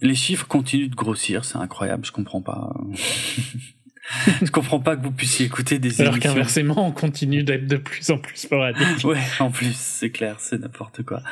[0.00, 2.72] les chiffres continuent de grossir, c'est incroyable, je comprends pas.
[4.42, 8.10] je comprends pas que vous puissiez écouter des Alors qu'inversement, on continue d'être de plus
[8.10, 9.04] en plus sporadique.
[9.04, 11.22] ouais, en plus, c'est clair, c'est n'importe quoi.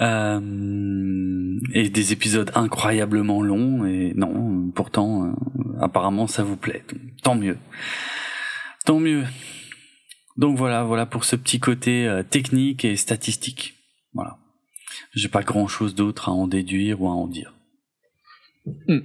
[0.00, 5.32] Euh, et des épisodes incroyablement longs, et non, pourtant, euh,
[5.80, 6.84] apparemment, ça vous plaît.
[7.22, 7.58] Tant mieux.
[8.84, 9.24] Tant mieux.
[10.36, 13.74] Donc voilà, voilà pour ce petit côté euh, technique et statistique.
[14.14, 14.38] Voilà.
[15.14, 17.54] J'ai pas grand chose d'autre à en déduire ou à en dire.
[18.86, 19.00] Hmm.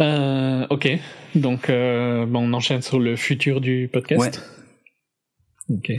[0.00, 0.88] Euh, ok,
[1.34, 4.42] donc euh, on enchaîne sur le futur du podcast.
[5.68, 5.76] Ouais.
[5.76, 5.92] Ok.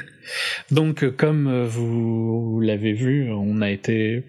[0.72, 4.24] Donc comme vous l'avez vu, on a été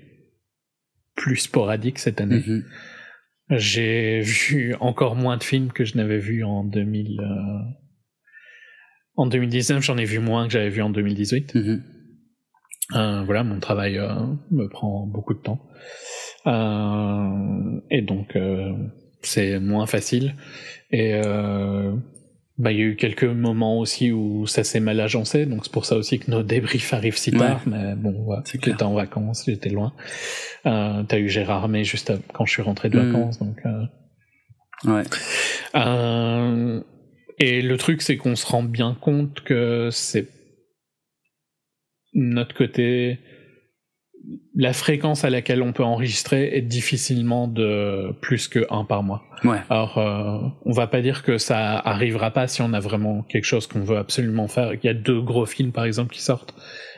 [1.15, 2.39] plus sporadique cette année.
[2.39, 2.65] Mm-hmm.
[3.51, 7.20] J'ai vu encore moins de films que je n'avais vu en 2000.
[9.19, 11.55] En 2019, j'en ai vu moins que j'avais vu en 2018.
[11.57, 11.83] Mhm.
[12.94, 14.15] Euh, voilà, mon travail euh,
[14.50, 15.60] me prend beaucoup de temps.
[16.47, 18.36] Euh, et donc,
[19.23, 20.34] c'est moins facile.
[20.91, 21.20] Et
[22.58, 25.73] bah, il y a eu quelques moments aussi où ça s'est mal agencé, donc c'est
[25.73, 27.60] pour ça aussi que nos débriefs arrivent si tard.
[27.67, 29.92] Mais bon, ouais, j'étais en vacances, j'étais loin.
[30.67, 33.12] Euh, T'as eu Gérard May juste quand je suis rentré de mhm.
[33.12, 33.58] vacances, donc.
[34.86, 35.05] ouais.
[35.76, 36.81] Euh,
[37.39, 40.26] Et le truc, c'est qu'on se rend bien compte que c'est
[42.15, 43.19] notre côté
[44.55, 49.23] la fréquence à laquelle on peut enregistrer est difficilement de plus que un par mois.
[49.45, 49.59] Ouais.
[49.70, 53.45] Alors, euh, on va pas dire que ça arrivera pas si on a vraiment quelque
[53.45, 54.75] chose qu'on veut absolument faire.
[54.75, 56.55] Il y a deux gros films, par exemple, qui sortent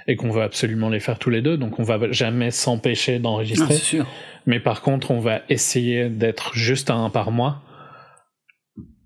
[0.07, 3.75] et qu'on veut absolument les faire tous les deux, donc on va jamais s'empêcher d'enregistrer.
[3.75, 4.07] Ah, sûr.
[4.47, 7.63] Mais par contre, on va essayer d'être juste à un par mois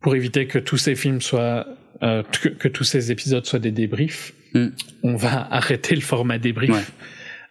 [0.00, 1.66] pour éviter que tous ces films soient,
[2.02, 2.23] euh,
[2.58, 4.32] que, tous ces épisodes soient des débriefs.
[4.55, 4.68] Mm.
[5.02, 6.92] On va arrêter le format débrief.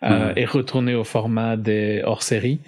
[0.03, 2.59] Euh, et retourner au format des hors-série.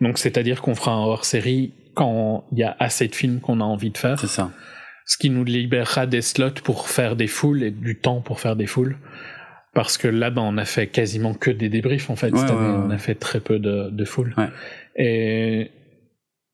[0.00, 3.64] Donc, c'est-à-dire qu'on fera un hors-série quand il y a assez de films qu'on a
[3.64, 4.18] envie de faire.
[4.18, 4.50] C'est ça.
[5.04, 8.56] Ce qui nous libérera des slots pour faire des foules et du temps pour faire
[8.56, 8.96] des foules.
[9.74, 12.84] Parce que là, ben, on a fait quasiment que des débriefs, en fait, cette année.
[12.86, 14.34] On a fait très peu de, de foules.
[14.96, 15.70] Et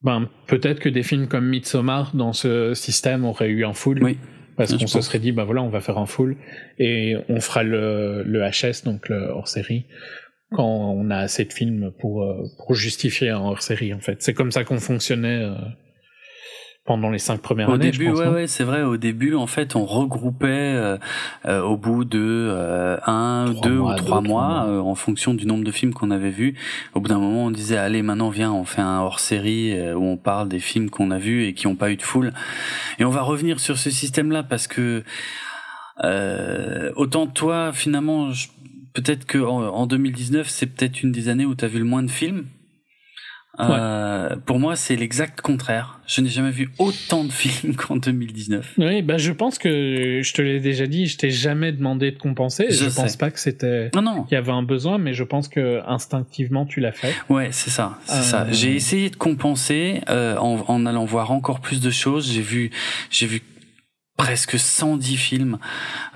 [0.02, 4.02] ben, peut-être que des films comme Midsommar, dans ce système, auraient eu un full.
[4.02, 4.18] Oui.
[4.56, 6.36] Parce qu'on se serait dit, ben voilà, on va faire un full
[6.78, 9.86] et on fera le, le HS, donc le hors-série,
[10.52, 14.22] quand on a assez de films pour, euh, pour justifier un hors-série en fait.
[14.22, 15.54] C'est comme ça qu'on fonctionnait euh,
[16.84, 17.90] pendant les cinq premières au années.
[17.90, 18.82] Début, je pense, ouais, ouais, c'est vrai.
[18.82, 20.98] Au début, en fait, on regroupait
[21.46, 25.94] euh, au bout de un, deux ou trois mois, en fonction du nombre de films
[25.94, 26.54] qu'on avait vus.
[26.94, 30.16] Au bout d'un moment, on disait allez, maintenant viens, on fait un hors-série où on
[30.16, 32.32] parle des films qu'on a vus et qui n'ont pas eu de foule.
[32.98, 35.02] Et on va revenir sur ce système-là parce que
[36.96, 38.48] autant toi, finalement, je
[38.94, 42.02] peut-être que en, 2019, c'est peut-être une des années où tu as vu le moins
[42.02, 42.46] de films.
[43.60, 46.00] Euh, pour moi, c'est l'exact contraire.
[46.06, 48.74] Je n'ai jamais vu autant de films qu'en 2019.
[48.78, 52.18] Oui, bah je pense que je te l'ai déjà dit, je t'ai jamais demandé de
[52.18, 52.66] compenser.
[52.70, 53.90] Je, je pense pas que c'était.
[53.94, 54.26] Non, non.
[54.30, 57.14] Il y avait un besoin, mais je pense que instinctivement tu l'as fait.
[57.28, 58.42] Ouais, c'est ça, c'est ça.
[58.42, 58.48] Euh.
[58.50, 62.32] J'ai essayé de compenser euh, en, en allant voir encore plus de choses.
[62.32, 62.70] J'ai vu,
[63.10, 63.42] j'ai vu
[64.16, 65.58] presque 110 films.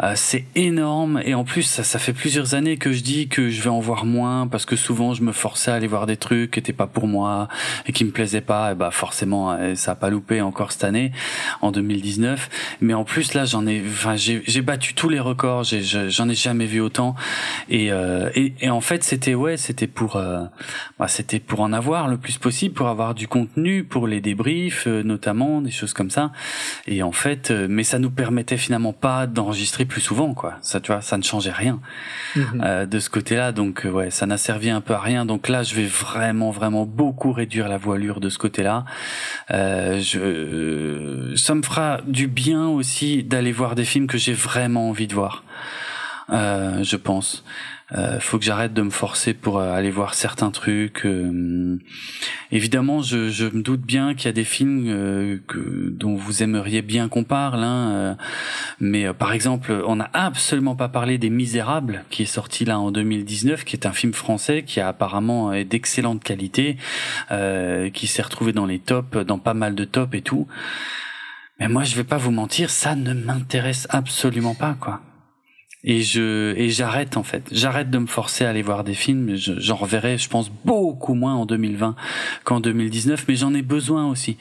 [0.03, 1.21] Euh, c'est énorme.
[1.25, 3.81] Et en plus ça, ça fait plusieurs années que je dis que je vais en
[3.81, 6.73] voir moins parce que souvent je me forçais à aller voir des trucs qui étaient
[6.73, 7.49] pas pour moi
[7.87, 8.73] et qui me plaisaient pas.
[8.73, 11.13] Et bah forcément euh, ça a pas loupé encore cette année
[11.61, 12.49] en 2019
[12.81, 15.65] mais en plus là j'en ai enfin j'ai battu tous les records.
[15.65, 17.15] J'en ai, jamais vu autant.
[17.69, 20.45] Et euh, et, et, en fait c'était ouais c'était pour euh,
[20.99, 24.87] bah, c'était pour en avoir le plus possible pour avoir du contenu pour les débriefs
[24.87, 26.33] euh, notamment des choses comme ça.
[26.87, 27.53] Et en fait
[27.89, 30.57] ça nous permettait finalement pas d'enregistrer plus souvent, quoi.
[30.61, 31.81] Ça, tu vois, ça ne changeait rien
[32.37, 32.63] mhm.
[32.63, 33.53] euh, de ce côté-là.
[33.53, 35.25] Donc, euh, ouais, ça n'a servi un peu à rien.
[35.25, 38.85] Donc là, je vais vraiment, vraiment beaucoup réduire la voilure de ce côté-là.
[39.51, 44.89] Euh, je, ça me fera du bien aussi d'aller voir des films que j'ai vraiment
[44.91, 45.43] envie de voir.
[46.31, 47.43] Euh, je pense.
[47.97, 51.07] Euh, faut que j'arrête de me forcer pour euh, aller voir certains trucs.
[51.07, 51.79] Euh,
[52.53, 56.43] évidemment, je, je, me doute bien qu'il y a des films euh, que, dont vous
[56.43, 58.17] aimeriez bien qu'on parle, hein,
[58.79, 62.91] mais par exemple, on n'a absolument pas parlé des Misérables, qui est sorti là en
[62.91, 66.77] 2019, qui est un film français qui a apparemment d'excellente qualité,
[67.31, 70.47] qui s'est retrouvé dans les tops, dans pas mal de tops et tout.
[71.59, 75.01] Mais moi, je vais pas vous mentir, ça ne m'intéresse absolument pas, quoi
[75.85, 77.49] et je et j'arrête en fait.
[77.53, 81.35] J'arrête de me forcer à aller voir des films j'en reverrai je pense beaucoup moins
[81.35, 81.95] en 2020
[82.45, 84.37] qu'en 2019 mais j'en ai besoin aussi.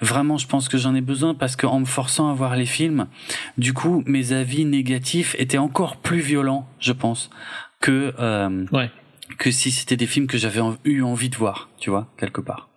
[0.00, 2.66] Vraiment je pense que j'en ai besoin parce que en me forçant à voir les
[2.66, 3.06] films
[3.58, 7.28] du coup mes avis négatifs étaient encore plus violents je pense
[7.80, 8.90] que euh, ouais.
[9.38, 12.70] que si c'était des films que j'avais eu envie de voir tu vois quelque part.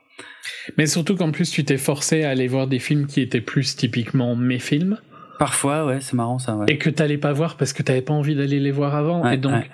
[0.78, 3.78] Mais surtout qu'en plus tu t'es forcé à aller voir des films qui étaient plus
[3.78, 4.98] typiquement mes films
[5.44, 6.56] Parfois, ouais, c'est marrant ça.
[6.56, 6.68] Ouais.
[6.70, 9.30] Et que t'allais pas voir parce que t'avais pas envie d'aller les voir avant.
[9.30, 9.70] et donc,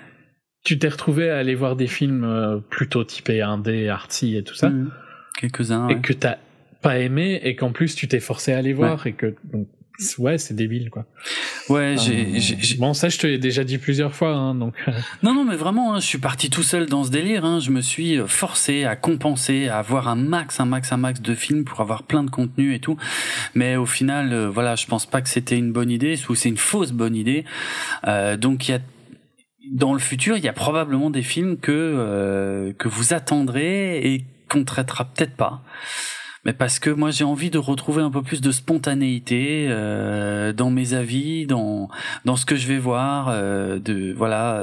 [0.64, 4.56] tu t'es retrouvé à aller voir des films euh, plutôt typés indé, arty et tout
[4.56, 4.70] ça.
[4.70, 4.90] Mmh.
[5.38, 5.86] Quelques-uns.
[5.86, 6.38] Et que t'as
[6.82, 9.68] pas aimé et qu'en plus tu t'es forcé à les voir et que donc,
[10.18, 11.06] ouais, c'est débile, quoi.
[11.68, 14.74] Ouais, euh, j'ai, Bon, ça, je te l'ai déjà dit plusieurs fois, hein, donc.
[14.88, 14.92] Euh.
[15.22, 17.44] non, non, mais vraiment, hein, je suis parti tout seul dans ce délire.
[17.44, 20.96] Hein, je me suis euh, forcé à compenser, à avoir un max, un max, un
[20.96, 22.96] max de films pour avoir plein de contenu et tout.
[23.54, 26.56] Mais au final, voilà, je pense pas que c'était une bonne idée, ou c'est une
[26.56, 27.44] fausse bonne idée.
[28.06, 28.80] Euh, donc, il y a
[29.72, 34.64] dans le futur, il y a probablement des films que que vous attendrez et qu'on
[34.64, 35.62] traitera peut-être pas
[36.44, 40.70] mais parce que moi j'ai envie de retrouver un peu plus de spontanéité euh, dans
[40.70, 41.88] mes avis, dans
[42.24, 44.62] dans ce que je vais voir, euh, de voilà.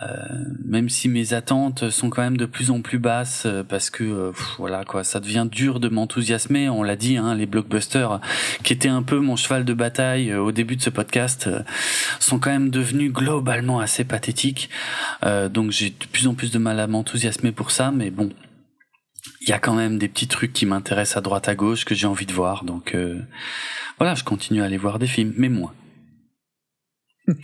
[0.00, 0.16] Euh,
[0.64, 4.84] même si mes attentes sont quand même de plus en plus basses parce que voilà
[4.84, 8.20] quoi ça devient dur de m'enthousiasmer on l'a dit hein, les blockbusters
[8.62, 11.50] qui étaient un peu mon cheval de bataille au début de ce podcast
[12.20, 14.70] sont quand même devenus globalement assez pathétiques
[15.50, 18.30] donc j'ai de plus en plus de mal à m'enthousiasmer pour ça mais bon
[19.48, 21.94] il y a quand même des petits trucs qui m'intéressent à droite à gauche que
[21.94, 22.64] j'ai envie de voir.
[22.64, 23.22] Donc euh,
[23.96, 25.74] voilà, je continue à aller voir des films, mais moins.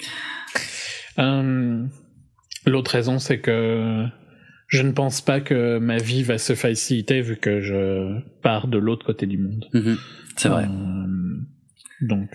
[1.17, 1.87] Euh,
[2.67, 4.05] l'autre raison, c'est que
[4.67, 8.79] je ne pense pas que ma vie va se faciliter vu que je pars de
[8.79, 9.65] l'autre côté du monde.
[9.73, 9.97] Mhm.
[10.37, 10.67] c'est vrai.
[12.01, 12.31] donc,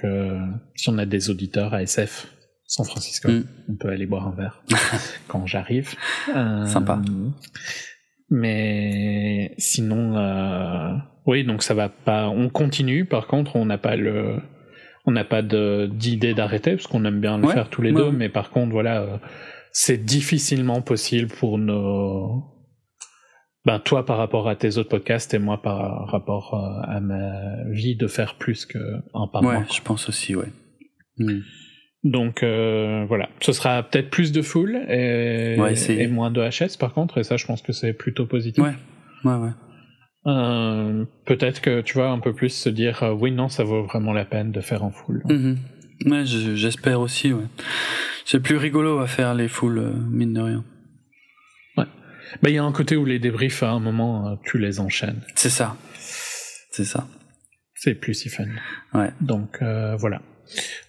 [0.75, 2.27] si on a des auditeurs à SF,
[2.65, 3.43] San Francisco, mm.
[3.67, 4.63] on peut aller boire un verre
[5.27, 5.95] quand j'arrive.
[6.65, 7.01] Sympa.
[8.29, 10.93] Mais sinon, euh,
[11.25, 12.29] oui, donc ça va pas.
[12.29, 13.05] On continue.
[13.05, 14.39] Par contre, on n'a pas le,
[15.05, 18.11] on n'a pas d'idée d'arrêter parce qu'on aime bien le faire tous les deux.
[18.11, 19.17] Mais par contre, voilà, euh,
[19.71, 22.43] c'est difficilement possible pour nos.
[23.65, 27.69] Ben toi par rapport à tes autres podcasts et moi par rapport euh, à ma
[27.71, 29.57] vie de faire plus qu'un par mois.
[29.57, 30.47] Ouais, je pense aussi, ouais.
[31.17, 31.39] Mm.
[32.03, 35.57] Donc euh, voilà, ce sera peut-être plus de full et,
[35.89, 38.63] et, moins de HS par contre, et ça je pense que c'est plutôt positif.
[38.63, 38.75] Ouais,
[39.25, 39.49] ouais, ouais.
[40.27, 43.83] Euh, peut-être que tu vois un peu plus se dire euh, oui non ça vaut
[43.83, 45.23] vraiment la peine de faire en full.
[45.25, 45.55] Mm
[46.05, 47.33] Ouais, j'espère aussi.
[47.33, 47.43] Ouais.
[48.23, 50.63] C'est plus rigolo à faire les euh, mine de rien.
[51.75, 51.83] Ouais.
[52.41, 55.19] Bah il y a un côté où les débriefs à un moment tu les enchaînes.
[55.35, 55.75] C'est ça.
[56.71, 57.05] C'est ça.
[57.75, 58.45] C'est plus si fun.
[58.93, 59.11] Ouais.
[59.19, 60.21] Donc voilà.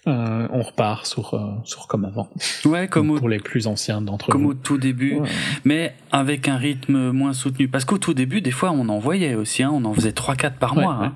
[0.07, 2.29] Euh, on repart sur, euh, sur comme avant.
[2.65, 5.19] Ouais, comme pour les plus anciens d'entre Comme au tout début,
[5.63, 7.67] mais avec un rythme moins soutenu.
[7.67, 10.53] Parce qu'au tout début, des fois, on en voyait aussi, hein, on en faisait 3-4
[10.57, 11.13] par mois.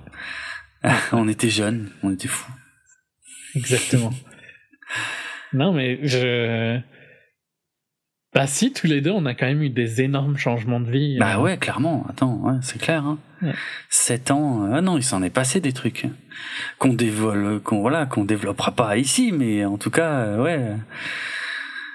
[0.84, 0.96] Hein.
[1.12, 2.52] on était jeunes, on était fous.
[3.56, 4.14] Exactement.
[5.54, 6.80] non, mais je
[8.36, 11.18] bah si, tous les deux, on a quand même eu des énormes changements de vie.
[11.18, 11.42] Bah euh.
[11.42, 12.06] ouais, clairement.
[12.10, 13.06] Attends, ouais, c'est clair.
[13.06, 13.18] Hein.
[13.90, 16.08] Sept ans, euh, ah non, il s'en est passé des trucs
[16.80, 20.76] qu'on dévoile, qu'on voilà, qu'on développera pas ici, mais en tout cas, euh, ouais.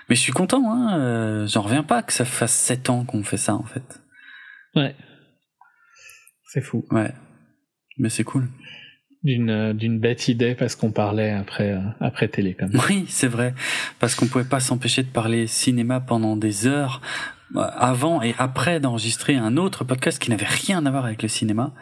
[0.09, 1.47] Mais je suis content, hein.
[1.47, 4.01] J'en reviens pas que ça fasse sept ans qu'on fait ça en fait.
[4.75, 4.97] Ouais.
[6.45, 6.85] C'est fou.
[6.91, 7.13] Ouais.
[7.99, 8.49] Mais c'est cool
[9.23, 12.71] d'une euh, d'une bête idée parce qu'on parlait après euh, après Télécom.
[12.89, 13.55] Oui, c'est vrai,
[13.99, 17.01] parce qu'on pouvait pas s'empêcher de parler cinéma pendant des heures
[17.57, 21.29] euh, avant et après d'enregistrer un autre podcast qui n'avait rien à voir avec le
[21.29, 21.73] cinéma.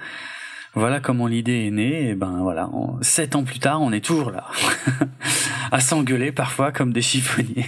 [0.75, 2.11] Voilà comment l'idée est née.
[2.11, 2.69] Et ben voilà,
[3.01, 4.47] sept ans plus tard, on est toujours là,
[5.73, 7.67] à s'engueuler parfois comme des chiffonniers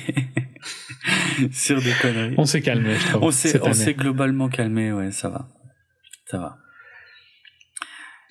[1.52, 2.34] sur des conneries.
[2.36, 3.24] On s'est calmé, je trouve.
[3.24, 5.48] On s'est on s'est globalement calmé, ouais, ça va,
[6.26, 6.58] ça va.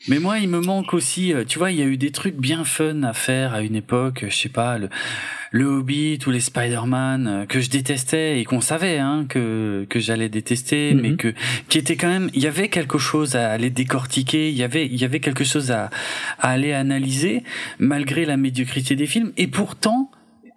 [0.09, 2.35] Mais moi, il me manque aussi, euh, tu vois, il y a eu des trucs
[2.35, 4.89] bien fun à faire à une époque, je sais pas, le,
[5.51, 9.99] le Hobbit ou les Spider-Man euh, que je détestais et qu'on savait hein, que que
[9.99, 11.17] j'allais détester, mais mhm.
[11.17, 11.33] que
[11.69, 14.87] qui était quand même, il y avait quelque chose à aller décortiquer, il y avait
[14.87, 15.91] il y avait quelque chose à,
[16.39, 17.43] à aller analyser
[17.77, 19.31] malgré la médiocrité des films.
[19.37, 20.09] Et pourtant,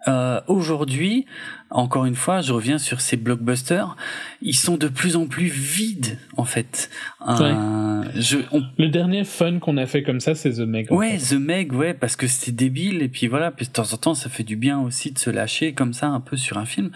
[0.07, 1.25] euh, aujourd'hui,
[1.69, 3.95] encore une fois, je reviens sur ces blockbusters,
[4.41, 6.89] ils sont de plus en plus vides, en fait.
[7.27, 8.37] Euh, je,
[8.77, 10.91] Le dernier fun qu'on a fait comme ça, c'est The Meg.
[10.91, 13.97] Ouais, The Meg, ouais, parce que c'était débile, et puis voilà, puis de temps en
[13.97, 16.65] temps, ça fait du bien aussi de se lâcher comme ça un peu sur un
[16.65, 16.91] film.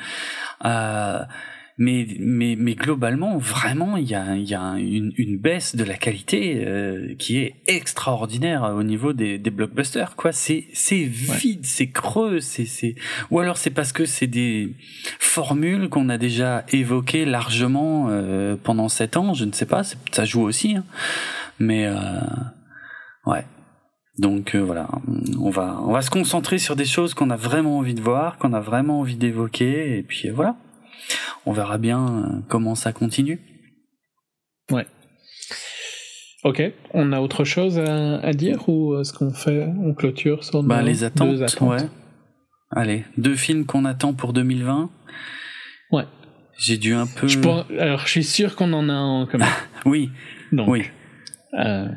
[0.66, 1.20] Euh,
[1.78, 5.84] mais mais mais globalement vraiment il y a il y a une, une baisse de
[5.84, 10.32] la qualité euh, qui est extraordinaire au niveau des, des blockbusters quoi.
[10.32, 12.96] C'est c'est vide c'est creux c'est c'est
[13.30, 14.76] ou alors c'est parce que c'est des
[15.20, 20.26] formules qu'on a déjà évoquées largement euh, pendant sept ans je ne sais pas ça
[20.26, 20.84] joue aussi hein.
[21.60, 21.96] mais euh,
[23.28, 23.46] ouais.
[24.18, 24.90] Donc euh, voilà,
[25.40, 28.40] on va on va se concentrer sur des choses qu'on a vraiment envie de voir,
[28.40, 30.56] qu'on a vraiment envie d'évoquer, et puis voilà
[31.46, 33.40] on verra bien euh, comment ça continue.
[34.72, 34.86] Ouais.
[36.44, 36.62] Ok,
[36.94, 41.04] on a autre chose à, dire ou est-ce qu'on fait, on clôture sur bah, les
[41.04, 41.90] attentes, Ouais.
[42.72, 44.90] Allez, deux films qu'on attend pour 2020.
[45.92, 46.04] Ouais.
[46.58, 47.28] J'ai dû un peu.
[47.28, 47.40] Je
[47.80, 49.44] Alors, je suis sûr qu'on en a un comme.
[49.86, 50.10] oui.
[50.52, 50.86] Donc, oui.
[51.54, 51.88] Euh,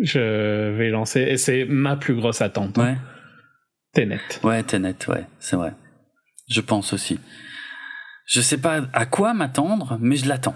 [0.00, 2.76] je vais lancer et c'est ma plus grosse attente.
[2.76, 2.96] Ouais.
[3.94, 4.20] Tenet.
[4.42, 5.72] Ouais, Tenet, ouais, c'est vrai.
[6.48, 7.18] Je pense aussi.
[8.28, 10.54] Je sais pas à quoi m'attendre, mais je l'attends.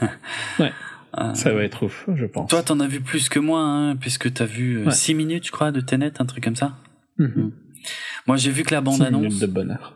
[0.58, 0.72] ouais.
[1.18, 2.48] Euh, ça va être ouf, je pense.
[2.48, 5.52] Toi, t'en as vu plus que moi, hein, puisque t'as vu 6 euh, minutes, je
[5.52, 6.78] crois, de Tenet, un truc comme ça.
[7.18, 7.38] Mm-hmm.
[7.38, 7.52] Mm.
[8.26, 9.20] Moi, j'ai vu que la bande-annonce.
[9.20, 9.94] minutes de bonheur.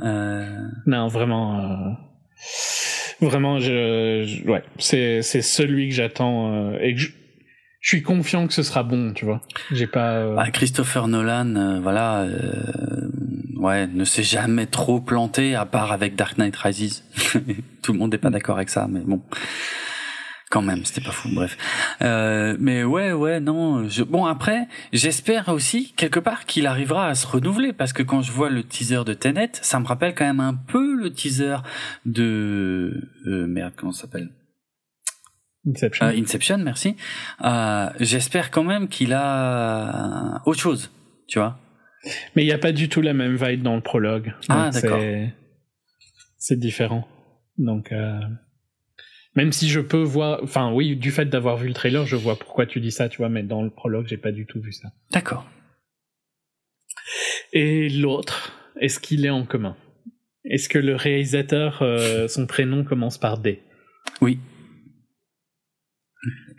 [0.00, 0.68] Euh...
[0.86, 1.60] Non, vraiment.
[1.60, 1.92] Euh...
[3.20, 7.08] Vraiment, je, ouais, c'est celui que j'attends et que je,
[7.80, 9.40] je, suis confiant que ce sera bon, tu vois.
[9.70, 10.34] J'ai pas.
[10.34, 12.26] Bah, Christopher Nolan, voilà
[13.66, 17.04] ouais, ne s'est jamais trop planté, à part avec Dark Knight Rises.
[17.82, 19.22] Tout le monde n'est pas d'accord avec ça, mais bon.
[20.48, 21.58] Quand même, c'était pas fou, bref.
[22.02, 23.88] Euh, mais ouais, ouais, non.
[23.88, 24.04] Je...
[24.04, 28.30] Bon, après, j'espère aussi, quelque part, qu'il arrivera à se renouveler, parce que quand je
[28.30, 31.56] vois le teaser de Tenet, ça me rappelle quand même un peu le teaser
[32.04, 33.10] de...
[33.26, 34.30] Euh, merde, comment ça s'appelle?
[35.68, 36.06] Inception.
[36.06, 36.96] Inception, merci.
[37.98, 40.92] J'espère quand même qu'il a autre chose,
[41.26, 41.58] tu vois.
[42.34, 44.34] Mais il n'y a pas du tout la même vibe dans le prologue.
[44.48, 45.02] Ah, d'accord.
[46.38, 47.06] C'est différent.
[47.58, 47.92] Donc,
[49.34, 52.38] même si je peux voir, enfin oui, du fait d'avoir vu le trailer, je vois
[52.38, 54.72] pourquoi tu dis ça, tu vois, mais dans le prologue, j'ai pas du tout vu
[54.72, 54.92] ça.
[55.10, 55.48] D'accord.
[57.52, 59.76] Et l'autre, est-ce qu'il est en commun?
[60.44, 63.60] Est-ce que le réalisateur, euh, son prénom commence par D?
[64.20, 64.38] Oui.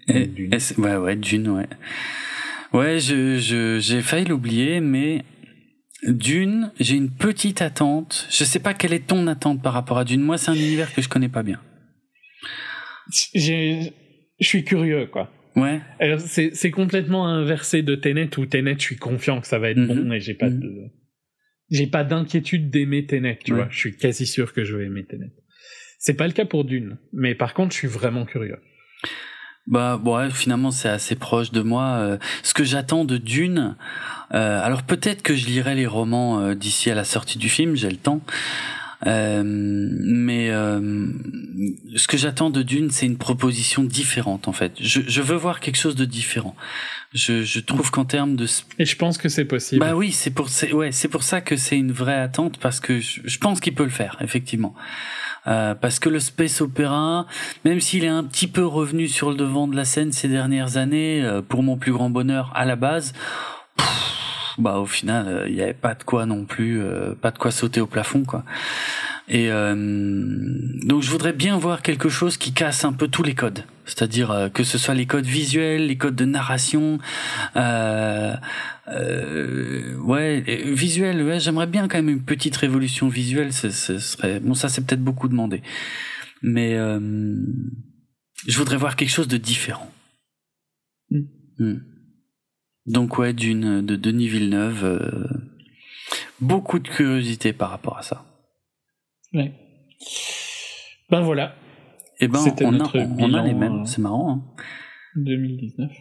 [0.07, 0.29] Et,
[0.77, 1.67] ouais, ouais, Dune, ouais.
[2.73, 5.23] Ouais, je, j'ai failli l'oublier, mais
[6.03, 8.27] Dune, j'ai une petite attente.
[8.29, 10.21] Je sais pas quelle est ton attente par rapport à Dune.
[10.21, 11.59] Moi, c'est un univers que je connais pas bien
[13.33, 13.91] je
[14.41, 15.31] suis curieux, quoi.
[15.55, 15.81] Ouais.
[16.25, 20.05] C'est complètement inversé de Tenet où Tenet, je suis confiant que ça va être bon
[20.05, 20.13] mhm.
[20.13, 20.59] et j'ai pas mhm.
[20.59, 20.71] de,
[21.71, 23.67] j'ai pas d'inquiétude d'aimer Tenet, tu vois.
[23.71, 25.31] Je suis quasi sûr que je vais aimer Tenet.
[25.99, 28.59] C'est pas le cas pour Dune, mais par contre, je suis vraiment curieux.
[29.65, 31.97] Bah ouais, finalement c'est assez proche de moi.
[31.97, 33.75] Euh, ce que j'attends de Dune,
[34.33, 37.75] euh, alors peut-être que je lirai les romans euh, d'ici à la sortie du film,
[37.75, 38.21] j'ai le temps.
[39.05, 41.07] Euh, mais euh,
[41.95, 44.73] ce que j'attends de Dune, c'est une proposition différente en fait.
[44.79, 46.55] Je, je, veux voir quelque chose de différent.
[47.13, 48.47] Je, je trouve qu'en termes de
[48.79, 49.81] et je pense que c'est possible.
[49.81, 52.99] Bah oui, c'est pour ouais, c'est pour ça que c'est une vraie attente parce que
[52.99, 54.73] je, je pense qu'il peut le faire effectivement.
[55.47, 57.25] Euh, parce que le space opéra,
[57.63, 60.75] même s'il est un petit peu revenu sur le devant de la scène ces dernières
[60.75, 63.13] années, euh, pour mon plus grand bonheur à la base,
[64.57, 67.37] bah au final il euh, n'y avait pas de quoi non plus euh, pas de
[67.37, 68.43] quoi sauter au plafond quoi
[69.27, 69.75] et euh,
[70.85, 74.49] donc je voudrais bien voir quelque chose qui casse un peu tous les codes c'est-à-dire
[74.53, 76.97] que ce soit les codes visuels les codes de narration
[77.55, 78.35] euh,
[79.97, 84.69] ouais visuel ouais j'aimerais bien quand même une petite révolution visuelle ce, serait bon ça
[84.69, 85.61] c'est peut-être beaucoup demandé
[86.41, 89.91] mais je voudrais voir quelque chose de différent
[91.11, 91.19] mm.
[91.59, 91.96] Mm.
[92.87, 95.27] Donc ouais, d'une de Denis Villeneuve, euh,
[96.39, 98.25] beaucoup de curiosité par rapport à ça.
[99.33, 99.53] Ouais.
[101.09, 101.55] Ben voilà.
[102.19, 104.31] Et eh ben on, a, on a, les mêmes, c'est marrant.
[104.31, 104.63] Hein.
[105.17, 105.91] 2019.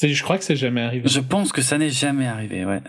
[0.00, 1.08] Je crois que c'est jamais arrivé.
[1.08, 2.80] Je pense que ça n'est jamais arrivé, ouais.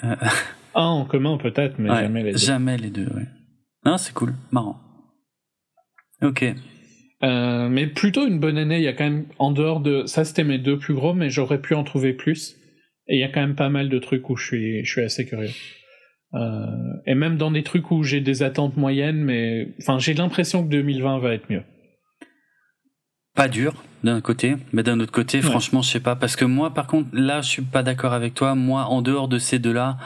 [0.74, 2.38] ah, en commun peut-être, mais jamais les deux.
[2.38, 3.28] Jamais les deux, ouais.
[3.86, 4.80] Non, c'est cool, marrant.
[6.22, 6.46] Ok.
[7.24, 8.78] Euh, mais plutôt une bonne année.
[8.78, 11.30] Il y a quand même en dehors de ça, c'était mes deux plus gros, mais
[11.30, 12.56] j'aurais pu en trouver plus.
[13.08, 15.02] Et il y a quand même pas mal de trucs où je suis, je suis
[15.02, 15.52] assez curieux.
[16.34, 16.66] Euh,
[17.06, 20.70] et même dans des trucs où j'ai des attentes moyennes, mais enfin j'ai l'impression que
[20.70, 21.64] 2020 va être mieux.
[23.36, 26.74] Pas dur d'un côté, mais d'un autre côté, franchement, je sais pas, parce que moi,
[26.74, 28.54] par contre, là, je suis pas d'accord avec toi.
[28.54, 29.98] Moi, en dehors de ces deux-là,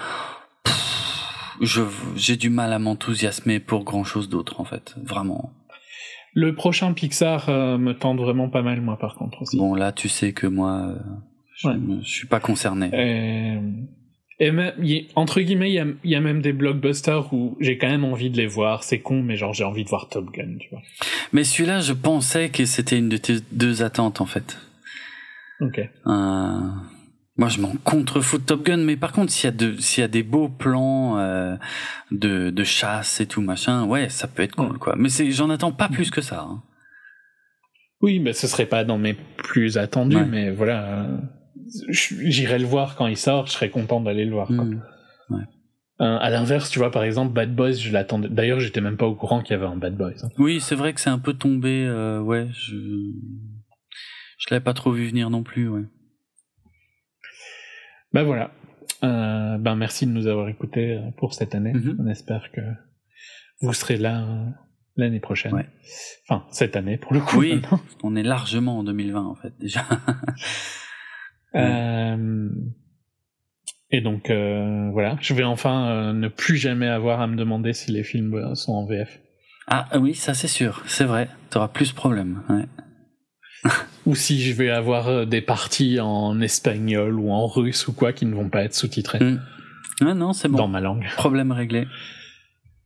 [2.15, 5.51] j'ai du mal à m'enthousiasmer pour grand chose d'autre, en fait, vraiment.
[6.33, 9.57] Le prochain Pixar euh, me tente vraiment pas mal, moi, par contre aussi.
[9.57, 10.99] Bon, là, tu sais que moi, euh,
[11.57, 12.89] je, ne suis pas concerné.
[12.93, 13.57] Et,
[14.39, 14.73] et même,
[15.15, 18.45] entre guillemets, il y a, même des blockbusters où j'ai quand même envie de les
[18.45, 18.83] voir.
[18.83, 20.81] C'est con, mais genre j'ai envie de voir Top Gun, tu vois.
[21.33, 24.57] Mais celui-là, je pensais que c'était une de tes deux attentes en fait.
[25.59, 25.79] Ok.
[25.79, 26.59] Euh,
[27.37, 30.01] moi, je m'en contrefous de Top Gun, mais par contre, s'il y a de, s'il
[30.01, 31.55] y a des beaux plans euh,
[32.11, 34.95] de, de chasse et tout machin, ouais, ça peut être cool, quoi.
[34.97, 36.47] Mais c'est, j'en attends pas plus que ça.
[36.47, 36.61] Hein.
[38.01, 41.07] Oui, mais ce serait pas dans mes plus attendus, mais voilà
[41.89, 44.51] j'irai le voir quand il sort, je serais content d'aller le voir.
[44.51, 44.81] Hmm.
[45.99, 48.29] Euh, à l'inverse, tu vois, par exemple, Bad Boys, je l'attendais.
[48.29, 50.23] D'ailleurs, j'étais même pas au courant qu'il y avait un Bad Boys.
[50.23, 50.29] Hein.
[50.37, 51.85] Oui, c'est vrai que c'est un peu tombé.
[51.87, 52.75] Euh, ouais, je
[54.37, 55.67] je l'avais pas trop vu venir non plus.
[55.67, 55.85] Ouais.
[58.13, 58.51] Ben voilà.
[59.03, 61.73] Euh, ben merci de nous avoir écoutés pour cette année.
[61.73, 61.95] Mm-hmm.
[61.99, 62.61] On espère que
[63.61, 64.45] vous serez là
[64.97, 65.53] l'année prochaine.
[65.53, 65.67] Ouais.
[66.29, 67.39] Enfin, cette année pour le coup.
[67.39, 67.59] Oui,
[68.03, 69.83] on est largement en 2020 en fait déjà.
[71.57, 72.49] Euh,
[73.89, 77.73] et donc euh, voilà, je vais enfin euh, ne plus jamais avoir à me demander
[77.73, 79.19] si les films sont en VF.
[79.67, 81.29] Ah oui, ça c'est sûr, c'est vrai.
[81.49, 82.41] T'auras plus de problèmes.
[82.49, 83.71] Ouais.
[84.05, 88.25] ou si je vais avoir des parties en espagnol ou en russe ou quoi qui
[88.25, 89.19] ne vont pas être sous-titrées.
[89.19, 89.41] Mm.
[90.01, 90.57] Ah non, c'est bon.
[90.57, 91.07] Dans ma langue.
[91.15, 91.87] Problème réglé.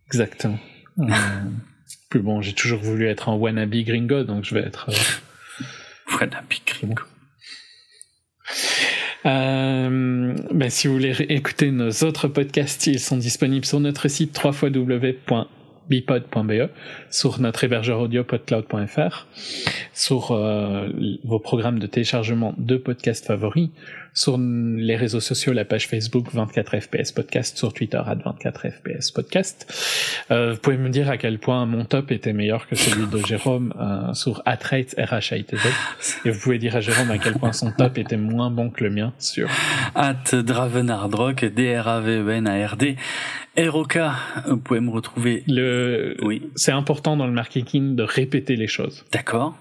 [0.07, 0.59] Exactement.
[2.09, 4.89] plus bon, j'ai toujours voulu être un wannabe gringo, donc je vais être.
[6.19, 7.03] wannabe gringo.
[9.25, 14.39] Euh, ben, si vous voulez écouter nos autres podcasts, ils sont disponibles sur notre site
[14.43, 15.15] www
[15.91, 16.69] bipod.be,
[17.09, 19.27] sur notre hébergeur audio podcloud.fr,
[19.93, 20.87] sur euh,
[21.25, 23.69] vos programmes de téléchargement de podcasts favoris,
[24.13, 30.25] sur les réseaux sociaux, la page Facebook 24fps podcast, sur Twitter à 24fps podcast.
[30.31, 33.25] Euh, vous pouvez me dire à quel point mon top était meilleur que celui de
[33.25, 35.31] Jérôme euh, sur atrate rhitz
[36.25, 38.83] et vous pouvez dire à Jérôme à quel point son top était moins bon que
[38.83, 39.49] le mien sur
[39.95, 42.95] at dravenardrock d r a v e n a r d
[43.57, 43.99] ROK,
[44.47, 45.43] vous pouvez me retrouver.
[45.47, 46.49] Le, oui.
[46.55, 49.03] C'est important dans le marketing de répéter les choses.
[49.11, 49.57] D'accord.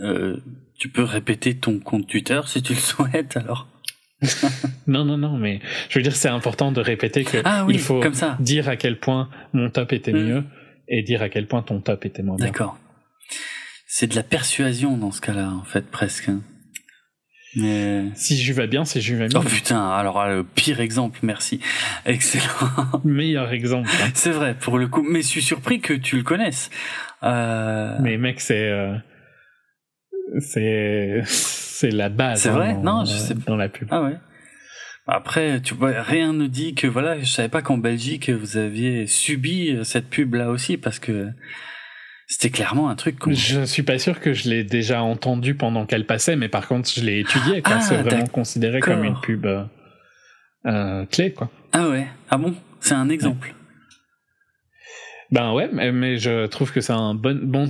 [0.00, 0.36] Euh,
[0.78, 3.68] tu peux répéter ton compte Twitter si tu le souhaites alors.
[4.86, 8.00] non, non, non, mais je veux dire, c'est important de répéter que ah il faut
[8.38, 10.26] dire à quel point mon top était hmm.
[10.26, 10.44] mieux
[10.88, 12.46] et dire à quel point ton top était moins bien.
[12.46, 12.78] D'accord.
[13.86, 16.28] C'est de la persuasion dans ce cas-là, en fait, presque.
[16.28, 16.40] Hein.
[17.56, 18.04] Mais...
[18.14, 19.40] Si je vais bien, c'est je vais bien.
[19.40, 21.60] Oh putain, alors le pire exemple, merci.
[22.06, 22.44] Excellent.
[23.04, 23.90] Meilleur exemple.
[24.02, 24.08] Hein.
[24.14, 25.02] C'est vrai, pour le coup.
[25.02, 26.70] Mais je suis surpris que tu le connaisses.
[27.22, 27.96] Euh...
[28.00, 28.68] Mais mec, c'est...
[28.70, 28.96] Euh,
[30.40, 31.22] c'est...
[31.24, 32.42] C'est la base.
[32.42, 32.70] C'est vrai?
[32.70, 33.88] hein, Non, je sais Dans la pub.
[33.90, 34.16] Ah ouais
[35.08, 39.08] après, tu vois, rien ne dit que voilà, je savais pas qu'en Belgique vous aviez
[39.08, 41.32] subi cette pub là aussi parce que
[42.32, 43.16] c'était clairement un truc.
[43.28, 46.88] Je suis pas sûr que je l'ai déjà entendu pendant qu'elle passait, mais par contre,
[46.88, 47.60] je l'ai étudié.
[47.64, 49.64] Ah, c'est vraiment considéré comme une pub euh,
[50.66, 51.50] euh, clé, quoi.
[51.72, 52.06] Ah ouais.
[52.30, 52.54] Ah bon?
[52.80, 53.54] C'est un exemple.
[55.30, 57.38] Ben ouais, mais, je trouve que c'est un bon.
[57.42, 57.68] bon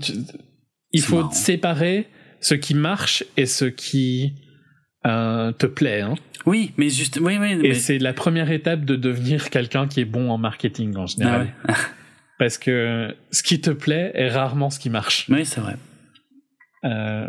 [0.93, 2.09] Il faut séparer
[2.43, 4.35] ce qui marche et ce qui
[5.07, 6.03] euh, te plaît.
[6.03, 6.15] Hein.
[6.45, 7.19] Oui, mais juste.
[7.23, 10.97] Oui, oui, Et c'est la première étape de devenir quelqu'un qui est bon en marketing
[10.97, 11.55] en général.
[11.65, 11.77] Ah ouais.
[12.39, 15.27] Parce que ce qui te plaît est rarement ce qui marche.
[15.31, 15.77] Oui, c'est vrai.
[16.85, 17.29] Euh,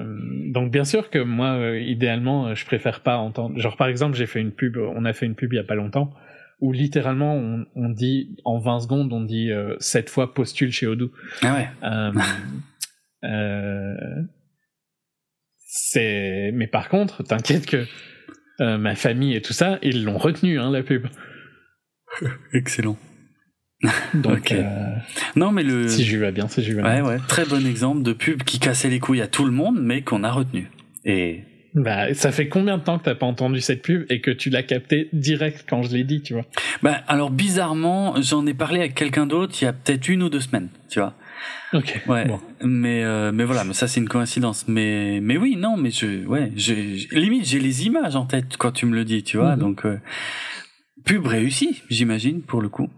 [0.52, 3.60] donc bien sûr que moi, euh, idéalement, je préfère pas entendre.
[3.60, 5.64] Genre par exemple, j'ai fait une pub, on a fait une pub il y a
[5.64, 6.12] pas longtemps,
[6.60, 11.12] où littéralement on, on dit en 20 secondes, on dit cette fois postule chez Odoo.
[11.44, 11.70] Ah ouais.
[15.76, 16.52] c'est.
[16.54, 17.86] Mais par contre, t'inquiète que
[18.60, 21.08] ma famille et tout ça, ils l'ont retenu, hein, la pub.
[22.54, 22.98] Excellent.
[24.14, 24.64] Donc, euh,
[25.36, 25.88] non, mais le.
[25.88, 27.04] Si je vais bien, si je vais bien.
[27.04, 27.18] Ouais, ouais.
[27.28, 30.24] Très bon exemple de pub qui cassait les couilles à tout le monde, mais qu'on
[30.24, 30.70] a retenu.
[31.06, 31.44] Et.
[31.76, 34.52] Bah, ça fait combien de temps que t'as pas entendu cette pub et que tu
[34.52, 36.46] l'as capté direct quand je l'ai dit, tu vois?
[36.84, 40.30] Bah, alors bizarrement, j'en ai parlé avec quelqu'un d'autre il y a peut-être une ou
[40.30, 41.16] deux semaines, tu vois.
[41.74, 42.02] Ok.
[42.08, 42.28] Ouais.
[42.64, 44.68] Mais euh, mais voilà, mais ça c'est une coïncidence.
[44.68, 46.52] Mais mais oui, non, mais je ouais,
[47.12, 49.56] limite j'ai les images en tête quand tu me le dis, tu vois.
[49.56, 49.60] Mhm.
[49.60, 50.00] Donc euh,
[51.04, 52.90] pub réussie, j'imagine pour le coup.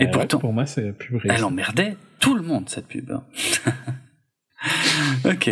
[0.00, 3.10] Et pourtant, pour moi, c'est pub Elle emmerdait tout le monde, cette pub.
[3.10, 3.24] Hein.
[5.24, 5.50] ok.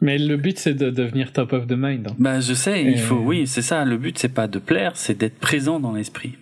[0.00, 2.08] Mais le but, c'est de devenir top of the mind.
[2.08, 2.16] Hein.
[2.18, 3.84] Bah, je sais, il faut, oui, c'est ça.
[3.84, 6.34] Le but, c'est pas de plaire, c'est d'être présent dans l'esprit.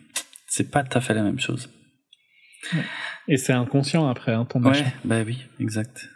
[0.47, 1.69] C'est pas tout à fait la même chose.
[3.29, 6.09] Et c'est inconscient après, hein, ton Ouais, bah oui, exact.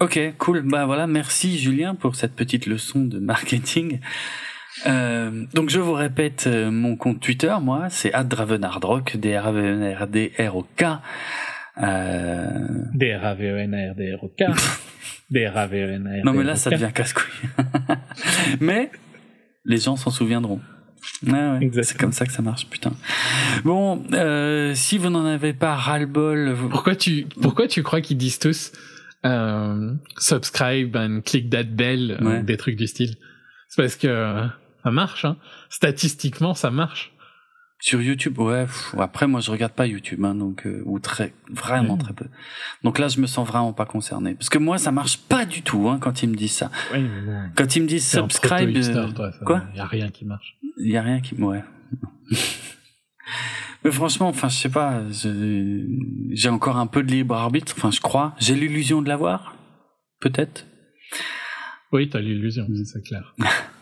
[0.00, 0.62] Ok, cool.
[0.62, 4.00] Bah voilà, merci Julien pour cette petite leçon de marketing.
[4.86, 9.52] Euh, donc je vous répète euh, mon compte Twitter, moi, c'est @dravenardrock, D R A
[9.52, 10.84] V N R D R O K.
[11.82, 12.48] Euh...
[12.94, 14.44] D R A V E N R D R O K.
[15.30, 16.24] D R A V E N R.
[16.24, 17.50] Non mais là ça devient casse-couille.
[18.60, 18.90] mais
[19.64, 20.60] les gens s'en souviendront.
[21.30, 22.92] Ah ouais, c'est comme ça que ça marche, putain.
[23.64, 26.56] Bon, euh, si vous n'en avez pas ras-le-bol...
[26.70, 28.72] Pourquoi tu, pourquoi tu crois qu'ils disent tous
[29.26, 33.16] euh, subscribe and click that bell, euh, des trucs du style?
[33.68, 34.48] C'est parce que
[34.82, 35.36] ça marche, hein.
[35.68, 37.12] Statistiquement, ça marche.
[37.80, 38.66] Sur YouTube, ouais.
[38.98, 42.26] après, moi, je regarde pas YouTube, hein, donc euh, ou très, vraiment très peu.
[42.84, 45.62] Donc là, je me sens vraiment pas concerné, parce que moi, ça marche pas du
[45.62, 46.70] tout hein, quand ils me disent ça.
[46.92, 47.06] Oui,
[47.56, 50.58] Quand ils me disent subscribe, euh, quoi Il y a rien qui marche.
[50.78, 51.64] Il y a rien qui, ouais.
[53.84, 55.02] Mais franchement, enfin, je sais pas.
[55.10, 57.72] J'ai encore un peu de libre arbitre.
[57.76, 58.34] Enfin, je crois.
[58.38, 59.56] J'ai l'illusion de l'avoir,
[60.20, 60.66] peut-être.
[61.92, 63.34] Oui, t'as l'illusion, c'est clair.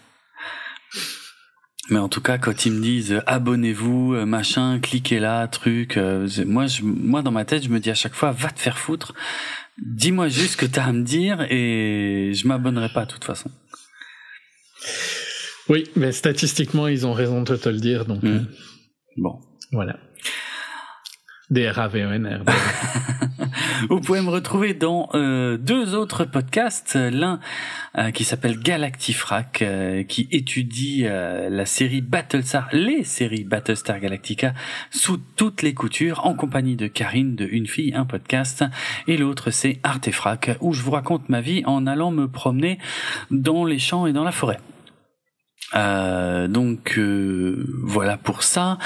[1.90, 5.96] Mais en tout cas, quand ils me disent euh, abonnez-vous, euh, machin, cliquez là, truc,
[5.96, 8.60] euh, moi, je, moi dans ma tête, je me dis à chaque fois, va te
[8.60, 9.14] faire foutre.
[9.78, 13.50] Dis-moi juste ce que t'as à me dire et je m'abonnerai pas de toute façon.
[15.68, 18.22] Oui, mais statistiquement, ils ont raison de te le dire, donc.
[18.22, 18.46] Mmh.
[19.18, 19.40] Bon.
[19.72, 19.98] Voilà.
[21.50, 22.44] D-R-A-V-E-N-R.
[23.88, 26.96] Vous pouvez me retrouver dans euh, deux autres podcasts.
[26.96, 27.40] L'un
[27.96, 34.52] euh, qui s'appelle Galactifrac, euh, qui étudie la série Battlestar, les séries Battlestar Galactica
[34.90, 38.64] sous toutes les coutures, en compagnie de Karine de Une fille, un podcast.
[39.06, 42.78] Et l'autre c'est Artefrac, où je vous raconte ma vie en allant me promener
[43.30, 44.58] dans les champs et dans la forêt.
[45.74, 48.78] Euh, donc euh, voilà pour ça.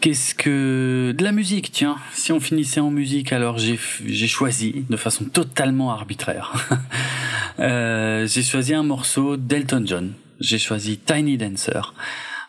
[0.00, 4.84] Qu'est-ce que de la musique Tiens, si on finissait en musique, alors j'ai j'ai choisi
[4.88, 6.68] de façon totalement arbitraire.
[7.58, 10.12] euh, j'ai choisi un morceau d'Elton John.
[10.38, 11.94] J'ai choisi Tiny Dancer.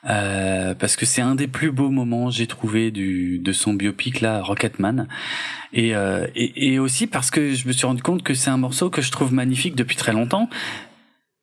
[0.10, 4.22] Euh, parce que c'est un des plus beaux moments j'ai trouvé du de son biopic
[4.22, 5.08] là Rocketman
[5.74, 8.58] et, euh, et, et aussi parce que je me suis rendu compte que c'est un
[8.58, 10.50] morceau que je trouve magnifique depuis très longtemps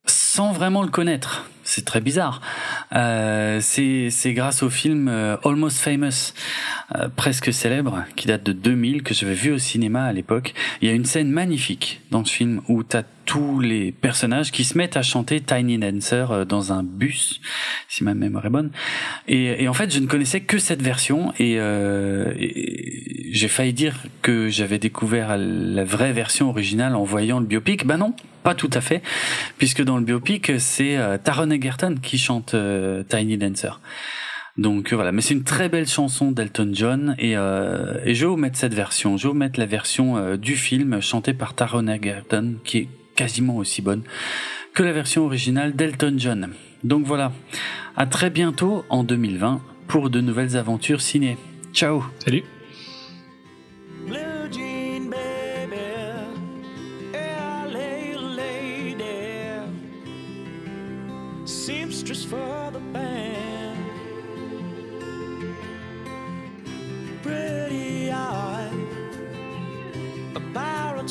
[0.09, 2.41] sans vraiment le connaître c'est très bizarre.
[2.95, 6.33] Euh, c'est grâce au film euh, Almost Famous,
[6.95, 10.53] euh, presque célèbre, qui date de 2000, que j'avais vu au cinéma à l'époque.
[10.81, 14.63] Il y a une scène magnifique dans ce film où t'as tous les personnages qui
[14.63, 17.39] se mettent à chanter Tiny Dancer euh, dans un bus,
[17.87, 18.71] si ma mémoire est bonne.
[19.27, 23.95] Et, et en fait, je ne connaissais que cette version et, et j'ai failli dire
[24.23, 27.85] que j'avais découvert la vraie version originale en voyant le biopic.
[27.85, 29.01] Ben non, pas tout à fait,
[29.57, 33.79] puisque dans le biopic, c'est euh, Taron Egerton qui chante euh, Tiny Dancer.
[34.57, 38.37] Donc euh, voilà, mais c'est une très belle chanson d'Elton John et, je vais vous
[38.37, 39.17] mettre cette version.
[39.17, 43.57] Je vais vous mettre la version du film chantée par Taron Egerton qui est quasiment
[43.57, 44.03] aussi bonne
[44.73, 46.49] que la version originale d'Elton John.
[46.83, 47.31] Donc voilà,
[47.97, 51.37] à très bientôt en 2020 pour de nouvelles aventures ciné.
[51.73, 52.43] Ciao Salut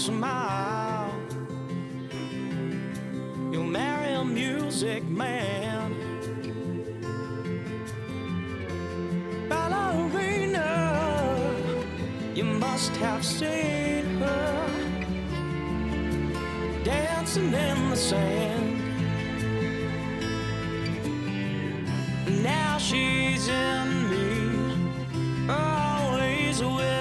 [0.08, 1.12] smile.
[3.52, 5.92] You'll marry a music man.
[9.50, 10.70] Ballerina,
[12.34, 14.70] you must have seen her
[16.84, 18.76] dancing in the sand.
[22.42, 24.26] Now she's in me,
[25.50, 26.97] always with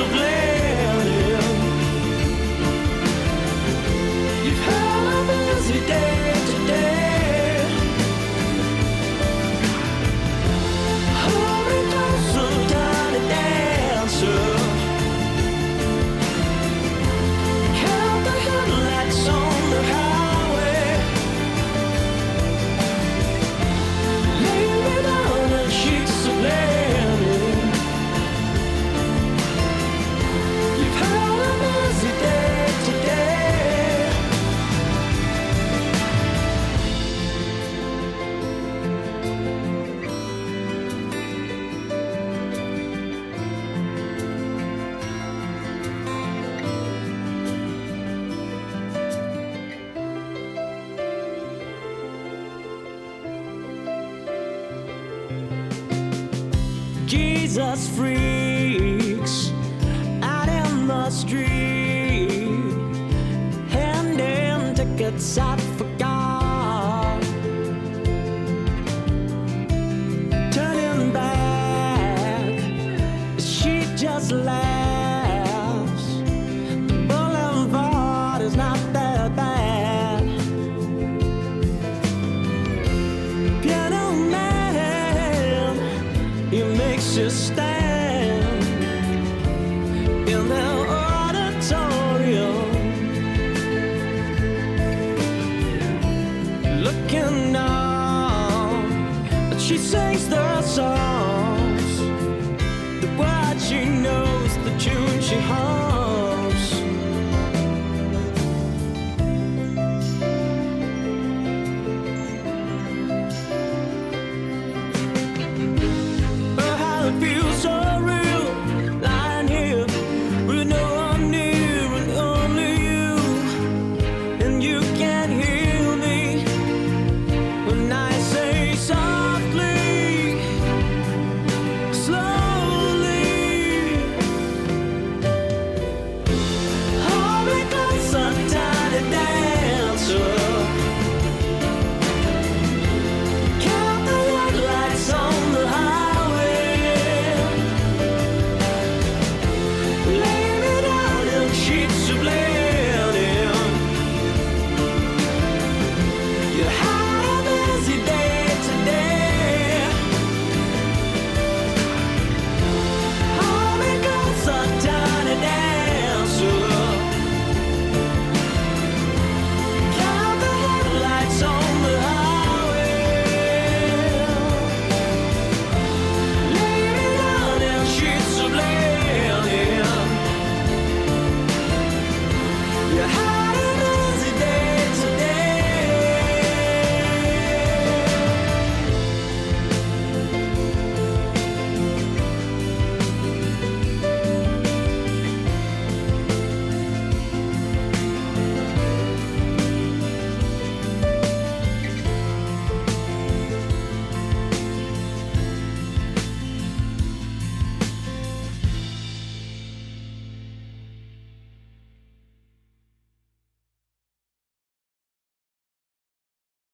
[0.00, 0.49] of linen.